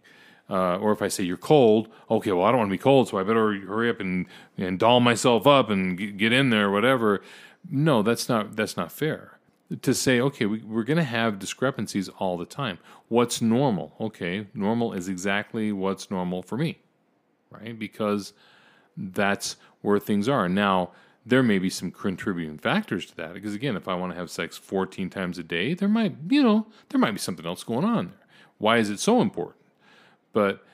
uh, 0.50 0.76
or 0.78 0.92
if 0.92 1.02
I 1.02 1.08
say 1.08 1.24
you're 1.24 1.36
cold, 1.36 1.88
okay, 2.10 2.32
well 2.32 2.46
I 2.46 2.50
don't 2.50 2.58
want 2.58 2.70
to 2.70 2.74
be 2.74 2.78
cold, 2.78 3.08
so 3.08 3.18
I 3.18 3.22
better 3.22 3.52
hurry 3.60 3.90
up 3.90 4.00
and 4.00 4.26
and 4.56 4.78
doll 4.78 5.00
myself 5.00 5.46
up 5.46 5.70
and 5.70 5.98
g- 5.98 6.10
get 6.10 6.32
in 6.32 6.50
there, 6.50 6.66
or 6.66 6.70
whatever. 6.70 7.22
No, 7.70 8.02
that's 8.02 8.28
not 8.28 8.56
that's 8.56 8.76
not 8.76 8.90
fair. 8.90 9.38
To 9.82 9.92
say, 9.92 10.18
okay, 10.18 10.46
we, 10.46 10.60
we're 10.60 10.84
going 10.84 10.96
to 10.96 11.02
have 11.02 11.38
discrepancies 11.38 12.08
all 12.08 12.38
the 12.38 12.46
time. 12.46 12.78
What's 13.08 13.42
normal? 13.42 13.94
Okay, 14.00 14.46
normal 14.54 14.94
is 14.94 15.08
exactly 15.08 15.72
what's 15.72 16.10
normal 16.10 16.42
for 16.42 16.56
me, 16.56 16.78
right? 17.50 17.78
Because 17.78 18.32
that's 18.96 19.56
where 19.82 19.98
things 19.98 20.28
are 20.28 20.48
now. 20.48 20.92
There 21.26 21.42
may 21.42 21.58
be 21.58 21.68
some 21.68 21.90
contributing 21.90 22.56
factors 22.56 23.04
to 23.06 23.16
that 23.16 23.34
because 23.34 23.54
again, 23.54 23.76
if 23.76 23.86
I 23.86 23.94
want 23.94 24.12
to 24.12 24.18
have 24.18 24.30
sex 24.30 24.56
14 24.56 25.10
times 25.10 25.38
a 25.38 25.42
day, 25.42 25.74
there 25.74 25.88
might, 25.88 26.16
you 26.30 26.42
know, 26.42 26.68
there 26.88 26.98
might 26.98 27.10
be 27.10 27.18
something 27.18 27.44
else 27.44 27.62
going 27.62 27.84
on 27.84 28.06
there. 28.06 28.26
Why 28.56 28.78
is 28.78 28.88
it 28.88 28.98
so 28.98 29.20
important? 29.20 29.57
But 30.32 30.64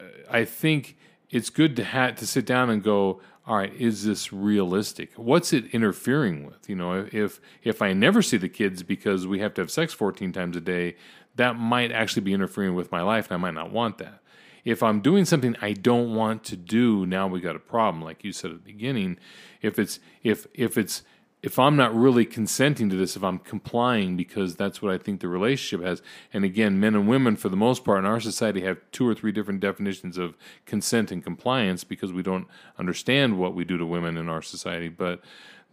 uh, 0.00 0.04
I 0.30 0.44
think 0.44 0.96
it's 1.30 1.50
good 1.50 1.76
to 1.76 1.84
ha- 1.84 2.12
to 2.12 2.26
sit 2.26 2.46
down 2.46 2.70
and 2.70 2.82
go, 2.82 3.20
all 3.46 3.56
right, 3.56 3.74
is 3.74 4.04
this 4.04 4.32
realistic? 4.32 5.12
What's 5.16 5.52
it 5.52 5.66
interfering 5.74 6.46
with? 6.46 6.68
You 6.68 6.76
know, 6.76 7.06
if 7.12 7.40
if 7.62 7.82
I 7.82 7.92
never 7.92 8.22
see 8.22 8.36
the 8.36 8.48
kids 8.48 8.82
because 8.82 9.26
we 9.26 9.40
have 9.40 9.54
to 9.54 9.62
have 9.62 9.70
sex 9.70 9.92
14 9.92 10.32
times 10.32 10.56
a 10.56 10.60
day, 10.60 10.96
that 11.36 11.56
might 11.56 11.92
actually 11.92 12.22
be 12.22 12.32
interfering 12.32 12.74
with 12.74 12.90
my 12.90 13.02
life, 13.02 13.26
and 13.26 13.34
I 13.34 13.36
might 13.38 13.54
not 13.54 13.70
want 13.70 13.98
that. 13.98 14.20
If 14.64 14.82
I'm 14.82 15.00
doing 15.00 15.26
something 15.26 15.56
I 15.60 15.72
don't 15.72 16.14
want 16.14 16.42
to 16.44 16.56
do, 16.56 17.04
now 17.04 17.26
we 17.26 17.40
got 17.40 17.54
a 17.54 17.60
problem, 17.60 18.02
like 18.02 18.24
you 18.24 18.32
said 18.32 18.50
at 18.50 18.64
the 18.64 18.72
beginning. 18.72 19.18
If 19.60 19.78
it's 19.78 20.00
if 20.22 20.46
if 20.54 20.78
it's 20.78 21.02
if 21.44 21.58
I'm 21.58 21.76
not 21.76 21.94
really 21.94 22.24
consenting 22.24 22.88
to 22.88 22.96
this, 22.96 23.16
if 23.16 23.22
I'm 23.22 23.38
complying 23.38 24.16
because 24.16 24.56
that's 24.56 24.80
what 24.80 24.94
I 24.94 24.96
think 24.96 25.20
the 25.20 25.28
relationship 25.28 25.86
has, 25.86 26.00
and 26.32 26.42
again, 26.42 26.80
men 26.80 26.94
and 26.94 27.06
women 27.06 27.36
for 27.36 27.50
the 27.50 27.56
most 27.56 27.84
part 27.84 27.98
in 27.98 28.06
our 28.06 28.18
society 28.18 28.62
have 28.62 28.78
two 28.92 29.06
or 29.06 29.14
three 29.14 29.30
different 29.30 29.60
definitions 29.60 30.16
of 30.16 30.38
consent 30.64 31.12
and 31.12 31.22
compliance 31.22 31.84
because 31.84 32.14
we 32.14 32.22
don't 32.22 32.46
understand 32.78 33.38
what 33.38 33.54
we 33.54 33.62
do 33.62 33.76
to 33.76 33.84
women 33.84 34.16
in 34.16 34.26
our 34.26 34.40
society. 34.40 34.88
But 34.88 35.20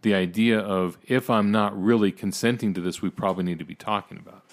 the 0.02 0.12
idea 0.12 0.58
of 0.58 0.98
if 1.06 1.30
I'm 1.30 1.50
not 1.50 1.80
really 1.82 2.12
consenting 2.12 2.74
to 2.74 2.82
this, 2.82 3.00
we 3.00 3.08
probably 3.08 3.44
need 3.44 3.58
to 3.58 3.64
be 3.64 3.74
talking 3.74 4.18
about, 4.18 4.44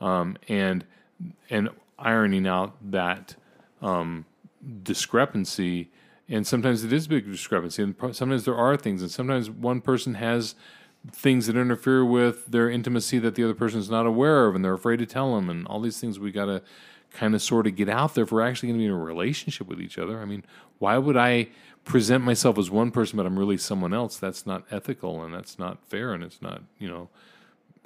um, 0.00 0.38
and 0.48 0.86
and 1.50 1.68
ironing 1.98 2.46
out 2.46 2.76
that 2.92 3.36
um, 3.82 4.24
discrepancy 4.82 5.90
and 6.28 6.46
sometimes 6.46 6.82
it 6.84 6.92
is 6.92 7.06
a 7.06 7.08
big 7.08 7.26
discrepancy 7.26 7.82
and 7.82 7.94
sometimes 8.12 8.44
there 8.44 8.56
are 8.56 8.76
things 8.76 9.02
and 9.02 9.10
sometimes 9.10 9.48
one 9.50 9.80
person 9.80 10.14
has 10.14 10.54
things 11.12 11.46
that 11.46 11.56
interfere 11.56 12.04
with 12.04 12.46
their 12.46 12.68
intimacy 12.68 13.18
that 13.18 13.34
the 13.34 13.44
other 13.44 13.54
person 13.54 13.78
is 13.78 13.90
not 13.90 14.06
aware 14.06 14.46
of 14.46 14.54
and 14.54 14.64
they're 14.64 14.74
afraid 14.74 14.98
to 14.98 15.06
tell 15.06 15.34
them 15.34 15.48
and 15.48 15.66
all 15.68 15.80
these 15.80 16.00
things 16.00 16.18
we 16.18 16.32
got 16.32 16.46
to 16.46 16.62
kind 17.12 17.34
of 17.34 17.42
sort 17.42 17.66
of 17.66 17.76
get 17.76 17.88
out 17.88 18.14
there 18.14 18.24
if 18.24 18.32
we're 18.32 18.42
actually 18.42 18.68
going 18.68 18.78
to 18.78 18.82
be 18.82 18.86
in 18.86 18.90
a 18.90 18.98
relationship 18.98 19.66
with 19.66 19.80
each 19.80 19.98
other. 19.98 20.20
I 20.20 20.24
mean 20.24 20.44
why 20.78 20.98
would 20.98 21.16
i 21.16 21.48
present 21.84 22.24
myself 22.24 22.58
as 22.58 22.70
one 22.70 22.90
person 22.90 23.16
but 23.16 23.26
i'm 23.26 23.38
really 23.38 23.56
someone 23.56 23.94
else? 23.94 24.18
That's 24.18 24.46
not 24.46 24.64
ethical 24.70 25.22
and 25.22 25.32
that's 25.32 25.58
not 25.58 25.78
fair 25.88 26.12
and 26.12 26.24
it's 26.24 26.42
not 26.42 26.62
you 26.78 26.88
know 26.88 27.08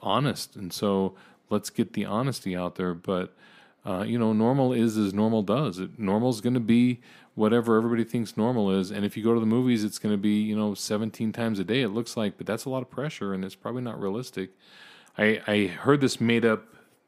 honest. 0.00 0.56
And 0.56 0.72
so 0.72 1.14
let's 1.50 1.68
get 1.68 1.92
the 1.92 2.06
honesty 2.06 2.56
out 2.56 2.76
there 2.76 2.94
but 2.94 3.34
uh, 3.84 4.04
you 4.06 4.18
know 4.18 4.32
normal 4.32 4.72
is 4.72 4.96
as 4.96 5.14
normal 5.14 5.42
does. 5.42 5.78
It 5.78 5.98
normal 5.98 6.30
is 6.30 6.40
going 6.40 6.54
to 6.54 6.60
be 6.60 7.00
whatever 7.34 7.76
everybody 7.76 8.04
thinks 8.04 8.36
normal 8.36 8.70
is. 8.70 8.90
And 8.90 9.04
if 9.04 9.16
you 9.16 9.24
go 9.24 9.34
to 9.34 9.40
the 9.40 9.46
movies 9.46 9.84
it's 9.84 9.98
going 9.98 10.12
to 10.12 10.18
be 10.18 10.40
you 10.42 10.56
know 10.56 10.74
17 10.74 11.32
times 11.32 11.58
a 11.58 11.64
day 11.64 11.82
it 11.82 11.88
looks 11.88 12.16
like 12.16 12.36
but 12.36 12.46
that's 12.46 12.64
a 12.64 12.70
lot 12.70 12.82
of 12.82 12.90
pressure 12.90 13.32
and 13.32 13.44
it's 13.44 13.54
probably 13.54 13.82
not 13.82 14.00
realistic. 14.00 14.50
I 15.16 15.40
i 15.46 15.66
heard 15.66 16.00
this 16.00 16.20
made 16.20 16.44
up 16.44 16.64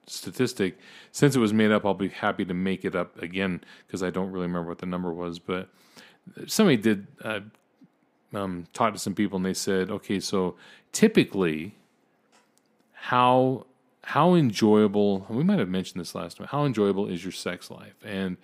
statistic. 0.06 0.78
Since 1.12 1.36
it 1.36 1.40
was 1.40 1.52
made 1.52 1.70
up 1.70 1.84
i'll 1.84 1.94
be 1.94 2.08
happy 2.08 2.44
to 2.44 2.54
make 2.54 2.84
it 2.84 2.96
up 2.96 3.20
again 3.22 3.62
because 3.86 4.02
i 4.02 4.10
don't 4.10 4.30
really 4.30 4.46
remember 4.46 4.68
what 4.68 4.78
the 4.78 4.86
number 4.86 5.12
was 5.12 5.38
but 5.38 5.68
somebody 6.46 6.76
did 6.76 7.06
uh, 7.22 7.40
um, 8.32 8.66
talk 8.72 8.94
to 8.94 8.98
some 8.98 9.14
people 9.14 9.36
and 9.36 9.44
they 9.44 9.54
said 9.54 9.90
okay 9.90 10.18
so 10.18 10.56
typically 10.92 11.74
how 12.92 13.66
how 14.04 14.34
enjoyable 14.34 15.26
we 15.28 15.44
might 15.44 15.58
have 15.58 15.68
mentioned 15.68 16.00
this 16.00 16.14
last 16.14 16.38
time 16.38 16.48
how 16.50 16.64
enjoyable 16.64 17.06
is 17.06 17.24
your 17.24 17.32
sex 17.32 17.70
life? 17.70 17.94
And 18.04 18.36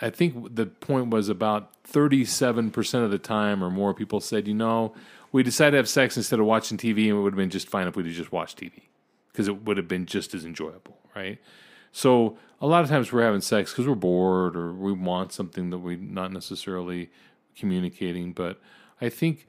i 0.00 0.10
think 0.10 0.54
the 0.54 0.66
point 0.66 1.10
was 1.10 1.28
about 1.28 1.82
37% 1.84 3.04
of 3.04 3.10
the 3.10 3.18
time 3.18 3.62
or 3.62 3.70
more 3.70 3.92
people 3.94 4.20
said 4.20 4.48
you 4.48 4.54
know 4.54 4.94
we 5.32 5.42
decided 5.42 5.72
to 5.72 5.76
have 5.76 5.88
sex 5.88 6.16
instead 6.16 6.40
of 6.40 6.46
watching 6.46 6.78
tv 6.78 7.08
and 7.08 7.18
it 7.18 7.20
would 7.20 7.34
have 7.34 7.38
been 7.38 7.50
just 7.50 7.68
fine 7.68 7.86
if 7.86 7.96
we'd 7.96 8.06
just 8.06 8.32
watched 8.32 8.58
tv 8.58 8.72
because 9.32 9.48
it 9.48 9.64
would 9.64 9.76
have 9.76 9.88
been 9.88 10.06
just 10.06 10.34
as 10.34 10.44
enjoyable 10.44 10.96
right? 11.16 11.38
So 11.90 12.36
a 12.60 12.66
lot 12.66 12.84
of 12.84 12.90
times 12.90 13.10
we're 13.10 13.24
having 13.24 13.40
sex 13.40 13.72
because 13.72 13.88
we're 13.88 13.94
bored 13.94 14.54
or 14.54 14.72
we 14.72 14.92
want 14.92 15.32
something 15.32 15.70
that 15.70 15.78
we're 15.78 15.96
not 15.96 16.32
necessarily 16.32 17.10
communicating 17.56 18.32
but 18.32 18.60
i 19.00 19.08
think 19.08 19.46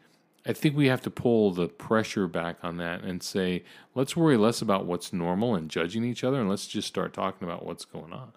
I 0.48 0.54
think 0.54 0.78
we 0.78 0.88
have 0.88 1.02
to 1.02 1.10
pull 1.10 1.52
the 1.52 1.68
pressure 1.68 2.28
back 2.28 2.58
on 2.64 2.78
that 2.78 3.04
and 3.04 3.22
say, 3.22 3.64
let's 3.96 4.16
worry 4.16 4.38
less 4.38 4.62
about 4.62 4.86
what's 4.86 5.12
normal 5.12 5.56
and 5.56 5.70
judging 5.70 6.06
each 6.06 6.24
other, 6.24 6.40
and 6.40 6.50
let's 6.50 6.68
just 6.68 6.88
start 6.88 7.14
talking 7.14 7.48
about 7.48 7.66
what's 7.66 7.84
going 7.84 8.14
on. 8.14 8.32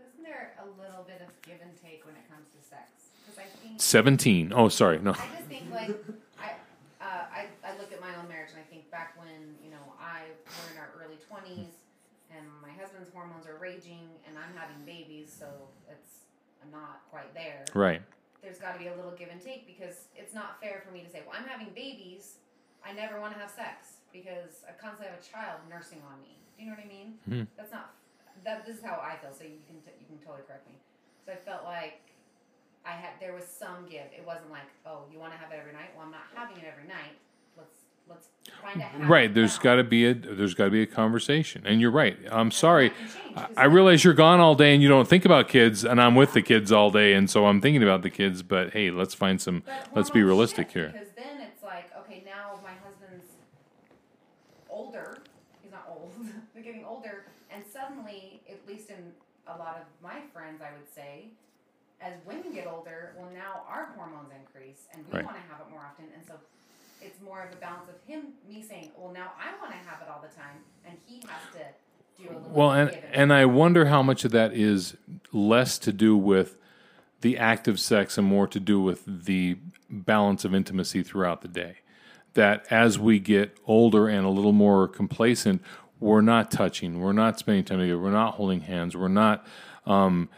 Isn't 0.00 0.24
there 0.24 0.54
a 0.58 0.80
little 0.80 1.04
bit 1.04 1.20
of 1.20 1.28
give 1.42 1.60
and 1.60 1.70
take 1.82 2.06
when 2.06 2.14
it 2.16 2.24
comes 2.32 2.48
to 2.56 2.60
sex? 2.66 2.88
Because 3.26 3.38
I 3.38 3.42
think 3.42 3.74
17. 3.76 4.52
Oh, 4.56 4.68
sorry. 4.68 4.98
No. 5.00 5.10
I 5.10 5.14
just 5.14 5.44
think 5.52 5.68
like 5.68 5.92
I, 6.40 6.48
uh, 7.04 7.24
I 7.28 7.44
I 7.62 7.78
look 7.78 7.92
at 7.92 8.00
my 8.00 8.14
own 8.16 8.28
marriage 8.28 8.50
and 8.56 8.60
I 8.60 8.66
think 8.72 8.90
back 8.90 9.14
when 9.20 9.54
you 9.62 9.70
know 9.70 9.84
I 10.00 10.32
were 10.48 10.72
in 10.72 10.78
our 10.80 10.88
early 11.04 11.20
twenties 11.28 11.68
and 12.32 12.46
my 12.62 12.72
husband's 12.80 13.12
hormones 13.12 13.46
are 13.46 13.58
raging 13.60 14.08
and 14.26 14.38
I'm 14.38 14.56
having 14.56 14.80
babies, 14.86 15.28
so 15.28 15.44
it's 15.92 16.24
I'm 16.64 16.70
not 16.72 17.04
quite 17.10 17.28
there. 17.34 17.64
Right. 17.74 18.00
There's 18.42 18.58
got 18.58 18.72
to 18.72 18.78
be 18.78 18.88
a 18.88 18.94
little 18.96 19.12
give 19.12 19.28
and 19.28 19.40
take 19.40 19.66
because 19.66 20.08
it's 20.16 20.32
not 20.34 20.60
fair 20.60 20.82
for 20.84 20.92
me 20.92 21.02
to 21.04 21.10
say, 21.10 21.22
well, 21.26 21.36
I'm 21.38 21.44
having 21.48 21.70
babies. 21.74 22.36
I 22.84 22.92
never 22.92 23.20
want 23.20 23.34
to 23.34 23.38
have 23.38 23.50
sex 23.50 24.00
because 24.12 24.64
I 24.66 24.72
constantly 24.80 25.12
have 25.12 25.20
a 25.20 25.24
child 25.24 25.60
nursing 25.68 26.00
on 26.08 26.20
me. 26.22 26.40
Do 26.56 26.64
you 26.64 26.70
know 26.70 26.76
what 26.76 26.84
I 26.84 26.88
mean? 26.88 27.18
Mhm. 27.28 27.46
That's 27.56 27.72
not 27.72 27.92
that. 28.44 28.64
This 28.64 28.78
is 28.78 28.84
how 28.84 28.96
I 29.00 29.16
feel. 29.20 29.32
So 29.32 29.44
you 29.44 29.60
can 29.68 29.80
t- 29.84 29.92
you 30.00 30.06
can 30.08 30.18
totally 30.24 30.44
correct 30.48 30.66
me. 30.66 30.74
So 31.24 31.32
I 31.32 31.36
felt 31.36 31.64
like 31.64 32.00
I 32.84 32.92
had 32.92 33.20
there 33.20 33.34
was 33.34 33.44
some 33.44 33.84
give. 33.86 34.08
It 34.12 34.24
wasn't 34.24 34.50
like, 34.50 34.68
oh, 34.86 35.04
you 35.12 35.18
want 35.18 35.32
to 35.32 35.38
have 35.38 35.52
it 35.52 35.56
every 35.60 35.72
night. 35.72 35.92
Well, 35.94 36.06
I'm 36.06 36.10
not 36.12 36.28
having 36.34 36.56
it 36.56 36.64
every 36.64 36.88
night. 36.88 37.16
Let's 38.10 38.26
find 38.74 39.08
Right. 39.08 39.32
There's 39.34 39.58
got 39.58 39.76
to 39.76 39.84
be 39.84 40.06
a 40.06 40.14
there's 40.14 40.54
got 40.54 40.66
to 40.66 40.70
be 40.70 40.82
a 40.82 40.86
conversation. 40.86 41.62
And 41.66 41.80
you're 41.80 41.90
right. 41.90 42.16
I'm 42.30 42.50
sorry. 42.50 42.92
I, 43.34 43.48
I 43.56 43.64
realize 43.64 44.04
you're 44.04 44.14
gone 44.14 44.40
all 44.40 44.54
day 44.54 44.74
and 44.74 44.82
you 44.82 44.88
don't 44.88 45.08
think 45.08 45.24
about 45.24 45.48
kids, 45.48 45.84
and 45.84 46.00
I'm 46.00 46.14
with 46.14 46.32
the 46.34 46.42
kids 46.42 46.70
all 46.72 46.90
day, 46.90 47.14
and 47.14 47.28
so 47.30 47.46
I'm 47.46 47.60
thinking 47.60 47.82
about 47.82 48.02
the 48.02 48.10
kids. 48.10 48.42
But 48.42 48.72
hey, 48.72 48.90
let's 48.90 49.14
find 49.14 49.40
some. 49.40 49.62
But 49.92 49.96
Let's 49.96 50.10
be 50.10 50.22
realistic 50.22 50.68
shift, 50.68 50.74
here. 50.76 50.86
Because 50.98 51.12
then 51.16 51.46
it's 51.48 51.62
like, 51.64 51.90
okay, 51.98 52.22
now 52.26 52.60
my 52.62 52.72
husband's 52.84 53.26
older. 54.68 55.18
He's 55.62 55.72
not 55.72 55.86
old. 55.88 56.12
They're 56.54 56.62
getting 56.62 56.84
older, 56.84 57.24
and 57.54 57.64
suddenly, 57.66 58.40
at 58.48 58.60
least 58.66 58.90
in 58.90 59.12
a 59.48 59.56
lot 59.58 59.76
of 59.80 59.86
my 60.02 60.20
friends, 60.32 60.62
I 60.62 60.70
would 60.72 60.88
say, 60.94 61.26
as 62.00 62.14
women 62.26 62.54
get 62.54 62.66
older, 62.66 63.14
well, 63.18 63.30
now 63.34 63.62
our 63.68 63.92
hormones 63.96 64.30
increase, 64.34 64.86
and 64.94 65.04
we 65.08 65.18
Right. 65.18 65.24
want 65.26 65.36
to 65.36 65.42
have 65.50 65.60
it 65.66 65.70
more 65.70 65.82
often, 65.84 66.06
and 66.14 66.24
so. 66.26 66.34
It's 67.02 67.20
more 67.20 67.42
of 67.42 67.52
a 67.52 67.56
balance 67.56 67.88
of 67.88 67.96
him, 68.06 68.34
me 68.48 68.62
saying, 68.62 68.90
"Well, 68.96 69.12
now 69.12 69.32
I 69.38 69.58
want 69.60 69.72
to 69.72 69.78
have 69.88 70.00
it 70.02 70.08
all 70.08 70.20
the 70.20 70.34
time," 70.34 70.58
and 70.86 70.96
he 71.06 71.16
has 71.26 71.52
to 71.54 72.22
do 72.22 72.30
a 72.30 72.34
little. 72.38 72.50
Well, 72.52 72.72
and 72.72 72.90
and 73.12 73.32
I 73.32 73.46
wonder 73.46 73.86
how 73.86 74.02
much 74.02 74.24
of 74.24 74.30
that 74.32 74.52
is 74.52 74.96
less 75.32 75.78
to 75.80 75.92
do 75.92 76.16
with 76.16 76.56
the 77.20 77.38
act 77.38 77.68
of 77.68 77.78
sex 77.78 78.16
and 78.18 78.26
more 78.26 78.46
to 78.46 78.60
do 78.60 78.80
with 78.80 79.04
the 79.06 79.58
balance 79.88 80.44
of 80.44 80.54
intimacy 80.54 81.02
throughout 81.02 81.42
the 81.42 81.48
day. 81.48 81.78
That 82.34 82.64
as 82.70 82.98
we 82.98 83.18
get 83.18 83.56
older 83.66 84.08
and 84.08 84.24
a 84.24 84.30
little 84.30 84.52
more 84.52 84.86
complacent, 84.86 85.62
we're 85.98 86.20
not 86.20 86.50
touching, 86.50 87.00
we're 87.00 87.12
not 87.12 87.38
spending 87.38 87.64
time 87.64 87.78
together, 87.78 87.98
we're 87.98 88.10
not 88.10 88.34
holding 88.34 88.62
hands, 88.62 88.96
we're 88.96 89.08
not 89.08 89.46
um, 89.86 90.28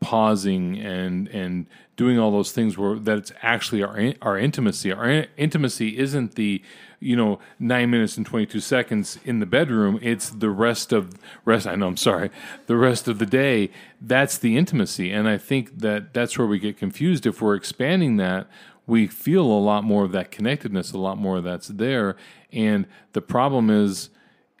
pausing 0.00 0.78
and 0.78 1.28
and 1.28 1.66
doing 1.96 2.18
all 2.18 2.30
those 2.30 2.52
things 2.52 2.76
where 2.76 2.98
that 2.98 3.18
it's 3.18 3.32
actually 3.42 3.82
our 3.82 4.12
our 4.22 4.38
intimacy. 4.38 4.92
Our 4.92 5.08
in- 5.08 5.26
intimacy 5.36 5.98
isn't 5.98 6.34
the 6.34 6.62
you 7.00 7.16
know 7.16 7.38
nine 7.58 7.90
minutes 7.90 8.16
and 8.16 8.26
twenty 8.26 8.46
two 8.46 8.60
seconds 8.60 9.18
in 9.24 9.40
the 9.40 9.46
bedroom. 9.46 9.98
It's 10.02 10.30
the 10.30 10.50
rest 10.50 10.92
of 10.92 11.14
rest. 11.44 11.66
I 11.66 11.74
know. 11.76 11.88
I'm 11.88 11.96
sorry. 11.96 12.30
The 12.66 12.76
rest 12.76 13.08
of 13.08 13.18
the 13.18 13.26
day. 13.26 13.70
That's 14.00 14.38
the 14.38 14.56
intimacy, 14.56 15.10
and 15.10 15.28
I 15.28 15.38
think 15.38 15.78
that 15.78 16.12
that's 16.12 16.38
where 16.38 16.46
we 16.46 16.58
get 16.58 16.78
confused. 16.78 17.26
If 17.26 17.40
we're 17.40 17.54
expanding 17.54 18.16
that, 18.18 18.46
we 18.86 19.06
feel 19.06 19.44
a 19.44 19.60
lot 19.60 19.84
more 19.84 20.04
of 20.04 20.12
that 20.12 20.30
connectedness, 20.30 20.92
a 20.92 20.98
lot 20.98 21.16
more 21.18 21.38
of 21.38 21.44
that's 21.44 21.68
there, 21.68 22.16
and 22.52 22.86
the 23.12 23.22
problem 23.22 23.70
is 23.70 24.10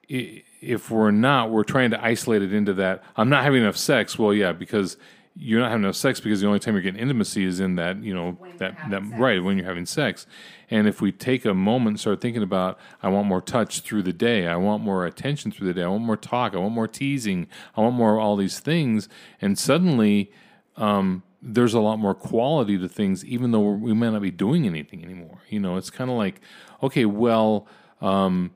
if 0.08 0.90
we're 0.90 1.10
not, 1.10 1.50
we're 1.50 1.64
trying 1.64 1.90
to 1.90 2.02
isolate 2.02 2.42
it 2.42 2.52
into 2.52 2.72
that. 2.74 3.02
I'm 3.16 3.28
not 3.28 3.44
having 3.44 3.62
enough 3.62 3.76
sex. 3.76 4.18
Well, 4.18 4.32
yeah, 4.32 4.52
because 4.52 4.96
you're 5.36 5.60
not 5.60 5.70
having 5.70 5.84
enough 5.84 5.96
sex 5.96 6.20
because 6.20 6.40
the 6.40 6.46
only 6.46 6.60
time 6.60 6.74
you're 6.74 6.82
getting 6.82 7.00
intimacy 7.00 7.44
is 7.44 7.58
in 7.58 7.74
that, 7.74 8.02
you 8.02 8.14
know, 8.14 8.32
When 8.32 8.56
that 8.58 8.76
that 8.90 9.02
sex. 9.02 9.18
right 9.18 9.42
when 9.42 9.56
you're 9.58 9.66
having 9.66 9.86
sex. 9.86 10.26
And 10.70 10.86
if 10.86 11.00
we 11.00 11.10
take 11.12 11.44
a 11.44 11.54
moment 11.54 11.94
and 11.94 12.00
start 12.00 12.20
thinking 12.20 12.42
about, 12.42 12.78
I 13.02 13.08
want 13.08 13.26
more 13.26 13.40
touch 13.40 13.80
through 13.80 14.04
the 14.04 14.12
day, 14.12 14.46
I 14.46 14.56
want 14.56 14.82
more 14.82 15.04
attention 15.06 15.50
through 15.50 15.66
the 15.66 15.74
day, 15.74 15.82
I 15.82 15.88
want 15.88 16.04
more 16.04 16.16
talk, 16.16 16.54
I 16.54 16.58
want 16.58 16.74
more 16.74 16.86
teasing, 16.88 17.48
I 17.76 17.80
want 17.80 17.96
more 17.96 18.18
all 18.20 18.36
these 18.36 18.60
things, 18.60 19.08
and 19.40 19.58
suddenly. 19.58 20.30
Um, 20.76 21.22
there's 21.46 21.74
a 21.74 21.80
lot 21.80 21.98
more 21.98 22.14
quality 22.14 22.78
to 22.78 22.88
things, 22.88 23.22
even 23.26 23.50
though 23.50 23.72
we 23.72 23.92
may 23.92 24.10
not 24.10 24.22
be 24.22 24.30
doing 24.30 24.64
anything 24.66 25.04
anymore. 25.04 25.42
You 25.50 25.60
know, 25.60 25.76
it's 25.76 25.90
kind 25.90 26.10
of 26.10 26.16
like, 26.16 26.40
okay, 26.82 27.04
well, 27.04 27.68
um, 28.00 28.52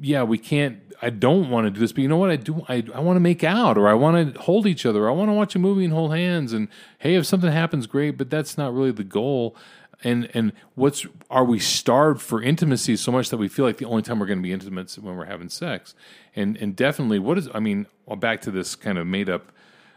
yeah, 0.00 0.22
we 0.24 0.38
can't. 0.38 0.80
I 1.00 1.10
don't 1.10 1.50
want 1.50 1.66
to 1.66 1.70
do 1.70 1.78
this, 1.80 1.92
but 1.92 2.02
you 2.02 2.08
know 2.08 2.16
what? 2.16 2.30
I 2.30 2.36
do. 2.36 2.64
I, 2.68 2.84
I 2.94 3.00
want 3.00 3.16
to 3.16 3.20
make 3.20 3.44
out, 3.44 3.78
or 3.78 3.88
I 3.88 3.94
want 3.94 4.34
to 4.34 4.40
hold 4.40 4.66
each 4.66 4.84
other, 4.84 5.04
or 5.04 5.08
I 5.08 5.12
want 5.12 5.28
to 5.28 5.34
watch 5.34 5.54
a 5.54 5.58
movie 5.58 5.84
and 5.84 5.92
hold 5.92 6.12
hands. 6.14 6.52
And 6.52 6.68
hey, 6.98 7.14
if 7.14 7.26
something 7.26 7.52
happens, 7.52 7.86
great. 7.86 8.18
But 8.18 8.30
that's 8.30 8.58
not 8.58 8.74
really 8.74 8.90
the 8.92 9.04
goal. 9.04 9.56
and 10.04 10.28
and 10.34 10.52
what's 10.74 11.06
are 11.30 11.44
we 11.44 11.58
starved 11.58 12.20
for 12.22 12.42
intimacy 12.42 12.96
so 12.96 13.10
much 13.12 13.30
that 13.30 13.36
we 13.36 13.48
feel 13.48 13.64
like 13.64 13.78
the 13.78 13.84
only 13.84 14.02
time 14.02 14.18
we're 14.18 14.26
going 14.26 14.38
to 14.38 14.42
be 14.42 14.52
intimate 14.52 14.86
is 14.90 14.98
when 14.98 15.16
we're 15.16 15.24
having 15.24 15.48
sex 15.48 15.94
and 16.36 16.56
and 16.58 16.76
definitely 16.76 17.18
what 17.18 17.36
is 17.38 17.48
i 17.54 17.58
mean 17.60 17.86
well, 18.06 18.16
back 18.16 18.40
to 18.40 18.50
this 18.50 18.76
kind 18.76 18.98
of 18.98 19.06
made 19.06 19.28
up 19.28 19.50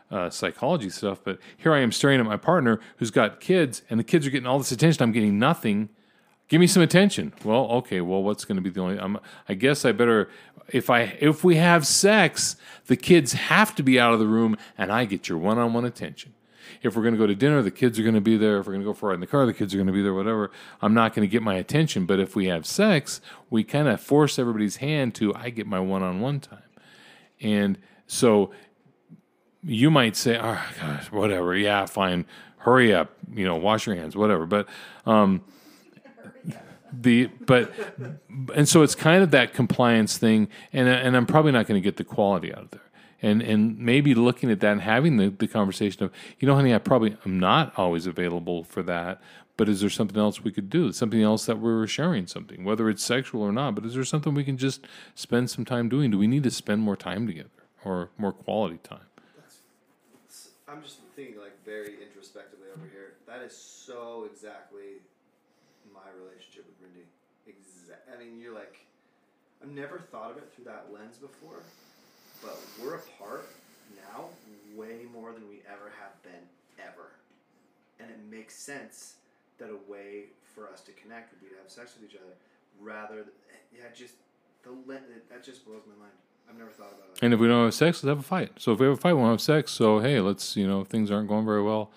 uh, 0.10 0.30
psychology 0.30 0.90
stuff 0.90 1.20
but 1.24 1.38
here 1.56 1.72
i 1.74 1.80
am 1.80 1.92
staring 1.92 2.20
at 2.20 2.26
my 2.26 2.36
partner 2.38 2.80
who's 2.98 3.12
got 3.12 3.40
kids 3.40 3.84
and 3.90 4.00
the 4.00 4.04
kids 4.04 4.26
are 4.26 4.30
getting 4.32 4.48
all 4.48 4.58
this 4.58 4.72
attention 4.72 5.04
i'm 5.04 5.12
getting 5.12 5.38
nothing 5.40 5.90
give 6.52 6.60
me 6.60 6.68
some 6.68 6.84
attention 6.84 7.32
well 7.46 7.66
okay 7.68 8.02
well 8.02 8.22
what's 8.22 8.44
going 8.44 8.58
to 8.58 8.62
be 8.62 8.70
the 8.70 8.82
only 8.82 9.00
I'm, 9.00 9.18
i 9.48 9.54
guess 9.54 9.86
i 9.86 9.94
better 9.94 10.30
if 10.68 10.90
i 10.90 11.16
if 11.22 11.46
we 11.46 11.56
have 11.56 11.88
sex 11.88 12.58
the 12.88 12.98
kids 12.98 13.32
have 13.32 13.74
to 13.76 13.84
be 13.84 13.98
out 13.98 14.12
of 14.12 14.20
the 14.20 14.28
room 14.28 14.58
and 14.78 14.92
i 14.92 15.06
get 15.06 15.30
your 15.30 15.38
one-on-one 15.38 15.86
attention 15.86 16.34
if 16.82 16.96
we're 16.96 17.04
going 17.04 17.14
to 17.14 17.18
go 17.18 17.28
to 17.28 17.36
dinner, 17.36 17.62
the 17.62 17.70
kids 17.70 18.00
are 18.00 18.04
going 18.04 18.16
to 18.16 18.22
be 18.22 18.38
there. 18.38 18.58
If 18.58 18.66
we're 18.66 18.74
going 18.74 18.84
to 18.84 18.90
go 18.90 18.94
for 18.94 19.08
a 19.08 19.10
ride 19.10 19.16
in 19.16 19.20
the 19.22 19.28
car, 19.28 19.46
the 19.46 19.54
kids 19.54 19.74
are 19.74 19.78
going 19.78 19.88
to 19.88 19.94
be 19.94 20.02
there, 20.02 20.16
whatever. 20.16 20.50
I'm 20.82 20.96
not 20.96 21.14
going 21.14 21.28
to 21.28 21.32
get 21.32 21.44
my 21.44 21.56
attention. 21.56 22.06
But 22.06 22.20
if 22.20 22.36
we 22.36 22.48
have 22.48 22.66
sex, 22.66 23.22
we 23.52 23.64
kind 23.64 23.88
of 23.88 24.02
force 24.02 24.40
everybody's 24.40 24.78
hand 24.78 25.14
to, 25.16 25.34
I 25.36 25.52
get 25.52 25.68
my 25.68 25.80
one 25.80 26.02
on 26.02 26.22
one 26.22 26.40
time. 26.40 26.64
And 27.40 27.78
so 28.08 28.52
you 29.64 29.92
might 29.92 30.16
say, 30.16 30.40
oh, 30.40 30.60
gosh, 30.80 31.12
whatever. 31.12 31.56
Yeah, 31.56 31.86
fine. 31.86 32.26
Hurry 32.58 32.94
up. 32.94 33.14
You 33.32 33.46
know, 33.46 33.58
wash 33.58 33.86
your 33.86 33.96
hands, 33.96 34.16
whatever. 34.16 34.48
But, 34.48 34.68
um, 35.06 35.44
the 36.92 37.28
but 37.46 37.72
and 38.56 38.68
so 38.68 38.82
it's 38.82 38.96
kind 38.96 39.24
of 39.24 39.32
that 39.32 39.54
compliance 39.54 40.18
thing 40.18 40.48
and 40.74 40.88
and 40.88 41.16
I'm 41.16 41.26
probably 41.26 41.52
not 41.52 41.68
going 41.68 41.82
to 41.82 41.84
get 41.84 41.98
the 41.98 42.04
quality 42.04 42.54
out 42.54 42.64
of 42.64 42.72
there. 42.72 42.82
And 43.22 43.42
and 43.42 43.78
maybe 43.80 44.16
looking 44.16 44.50
at 44.50 44.60
that 44.62 44.72
and 44.72 44.82
having 44.82 45.18
the, 45.18 45.30
the 45.30 45.48
conversation 45.48 46.04
of 46.04 46.12
you 46.40 46.48
know 46.48 46.56
honey 46.56 46.74
I 46.74 46.80
probably 46.80 47.18
am 47.26 47.40
not 47.40 47.74
always 47.78 48.08
available 48.08 48.64
for 48.64 48.84
that 48.84 49.22
but 49.58 49.70
is 49.70 49.82
there 49.82 49.90
something 49.90 50.18
else 50.18 50.44
we 50.44 50.52
could 50.52 50.70
do? 50.70 50.92
Something 50.92 51.22
else 51.22 51.46
that 51.46 51.60
we're 51.60 51.86
sharing 51.88 52.28
something 52.28 52.64
whether 52.64 52.90
it's 52.90 53.04
sexual 53.04 53.42
or 53.42 53.52
not 53.52 53.76
but 53.76 53.86
is 53.86 53.94
there 53.94 54.04
something 54.04 54.34
we 54.34 54.44
can 54.44 54.58
just 54.58 54.86
spend 55.16 55.50
some 55.50 55.66
time 55.66 55.90
doing? 55.90 56.12
Do 56.12 56.18
we 56.18 56.28
need 56.28 56.44
to 56.44 56.52
spend 56.52 56.82
more 56.82 56.98
time 56.98 57.28
together 57.28 57.50
or 57.86 58.10
more 58.18 58.32
quality 58.32 58.80
time? 58.84 59.02
I'm 60.72 60.82
just 60.82 61.00
thinking 61.18 61.38
like 61.38 61.64
very 61.66 62.00
introspectively 62.02 62.68
over 62.74 62.88
here. 62.88 63.16
That 63.28 63.42
is 63.42 63.52
so 63.52 64.26
exactly 64.32 65.04
my 65.94 66.08
relationship 66.16 66.64
with 66.64 66.80
Brindy. 66.80 67.04
Exact. 67.46 68.01
I 68.14 68.20
mean, 68.20 68.40
you're 68.40 68.54
like, 68.54 68.86
I've 69.62 69.72
never 69.72 70.00
thought 70.00 70.32
of 70.32 70.38
it 70.38 70.52
through 70.54 70.66
that 70.66 70.88
lens 70.94 71.18
before, 71.18 71.64
but 72.42 72.60
we're 72.82 72.96
apart 72.96 73.48
now 73.96 74.26
way 74.76 75.06
more 75.14 75.32
than 75.34 75.48
we 75.48 75.62
ever 75.68 75.92
have 76.00 76.22
been 76.24 76.44
ever, 76.80 77.12
and 78.00 78.10
it 78.10 78.20
makes 78.30 78.56
sense 78.56 79.16
that 79.60 79.70
a 79.70 79.92
way 79.92 80.26
for 80.56 80.68
us 80.70 80.82
to 80.82 80.92
connect 80.94 81.32
would 81.32 81.42
be 81.42 81.56
to 81.56 81.62
have 81.62 81.70
sex 81.70 81.94
with 82.00 82.10
each 82.10 82.18
other, 82.18 82.34
rather. 82.80 83.18
Than, 83.18 83.34
yeah, 83.76 83.84
just 83.96 84.16
the 84.64 84.72
le- 84.72 85.00
that 85.30 85.44
just 85.44 85.66
blows 85.66 85.82
my 85.88 85.96
mind. 86.00 86.14
I've 86.50 86.58
never 86.58 86.72
thought 86.72 86.88
about 86.88 87.06
it. 87.06 87.14
Like 87.14 87.24
And 87.24 87.34
if 87.34 87.40
we 87.40 87.48
don't 87.48 87.66
have 87.66 87.74
sex, 87.74 88.04
let's 88.04 88.10
have 88.10 88.20
a 88.20 88.24
fight. 88.24 88.52
So 88.58 88.74
if 88.74 88.80
we 88.80 88.88
have 88.88 88.98
a 88.98 89.00
fight, 89.00 89.14
we 89.14 89.22
won't 89.22 89.32
have 89.32 89.42
sex. 89.42 89.72
So 89.72 90.00
hey, 90.00 90.20
let's 90.20 90.56
you 90.58 90.68
know 90.68 90.82
if 90.82 90.88
things 90.88 91.12
aren't 91.12 91.30
going 91.30 91.46
very 91.46 91.62
well. 91.62 91.92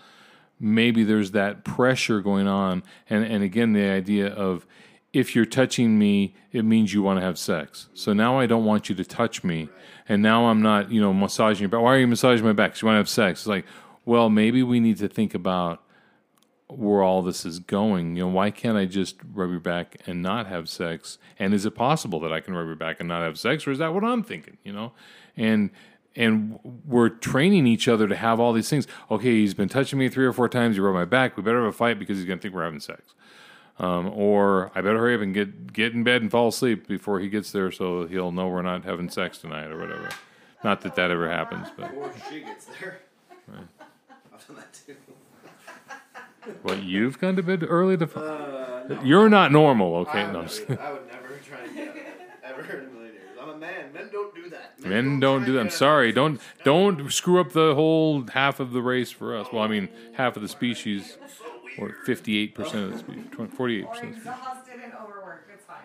Maybe 0.61 1.03
there's 1.03 1.33
that 1.33 1.65
pressure 1.65 2.21
going 2.21 2.47
on, 2.47 2.83
and 3.11 3.25
and 3.25 3.43
again 3.43 3.73
the 3.73 3.89
idea 3.89 4.29
of 4.29 4.67
if 5.15 5.35
you're 5.35 5.47
touching 5.47 5.97
me, 5.99 6.35
it 6.53 6.65
means 6.65 6.93
you 6.93 7.01
want 7.01 7.21
to 7.21 7.25
have 7.25 7.39
sex. 7.39 7.89
So 7.95 8.13
now 8.13 8.39
I 8.39 8.47
don't 8.47 8.65
want 8.65 8.89
you 8.89 8.95
to 8.97 9.05
touch 9.05 9.45
me, 9.45 9.69
and 10.09 10.21
now 10.21 10.47
I'm 10.47 10.61
not 10.61 10.91
you 10.91 11.01
know 11.01 11.15
massaging 11.15 11.63
your 11.63 11.69
back. 11.71 11.81
Why 11.81 11.95
are 11.95 11.99
you 11.99 12.09
massaging 12.09 12.45
my 12.45 12.53
back? 12.53 12.73
'Cause 12.73 12.83
you 12.83 12.87
want 12.87 12.97
to 12.97 12.99
have 12.99 13.09
sex. 13.09 13.41
It's 13.41 13.47
like, 13.47 13.65
well, 14.05 14.29
maybe 14.29 14.63
we 14.63 14.81
need 14.81 14.99
to 14.99 15.09
think 15.09 15.33
about 15.33 15.83
where 16.67 17.03
all 17.03 17.23
this 17.23 17.47
is 17.47 17.61
going. 17.61 18.17
You 18.17 18.25
know, 18.25 18.29
why 18.29 18.51
can't 18.51 18.77
I 18.77 18.87
just 18.87 19.17
rub 19.33 19.51
your 19.51 19.61
back 19.61 19.97
and 20.07 20.21
not 20.21 20.49
have 20.49 20.69
sex? 20.69 21.19
And 21.39 21.55
is 21.55 21.65
it 21.65 21.77
possible 21.77 22.19
that 22.21 22.33
I 22.33 22.41
can 22.41 22.55
rub 22.55 22.67
your 22.67 22.75
back 22.75 22.99
and 22.99 23.09
not 23.09 23.23
have 23.23 23.39
sex, 23.39 23.67
or 23.67 23.71
is 23.71 23.79
that 23.79 23.95
what 23.95 24.03
I'm 24.03 24.25
thinking? 24.25 24.59
You 24.65 24.73
know, 24.73 24.93
and 25.37 25.71
and 26.17 26.59
we're 26.87 27.09
training 27.09 27.67
each 27.67 27.87
other 27.89 28.07
to 28.09 28.17
have 28.17 28.41
all 28.41 28.53
these 28.53 28.69
things. 28.69 28.87
Okay, 29.11 29.33
he's 29.33 29.55
been 29.55 29.69
touching 29.69 29.99
me 29.99 30.09
three 30.09 30.25
or 30.25 30.33
four 30.33 30.49
times. 30.49 30.77
He 30.77 30.81
rubbed 30.81 30.95
my 30.95 31.05
back. 31.05 31.37
We 31.37 31.43
better 31.43 31.61
have 31.65 31.69
a 31.69 31.73
fight 31.73 31.99
because 31.99 32.19
he's 32.19 32.27
going 32.27 32.39
to 32.39 32.43
think 32.43 32.55
we're 32.55 32.65
having 32.65 32.81
sex. 32.81 33.15
Um, 33.79 34.13
or 34.15 34.71
I 34.75 34.81
better 34.83 34.99
hurry 34.99 35.17
up 35.17 35.21
and 35.21 35.35
get 35.35 35.73
get 35.73 35.93
in 35.95 36.05
bed 36.05 36.23
and 36.23 36.31
fall 36.31 36.49
asleep 36.49 36.87
before 36.87 37.19
he 37.19 37.29
gets 37.29 37.51
there, 37.51 37.73
so 37.73 38.07
he'll 38.07 38.31
know 38.31 38.47
we're 38.49 38.63
not 38.63 38.85
having 38.85 39.09
sex 39.11 39.39
tonight 39.39 39.67
or 39.67 39.79
whatever. 39.79 40.11
Not 40.63 40.81
that 40.83 40.95
that 40.95 41.11
ever 41.11 41.29
happens, 41.29 41.69
but 41.77 41.93
Or 41.95 42.13
she 42.31 42.41
gets 42.41 42.67
there. 42.67 43.01
I've 43.53 44.47
done 44.47 44.57
that 44.57 44.73
too. 44.87 44.95
what 46.63 46.83
you've 46.83 47.19
gone 47.19 47.37
to 47.37 47.43
bed 47.43 47.65
early 47.69 47.97
to. 47.97 48.99
You're 49.03 49.29
not 49.29 49.51
normal, 49.51 49.97
okay? 49.97 50.21
I'm 50.23 50.43
just 50.47 50.61
kidding. 50.61 50.79
I 50.79 50.93
would 50.93 51.07
never 51.07 51.39
try 51.47 51.59
and 51.67 51.75
get 51.75 51.97
ever 52.45 52.61
in 52.63 52.87
a 52.87 52.91
million 52.91 53.15
years. 53.15 53.39
I'm 53.41 53.49
a 53.49 53.57
man. 53.57 53.93
Men 53.93 54.09
don't 54.13 54.35
do 54.35 54.51
that. 54.51 54.81
Men 54.85 55.21
don't 55.21 55.45
do 55.45 55.53
that. 55.55 55.61
I'm 55.61 55.71
sorry. 55.71 56.13
Don't 56.13 56.41
don't 56.65 57.13
screw 57.13 57.41
up 57.41 57.53
the 57.53 57.75
whole 57.75 58.25
half 58.29 58.61
of 58.61 58.73
the 58.73 58.83
race 58.83 59.11
for 59.11 59.37
us. 59.37 59.49
Well, 59.53 59.63
I 59.63 59.69
mean 59.69 59.89
half 60.15 60.37
of 60.37 60.43
the 60.43 60.49
species, 60.49 61.19
or 61.79 61.95
58 62.07 62.55
percent 62.55 62.85
of 62.85 62.93
the 62.93 62.99
species, 62.99 63.25
48 63.57 63.85
Or 63.85 63.89
percent. 63.89 63.89
Of 63.89 63.91
the 63.91 63.95
species. 63.97 64.17
exhausted 64.19 64.81
and 64.85 64.93
overworked. 64.95 65.51
It's 65.53 65.65
fine. 65.65 65.79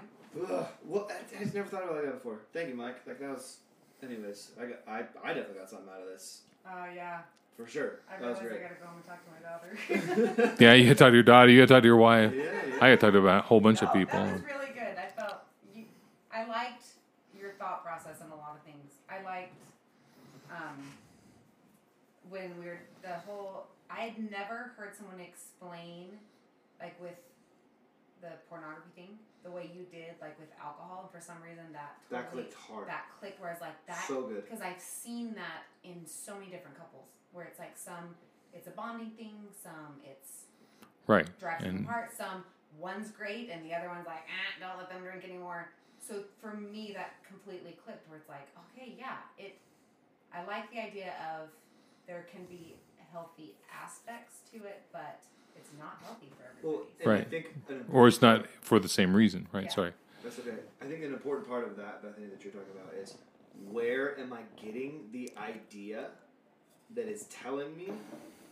Ugh, 0.49 0.65
well, 0.85 1.09
I, 1.09 1.37
I 1.37 1.43
just 1.43 1.55
never 1.55 1.67
thought 1.67 1.83
about 1.83 2.03
that 2.03 2.13
before. 2.13 2.39
Thank 2.53 2.69
you, 2.69 2.75
Mike. 2.75 2.97
Like 3.07 3.19
that 3.19 3.29
was. 3.29 3.57
Anyways, 4.01 4.51
I 4.57 4.65
got, 4.65 4.77
I, 4.87 4.97
I 5.23 5.33
definitely 5.33 5.59
got 5.59 5.69
something 5.69 5.89
out 5.93 6.01
of 6.01 6.07
this 6.07 6.41
Oh 6.65 6.85
yeah. 6.95 7.19
for 7.57 7.67
sure. 7.67 7.99
I 8.09 8.17
That 8.17 8.29
was 8.29 8.39
realize 8.39 8.39
I 8.39 8.47
great. 8.47 8.61
gotta 8.61 8.75
go 8.75 8.85
home 8.85 8.95
and 8.95 9.05
talk 9.05 9.19
to 9.25 9.31
my 9.35 10.37
daughter. 10.39 10.55
Yeah, 10.63 10.73
you 10.73 10.83
got 10.85 10.89
to 10.89 10.95
talk 10.95 11.09
to 11.09 11.13
your 11.15 11.23
daughter. 11.23 11.49
You 11.51 11.59
got 11.61 11.67
to 11.67 11.73
talk 11.73 11.81
to 11.83 11.87
your 11.87 11.97
wife. 11.97 12.33
Yeah, 12.33 12.43
yeah. 12.43 12.75
I 12.75 12.79
got 12.79 12.87
to 12.87 12.97
talk 12.97 13.11
to 13.11 13.17
about 13.19 13.43
a 13.43 13.47
whole 13.47 13.59
bunch 13.59 13.81
of 13.81 13.89
No, 13.89 13.93
people. 13.99 14.19
That 14.19 14.31
was 14.33 14.43
really 14.43 14.71
good. 14.73 14.95
I 14.97 15.09
felt 15.19 15.39
you. 15.75 15.83
I 16.33 16.47
liked 16.47 16.83
your 17.37 17.51
thought 17.59 17.83
process 17.83 18.21
on 18.23 18.31
a 18.31 18.35
lot 18.35 18.55
of 18.55 18.61
things. 18.63 18.93
I 19.09 19.21
liked 19.23 19.53
um, 20.49 20.77
when 22.29 22.57
we 22.59 22.65
were 22.67 22.79
the 23.01 23.15
whole. 23.27 23.65
I 23.89 24.01
had 24.01 24.31
never 24.31 24.73
heard 24.77 24.95
someone 24.95 25.19
explain 25.19 26.11
like 26.79 26.99
with 27.01 27.17
the 28.21 28.31
pornography 28.49 28.89
thing 28.95 29.17
the 29.43 29.51
way 29.51 29.69
you 29.73 29.83
did 29.91 30.15
like 30.21 30.37
with 30.39 30.49
alcohol 30.61 31.07
and 31.07 31.11
for 31.11 31.25
some 31.25 31.41
reason 31.41 31.71
that 31.71 31.95
That 32.11 32.31
clicked 32.31 32.53
hard. 32.53 32.87
that 32.87 33.05
clicked 33.19 33.39
where 33.39 33.49
I 33.49 33.53
was 33.53 33.61
like 33.61 33.85
that 33.87 34.05
So 34.07 34.23
good. 34.23 34.43
because 34.43 34.61
I've 34.61 34.81
seen 34.81 35.33
that 35.35 35.63
in 35.83 36.05
so 36.05 36.35
many 36.35 36.51
different 36.51 36.77
couples 36.77 37.07
where 37.31 37.45
it's 37.45 37.59
like 37.59 37.77
some 37.77 38.15
it's 38.53 38.67
a 38.67 38.71
bonding 38.71 39.11
thing 39.11 39.35
some 39.63 39.99
it's 40.03 40.43
Right. 41.07 41.25
drives 41.39 41.63
them 41.63 41.75
And 41.77 41.85
apart. 41.85 42.11
Some 42.15 42.43
one's 42.77 43.09
great 43.09 43.49
and 43.49 43.65
the 43.65 43.73
other 43.73 43.87
one's 43.89 44.05
like, 44.05 44.27
ah, 44.29 44.59
don't 44.59 44.77
let 44.77 44.89
them 44.91 45.01
drink 45.01 45.23
anymore. 45.23 45.71
So 45.99 46.21
for 46.39 46.53
me, 46.53 46.93
that 46.95 47.13
completely 47.27 47.71
clicked. 47.83 48.07
Where 48.07 48.19
it's 48.19 48.29
like, 48.29 48.47
okay, 48.77 48.93
yeah, 48.95 49.17
it. 49.37 49.57
I 50.31 50.45
like 50.45 50.69
the 50.71 50.79
idea 50.79 51.13
of 51.33 51.49
there 52.05 52.27
can 52.31 52.45
be 52.45 52.75
healthy 53.11 53.55
aspects 53.73 54.39
to 54.51 54.57
it, 54.65 54.83
but 54.91 55.19
it's 55.55 55.69
not 55.79 55.99
healthy 56.03 56.27
for 56.37 56.43
Well, 56.67 56.75
everybody. 56.75 56.93
and 57.01 57.11
I 57.11 57.15
Right. 57.15 57.29
think 57.29 57.55
an 57.69 57.85
or 57.91 58.07
it's 58.07 58.21
not 58.21 58.47
for 58.61 58.79
the 58.79 58.89
same 58.89 59.15
reason, 59.15 59.47
right? 59.51 59.65
Yeah. 59.65 59.69
Sorry. 59.69 59.93
That's 60.23 60.39
okay. 60.39 60.57
I 60.81 60.85
think 60.85 61.03
an 61.03 61.13
important 61.13 61.47
part 61.47 61.65
of 61.65 61.75
that, 61.77 62.01
Bethany, 62.03 62.27
that 62.27 62.43
you're 62.43 62.53
talking 62.53 62.73
about 62.79 62.93
is 62.93 63.17
where 63.71 64.19
am 64.19 64.33
I 64.33 64.41
getting 64.61 65.09
the 65.11 65.29
idea 65.37 66.09
that 66.95 67.07
is 67.07 67.23
telling 67.25 67.75
me 67.77 67.91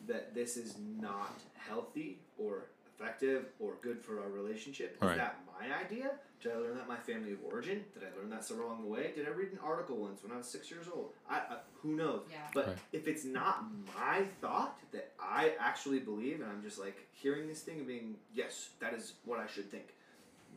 that 0.08 0.34
this 0.34 0.56
is 0.58 0.78
not 1.00 1.42
healthy 1.56 2.20
or 2.38 2.68
effective 3.08 3.46
or 3.60 3.76
good 3.82 4.02
for 4.02 4.22
our 4.22 4.30
relationship? 4.30 4.96
Is 4.96 5.02
Right. 5.02 5.18
that 5.18 5.40
my 5.60 5.76
idea? 5.78 6.20
Did 6.42 6.52
I 6.54 6.56
learn 6.58 6.78
that 6.78 6.88
my 6.88 6.98
family 6.98 7.34
of 7.34 7.44
origin? 7.44 7.84
Did 7.94 8.04
I 8.04 8.16
learn 8.16 8.30
that 8.30 8.44
somewhere 8.44 8.68
along 8.68 8.82
the 8.84 8.88
way? 8.88 9.12
Did 9.16 9.28
I 9.28 9.32
read 9.32 9.52
an 9.52 9.60
article 9.60 9.98
once 9.98 10.22
when 10.24 10.32
I 10.32 10.38
was 10.38 10.48
six 10.48 10.70
years 10.70 10.88
old? 10.88 11.14
I, 11.30 11.38
I 11.38 11.58
who 11.82 11.96
knows? 11.96 12.28
Yeah. 12.32 12.48
But 12.54 12.68
Right. 12.68 12.78
if 12.94 13.08
it's 13.08 13.24
not 13.26 13.66
my 13.96 14.24
thought 14.42 14.80
that 14.92 15.14
I 15.20 15.56
actually 15.60 16.00
believe, 16.00 16.42
and 16.42 16.50
I'm 16.50 16.62
just 16.62 16.78
like 16.80 17.08
hearing 17.14 17.48
this 17.48 17.62
thing 17.64 17.80
and 17.80 17.88
being, 17.88 18.18
yes, 18.34 18.72
that 18.80 18.94
is 18.94 19.14
what 19.26 19.40
I 19.40 19.48
should 19.48 19.70
think 19.72 19.96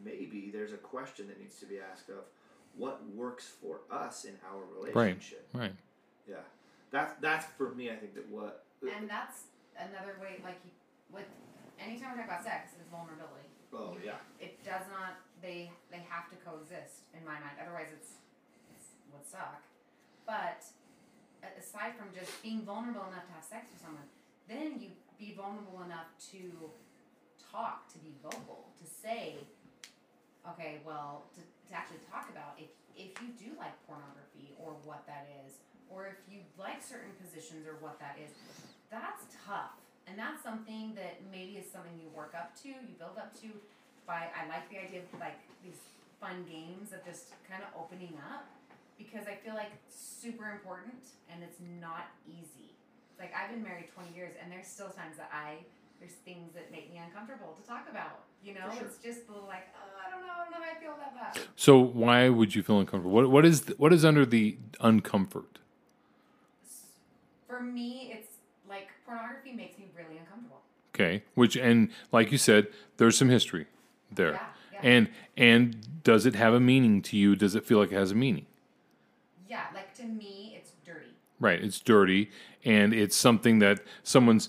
maybe 0.05 0.51
there's 0.51 0.73
a 0.73 0.79
question 0.79 1.27
that 1.29 1.39
needs 1.39 1.59
to 1.61 1.67
be 1.67 1.79
asked 1.79 2.09
of 2.09 2.25
what 2.77 3.07
works 3.11 3.47
for 3.49 3.81
us 3.91 4.25
in 4.25 4.39
our 4.51 4.63
relationship. 4.65 5.47
Right. 5.53 5.61
Right. 5.63 5.73
Yeah, 6.29 6.37
that's 6.91 7.15
that's 7.21 7.47
for 7.57 7.75
me. 7.75 7.91
I 7.91 7.97
think 7.97 8.15
that 8.15 8.29
what 8.31 8.65
And 8.83 9.09
that's 9.09 9.45
another 9.77 10.17
way. 10.21 10.41
Like 10.45 10.57
you, 10.65 10.71
with 11.13 11.25
anytime 11.81 12.13
we 12.13 12.23
talk 12.23 12.29
about 12.29 12.45
sex, 12.45 12.77
it's 12.79 12.89
vulnerability. 12.93 13.49
oh 13.73 13.97
yeah 13.99 14.21
It 14.39 14.63
does 14.65 14.85
not. 14.93 15.19
They 15.41 15.73
they 15.91 16.05
have 16.09 16.29
to 16.31 16.37
coexist 16.45 17.09
in 17.17 17.25
my 17.25 17.41
mind. 17.41 17.57
Otherwise, 17.61 17.91
it's 17.97 18.21
it's 18.71 18.93
suck. 19.33 19.65
But 20.29 20.63
aside 21.59 21.97
from 21.97 22.13
just 22.13 22.31
being 22.43 22.63
vulnerable 22.63 23.09
enough 23.09 23.27
to 23.27 23.33
have 23.33 23.45
sex 23.45 23.73
with 23.73 23.81
someone, 23.81 24.07
then 24.49 24.79
you 24.79 24.93
be 25.19 25.33
vulnerable 25.37 25.83
enough 25.85 26.09
to 26.33 26.71
talk, 27.41 27.89
to 27.93 27.99
be 27.99 28.13
vocal, 28.23 28.69
to 28.81 28.85
say, 28.89 29.37
okay, 30.49 30.81
well, 30.85 31.29
to, 31.35 31.41
to 31.41 31.73
actually 31.77 32.01
talk 32.11 32.29
about 32.31 32.57
if 32.61 32.71
if 32.97 33.17
you 33.23 33.33
do 33.41 33.57
like 33.57 33.73
pornography 33.89 34.53
or 34.61 34.77
what 34.85 35.07
that 35.09 35.25
is, 35.47 35.59
or 35.89 36.07
if 36.07 36.21
you 36.29 36.45
like 36.61 36.83
certain 36.85 37.13
positions 37.17 37.65
or 37.67 37.81
what 37.81 37.97
that 37.99 38.17
is. 38.21 38.31
That's 38.91 39.23
tough 39.47 39.80
And 40.11 40.19
that's 40.19 40.43
something 40.43 40.99
that 40.99 41.23
maybe 41.31 41.55
is 41.55 41.71
something 41.71 41.95
you 42.03 42.11
work 42.11 42.35
up 42.35 42.59
to, 42.67 42.69
you 42.69 42.99
build 42.99 43.15
up 43.15 43.31
to 43.47 43.49
by 44.11 44.27
I 44.35 44.51
like 44.51 44.67
the 44.67 44.83
idea 44.83 45.07
of 45.07 45.21
like 45.23 45.39
these 45.63 45.79
fun 46.19 46.43
games 46.51 46.91
of 46.91 46.99
just 47.07 47.31
kind 47.47 47.63
of 47.63 47.71
opening 47.79 48.19
up 48.19 48.51
because 48.99 49.31
I 49.31 49.39
feel 49.39 49.55
like 49.55 49.71
it's 49.71 49.95
super 49.95 50.51
important 50.51 51.15
and 51.31 51.47
it's 51.47 51.63
not 51.79 52.11
easy. 52.27 52.75
It's 53.15 53.23
like 53.23 53.31
I've 53.31 53.55
been 53.55 53.63
married 53.63 53.87
20 53.95 54.11
years 54.11 54.35
and 54.43 54.51
there's 54.51 54.67
still 54.67 54.91
times 54.91 55.15
that 55.23 55.31
I 55.31 55.63
there's 56.03 56.19
things 56.27 56.51
that 56.59 56.73
make 56.73 56.91
me 56.91 56.99
uncomfortable 56.99 57.55
to 57.55 57.63
talk 57.63 57.87
about. 57.87 58.27
You 58.43 58.55
know, 58.55 58.67
it's 58.83 58.99
just 58.99 59.29
the 59.29 59.35
like, 59.35 59.71
oh, 59.79 59.95
I 59.95 60.11
don't 60.11 60.27
know, 60.27 60.33
I 60.35 60.43
don't 60.43 60.51
know 60.51 60.59
how 60.59 60.75
I 60.75 60.81
feel 60.81 60.97
about 60.99 61.15
that. 61.15 61.47
So 61.55 61.79
why 61.79 62.29
would 62.29 62.55
you 62.57 62.65
feel 62.65 62.81
uncomfortable? 62.81 63.15
What 63.15 63.31
what 63.31 63.47
is 63.47 63.63
what 63.79 63.93
is 63.93 64.05
under 64.05 64.27
the 64.27 64.59
uncomfort? 64.81 65.63
For 67.47 67.61
me, 67.61 68.11
it's 68.13 68.30
like 68.30 68.30
pornography 69.11 69.53
makes 69.53 69.79
me 69.79 69.87
really 69.97 70.19
uncomfortable. 70.19 70.61
Okay, 70.95 71.23
which 71.35 71.57
and 71.57 71.91
like 72.13 72.31
you 72.33 72.39
said, 72.39 72.69
there's 72.97 73.17
some 73.19 73.29
history 73.29 73.67
there, 74.13 74.33
Yeah, 74.33 74.41
yeah. 74.73 74.79
and 74.83 75.09
and 75.37 76.03
does 76.05 76.27
it 76.27 76.35
have 76.35 76.55
a 76.55 76.61
meaning 76.61 77.03
to 77.03 77.17
you? 77.17 77.37
Does 77.37 77.55
it 77.55 77.65
feel 77.65 77.79
like 77.79 77.93
it 77.93 77.97
has 77.97 78.11
a 78.13 78.15
meaning? 78.15 78.47
Yeah, 79.49 79.65
like 79.75 79.95
to 79.95 80.05
me, 80.05 80.55
it's 80.57 80.73
dirty. 80.85 81.11
Right, 81.39 81.63
it's 81.63 81.81
dirty, 81.81 82.31
and 82.65 82.93
it's 82.95 83.17
something 83.17 83.59
that 83.61 83.81
someone's. 84.03 84.49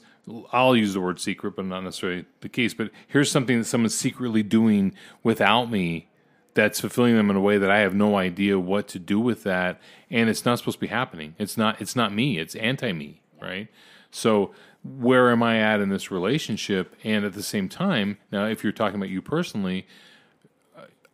I'll 0.54 0.76
use 0.76 0.94
the 0.94 1.02
word 1.02 1.20
secret, 1.20 1.56
but 1.56 1.66
not 1.66 1.84
necessarily 1.84 2.26
the 2.42 2.50
case. 2.50 2.74
But 2.76 2.92
here's 3.08 3.32
something 3.32 3.58
that 3.58 3.66
someone's 3.66 3.96
secretly 3.96 4.44
doing 4.44 4.94
without 5.24 5.72
me 5.72 6.08
that's 6.54 6.80
fulfilling 6.80 7.16
them 7.16 7.30
in 7.32 7.36
a 7.36 7.42
way 7.42 7.58
that 7.58 7.72
I 7.72 7.80
have 7.80 7.96
no 7.96 8.18
idea 8.18 8.60
what 8.60 8.88
to 8.90 9.00
do 9.00 9.20
with 9.20 9.44
that, 9.44 9.82
and 10.12 10.30
it's 10.30 10.46
not 10.46 10.60
supposed 10.60 10.78
to 10.78 10.82
be 10.82 10.88
happening. 10.88 11.36
It's 11.40 11.58
not. 11.58 11.82
It's 11.82 11.96
not 11.96 12.14
me. 12.14 12.38
It's 12.38 12.56
anti 12.56 12.92
me. 12.94 13.22
Right. 13.42 13.68
So 14.12 14.52
where 14.84 15.32
am 15.32 15.42
I 15.42 15.60
at 15.60 15.80
in 15.80 15.90
this 15.90 16.12
relationship? 16.12 16.96
And 17.04 17.26
at 17.26 17.34
the 17.34 17.44
same 17.44 17.70
time, 17.70 18.18
now 18.32 18.46
if 18.46 18.64
you're 18.64 18.74
talking 18.74 18.96
about 18.96 19.10
you 19.10 19.22
personally, 19.22 19.88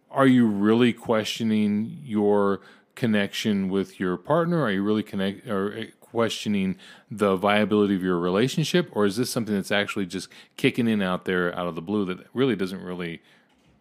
are 0.10 0.28
you 0.28 0.48
really 0.48 0.94
questioning 0.94 2.00
your 2.04 2.62
connection 2.96 3.70
with 3.70 4.00
your 4.00 4.18
partner? 4.18 4.64
Are 4.64 4.72
you 4.72 4.84
really 4.84 5.04
connect 5.04 5.48
or 5.48 5.78
uh, 5.78 5.84
questioning 6.02 6.78
the 7.12 7.36
viability 7.36 7.94
of 7.94 8.02
your 8.02 8.18
relationship, 8.18 8.90
or 8.94 9.06
is 9.06 9.18
this 9.18 9.30
something 9.30 9.54
that's 9.54 9.72
actually 9.72 10.06
just 10.06 10.30
kicking 10.56 10.88
in 10.88 11.02
out 11.02 11.26
there 11.26 11.54
out 11.56 11.68
of 11.68 11.76
the 11.76 11.82
blue 11.82 12.06
that 12.06 12.18
really 12.34 12.56
doesn't 12.56 12.82
really 12.82 13.22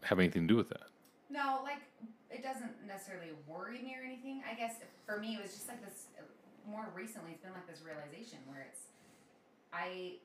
have 0.03 0.19
anything 0.19 0.43
to 0.43 0.49
do 0.49 0.57
with 0.57 0.69
that? 0.69 0.89
No, 1.31 1.61
like 1.63 1.81
it 2.31 2.43
doesn't 2.43 2.73
necessarily 2.87 3.31
worry 3.47 3.81
me 3.81 3.97
or 3.99 4.05
anything. 4.05 4.43
I 4.51 4.55
guess 4.55 4.75
for 5.07 5.19
me, 5.19 5.37
it 5.37 5.43
was 5.43 5.53
just 5.53 5.69
like 5.69 5.83
this. 5.85 6.07
More 6.69 6.89
recently, 6.95 7.31
it's 7.31 7.43
been 7.43 7.53
like 7.53 7.67
this 7.69 7.81
realization 7.81 8.39
where 8.49 8.67
it's, 8.69 8.86
I, 9.77 10.17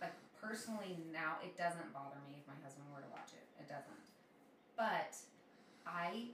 like 0.00 0.14
personally 0.40 0.98
now, 1.12 1.36
it 1.42 1.56
doesn't 1.58 1.90
bother 1.92 2.16
me 2.30 2.38
if 2.38 2.46
my 2.46 2.54
husband 2.62 2.86
were 2.94 3.00
to 3.02 3.10
watch 3.10 3.34
it. 3.34 3.42
It 3.58 3.66
doesn't. 3.68 4.06
But 4.76 5.16
I, 5.86 6.30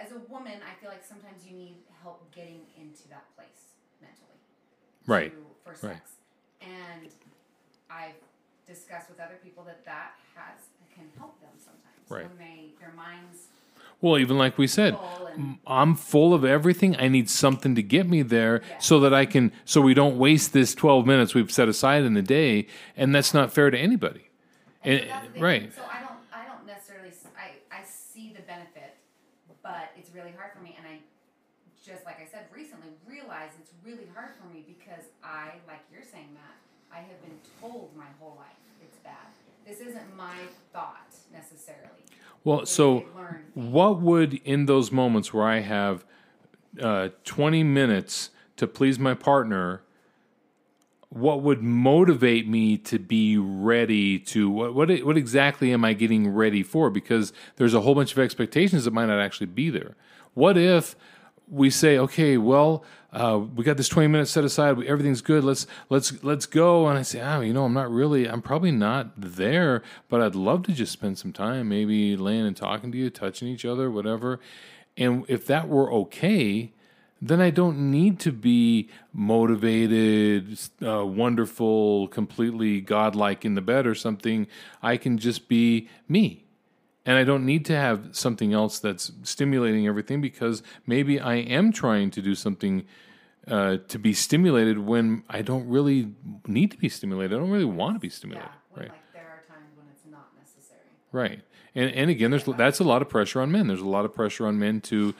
as 0.00 0.12
a 0.12 0.20
woman, 0.32 0.60
I 0.64 0.72
feel 0.80 0.88
like 0.88 1.04
sometimes 1.04 1.44
you 1.46 1.52
need 1.56 1.76
help 2.02 2.24
getting 2.34 2.64
into 2.80 3.08
that 3.12 3.24
place 3.36 3.76
mentally. 4.00 4.40
Right. 5.06 5.32
to- 5.32 5.44
for 5.64 5.70
Right. 5.86 6.00
sex. 6.00 6.12
And 6.62 7.12
I've 7.90 8.16
discussed 8.66 9.08
with 9.10 9.20
other 9.20 9.36
people 9.44 9.64
that 9.64 9.84
that 9.84 10.12
has 10.34 10.64
can 10.94 11.10
help 11.16 11.38
them 11.40 11.52
sometimes 11.58 12.10
Right. 12.10 12.26
when 12.26 12.36
they 12.38 12.72
their 12.80 12.92
minds 12.92 13.48
Well, 14.00 14.18
even 14.18 14.38
like 14.38 14.58
we 14.58 14.66
said, 14.66 14.98
and 15.34 15.58
I'm 15.66 15.94
full 15.94 16.32
of 16.34 16.44
everything. 16.44 16.96
I 16.96 17.08
need 17.08 17.28
something 17.28 17.74
to 17.74 17.82
get 17.82 18.08
me 18.08 18.22
there 18.22 18.60
Yeah. 18.62 18.74
so 18.78 19.00
that 19.00 19.12
I 19.12 19.26
can, 19.26 19.52
so 19.64 19.80
we 19.80 19.94
don't 19.94 20.18
waste 20.18 20.52
this 20.52 20.74
12 20.74 21.06
minutes 21.06 21.34
we've 21.34 21.50
set 21.50 21.68
aside 21.68 22.04
in 22.04 22.14
the 22.14 22.22
day. 22.22 22.66
And 22.96 23.14
that's 23.14 23.34
not 23.34 23.52
fair 23.52 23.70
to 23.70 23.78
anybody. 23.78 24.30
And 24.84 24.94
And- 24.94 25.00
so 25.00 25.06
that's 25.12 25.26
the 25.26 25.32
thing. 25.32 25.42
right. 25.42 25.72
So 25.74 25.82
I 25.90 26.00
don't, 26.00 26.20
I 26.32 26.42
don't 26.46 26.66
necessarily, 26.66 27.10
I, 27.36 27.58
I 27.74 27.82
see 27.84 28.32
the 28.34 28.42
benefit, 28.42 28.96
but 29.62 29.90
it's 29.96 30.10
really 30.14 30.32
hard 30.32 30.52
for 30.56 30.62
me. 30.62 30.76
And 30.78 30.86
I, 30.86 30.98
just 31.84 32.04
like 32.04 32.20
I 32.20 32.26
said 32.30 32.46
recently, 32.54 32.90
realize 33.06 33.50
it's 33.60 33.72
really 33.84 34.06
hard 34.14 34.30
for 34.40 34.46
me 34.54 34.62
because 34.66 35.06
I, 35.24 35.58
like 35.66 35.80
you're 35.92 36.06
saying 36.06 36.34
that, 36.34 36.54
I 36.94 36.98
have 37.02 37.20
been 37.22 37.38
told 37.60 37.94
my 37.96 38.06
whole 38.20 38.36
life 38.38 38.58
it's 38.82 38.96
bad. 38.98 39.26
This 39.66 39.80
isn't 39.80 40.16
my 40.16 40.38
thought 40.72 41.14
necessarily. 41.32 42.06
Well, 42.44 42.66
so 42.66 43.04
what 43.54 44.00
would, 44.00 44.34
in 44.44 44.66
those 44.66 44.92
moments 44.92 45.32
where 45.32 45.46
I 45.46 45.60
have 45.60 46.04
uh, 46.80 47.08
20 47.24 47.62
minutes 47.64 48.30
to 48.56 48.66
please 48.66 48.98
my 48.98 49.14
partner, 49.14 49.82
what 51.10 51.42
would 51.42 51.62
motivate 51.62 52.46
me 52.46 52.76
to 52.76 52.98
be 52.98 53.38
ready 53.38 54.18
to 54.18 54.50
what, 54.50 54.74
what 54.74 54.90
what 55.04 55.16
exactly 55.16 55.72
am 55.72 55.84
I 55.84 55.94
getting 55.94 56.28
ready 56.28 56.62
for? 56.62 56.90
Because 56.90 57.32
there's 57.56 57.72
a 57.72 57.80
whole 57.80 57.94
bunch 57.94 58.12
of 58.12 58.18
expectations 58.18 58.84
that 58.84 58.92
might 58.92 59.06
not 59.06 59.18
actually 59.18 59.46
be 59.46 59.70
there. 59.70 59.96
What 60.34 60.58
if 60.58 60.96
we 61.50 61.70
say, 61.70 61.98
okay, 61.98 62.36
well, 62.36 62.84
uh, 63.12 63.40
we 63.54 63.64
got 63.64 63.76
this 63.76 63.88
20 63.88 64.08
minutes 64.08 64.30
set 64.30 64.44
aside. 64.44 64.76
We, 64.76 64.86
everything's 64.86 65.22
good. 65.22 65.42
Let's 65.42 65.66
let's 65.88 66.22
let's 66.22 66.46
go. 66.46 66.86
And 66.88 66.98
I 66.98 67.02
say, 67.02 67.20
oh, 67.20 67.40
you 67.40 67.54
know, 67.54 67.64
I'm 67.64 67.72
not 67.72 67.90
really. 67.90 68.28
I'm 68.28 68.42
probably 68.42 68.70
not 68.70 69.18
there, 69.18 69.82
but 70.08 70.20
I'd 70.20 70.34
love 70.34 70.64
to 70.64 70.72
just 70.72 70.92
spend 70.92 71.18
some 71.18 71.32
time, 71.32 71.68
maybe 71.68 72.16
laying 72.16 72.46
and 72.46 72.56
talking 72.56 72.92
to 72.92 72.98
you, 72.98 73.08
touching 73.08 73.48
each 73.48 73.64
other, 73.64 73.90
whatever. 73.90 74.40
And 74.96 75.24
if 75.28 75.46
that 75.46 75.68
were 75.68 75.90
okay, 75.92 76.72
then 77.22 77.40
I 77.40 77.50
don't 77.50 77.90
need 77.90 78.20
to 78.20 78.32
be 78.32 78.90
motivated, 79.12 80.58
uh, 80.86 81.06
wonderful, 81.06 82.08
completely 82.08 82.80
godlike 82.80 83.44
in 83.44 83.54
the 83.54 83.60
bed 83.60 83.86
or 83.86 83.94
something. 83.94 84.46
I 84.82 84.98
can 84.98 85.18
just 85.18 85.48
be 85.48 85.88
me. 86.08 86.44
And 87.08 87.16
I 87.16 87.24
don't 87.24 87.46
need 87.46 87.64
to 87.64 87.74
have 87.74 88.08
something 88.12 88.52
else 88.52 88.78
that's 88.80 89.12
stimulating 89.22 89.86
everything 89.86 90.20
because 90.20 90.62
maybe 90.86 91.18
I 91.18 91.36
am 91.36 91.72
trying 91.72 92.10
to 92.10 92.20
do 92.20 92.34
something 92.34 92.84
uh, 93.46 93.78
to 93.88 93.98
be 93.98 94.12
stimulated 94.12 94.78
when 94.78 95.22
I 95.30 95.40
don't 95.40 95.66
really 95.66 96.12
need 96.46 96.70
to 96.72 96.76
be 96.76 96.90
stimulated. 96.90 97.32
I 97.34 97.40
don't 97.40 97.50
really 97.50 97.64
want 97.64 97.96
to 97.96 98.00
be 98.00 98.08
Yeah, 98.08 98.12
stimulated. 98.12 98.50
when 98.72 98.80
right. 98.82 98.90
like 98.90 99.12
there 99.14 99.22
are 99.22 99.42
times 99.54 99.70
when 99.78 99.86
it's 99.90 100.04
not 100.10 100.28
necessary. 100.38 100.80
Right. 101.10 101.40
And 101.74 101.90
and 101.92 102.10
again 102.10 102.30
there's 102.30 102.44
that's 102.44 102.78
a 102.78 102.84
lot 102.84 103.00
of 103.00 103.08
pressure 103.08 103.40
on 103.40 103.50
men. 103.50 103.68
There's 103.68 103.80
a 103.80 103.88
lot 103.88 104.04
of 104.04 104.14
pressure 104.14 104.46
on 104.46 104.58
men 104.58 104.82
to 104.82 105.14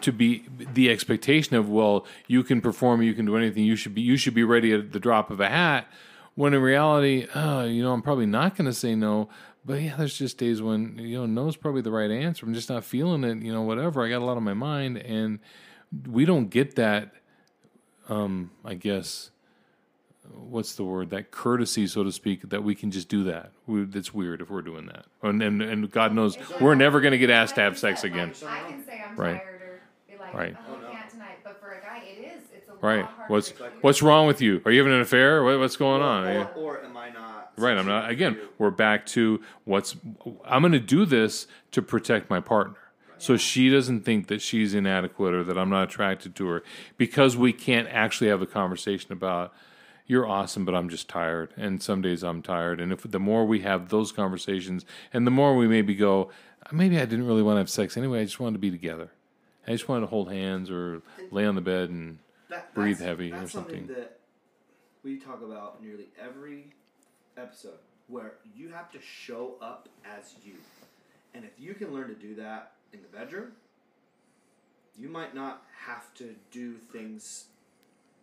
to 0.00 0.12
be 0.12 0.44
the 0.74 0.90
expectation 0.90 1.54
of 1.56 1.68
well, 1.68 2.04
you 2.26 2.42
can 2.42 2.60
perform, 2.60 3.02
you 3.02 3.14
can 3.14 3.26
do 3.26 3.36
anything. 3.36 3.64
You 3.64 3.76
should 3.76 3.94
be 3.94 4.00
you 4.00 4.16
should 4.16 4.34
be 4.34 4.42
ready 4.44 4.72
at 4.72 4.90
the 4.90 4.98
drop 5.00 5.30
of 5.30 5.38
a 5.40 5.48
hat. 5.48 5.86
When 6.34 6.54
in 6.54 6.62
reality, 6.62 7.26
uh, 7.34 7.64
you 7.64 7.82
know, 7.82 7.92
I'm 7.92 8.02
probably 8.02 8.26
not 8.26 8.56
going 8.56 8.66
to 8.66 8.72
say 8.72 8.94
no. 8.94 9.28
But 9.68 9.82
yeah, 9.82 9.96
there's 9.96 10.18
just 10.18 10.38
days 10.38 10.62
when 10.62 10.98
you 10.98 11.18
know 11.18 11.26
no 11.26 11.48
is 11.48 11.56
probably 11.56 11.82
the 11.82 11.92
right 11.92 12.10
answer. 12.10 12.46
I'm 12.46 12.54
just 12.54 12.70
not 12.70 12.84
feeling 12.84 13.24
it. 13.24 13.42
You 13.42 13.52
know, 13.52 13.62
whatever. 13.62 14.04
I 14.04 14.10
got 14.10 14.22
a 14.22 14.26
lot 14.26 14.38
on 14.38 14.44
my 14.44 14.54
mind, 14.54 14.98
and 14.98 15.40
we 16.08 16.24
don't 16.24 16.48
get 16.50 16.76
that. 16.76 17.12
Um, 18.08 18.52
I 18.64 18.74
guess 18.74 19.30
what's 20.32 20.74
the 20.76 20.84
word 20.84 21.10
that 21.10 21.30
courtesy 21.30 21.86
so 21.86 22.04
to 22.04 22.12
speak 22.12 22.48
that 22.50 22.62
we 22.62 22.74
can 22.74 22.90
just 22.90 23.08
do 23.08 23.24
that 23.24 23.52
we, 23.66 23.84
that's 23.84 24.12
weird 24.12 24.42
if 24.42 24.50
we're 24.50 24.62
doing 24.62 24.86
that 24.86 25.06
and 25.22 25.42
and, 25.42 25.62
and 25.62 25.90
god 25.90 26.14
knows 26.14 26.36
we're 26.60 26.74
never 26.74 27.00
going 27.00 27.12
to 27.12 27.18
get 27.18 27.30
asked 27.30 27.54
to 27.54 27.62
have 27.62 27.78
sex 27.78 28.04
again 28.04 28.34
I 28.42 28.70
can 28.70 28.84
say 28.84 29.00
I'm 29.02 29.16
Right. 29.16 29.40
tired 29.40 29.62
or 29.62 29.80
be 30.06 30.16
like, 30.18 30.34
Right. 30.34 30.56
oh, 30.68 30.74
I 30.74 30.90
can't 30.90 31.10
tonight. 31.10 31.38
But 31.44 31.58
for 31.60 31.72
a 31.72 31.80
guy, 31.80 32.02
it 32.04 32.20
is. 32.36 32.42
It's 32.54 32.68
a 32.68 32.72
right 32.86 32.96
lot 33.02 33.10
harder. 33.10 33.22
what's 33.28 33.52
what's 33.80 34.02
wrong 34.02 34.26
with 34.26 34.42
you 34.42 34.60
are 34.66 34.70
you 34.70 34.80
having 34.80 34.92
an 34.94 35.00
affair 35.00 35.42
what, 35.44 35.58
what's 35.58 35.76
going 35.76 36.02
on 36.02 36.26
Or, 36.26 36.50
or 36.56 36.84
am 36.84 36.96
I 36.96 36.97
not? 36.97 36.97
Right 37.58 37.76
i'm 37.76 37.86
not 37.86 38.08
again 38.10 38.38
we're 38.58 38.70
back 38.70 39.04
to 39.06 39.40
what's 39.64 39.96
i'm 40.44 40.62
going 40.62 40.72
to 40.72 40.78
do 40.80 41.04
this 41.04 41.46
to 41.72 41.82
protect 41.82 42.30
my 42.30 42.40
partner. 42.40 42.76
So 43.20 43.36
she 43.36 43.68
doesn't 43.68 44.02
think 44.04 44.28
that 44.28 44.40
she's 44.40 44.74
inadequate 44.74 45.34
or 45.34 45.42
that 45.44 45.58
i'm 45.58 45.70
not 45.70 45.84
attracted 45.84 46.34
to 46.36 46.46
her 46.48 46.62
because 46.96 47.36
we 47.36 47.52
can't 47.52 47.88
actually 47.88 48.30
have 48.30 48.40
a 48.40 48.46
conversation 48.46 49.12
about 49.12 49.52
you're 50.06 50.26
awesome 50.26 50.64
but 50.64 50.74
i'm 50.74 50.88
just 50.88 51.08
tired 51.08 51.52
and 51.56 51.82
some 51.82 52.00
days 52.00 52.22
i'm 52.22 52.42
tired. 52.42 52.80
And 52.80 52.92
if 52.92 53.02
the 53.02 53.18
more 53.18 53.44
we 53.44 53.60
have 53.60 53.88
those 53.88 54.12
conversations 54.12 54.84
and 55.12 55.26
the 55.26 55.30
more 55.32 55.56
we 55.56 55.66
maybe 55.66 55.94
go 55.96 56.30
maybe 56.70 56.96
i 56.96 57.04
didn't 57.06 57.26
really 57.26 57.42
want 57.42 57.56
to 57.56 57.60
have 57.60 57.68
sex 57.70 57.96
anyway 57.96 58.20
i 58.20 58.24
just 58.24 58.38
wanted 58.40 58.54
to 58.54 58.60
be 58.60 58.70
together. 58.70 59.10
I 59.66 59.72
just 59.72 59.86
wanted 59.88 60.02
to 60.02 60.06
hold 60.06 60.30
hands 60.32 60.70
or 60.70 61.02
lay 61.30 61.44
on 61.44 61.54
the 61.56 61.60
bed 61.60 61.90
and 61.90 62.20
That- 62.48 62.72
breathe 62.74 63.00
heavy 63.00 63.32
or 63.32 63.40
that's 63.40 63.52
something. 63.52 63.88
that 63.88 64.18
we 65.02 65.18
talk 65.18 65.42
about 65.42 65.82
nearly 65.82 66.06
every 66.18 66.72
episode 67.38 67.78
where 68.08 68.34
you 68.56 68.70
have 68.70 68.90
to 68.92 68.98
show 69.00 69.54
up 69.60 69.88
as 70.04 70.34
you. 70.44 70.54
And 71.34 71.44
if 71.44 71.52
you 71.58 71.74
can 71.74 71.92
learn 71.92 72.08
to 72.08 72.14
do 72.14 72.34
that 72.36 72.72
in 72.92 73.00
the 73.02 73.16
bedroom, 73.16 73.52
you 74.96 75.08
might 75.08 75.34
not 75.34 75.62
have 75.86 76.12
to 76.14 76.34
do 76.50 76.74
things 76.74 77.44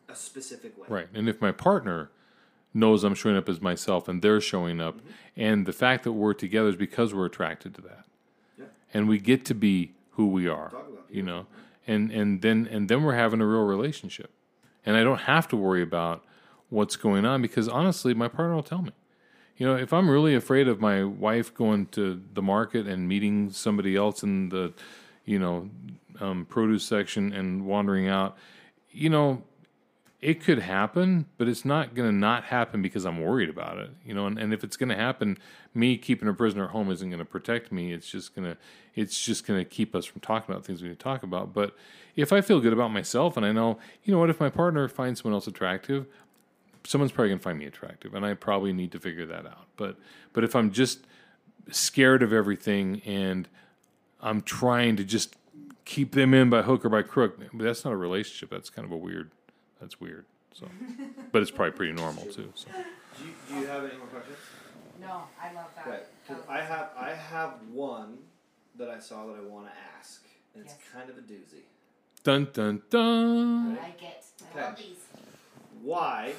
a 0.09 0.15
specific 0.15 0.77
way. 0.77 0.87
Right. 0.89 1.07
And 1.13 1.29
if 1.29 1.39
my 1.41 1.51
partner 1.51 2.09
knows 2.73 3.03
I'm 3.03 3.15
showing 3.15 3.37
up 3.37 3.47
as 3.47 3.61
myself 3.61 4.07
and 4.07 4.21
they're 4.21 4.41
showing 4.41 4.81
up, 4.81 4.97
Mm-hmm. 4.97 5.09
and 5.37 5.65
the 5.65 5.73
fact 5.73 6.03
that 6.03 6.11
we're 6.13 6.33
together 6.33 6.69
is 6.69 6.75
because 6.75 7.13
we're 7.13 7.25
attracted 7.25 7.73
to 7.75 7.81
that. 7.81 8.05
Yeah. 8.57 8.65
And 8.93 9.07
we 9.07 9.19
get 9.19 9.45
to 9.45 9.53
be 9.55 9.93
who 10.11 10.27
we 10.27 10.47
are. 10.47 10.69
Talk 10.69 10.87
about 10.89 11.05
You 11.09 11.23
know. 11.23 11.45
And 11.87 12.11
and 12.11 12.41
then 12.41 12.67
and 12.71 12.89
then 12.89 13.03
we're 13.03 13.13
having 13.15 13.39
a 13.41 13.45
real 13.45 13.63
relationship. 13.65 14.31
And 14.85 14.97
I 14.97 15.03
don't 15.03 15.21
have 15.21 15.47
to 15.49 15.55
worry 15.55 15.81
about 15.81 16.23
what's 16.69 16.95
going 16.95 17.25
on 17.25 17.41
because 17.41 17.67
honestly, 17.69 18.13
my 18.13 18.27
partner 18.27 18.55
will 18.55 18.63
tell 18.63 18.81
me. 18.81 18.91
You 19.57 19.65
know, 19.65 19.75
if 19.75 19.93
I'm 19.93 20.09
really 20.09 20.35
afraid 20.35 20.67
of 20.67 20.81
my 20.81 21.03
wife 21.03 21.53
going 21.53 21.85
to 21.87 22.21
the 22.33 22.41
market 22.41 22.87
and 22.87 23.07
meeting 23.07 23.51
somebody 23.51 23.95
else 23.95 24.21
in 24.21 24.49
the, 24.49 24.73
you 25.23 25.39
know, 25.39 25.69
um, 26.19 26.45
produce 26.45 26.83
section 26.83 27.31
and 27.33 27.65
wandering 27.65 28.07
out, 28.07 28.37
you 28.91 29.09
know, 29.09 29.43
it 30.21 30.43
could 30.43 30.59
happen, 30.59 31.27
but 31.37 31.47
it's 31.47 31.63
not 31.65 31.93
going 31.93 32.09
to 32.09 32.15
not 32.15 32.45
happen 32.45 32.81
because 32.81 33.05
I'm 33.05 33.21
worried 33.21 33.49
about 33.49 33.77
it, 33.77 33.91
you 34.03 34.13
know. 34.13 34.25
And, 34.25 34.39
and 34.39 34.53
if 34.53 34.63
it's 34.63 34.75
going 34.75 34.89
to 34.89 34.95
happen, 34.95 35.37
me 35.73 35.97
keeping 35.97 36.27
a 36.27 36.33
prisoner 36.33 36.65
at 36.65 36.71
home 36.71 36.89
isn't 36.89 37.07
going 37.07 37.19
to 37.19 37.25
protect 37.25 37.71
me. 37.71 37.93
It's 37.93 38.09
just 38.09 38.33
going 38.33 38.49
to, 38.49 38.57
it's 38.95 39.23
just 39.23 39.45
going 39.45 39.59
to 39.59 39.65
keep 39.65 39.93
us 39.93 40.03
from 40.03 40.21
talking 40.21 40.53
about 40.53 40.65
things 40.65 40.81
we 40.81 40.87
need 40.89 40.97
to 40.97 41.03
talk 41.03 41.21
about. 41.21 41.53
But 41.53 41.75
if 42.15 42.33
I 42.33 42.41
feel 42.41 42.59
good 42.59 42.73
about 42.73 42.91
myself 42.91 43.37
and 43.37 43.45
I 43.45 43.51
know, 43.51 43.77
you 44.03 44.13
know 44.13 44.19
what, 44.19 44.29
if 44.31 44.39
my 44.39 44.49
partner 44.49 44.87
finds 44.87 45.21
someone 45.21 45.35
else 45.35 45.47
attractive, 45.47 46.07
someone's 46.85 47.11
probably 47.11 47.29
going 47.29 47.39
to 47.39 47.43
find 47.43 47.59
me 47.59 47.65
attractive, 47.65 48.13
and 48.13 48.25
I 48.25 48.33
probably 48.33 48.73
need 48.73 48.91
to 48.93 48.99
figure 48.99 49.25
that 49.27 49.45
out. 49.45 49.67
But 49.77 49.97
but 50.33 50.43
if 50.43 50.55
I'm 50.55 50.71
just 50.71 51.05
scared 51.71 52.21
of 52.23 52.31
everything 52.31 53.01
and 53.05 53.47
I'm 54.21 54.41
trying 54.41 54.95
to 54.97 55.03
just 55.03 55.35
keep 55.85 56.11
them 56.13 56.33
in 56.33 56.49
by 56.49 56.61
hook 56.61 56.85
or 56.85 56.89
by 56.89 57.01
crook, 57.01 57.39
that's 57.53 57.83
not 57.85 57.93
a 57.93 57.97
relationship. 57.97 58.49
That's 58.49 58.69
kind 58.69 58.85
of 58.85 58.91
a 58.91 58.97
weird. 58.97 59.31
That's 59.79 59.99
weird. 59.99 60.25
So, 60.53 60.67
but 61.31 61.41
it's 61.41 61.51
probably 61.51 61.71
pretty 61.71 61.93
normal 61.93 62.25
too. 62.25 62.51
So. 62.55 62.69
Do 63.17 63.25
you, 63.25 63.31
do 63.49 63.59
you 63.61 63.67
have 63.67 63.83
any 63.83 63.97
more 63.97 64.07
questions? 64.07 64.37
No, 65.01 65.23
I 65.41 65.53
love 65.53 65.67
that. 65.75 65.87
Okay, 65.87 66.03
because 66.27 66.43
I 66.49 66.61
have 66.61 66.89
I 66.97 67.09
have 67.11 67.53
one 67.71 68.17
that 68.77 68.89
I 68.89 68.99
saw 68.99 69.25
that 69.27 69.35
I 69.37 69.41
want 69.41 69.67
to 69.67 69.71
ask, 69.97 70.23
and 70.53 70.63
it's 70.63 70.73
Yes. 70.73 70.91
kind 70.93 71.09
of 71.09 71.17
a 71.17 71.21
doozy. 71.21 71.63
Dun 72.23 72.47
dun 72.53 72.81
dun. 72.89 73.77
I 73.77 73.81
like 73.81 74.01
it. 74.03 74.23
I 74.55 74.61
love 74.61 74.73
Okay. 74.73 74.83
these. 74.87 74.97
Why 75.81 76.33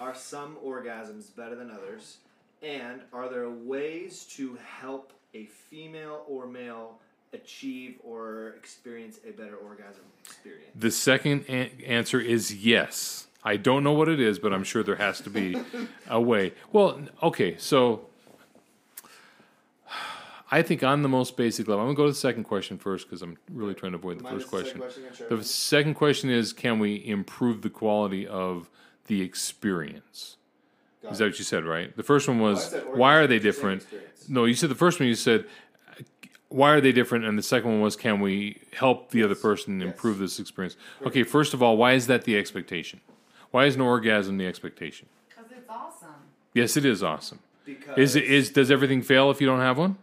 are 0.00 0.14
some 0.14 0.56
orgasms 0.64 1.34
better 1.34 1.54
than 1.54 1.70
others? 1.70 2.18
And 2.62 3.02
are 3.12 3.28
there 3.28 3.48
ways 3.50 4.24
to 4.36 4.58
help 4.80 5.12
a 5.34 5.44
female 5.46 6.24
or 6.26 6.46
male 6.46 6.98
achieve 7.32 7.96
or 8.02 8.54
experience 8.56 9.20
a 9.28 9.32
better 9.32 9.56
orgasm 9.56 10.02
experience? 10.24 10.70
The 10.74 10.90
second 10.90 11.44
a- 11.48 11.70
answer 11.86 12.20
is 12.20 12.54
yes. 12.54 13.26
I 13.44 13.56
don't 13.56 13.84
know 13.84 13.92
what 13.92 14.08
it 14.08 14.18
is, 14.18 14.38
but 14.38 14.52
I'm 14.52 14.64
sure 14.64 14.82
there 14.82 14.96
has 14.96 15.20
to 15.22 15.30
be 15.30 15.56
a 16.08 16.20
way. 16.20 16.52
Well, 16.72 17.00
okay, 17.22 17.56
so 17.58 18.06
I 20.50 20.62
think 20.62 20.82
on 20.82 21.02
the 21.02 21.08
most 21.08 21.36
basic 21.36 21.68
level, 21.68 21.82
I'm 21.82 21.88
gonna 21.88 21.96
go 21.96 22.04
to 22.06 22.10
the 22.10 22.18
second 22.18 22.44
question 22.44 22.78
first 22.78 23.06
because 23.06 23.22
I'm 23.22 23.36
really 23.52 23.74
trying 23.74 23.92
to 23.92 23.98
avoid 23.98 24.18
the 24.18 24.24
Mind 24.24 24.42
first 24.42 24.50
the 24.50 24.64
second 24.64 24.80
question. 24.80 25.26
The 25.28 25.44
second 25.44 25.94
question 25.94 26.30
is 26.30 26.52
can 26.52 26.78
we 26.78 27.06
improve 27.06 27.62
the 27.62 27.70
quality 27.70 28.26
of 28.26 28.68
the 29.08 29.20
experience? 29.22 30.36
Got 31.02 31.12
Is 31.12 31.18
that 31.18 31.24
it. 31.24 31.28
what 31.28 31.38
you 31.38 31.44
said, 31.44 31.64
right? 31.64 31.94
The 31.96 32.02
first 32.02 32.28
one 32.28 32.38
was 32.40 32.64
said 32.70 32.84
why 32.94 33.14
are 33.16 33.26
they 33.26 33.36
is 33.36 33.42
the 33.42 33.52
same 33.52 33.78
different? 33.78 33.86
No, 34.28 34.44
you 34.44 34.54
said 34.54 34.70
the 34.70 34.74
first 34.74 35.00
one 35.00 35.08
you 35.08 35.14
said 35.14 35.44
why 36.48 36.70
are 36.70 36.80
they 36.80 36.92
different 36.92 37.24
and 37.26 37.36
the 37.36 37.42
second 37.42 37.70
one 37.72 37.80
was 37.82 37.94
can 37.96 38.20
we 38.20 38.60
help 38.72 39.10
the 39.10 39.22
other 39.22 39.34
person 39.34 39.80
Yes. 39.80 39.86
improve 39.90 40.18
this 40.18 40.38
experience? 40.38 40.76
Okay, 41.04 41.22
first 41.22 41.52
of 41.52 41.62
all, 41.62 41.76
why 41.76 41.92
is 41.92 42.06
that 42.06 42.24
the 42.24 42.38
expectation? 42.38 43.00
Why 43.50 43.66
is 43.66 43.74
an 43.74 43.80
orgasm 43.82 44.38
the 44.38 44.46
expectation? 44.46 45.08
Because 45.28 45.50
it's 45.52 45.68
awesome. 45.68 46.08
Yes, 46.54 46.76
it 46.76 46.84
is 46.84 47.02
awesome. 47.02 47.40
Because 47.64 47.98
Is 47.98 48.16
it 48.16 48.24
is 48.24 48.50
does 48.50 48.70
everything 48.70 49.02
fail 49.02 49.30
if 49.30 49.40
you 49.42 49.46
don't 49.46 49.60
have 49.60 49.76
one? 49.78 49.98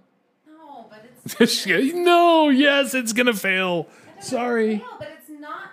No, 0.48 0.86
but 0.90 1.04
it's. 1.40 1.66
no, 1.96 2.50
yes, 2.50 2.94
it's 2.94 3.12
gonna 3.14 3.34
fail. 3.34 3.88
Sorry. 4.20 4.78
No, 4.78 4.84
but 5.00 5.10
it's 5.20 5.30
not 5.42 5.72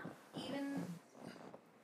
even 0.48 0.84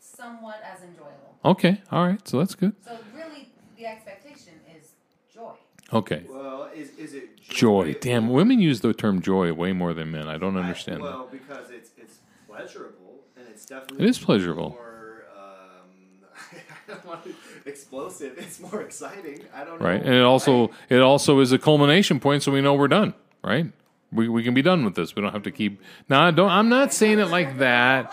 somewhat 0.01 0.62
as 0.65 0.83
enjoyable. 0.83 1.27
Okay, 1.44 1.81
all 1.90 2.06
right, 2.06 2.27
so 2.28 2.39
that's 2.39 2.55
good. 2.55 2.74
So 2.85 2.93
really, 3.15 3.48
the 3.77 3.86
expectation 3.86 4.55
is 4.77 4.93
joy. 5.32 5.52
Okay. 5.93 6.24
Well, 6.28 6.69
is 6.74 6.90
is 6.98 7.15
it 7.15 7.40
Joy. 7.48 7.94
Damn, 8.01 8.28
women 8.28 8.60
use 8.60 8.81
the 8.82 8.93
term 8.93 9.23
joy 9.23 9.52
way 9.55 9.73
more 9.73 9.94
than 9.94 10.10
men. 10.10 10.28
I 10.28 10.36
don't 10.36 10.56
I- 10.56 10.60
understand 10.60 11.05
that. 11.05 11.15
well, 11.15 11.28
because 11.31 11.70
it's 11.70 11.90
it's 11.97 12.19
pleasurable 12.47 13.20
and 13.36 13.47
it's 13.48 13.65
definitely 13.65 14.05
It 14.06 14.10
is 14.10 14.19
pleasurable. 14.19 14.70
More, 14.70 15.24
um, 15.35 16.27
I 16.89 16.93
don't 16.93 17.06
want 17.06 17.24
to, 17.24 17.35
explosive. 17.65 18.36
It's 18.36 18.60
more 18.60 18.82
exciting. 18.82 19.40
I 19.55 19.65
don't 19.65 19.81
right? 19.81 20.02
know. 20.02 20.06
And 20.10 20.15
it 20.15 20.24
also 20.24 20.69
Right? 20.69 20.70
it 20.90 21.01
also 21.01 21.40
is 21.40 21.52
a 21.52 21.59
culmination 21.59 22.20
point, 22.20 22.43
so 22.43 22.52
we 22.52 22.60
know 22.60 22.74
we're 22.74 22.89
done, 22.89 23.15
right? 23.43 23.66
We 24.12 24.28
we 24.28 24.43
can 24.43 24.52
be 24.55 24.62
done 24.62 24.85
with 24.85 24.94
this. 24.94 25.15
We 25.16 25.23
don't 25.23 25.32
have 25.32 25.44
to 25.44 25.51
keep. 25.51 25.81
Now, 26.09 26.27
I 26.27 26.31
don't. 26.32 26.51
I'm 26.51 26.69
not 26.69 26.93
saying 26.93 27.19
it 27.20 27.28
like 27.28 27.59
that, 27.59 28.12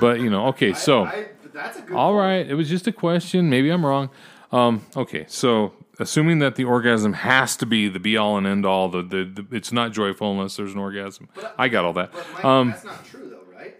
but 0.00 0.20
you 0.20 0.28
know, 0.30 0.48
okay. 0.48 0.72
So, 0.74 1.04
I, 1.04 1.08
I, 1.10 1.26
but 1.35 1.35
that's 1.56 1.78
a 1.78 1.82
good. 1.82 1.96
all 1.96 2.12
point. 2.12 2.20
right, 2.20 2.46
it 2.46 2.54
was 2.54 2.68
just 2.68 2.86
a 2.86 2.92
question. 2.92 3.50
Maybe 3.50 3.70
I'm 3.70 3.84
wrong. 3.84 4.10
Um, 4.52 4.86
okay, 4.96 5.24
so 5.28 5.72
assuming 5.98 6.38
that 6.38 6.54
the 6.56 6.64
orgasm 6.64 7.12
has 7.14 7.56
to 7.56 7.66
be 7.66 7.88
the 7.88 7.98
be 7.98 8.16
all 8.16 8.36
and 8.38 8.46
end 8.46 8.64
all, 8.64 8.88
the, 8.88 9.02
the, 9.02 9.24
the 9.24 9.56
it's 9.56 9.72
not 9.72 9.92
joyful 9.92 10.30
unless 10.30 10.56
there's 10.56 10.72
an 10.72 10.78
orgasm. 10.78 11.28
I 11.58 11.68
got 11.68 11.84
all 11.84 11.92
that. 11.94 12.12
But 12.12 12.26
Mike, 12.34 12.44
Um, 12.44 12.70
that's 12.70 12.84
not 12.84 13.04
true, 13.06 13.28
though, 13.28 13.52
right? 13.56 13.74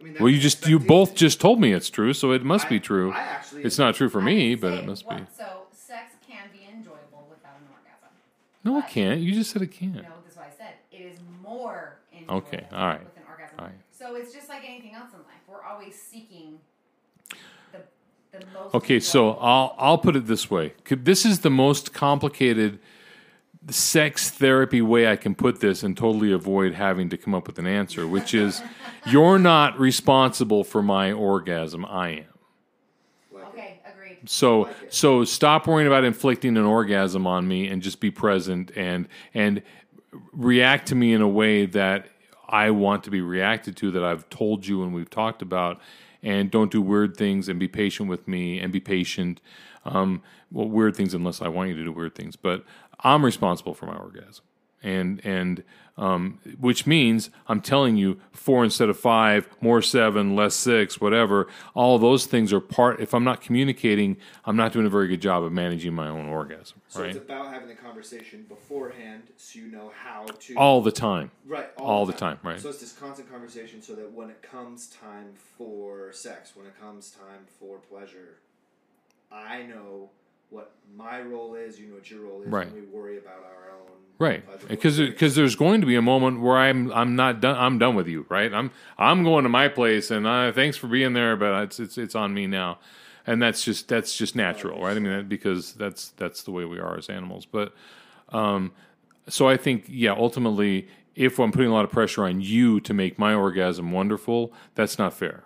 I 0.00 0.04
mean, 0.04 0.16
well, 0.18 0.28
you 0.28 0.40
just 0.40 0.66
you 0.66 0.78
both 0.80 1.14
just 1.14 1.40
told 1.40 1.60
me 1.60 1.72
it's 1.72 1.88
true, 1.90 2.12
so 2.12 2.32
it 2.32 2.42
must 2.44 2.66
I- 2.66 2.70
be 2.70 2.80
true. 2.80 3.12
I 3.12 3.20
actually- 3.20 3.62
It's 3.62 3.78
not 3.78 3.94
true 3.94 4.08
for 4.08 4.20
I 4.20 4.24
me, 4.24 4.54
but 4.56 4.72
it 4.74 4.84
must 4.84 5.08
be. 5.08 5.16
So 5.36 5.44
sex 5.72 6.14
can 6.28 6.48
be 6.52 6.66
enjoyable 6.68 7.28
without 7.30 7.54
an 7.60 7.66
orgasm. 7.72 8.08
No, 8.64 8.78
it 8.78 8.88
can't. 8.88 9.20
You 9.20 9.32
just 9.32 9.50
said 9.52 9.62
it 9.62 9.68
can't. 9.70 9.94
No, 9.94 10.02
that's 10.24 10.36
what 10.36 10.46
I 10.46 10.56
said. 10.58 10.74
It 10.90 11.02
is 11.12 11.18
more 11.42 11.98
enjoyable 12.12 12.38
Okay, 12.48 12.66
all 12.72 12.86
right, 12.88 13.04
with 13.04 13.16
an 13.16 13.22
orgasm. 13.30 13.54
all 13.60 13.66
right. 13.66 13.74
So 13.92 14.16
it's 14.16 14.32
just 14.34 14.48
like 14.48 14.64
anything 14.68 14.94
else 14.94 15.10
in 15.12 15.18
life. 15.20 15.42
We're 15.48 15.62
always 15.62 15.94
seeking 15.94 16.48
the 16.48 16.48
the 16.48 16.56
most. 16.56 16.71
Okay, 18.74 19.00
so. 19.00 19.32
I'll 19.32 19.74
I'll 19.78 19.98
put 19.98 20.16
it 20.16 20.26
this 20.26 20.50
way. 20.50 20.72
This 20.88 21.26
is 21.26 21.40
the 21.40 21.50
most 21.50 21.92
complicated 21.92 22.78
sex 23.68 24.30
therapy 24.30 24.82
way 24.82 25.08
I 25.08 25.16
can 25.16 25.34
put 25.34 25.60
this 25.60 25.82
and 25.82 25.96
totally 25.96 26.32
avoid 26.32 26.74
having 26.74 27.08
to 27.10 27.16
come 27.16 27.34
up 27.34 27.46
with 27.46 27.58
an 27.58 27.66
answer, 27.66 28.06
which 28.06 28.34
is 28.34 28.62
you're 29.06 29.38
not 29.38 29.78
responsible 29.78 30.64
for 30.64 30.82
my 30.82 31.12
orgasm, 31.12 31.84
I 31.84 32.08
am. 32.08 32.24
Okay, 33.48 33.80
agreed. 33.84 34.28
So 34.28 34.68
so 34.88 35.24
stop 35.24 35.66
worrying 35.66 35.86
about 35.86 36.04
inflicting 36.04 36.56
an 36.56 36.64
orgasm 36.64 37.26
on 37.26 37.46
me 37.46 37.68
and 37.68 37.82
just 37.82 38.00
be 38.00 38.10
present 38.10 38.72
and 38.74 39.06
and 39.34 39.62
react 40.32 40.88
to 40.88 40.94
me 40.94 41.12
in 41.12 41.20
a 41.20 41.28
way 41.28 41.66
that 41.66 42.06
I 42.48 42.70
want 42.70 43.04
to 43.04 43.10
be 43.10 43.20
reacted 43.20 43.76
to 43.78 43.90
that 43.92 44.04
I've 44.04 44.28
told 44.28 44.66
you 44.66 44.82
and 44.82 44.92
we've 44.92 45.08
talked 45.10 45.40
about 45.40 45.80
and 46.22 46.50
don't 46.50 46.70
do 46.70 46.80
weird 46.80 47.16
things 47.16 47.48
and 47.48 47.58
be 47.58 47.68
patient 47.68 48.08
with 48.08 48.28
me 48.28 48.60
and 48.60 48.72
be 48.72 48.80
patient. 48.80 49.40
Um, 49.84 50.22
well 50.50 50.68
weird 50.68 50.94
things 50.94 51.14
unless 51.14 51.42
I 51.42 51.48
want 51.48 51.70
you 51.70 51.76
to 51.76 51.84
do 51.84 51.92
weird 51.92 52.14
things 52.14 52.36
but 52.36 52.64
I'm 53.00 53.24
responsible 53.24 53.74
for 53.74 53.86
my 53.86 53.96
orgasm. 53.96 54.44
And 54.82 55.20
and 55.24 55.64
um, 55.96 56.38
which 56.58 56.86
means 56.86 57.30
I'm 57.48 57.60
telling 57.60 57.96
you 57.96 58.18
four 58.32 58.64
instead 58.64 58.88
of 58.88 58.98
five, 58.98 59.48
more 59.60 59.82
seven, 59.82 60.34
less 60.34 60.54
six, 60.54 61.00
whatever. 61.00 61.48
All 61.74 61.98
those 61.98 62.26
things 62.26 62.52
are 62.52 62.60
part. 62.60 63.00
If 63.00 63.14
I'm 63.14 63.24
not 63.24 63.40
communicating, 63.40 64.16
I'm 64.44 64.56
not 64.56 64.72
doing 64.72 64.86
a 64.86 64.90
very 64.90 65.08
good 65.08 65.20
job 65.20 65.42
of 65.44 65.52
managing 65.52 65.94
my 65.94 66.08
own 66.08 66.26
orgasm. 66.26 66.80
So 66.88 67.02
right, 67.02 67.10
it's 67.14 67.18
about 67.18 67.52
having 67.52 67.68
the 67.68 67.74
conversation 67.74 68.44
beforehand, 68.48 69.24
so 69.36 69.58
you 69.58 69.66
know 69.66 69.92
how 70.02 70.24
to. 70.24 70.54
all 70.54 70.80
the 70.80 70.92
time. 70.92 71.30
Right, 71.46 71.68
all 71.76 72.06
the 72.06 72.12
time, 72.12 72.38
right. 72.42 72.60
So 72.60 72.70
it's 72.70 72.80
this 72.80 72.92
constant 72.92 73.30
conversation, 73.30 73.82
so 73.82 73.94
that 73.94 74.10
when 74.12 74.30
it 74.30 74.42
comes 74.42 74.88
time 74.88 75.34
for 75.58 76.12
sex, 76.12 76.52
when 76.56 76.66
it 76.66 76.78
comes 76.80 77.10
time 77.10 77.46
for 77.58 77.78
pleasure, 77.78 78.38
I 79.30 79.62
know 79.62 80.10
what 80.52 80.72
my 80.94 81.20
role 81.20 81.54
is. 81.54 81.80
You 81.80 81.88
know 81.88 81.94
what 81.94 82.10
your 82.10 82.20
role 82.20 82.42
is. 82.42 82.48
Right. 82.48 82.66
And 82.66 82.74
we 82.76 82.82
worry 82.82 83.18
about 83.18 83.44
our 83.44 83.70
own. 83.72 83.88
Right, 84.18 84.44
because 84.68 84.98
because 84.98 85.34
there's 85.34 85.56
going 85.56 85.80
to 85.80 85.86
be 85.86 85.96
a 85.96 86.02
moment 86.02 86.40
where 86.40 86.56
I'm 86.56 86.92
I'm 86.92 87.16
not 87.16 87.40
done. 87.40 87.56
I'm 87.58 87.78
done 87.78 87.96
with 87.96 88.06
you. 88.06 88.24
Right, 88.28 88.52
I'm 88.52 88.70
I'm 88.96 89.24
going 89.24 89.42
to 89.42 89.48
my 89.48 89.66
place, 89.66 90.12
and 90.12 90.28
uh, 90.28 90.52
thanks 90.52 90.76
for 90.76 90.86
being 90.86 91.12
there, 91.12 91.34
but 91.34 91.60
it's 91.64 91.80
it's 91.80 91.98
it's 91.98 92.14
on 92.14 92.32
me 92.32 92.46
now, 92.46 92.78
and 93.26 93.42
that's 93.42 93.64
just 93.64 93.88
that's 93.88 94.16
just 94.16 94.36
natural, 94.36 94.80
right? 94.80 94.96
I 94.96 95.00
mean, 95.00 95.12
that, 95.16 95.28
because 95.28 95.72
that's 95.72 96.10
that's 96.10 96.44
the 96.44 96.52
way 96.52 96.64
we 96.64 96.78
are 96.78 96.96
as 96.96 97.08
animals. 97.08 97.46
But 97.46 97.74
um, 98.28 98.70
so 99.28 99.48
I 99.48 99.56
think 99.56 99.86
yeah, 99.88 100.12
ultimately, 100.12 100.86
if 101.16 101.40
I'm 101.40 101.50
putting 101.50 101.70
a 101.70 101.74
lot 101.74 101.84
of 101.84 101.90
pressure 101.90 102.24
on 102.24 102.40
you 102.40 102.78
to 102.80 102.94
make 102.94 103.18
my 103.18 103.34
orgasm 103.34 103.90
wonderful, 103.90 104.52
that's 104.76 105.00
not 105.00 105.14
fair. 105.14 105.42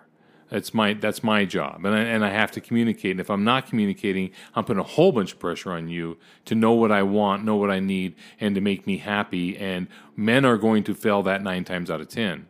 That's 0.49 0.73
my 0.73 0.93
that's 0.93 1.23
my 1.23 1.43
job, 1.43 1.83
and 1.85 1.93
I, 1.93 1.99
and 1.99 2.23
I 2.23 2.29
have 2.29 2.51
to 2.51 2.61
communicate. 2.61 3.11
And 3.11 3.19
if 3.19 3.29
I'm 3.29 3.43
not 3.43 3.67
communicating, 3.67 4.31
I'm 4.55 4.63
putting 4.63 4.79
a 4.79 4.83
whole 4.83 5.11
bunch 5.11 5.33
of 5.33 5.39
pressure 5.39 5.73
on 5.73 5.89
you 5.89 6.17
to 6.45 6.55
know 6.55 6.71
what 6.71 6.91
I 6.91 7.03
want, 7.03 7.43
know 7.43 7.57
what 7.57 7.69
I 7.69 7.81
need, 7.81 8.15
and 8.39 8.55
to 8.55 8.61
make 8.61 8.87
me 8.87 8.97
happy. 8.97 9.57
And 9.57 9.87
men 10.15 10.45
are 10.45 10.57
going 10.57 10.85
to 10.85 10.95
fail 10.95 11.21
that 11.23 11.43
nine 11.43 11.65
times 11.65 11.91
out 11.91 11.99
of 11.99 12.07
ten. 12.07 12.47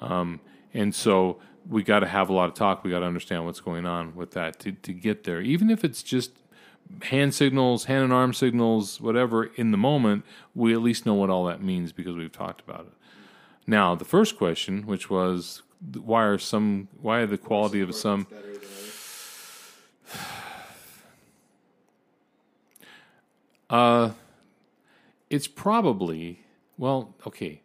Um, 0.00 0.40
and 0.74 0.92
so 0.92 1.38
we 1.68 1.84
got 1.84 2.00
to 2.00 2.08
have 2.08 2.28
a 2.28 2.32
lot 2.32 2.48
of 2.48 2.54
talk. 2.54 2.82
We 2.82 2.90
got 2.90 3.00
to 3.00 3.06
understand 3.06 3.44
what's 3.44 3.60
going 3.60 3.86
on 3.86 4.16
with 4.16 4.32
that 4.32 4.58
to 4.60 4.72
to 4.72 4.92
get 4.92 5.22
there, 5.22 5.40
even 5.40 5.70
if 5.70 5.84
it's 5.84 6.02
just 6.02 6.32
hand 7.02 7.34
signals, 7.34 7.84
hand 7.84 8.04
and 8.04 8.12
arm 8.12 8.32
signals, 8.32 9.00
whatever. 9.00 9.44
In 9.44 9.70
the 9.70 9.76
moment, 9.76 10.24
we 10.54 10.72
at 10.72 10.82
least 10.82 11.06
know 11.06 11.14
what 11.14 11.30
all 11.30 11.44
that 11.44 11.62
means 11.62 11.92
because 11.92 12.16
we've 12.16 12.32
talked 12.32 12.62
about 12.62 12.80
it. 12.80 12.92
Now, 13.66 13.94
the 13.94 14.04
first 14.04 14.38
question, 14.38 14.86
which 14.86 15.10
was 15.10 15.62
why 15.94 16.24
are 16.24 16.38
some 16.38 16.88
why 17.00 17.20
are 17.20 17.26
the 17.26 17.38
quality 17.38 17.80
of 17.80 17.94
some 17.94 18.26
uh 23.70 24.10
it's 25.30 25.46
probably 25.46 26.40
well 26.76 27.14
okay. 27.26 27.60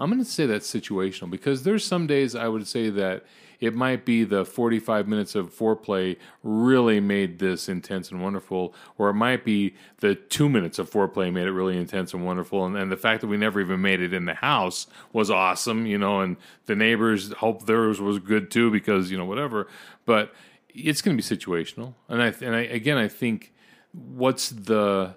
I'm 0.00 0.10
going 0.10 0.22
to 0.22 0.30
say 0.30 0.46
that's 0.46 0.72
situational 0.72 1.28
because 1.30 1.64
there's 1.64 1.84
some 1.84 2.06
days 2.06 2.34
i 2.36 2.46
would 2.46 2.66
say 2.68 2.88
that 2.90 3.24
it 3.60 3.74
might 3.74 4.04
be 4.04 4.24
the 4.24 4.44
45 4.44 5.08
minutes 5.08 5.34
of 5.34 5.54
foreplay 5.54 6.16
really 6.42 7.00
made 7.00 7.38
this 7.38 7.68
intense 7.68 8.10
and 8.10 8.22
wonderful, 8.22 8.74
or 8.96 9.10
it 9.10 9.14
might 9.14 9.44
be 9.44 9.74
the 9.98 10.14
two 10.14 10.48
minutes 10.48 10.78
of 10.78 10.90
foreplay 10.90 11.32
made 11.32 11.46
it 11.46 11.52
really 11.52 11.76
intense 11.76 12.14
and 12.14 12.24
wonderful, 12.24 12.64
and, 12.64 12.76
and 12.76 12.90
the 12.90 12.96
fact 12.96 13.20
that 13.20 13.26
we 13.26 13.36
never 13.36 13.60
even 13.60 13.80
made 13.80 14.00
it 14.00 14.12
in 14.12 14.24
the 14.24 14.34
house 14.34 14.86
was 15.12 15.30
awesome, 15.30 15.86
you 15.86 15.98
know, 15.98 16.20
and 16.20 16.36
the 16.66 16.76
neighbors 16.76 17.32
hope 17.34 17.66
theirs 17.66 18.00
was 18.00 18.18
good 18.18 18.50
too 18.50 18.70
because 18.70 19.10
you 19.10 19.18
know 19.18 19.24
whatever, 19.24 19.66
but 20.06 20.32
it's 20.68 21.02
going 21.02 21.16
to 21.16 21.22
be 21.22 21.36
situational, 21.36 21.94
and 22.08 22.22
I 22.22 22.26
and 22.40 22.54
I 22.54 22.60
again 22.60 22.98
I 22.98 23.08
think 23.08 23.52
what's 23.92 24.50
the 24.50 25.14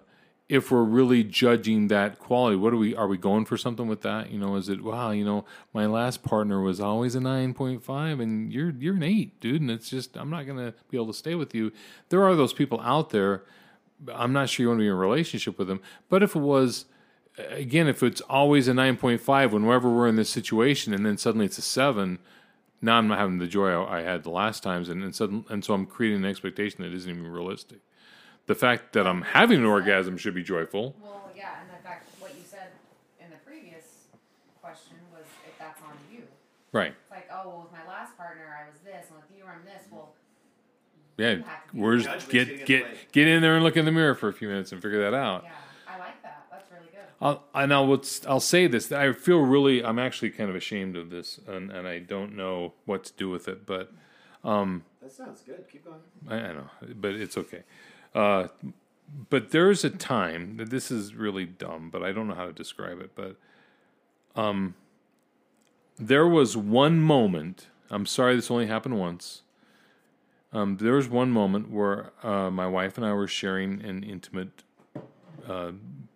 if 0.51 0.69
we're 0.69 0.83
really 0.83 1.23
judging 1.23 1.87
that 1.87 2.19
quality, 2.19 2.57
what 2.57 2.73
are 2.73 2.77
we 2.77 2.93
are 2.93 3.07
we 3.07 3.17
going 3.17 3.45
for 3.45 3.55
something 3.55 3.87
with 3.87 4.01
that? 4.01 4.31
You 4.31 4.37
know, 4.37 4.57
is 4.57 4.67
it 4.67 4.83
wow, 4.83 5.11
you 5.11 5.23
know, 5.23 5.45
my 5.73 5.85
last 5.85 6.23
partner 6.23 6.59
was 6.59 6.81
always 6.81 7.15
a 7.15 7.21
nine 7.21 7.53
point 7.53 7.81
five 7.85 8.19
and 8.19 8.51
you're 8.51 8.71
you're 8.71 8.95
an 8.95 9.01
eight, 9.01 9.39
dude, 9.39 9.61
and 9.61 9.71
it's 9.71 9.89
just 9.89 10.17
I'm 10.17 10.29
not 10.29 10.45
gonna 10.45 10.73
be 10.89 10.97
able 10.97 11.07
to 11.07 11.13
stay 11.13 11.35
with 11.35 11.55
you. 11.55 11.71
There 12.09 12.21
are 12.25 12.35
those 12.35 12.51
people 12.51 12.81
out 12.81 13.11
there. 13.11 13.43
I'm 14.13 14.33
not 14.33 14.49
sure 14.49 14.65
you 14.65 14.67
want 14.67 14.79
to 14.79 14.81
be 14.81 14.87
in 14.87 14.91
a 14.91 14.95
relationship 14.95 15.57
with 15.57 15.69
them. 15.69 15.79
But 16.09 16.21
if 16.21 16.35
it 16.35 16.39
was 16.39 16.83
again, 17.37 17.87
if 17.87 18.03
it's 18.03 18.19
always 18.19 18.67
a 18.67 18.73
nine 18.73 18.97
point 18.97 19.21
five 19.21 19.53
whenever 19.53 19.89
we're 19.89 20.09
in 20.09 20.17
this 20.17 20.29
situation 20.29 20.93
and 20.93 21.05
then 21.05 21.17
suddenly 21.17 21.45
it's 21.45 21.59
a 21.59 21.61
seven, 21.61 22.19
now 22.81 22.97
I'm 22.97 23.07
not 23.07 23.19
having 23.19 23.37
the 23.37 23.47
joy 23.47 23.69
I, 23.69 23.99
I 23.99 24.01
had 24.01 24.23
the 24.23 24.31
last 24.31 24.63
times 24.63 24.89
and 24.89 25.01
and, 25.01 25.15
sudden, 25.15 25.45
and 25.47 25.63
so 25.63 25.73
I'm 25.73 25.85
creating 25.85 26.25
an 26.25 26.29
expectation 26.29 26.83
that 26.83 26.93
isn't 26.93 27.09
even 27.09 27.25
realistic. 27.25 27.79
The 28.47 28.55
fact 28.55 28.93
that 28.93 29.07
I'm 29.07 29.21
having 29.21 29.59
an 29.59 29.65
orgasm 29.65 30.17
should 30.17 30.33
be 30.35 30.43
joyful. 30.43 30.95
Well, 31.01 31.29
yeah, 31.35 31.61
and 31.61 31.69
in 31.77 31.83
fact, 31.83 32.09
what 32.19 32.33
you 32.35 32.41
said 32.45 32.67
in 33.19 33.29
the 33.29 33.37
previous 33.45 33.85
question 34.61 34.97
was 35.13 35.23
if 35.47 35.57
that's 35.57 35.79
on 35.83 35.93
you. 36.11 36.23
Right. 36.73 36.93
It's 37.01 37.11
like, 37.11 37.29
oh, 37.31 37.47
well, 37.47 37.61
with 37.63 37.71
my 37.71 37.85
last 37.91 38.17
partner, 38.17 38.43
I 38.61 38.69
was 38.69 38.79
this, 38.83 39.07
and 39.09 39.17
with 39.17 39.37
you, 39.37 39.43
I'm 39.45 39.63
this. 39.63 39.83
Well, 39.91 40.13
Yeah, 41.17 41.31
You 41.31 41.43
have 41.43 41.59
we're 41.73 41.97
Judgment's 41.97 42.25
get 42.25 42.49
in 42.49 42.65
get 42.65 43.11
get 43.11 43.27
in 43.27 43.41
there 43.41 43.55
and 43.55 43.63
look 43.63 43.77
in 43.77 43.85
the 43.85 43.91
mirror 43.91 44.15
for 44.15 44.27
a 44.29 44.33
few 44.33 44.47
minutes 44.47 44.71
and 44.71 44.81
figure 44.81 45.01
that 45.09 45.15
out. 45.15 45.43
yeah, 45.43 45.51
I 45.87 45.97
like 45.99 46.21
that. 46.23 46.47
That's 46.51 46.69
really 46.71 46.85
good. 46.91 46.99
I'll, 47.21 47.43
and 47.53 47.73
I'll 47.73 47.87
what's- 47.87 48.25
I'll 48.25 48.39
say 48.39 48.67
this. 48.67 48.91
I 48.91 49.11
feel 49.13 49.39
really. 49.39 49.83
I'm 49.83 49.99
actually 49.99 50.31
kind 50.31 50.49
of 50.49 50.55
ashamed 50.55 50.97
of 50.97 51.09
this, 51.09 51.39
and, 51.47 51.71
and 51.71 51.87
I 51.87 51.99
don't 51.99 52.35
know 52.35 52.73
what 52.85 53.03
to 53.05 53.13
do 53.13 53.29
with 53.29 53.47
it. 53.47 53.65
But 53.65 53.91
Um, 54.43 54.83
That 55.01 55.11
sounds 55.11 55.41
good. 55.41 55.63
Keep 55.71 55.85
going. 55.85 55.99
I, 56.27 56.35
I 56.49 56.53
know, 56.53 56.69
but 56.95 57.13
it's 57.13 57.37
okay. 57.37 57.61
Uh, 58.13 58.47
but 59.29 59.51
there's 59.51 59.83
a 59.83 59.89
time 59.89 60.57
that 60.57 60.69
this 60.69 60.91
is 60.91 61.15
really 61.15 61.45
dumb, 61.45 61.89
but 61.89 62.03
I 62.03 62.11
don't 62.11 62.27
know 62.27 62.35
how 62.35 62.45
to 62.45 62.53
describe 62.53 62.99
it. 63.01 63.11
But 63.15 63.35
um, 64.35 64.75
there 65.97 66.27
was 66.27 66.55
one 66.55 66.99
moment. 66.99 67.67
I'm 67.89 68.05
sorry, 68.05 68.35
this 68.35 68.49
only 68.49 68.67
happened 68.67 68.99
once. 68.99 69.41
Um, 70.53 70.77
there 70.77 70.93
was 70.93 71.07
one 71.07 71.31
moment 71.31 71.69
where 71.71 72.11
uh, 72.23 72.49
my 72.49 72.67
wife 72.67 72.97
and 72.97 73.05
I 73.05 73.13
were 73.13 73.27
sharing 73.27 73.81
an 73.83 74.03
intimate 74.03 74.63
uh, 75.47 75.71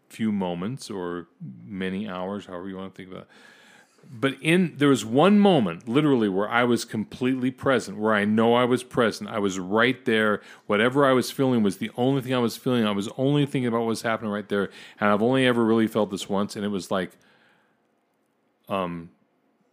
few 0.09 0.31
moments 0.31 0.89
or 0.89 1.27
many 1.65 2.07
hours, 2.07 2.45
however 2.45 2.67
you 2.67 2.75
want 2.77 2.93
to 2.93 2.97
think 2.97 3.11
about 3.11 3.23
it 3.23 3.29
but 4.11 4.35
in 4.41 4.73
there 4.77 4.89
was 4.89 5.05
one 5.05 5.39
moment 5.39 5.87
literally 5.87 6.29
where 6.29 6.49
i 6.49 6.63
was 6.63 6.85
completely 6.85 7.51
present 7.51 7.97
where 7.97 8.13
i 8.13 8.25
know 8.25 8.55
i 8.55 8.63
was 8.63 8.83
present. 8.83 9.29
I 9.29 9.39
was 9.39 9.59
right 9.59 10.03
there. 10.05 10.41
Whatever 10.67 11.05
i 11.05 11.11
was 11.11 11.31
feeling 11.31 11.63
was 11.63 11.77
the 11.77 11.91
only 11.97 12.21
thing 12.21 12.33
i 12.33 12.39
was 12.39 12.57
feeling. 12.57 12.85
I 12.85 12.91
was 12.91 13.09
only 13.17 13.45
thinking 13.45 13.67
about 13.67 13.79
what 13.81 13.87
was 13.87 14.01
happening 14.03 14.31
right 14.31 14.47
there. 14.47 14.69
And 14.99 15.09
i've 15.09 15.21
only 15.21 15.45
ever 15.45 15.63
really 15.63 15.87
felt 15.87 16.11
this 16.11 16.29
once 16.29 16.55
and 16.55 16.63
it 16.63 16.69
was 16.69 16.91
like 16.91 17.11
um 18.69 19.09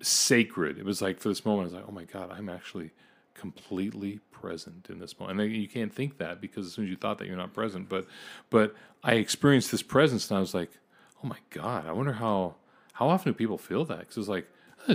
sacred. 0.01 0.79
It 0.79 0.85
was 0.85 1.01
like 1.01 1.21
for 1.21 1.29
this 1.29 1.45
moment 1.45 1.63
i 1.63 1.73
was 1.73 1.75
like 1.75 1.85
oh 1.89 1.93
my 1.93 2.05
god 2.05 2.31
i'm 2.37 2.49
actually 2.49 2.91
completely 3.35 4.21
present 4.31 4.89
in 4.91 4.99
this 4.99 5.19
moment 5.19 5.41
and 5.41 5.53
you 5.53 5.69
can't 5.69 5.93
think 5.95 6.19
that 6.19 6.41
because 6.41 6.67
as 6.67 6.73
soon 6.75 6.85
as 6.85 6.91
you 6.91 6.97
thought 6.97 7.19
that 7.19 7.27
you're 7.27 7.37
not 7.37 7.55
present. 7.55 7.89
But 7.89 8.07
but 8.51 8.75
i 9.05 9.15
experienced 9.15 9.71
this 9.71 9.83
presence 9.83 10.31
and 10.31 10.39
i 10.39 10.41
was 10.41 10.55
like 10.55 10.71
oh 11.23 11.29
my 11.29 11.39
god 11.51 11.87
i 11.87 11.93
wonder 11.93 12.15
how 12.15 12.57
how 13.03 13.09
often 13.09 13.33
do 13.33 13.37
people 13.37 13.59
feel 13.59 13.85
that? 13.85 13.99
Because 13.99 14.17
it's 14.17 14.29
like, 14.29 14.47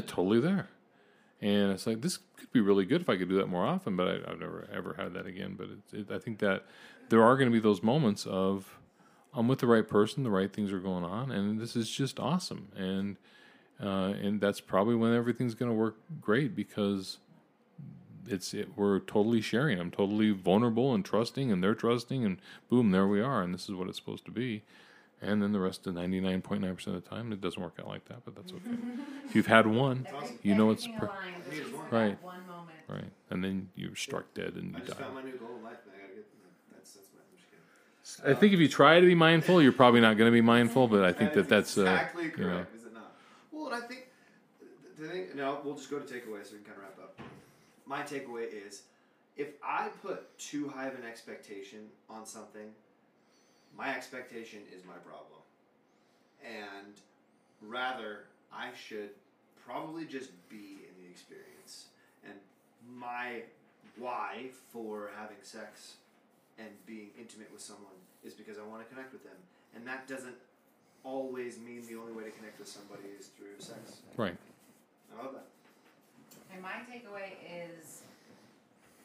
totally 0.08 0.40
there. 0.40 0.70
And 1.42 1.74
it's 1.74 1.86
like, 1.86 2.02
this 2.02 2.20
could 2.38 2.52
be 2.54 2.62
really 2.62 2.86
good 2.86 3.02
if 3.02 3.10
I 3.10 3.18
could 3.18 3.28
do 3.28 3.36
that 3.36 3.50
more 3.50 3.66
often, 3.66 3.98
but 3.98 4.08
I, 4.08 4.32
I've 4.32 4.40
never 4.40 4.66
ever 4.74 4.96
had 4.98 5.14
that 5.14 5.26
again. 5.26 5.56
But 5.58 5.68
it, 5.68 6.00
it, 6.00 6.16
I 6.16 6.18
think 6.18 6.40
that 6.40 6.66
there 7.10 7.22
are 7.22 7.36
going 7.36 7.50
to 7.50 7.54
be 7.54 7.60
those 7.60 7.84
moments 7.84 8.26
of 8.26 8.80
I'm 9.34 9.50
with 9.50 9.60
the 9.60 9.68
right 9.68 9.86
person, 9.86 10.24
the 10.24 10.32
right 10.32 10.52
things 10.52 10.72
are 10.72 10.80
going 10.80 11.04
on, 11.04 11.32
and 11.32 11.60
this 11.60 11.76
is 11.76 11.90
just 11.90 12.18
awesome. 12.18 12.70
And 12.78 13.18
uh, 13.84 14.14
and 14.24 14.40
that's 14.40 14.62
probably 14.62 14.96
when 14.96 15.14
everything's 15.14 15.54
going 15.54 15.70
to 15.70 15.78
work 15.78 15.98
great 16.22 16.56
because 16.56 17.18
it's 18.26 18.54
it, 18.54 18.70
we're 18.78 19.00
totally 19.00 19.42
sharing. 19.42 19.80
I'm 19.80 19.92
totally 19.92 20.32
vulnerable 20.32 20.96
and 20.96 21.04
trusting, 21.04 21.52
and 21.52 21.62
they're 21.62 21.76
trusting, 21.76 22.24
and 22.24 22.38
boom, 22.70 22.92
there 22.92 23.06
we 23.06 23.22
are, 23.22 23.42
and 23.44 23.54
this 23.54 23.68
is 23.68 23.76
what 23.76 23.90
it's 23.90 23.98
supposed 23.98 24.24
to 24.26 24.32
be. 24.32 24.64
And 25.22 25.42
then 25.42 25.52
the 25.52 25.60
rest 25.60 25.88
of 25.88 25.96
99.9% 25.96 26.88
of 26.88 26.94
the 26.94 27.02
time, 27.02 27.32
it 27.34 27.42
doesn't 27.42 27.62
work 27.62 27.78
out 27.80 27.88
like 27.88 28.06
that, 28.06 28.24
but 28.24 28.36
that's 28.36 28.52
okay. 28.54 28.78
if 29.28 29.36
you've 29.36 29.48
had 29.48 29.66
one, 29.66 30.06
Every- 30.16 30.38
you 30.44 30.54
know 30.54 30.70
it's 30.70 30.86
per- 30.86 31.08
aligned 31.08 31.38
with 31.48 31.58
just 31.58 31.72
that 31.72 31.92
Right. 31.92 32.24
One 32.24 32.46
moment. 32.46 32.78
right, 32.88 33.12
and 33.32 33.44
then 33.44 33.70
you're 33.76 33.96
struck 33.96 34.32
dead 34.36 34.54
and 34.56 34.74
you 34.76 34.80
die. 34.84 34.94
found 34.94 35.16
my 35.16 35.24
new 35.24 35.32
goal 35.38 35.56
in 35.58 35.64
life. 35.64 35.78
and 35.86 35.94
I 35.96 36.02
gotta 36.02 36.14
get 36.14 36.26
that's 36.72 36.92
that's 36.94 37.08
my. 37.16 37.20
I'm 37.22 38.06
just 38.06 38.18
kidding. 38.20 38.36
I 38.36 38.40
think 38.40 38.54
if 38.54 38.60
you 38.60 38.68
try 38.68 39.00
to 39.00 39.06
be 39.08 39.16
mindful, 39.16 39.60
you're 39.62 39.72
probably 39.72 40.02
not 40.02 40.18
going 40.18 40.28
to 40.32 40.34
be 40.34 40.42
mindful, 40.42 40.88
but 40.88 41.04
I 41.04 41.14
think 41.14 41.34
that 41.34 41.50
that's 41.50 41.78
uh, 41.80 41.82
exactly 41.82 42.26
you 42.26 42.32
correct. 42.32 42.72
know, 42.74 42.80
Is 42.80 42.86
it 42.86 42.94
not? 42.94 43.12
Well, 43.52 43.68
and 43.74 43.84
I 43.84 43.88
think 43.88 44.08
the 45.00 45.08
thing. 45.08 45.28
No, 45.36 45.60
we'll 45.64 45.76
just 45.76 45.90
go 45.90 45.98
to 45.98 46.06
takeaway 46.06 46.46
so 46.46 46.52
we 46.54 46.60
can 46.60 46.66
kind 46.74 46.78
of 46.78 46.84
wrap 46.84 47.00
up. 47.02 47.20
My 47.88 48.04
takeaway 48.04 48.46
is, 48.68 48.84
if 49.36 49.48
I 49.64 49.90
put 50.04 50.38
too 50.38 50.70
high 50.70 50.88
of 50.88 50.94
an 50.96 51.06
expectation 51.06 51.88
on 52.10 52.26
something, 52.28 52.70
my 53.78 53.96
expectation 53.96 54.60
is 54.76 54.84
my 54.86 54.98
problem, 55.06 55.42
and 56.44 56.94
rather 57.62 58.26
I 58.52 58.70
should 58.76 59.12
probably 59.66 60.06
just 60.06 60.32
be 60.50 60.82
in 60.88 61.04
the 61.04 61.10
experience. 61.10 61.86
And 62.26 62.34
my 62.98 63.44
why 63.98 64.50
for 64.72 65.12
having 65.18 65.38
sex 65.42 65.96
and 66.58 66.70
being 66.86 67.10
intimate 67.20 67.52
with 67.52 67.62
someone 67.62 67.98
is 68.24 68.34
because 68.34 68.58
I 68.58 68.64
want 68.64 68.82
to 68.82 68.90
connect 68.94 69.14
with 69.14 69.24
them, 69.24 69.38
and 69.76 69.86
that 69.88 70.08
doesn't 70.08 70.36
always 71.04 71.60
mean 71.60 71.86
the 71.88 71.96
only 71.96 72.12
way 72.14 72.24
to 72.24 72.32
connect 72.32 72.60
with 72.60 72.68
somebody 72.68 73.08
is 73.20 73.28
through 73.38 73.56
sex. 73.60 74.02
right. 74.18 74.36
I 75.14 75.24
love 75.24 75.34
that. 75.34 75.46
And 76.52 76.62
my 76.62 76.84
takeaway 76.90 77.38
is 77.46 78.02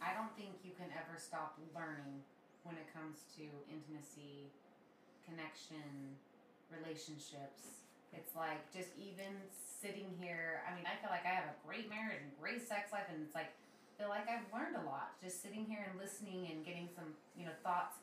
I 0.03 0.15
don't 0.19 0.33
think 0.35 0.51
you 0.65 0.73
can 0.75 0.91
ever 0.99 1.15
stop 1.15 1.55
learning 1.75 2.27
when 2.65 2.75
it 2.75 2.87
comes 2.91 3.23
to 3.39 3.47
intimacy, 3.71 4.51
connection, 5.29 6.17
relationships. 6.71 7.83
It's 8.13 8.37
like 8.37 8.61
just 8.73 8.91
even 9.01 9.33
sitting 9.55 10.07
here. 10.21 10.63
I 10.69 10.75
mean, 10.77 10.85
I 10.85 11.01
feel 11.01 11.11
like 11.11 11.25
I 11.25 11.33
have 11.33 11.49
a 11.49 11.57
great 11.67 11.89
marriage 11.89 12.21
and 12.21 12.31
great 12.41 12.61
sex 12.61 12.93
life, 12.93 13.09
and 13.09 13.23
it's 13.25 13.35
like 13.35 13.51
I 13.51 13.93
feel 14.01 14.09
like 14.09 14.29
I've 14.29 14.45
learned 14.53 14.77
a 14.77 14.85
lot 14.85 15.17
just 15.23 15.43
sitting 15.43 15.65
here 15.65 15.85
and 15.89 15.99
listening 15.99 16.49
and 16.53 16.65
getting 16.65 16.89
some 16.95 17.17
you 17.37 17.47
know 17.47 17.57
thoughts. 17.65 17.97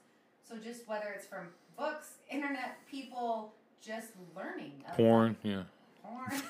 So 0.48 0.58
just 0.58 0.88
whether 0.90 1.14
it's 1.14 1.26
from 1.28 1.54
books, 1.78 2.18
internet, 2.30 2.82
people, 2.90 3.54
just 3.82 4.18
learning. 4.36 4.82
of, 4.90 4.98
Porn, 4.98 5.38
yeah, 5.44 5.64
Porn. 6.02 6.32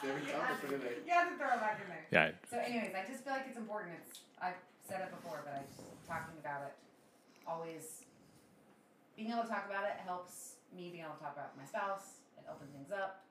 Every 0.00 0.24
topic 0.32 0.56
for 0.64 0.68
today. 0.72 1.04
You 1.04 1.12
have 1.12 1.28
to 1.28 1.36
throw 1.36 1.52
it 1.52 1.60
back 1.60 1.80
in 1.84 1.88
there. 1.92 2.06
yeah. 2.10 2.30
So, 2.48 2.56
anyways, 2.56 2.94
I 2.96 3.04
just 3.04 3.22
feel 3.24 3.34
like 3.34 3.44
it's 3.48 3.58
important. 3.58 3.92
It's 4.00 4.20
I've 4.40 4.56
said 4.88 5.02
it 5.02 5.10
before, 5.12 5.42
but 5.44 5.52
I 5.52 5.60
just 5.68 5.84
talking 6.08 6.40
about 6.40 6.62
it 6.62 6.72
always 7.46 7.97
being 9.18 9.32
able 9.32 9.42
to 9.42 9.48
talk 9.48 9.66
about 9.68 9.84
it 9.84 10.00
helps 10.04 10.52
me 10.74 10.90
being 10.90 11.02
able 11.02 11.14
to 11.14 11.20
talk 11.20 11.32
about 11.34 11.56
my 11.58 11.64
spouse. 11.64 12.20
It 12.38 12.44
opens 12.50 12.70
things 12.70 12.92
up. 12.92 13.24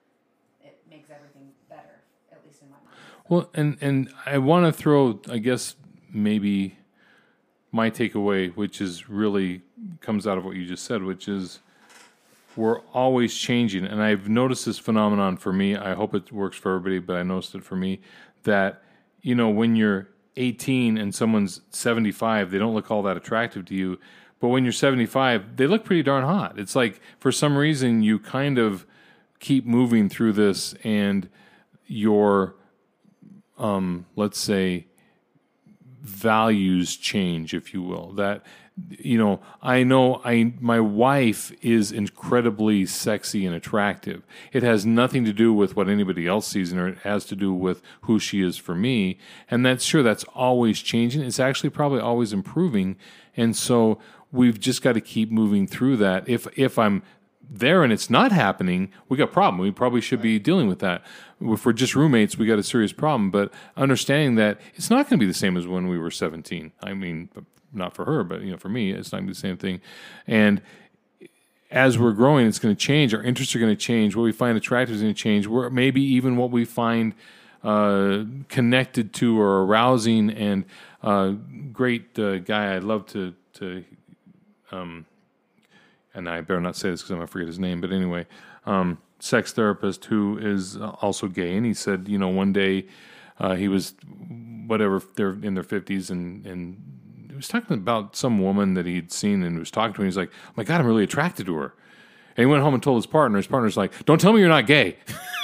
It 0.61 0.79
makes 0.89 1.09
everything 1.09 1.51
better, 1.69 2.01
at 2.31 2.43
least 2.45 2.61
in 2.61 2.69
my 2.69 2.75
mind. 2.75 2.97
Well, 3.29 3.49
and 3.53 3.77
and 3.79 4.09
I 4.25 4.37
want 4.37 4.65
to 4.65 4.73
throw, 4.73 5.21
I 5.29 5.37
guess, 5.37 5.75
maybe 6.11 6.77
my 7.71 7.89
takeaway, 7.89 8.53
which 8.53 8.81
is 8.81 9.09
really 9.09 9.61
comes 10.01 10.27
out 10.27 10.37
of 10.37 10.43
what 10.43 10.57
you 10.57 10.65
just 10.65 10.83
said, 10.83 11.03
which 11.03 11.29
is 11.29 11.59
we're 12.57 12.81
always 12.93 13.33
changing, 13.33 13.85
and 13.85 14.01
I've 14.01 14.27
noticed 14.27 14.65
this 14.65 14.79
phenomenon 14.79 15.37
for 15.37 15.53
me. 15.53 15.77
I 15.77 15.93
hope 15.93 16.13
it 16.13 16.31
works 16.33 16.57
for 16.57 16.75
everybody, 16.75 16.99
but 16.99 17.15
I 17.15 17.23
noticed 17.23 17.55
it 17.55 17.63
for 17.63 17.75
me 17.77 18.01
that 18.43 18.83
you 19.21 19.35
know 19.35 19.49
when 19.49 19.75
you're 19.77 20.09
18 20.35 20.97
and 20.97 21.13
someone's 21.13 21.61
75, 21.71 22.51
they 22.51 22.57
don't 22.57 22.73
look 22.73 22.91
all 22.91 23.03
that 23.03 23.17
attractive 23.17 23.65
to 23.65 23.75
you. 23.75 23.99
But 24.39 24.49
when 24.49 24.63
you're 24.63 24.71
75, 24.71 25.57
they 25.57 25.67
look 25.67 25.83
pretty 25.83 26.03
darn 26.03 26.23
hot. 26.23 26.59
It's 26.59 26.75
like 26.75 27.01
for 27.19 27.31
some 27.31 27.57
reason 27.57 28.03
you 28.03 28.19
kind 28.19 28.57
of 28.57 28.85
keep 29.39 29.65
moving 29.65 30.09
through 30.09 30.33
this 30.33 30.73
and 30.83 31.29
your 31.85 32.55
um, 33.57 34.05
let's 34.15 34.39
say 34.39 34.87
values 36.01 36.95
change, 36.95 37.53
if 37.53 37.73
you 37.73 37.81
will. 37.81 38.13
That 38.13 38.43
you 38.89 39.17
know, 39.17 39.39
I 39.61 39.83
know 39.83 40.21
I 40.23 40.53
my 40.59 40.79
wife 40.79 41.51
is 41.63 41.91
incredibly 41.91 42.85
sexy 42.85 43.45
and 43.45 43.55
attractive. 43.55 44.23
It 44.53 44.61
has 44.61 44.85
nothing 44.85 45.25
to 45.25 45.33
do 45.33 45.51
with 45.51 45.75
what 45.75 45.89
anybody 45.89 46.27
else 46.27 46.47
sees 46.47 46.71
in 46.71 46.77
her. 46.77 46.87
It 46.87 46.99
has 46.99 47.25
to 47.25 47.35
do 47.35 47.53
with 47.53 47.81
who 48.01 48.19
she 48.19 48.41
is 48.43 48.57
for 48.57 48.75
me. 48.75 49.17
And 49.49 49.65
that's 49.65 49.83
sure 49.83 50.03
that's 50.03 50.25
always 50.35 50.79
changing. 50.79 51.23
It's 51.23 51.39
actually 51.39 51.71
probably 51.71 51.99
always 51.99 52.33
improving. 52.33 52.97
And 53.35 53.55
so 53.55 53.99
we've 54.31 54.59
just 54.59 54.81
got 54.81 54.93
to 54.93 55.01
keep 55.01 55.31
moving 55.31 55.67
through 55.67 55.97
that. 55.97 56.27
If 56.27 56.47
if 56.57 56.77
I'm 56.77 57.03
there 57.49 57.83
and 57.83 57.93
it's 57.93 58.09
not 58.09 58.31
happening, 58.31 58.91
we 59.07 59.17
got 59.17 59.29
a 59.29 59.31
problem. 59.31 59.61
We 59.61 59.71
probably 59.71 60.01
should 60.01 60.21
be 60.21 60.39
dealing 60.39 60.67
with 60.67 60.79
that. 60.79 61.03
If 61.39 61.65
we're 61.65 61.73
just 61.73 61.95
roommates, 61.95 62.37
we 62.37 62.45
got 62.45 62.59
a 62.59 62.63
serious 62.63 62.91
problem. 62.91 63.31
But 63.31 63.53
understanding 63.75 64.35
that 64.35 64.59
it's 64.75 64.89
not 64.89 65.09
going 65.09 65.19
to 65.19 65.23
be 65.23 65.27
the 65.27 65.33
same 65.33 65.55
as 65.55 65.67
when 65.67 65.87
we 65.87 65.97
were 65.97 66.11
17. 66.11 66.73
I 66.83 66.93
mean, 66.93 67.29
not 67.71 67.95
for 67.95 68.05
her, 68.05 68.23
but 68.23 68.41
you 68.41 68.51
know, 68.51 68.57
for 68.57 68.69
me, 68.69 68.91
it's 68.91 69.11
not 69.11 69.19
going 69.19 69.27
to 69.27 69.31
be 69.31 69.33
the 69.33 69.39
same 69.39 69.57
thing. 69.57 69.81
And 70.25 70.61
as 71.69 71.97
we're 71.97 72.13
growing, 72.13 72.47
it's 72.47 72.59
going 72.59 72.75
to 72.75 72.79
change. 72.79 73.13
Our 73.13 73.23
interests 73.23 73.55
are 73.55 73.59
going 73.59 73.75
to 73.75 73.81
change. 73.81 74.15
What 74.15 74.23
we 74.23 74.31
find 74.31 74.57
attractive 74.57 74.95
is 74.95 75.01
going 75.01 75.13
to 75.13 75.19
change. 75.19 75.47
Where 75.47 75.69
maybe 75.69 76.01
even 76.01 76.37
what 76.37 76.51
we 76.51 76.65
find 76.65 77.13
uh, 77.63 78.23
connected 78.49 79.13
to 79.13 79.39
or 79.39 79.63
arousing. 79.63 80.29
And 80.29 80.65
uh, 81.01 81.33
great 81.71 82.17
uh, 82.17 82.39
guy, 82.39 82.75
I'd 82.75 82.83
love 82.83 83.05
to 83.07 83.33
to 83.53 83.83
um, 84.71 85.05
and 86.13 86.29
I 86.29 86.41
better 86.41 86.61
not 86.61 86.75
say 86.75 86.89
this 86.89 87.01
because 87.03 87.19
I'm 87.19 87.27
forget 87.27 87.47
his 87.47 87.59
name, 87.59 87.81
but 87.81 87.91
anyway, 87.91 88.25
um, 88.65 88.97
sex 89.19 89.53
therapist 89.53 90.05
who 90.05 90.37
is 90.37 90.77
also 90.77 91.27
gay. 91.27 91.55
And 91.55 91.65
he 91.65 91.73
said, 91.73 92.07
you 92.07 92.17
know, 92.17 92.27
one 92.27 92.53
day 92.53 92.85
uh, 93.39 93.55
he 93.55 93.67
was, 93.67 93.93
whatever, 94.65 95.01
they're 95.15 95.37
in 95.43 95.53
their 95.53 95.63
50s 95.63 96.09
and, 96.09 96.45
and 96.45 97.27
he 97.29 97.35
was 97.35 97.47
talking 97.47 97.75
about 97.75 98.15
some 98.15 98.41
woman 98.41 98.73
that 98.73 98.85
he'd 98.85 99.11
seen 99.11 99.43
and 99.43 99.59
was 99.59 99.71
talking 99.71 99.93
to. 99.93 100.01
And 100.01 100.07
he's 100.07 100.17
like, 100.17 100.31
oh 100.47 100.53
my 100.55 100.63
God, 100.63 100.81
I'm 100.81 100.87
really 100.87 101.03
attracted 101.03 101.45
to 101.45 101.55
her. 101.55 101.73
And 102.35 102.43
he 102.43 102.45
went 102.45 102.63
home 102.63 102.73
and 102.73 102.81
told 102.81 102.97
his 102.97 103.07
partner. 103.07 103.37
His 103.37 103.47
partner's 103.47 103.77
like, 103.77 104.05
don't 104.05 104.19
tell 104.19 104.33
me 104.33 104.39
you're 104.39 104.49
not 104.49 104.67
gay. 104.67 104.97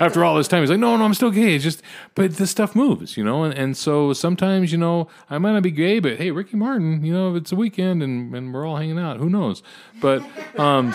After 0.00 0.24
all 0.24 0.34
this 0.36 0.48
time, 0.48 0.62
he's 0.62 0.70
like, 0.70 0.78
no, 0.78 0.96
no, 0.96 1.04
I'm 1.04 1.14
still 1.14 1.30
gay. 1.30 1.54
It's 1.54 1.64
just, 1.64 1.82
but 2.14 2.36
this 2.36 2.50
stuff 2.50 2.74
moves, 2.74 3.16
you 3.16 3.24
know? 3.24 3.44
And, 3.44 3.54
and 3.54 3.76
so 3.76 4.12
sometimes, 4.12 4.72
you 4.72 4.78
know, 4.78 5.08
I 5.30 5.38
might 5.38 5.52
not 5.52 5.62
be 5.62 5.70
gay, 5.70 5.98
but 5.98 6.18
hey, 6.18 6.30
Ricky 6.30 6.56
Martin, 6.56 7.04
you 7.04 7.12
know, 7.12 7.34
if 7.34 7.42
it's 7.42 7.52
a 7.52 7.56
weekend 7.56 8.02
and, 8.02 8.34
and 8.34 8.52
we're 8.52 8.66
all 8.66 8.76
hanging 8.76 8.98
out. 8.98 9.18
Who 9.18 9.30
knows? 9.30 9.62
But, 10.00 10.22
um, 10.58 10.94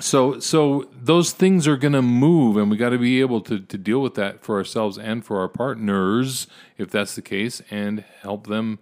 so 0.00 0.40
so 0.40 0.88
those 0.92 1.32
things 1.32 1.68
are 1.68 1.76
going 1.76 1.92
to 1.92 2.02
move 2.02 2.56
and 2.56 2.70
we 2.70 2.76
got 2.76 2.90
to 2.90 2.98
be 2.98 3.20
able 3.20 3.40
to, 3.42 3.60
to 3.60 3.78
deal 3.78 4.00
with 4.00 4.14
that 4.14 4.42
for 4.42 4.56
ourselves 4.56 4.98
and 4.98 5.24
for 5.24 5.40
our 5.40 5.48
partners 5.48 6.46
if 6.78 6.90
that's 6.90 7.14
the 7.14 7.22
case 7.22 7.60
and 7.70 8.02
help 8.20 8.46
them 8.46 8.78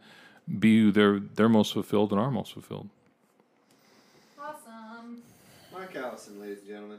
be 0.59 0.91
their 0.91 1.19
they're 1.19 1.49
most 1.49 1.73
fulfilled 1.73 2.13
and 2.13 2.21
our 2.21 2.31
most 2.31 2.53
fulfilled 2.53 2.89
Awesome. 4.41 5.23
Mark 5.73 5.95
Allison, 5.97 6.41
ladies 6.41 6.59
and 6.61 6.69
gentlemen. 6.69 6.99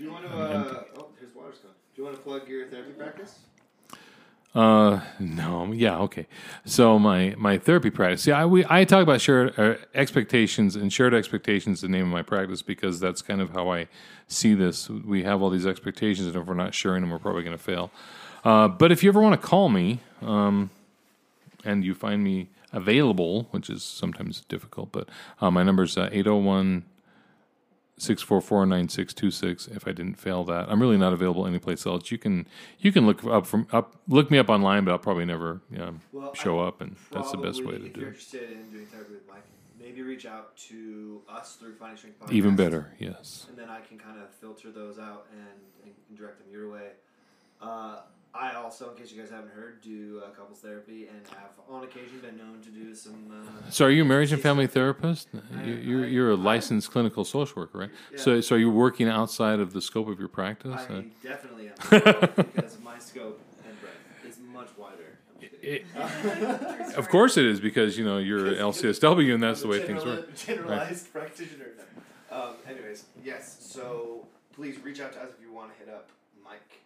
Do 0.00 0.06
you 0.06 0.12
want 0.12 0.24
to? 0.24 0.34
Uh, 0.34 0.84
oh, 0.96 1.08
here's 1.20 1.34
water's 1.34 1.58
gone. 1.58 1.72
Do 1.94 2.00
you 2.00 2.04
want 2.04 2.16
to 2.16 2.22
plug 2.22 2.48
your 2.48 2.66
therapy 2.68 2.92
practice? 2.92 3.40
Uh, 4.54 5.00
no, 5.18 5.72
yeah, 5.72 5.98
okay. 5.98 6.26
So 6.64 6.98
my 6.98 7.34
my 7.36 7.58
therapy 7.58 7.90
practice. 7.90 8.22
See, 8.22 8.32
I 8.32 8.46
we 8.46 8.64
I 8.70 8.84
talk 8.84 9.02
about 9.02 9.20
shared 9.20 9.58
uh, 9.58 9.74
expectations, 9.94 10.74
and 10.74 10.90
shared 10.90 11.12
expectations 11.12 11.78
is 11.78 11.82
the 11.82 11.88
name 11.88 12.04
of 12.04 12.08
my 12.08 12.22
practice 12.22 12.62
because 12.62 12.98
that's 12.98 13.20
kind 13.20 13.42
of 13.42 13.50
how 13.50 13.70
I 13.70 13.88
see 14.26 14.54
this. 14.54 14.88
We 14.88 15.22
have 15.24 15.42
all 15.42 15.50
these 15.50 15.66
expectations, 15.66 16.28
and 16.28 16.34
if 16.34 16.46
we're 16.46 16.54
not 16.54 16.72
sharing 16.72 17.02
them, 17.02 17.10
we're 17.10 17.18
probably 17.18 17.42
going 17.42 17.58
to 17.58 17.62
fail. 17.62 17.90
Uh, 18.42 18.68
but 18.68 18.90
if 18.90 19.02
you 19.02 19.10
ever 19.10 19.20
want 19.20 19.38
to 19.38 19.46
call 19.46 19.68
me, 19.68 20.00
um, 20.22 20.70
and 21.62 21.84
you 21.84 21.94
find 21.94 22.24
me 22.24 22.48
available, 22.72 23.48
which 23.50 23.68
is 23.68 23.82
sometimes 23.82 24.40
difficult, 24.48 24.92
but 24.92 25.10
uh, 25.42 25.50
my 25.50 25.62
number 25.62 25.82
is 25.82 25.98
uh, 25.98 26.08
801 26.10 26.84
644 28.00 28.66
9626 28.66 29.68
if 29.68 29.86
I 29.86 29.92
didn't 29.92 30.18
fail 30.18 30.44
that. 30.44 30.68
I'm 30.70 30.80
really 30.80 30.96
not 30.96 31.12
available 31.12 31.46
anyplace 31.46 31.86
else. 31.86 32.10
You 32.10 32.18
can 32.18 32.46
you 32.78 32.92
can 32.92 33.06
look 33.06 33.24
up 33.24 33.46
from 33.46 33.66
up 33.72 33.96
look 34.08 34.30
me 34.30 34.38
up 34.38 34.48
online, 34.48 34.84
but 34.84 34.92
I'll 34.92 34.98
probably 34.98 35.24
never 35.24 35.60
you 35.70 35.78
know, 35.78 35.94
Well, 36.12 36.34
show 36.34 36.60
I 36.60 36.68
up 36.68 36.80
and 36.80 36.96
that's 37.12 37.30
the 37.30 37.38
best 37.38 37.64
way 37.64 37.78
to 37.78 37.86
If 37.86 37.92
do 37.92 38.00
you're 38.00 38.08
it. 38.08 38.12
interested 38.12 38.50
in 38.50 38.70
doing 38.70 38.86
therapy 38.86 39.12
with 39.14 39.28
Mike, 39.28 39.44
maybe 39.78 40.02
reach 40.02 40.26
out 40.26 40.56
to 40.68 41.20
us 41.28 41.56
through 41.56 41.74
Finding 41.74 41.98
Strength 41.98 42.20
Podcast. 42.20 42.32
Even 42.32 42.56
better, 42.56 42.92
yes. 42.98 43.46
And 43.48 43.58
then 43.58 43.68
I 43.68 43.80
can 43.80 43.98
kind 43.98 44.18
of 44.18 44.30
filter 44.34 44.70
those 44.70 44.98
out 44.98 45.26
and, 45.32 45.60
and 45.84 46.18
direct 46.18 46.38
them 46.38 46.48
your 46.52 46.70
way. 46.70 46.88
Uh, 47.60 47.96
I 48.32 48.54
also, 48.54 48.90
in 48.90 48.96
case 48.96 49.12
you 49.12 49.20
guys 49.20 49.30
haven't 49.30 49.50
heard, 49.50 49.80
do 49.82 50.22
uh, 50.24 50.30
couples 50.30 50.60
therapy 50.60 51.08
and 51.08 51.26
have 51.28 51.50
on 51.68 51.82
occasion 51.82 52.20
been 52.20 52.36
known 52.36 52.60
to 52.62 52.68
do 52.70 52.94
some. 52.94 53.32
Uh, 53.66 53.70
So 53.70 53.86
are 53.86 53.90
you 53.90 54.02
a 54.02 54.04
marriage 54.04 54.32
and 54.32 54.40
family 54.40 54.66
therapist? 54.68 55.28
You- 55.64 55.74
You're, 55.74 56.04
I- 56.04 56.08
you're 56.08 56.30
a 56.30 56.36
I- 56.36 56.40
licensed 56.40 56.90
clinical 56.92 57.24
social 57.24 57.62
worker, 57.62 57.78
right? 57.78 57.90
Yeah. 58.12 58.18
So 58.20 58.40
so 58.40 58.54
are 58.54 58.58
you 58.58 58.70
working 58.70 59.08
outside 59.08 59.58
of 59.58 59.72
the 59.72 59.80
scope 59.82 60.08
of 60.08 60.18
your 60.20 60.28
practice? 60.28 60.80
I 60.88 60.92
Uh, 60.94 61.02
definitely 61.22 61.68
am 61.68 61.74
because 62.46 62.78
my 62.84 62.98
scope 62.98 63.40
and 63.66 63.74
breadth 63.80 64.28
is 64.28 64.38
much 64.52 64.68
wider. 64.78 65.18
I'm 65.34 65.40
just 65.40 65.60
kidding. 65.60 65.84
it- 66.88 66.94
of 66.96 67.08
course 67.08 67.36
it 67.36 67.44
is 67.46 67.58
because 67.60 67.98
you 67.98 68.04
know 68.04 68.18
you're 68.18 68.52
LCSW 68.54 69.34
and 69.34 69.42
that's 69.42 69.62
the 69.62 69.68
way 69.68 69.80
things 69.84 70.04
work. 70.04 70.34
Generalized 70.36 71.12
practitioner. 71.12 71.66
Um, 72.30 72.54
anyways, 72.68 73.06
yes. 73.24 73.56
So 73.60 74.24
please 74.54 74.78
reach 74.84 75.00
out 75.00 75.12
to 75.14 75.20
us 75.20 75.30
if 75.36 75.40
you 75.44 75.52
want 75.52 75.72
to 75.72 75.78
hit 75.84 75.92
up 75.92 76.08
Mike. 76.44 76.78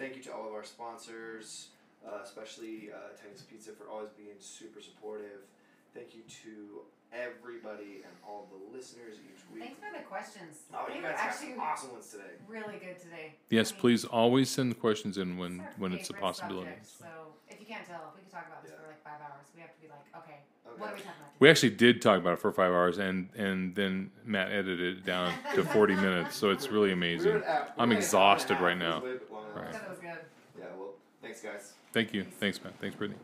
Thank 0.00 0.16
you 0.16 0.22
to 0.22 0.32
all 0.34 0.48
of 0.48 0.54
our 0.54 0.64
sponsors, 0.64 1.68
uh, 2.08 2.20
especially 2.24 2.88
uh, 2.90 3.12
Tony's 3.22 3.42
Pizza 3.42 3.72
for 3.72 3.84
always 3.92 4.08
being 4.16 4.32
super 4.40 4.80
supportive. 4.80 5.44
Thank 5.92 6.14
you 6.14 6.22
to 6.42 6.80
everybody 7.12 8.00
and 8.06 8.14
all 8.26 8.48
the 8.50 8.74
listeners 8.74 9.16
each 9.28 9.42
week. 9.52 9.64
Thanks 9.64 9.78
for 9.78 9.92
the 9.98 10.02
questions. 10.04 10.60
Oh, 10.72 10.86
they 10.88 10.96
you 10.96 11.02
guys 11.02 11.16
got 11.16 11.20
actually 11.26 11.50
some 11.50 11.60
awesome 11.60 11.92
ones 11.92 12.08
today. 12.08 12.32
really 12.48 12.78
good 12.80 12.98
today. 12.98 13.34
Yes, 13.50 13.72
I 13.72 13.74
mean, 13.74 13.80
please 13.82 14.04
always 14.06 14.48
send 14.48 14.80
questions 14.80 15.18
in 15.18 15.36
when 15.36 15.60
our 15.60 15.66
when 15.76 15.92
it's 15.92 16.08
a 16.08 16.14
possibility. 16.14 16.70
subject, 16.70 16.86
so 16.86 17.06
if 17.50 17.60
you 17.60 17.66
can't 17.66 17.86
tell, 17.86 18.00
if 18.08 18.14
we 18.16 18.22
could 18.22 18.32
talk 18.32 18.46
about 18.46 18.62
this 18.62 18.72
Yeah. 18.72 18.80
for 18.80 18.86
like 18.88 19.02
five 19.04 19.20
hours, 19.20 19.44
we 19.54 19.60
have 19.60 19.74
to 19.74 19.80
be 19.82 19.88
like, 19.88 20.00
okay, 20.24 20.38
Okay. 20.66 20.80
what 20.80 20.90
are 20.92 20.94
we 20.94 21.00
talking 21.00 21.10
about? 21.20 21.30
We 21.40 21.50
actually 21.50 21.70
did 21.70 22.00
talk 22.00 22.18
about 22.18 22.34
it 22.34 22.38
for 22.38 22.52
five 22.52 22.70
hours, 22.72 22.96
and 22.98 23.28
and 23.36 23.74
then 23.74 24.12
Matt 24.24 24.52
edited 24.52 24.98
it 24.98 25.04
down 25.04 25.34
to 25.56 25.64
forty 25.64 25.96
minutes, 26.06 26.36
so 26.36 26.50
it's 26.50 26.68
really 26.68 26.88
We 26.88 26.94
were 26.94 26.94
amazing. 26.94 27.32
an 27.32 27.42
hour- 27.42 27.42
I'm 27.42 27.50
we 27.50 27.52
were 27.56 27.66
an 27.66 27.78
hour 27.78 27.82
and 27.82 27.92
a 27.92 27.96
exhausted 27.96 28.60
right 28.60 28.80
It 28.80 28.86
was 28.86 29.20
now. 29.29 29.29
Way 29.54 29.62
bit 29.62 29.72
Right. 29.74 29.82
I 29.86 29.90
was 29.90 29.98
good. 29.98 30.18
Yeah, 30.58 30.64
well, 30.78 30.94
thanks, 31.22 31.40
guys. 31.40 31.72
Thank 31.92 32.12
you, 32.14 32.24
thanks, 32.38 32.62
Matt, 32.62 32.74
thanks, 32.80 32.96
Brittany. 32.96 33.18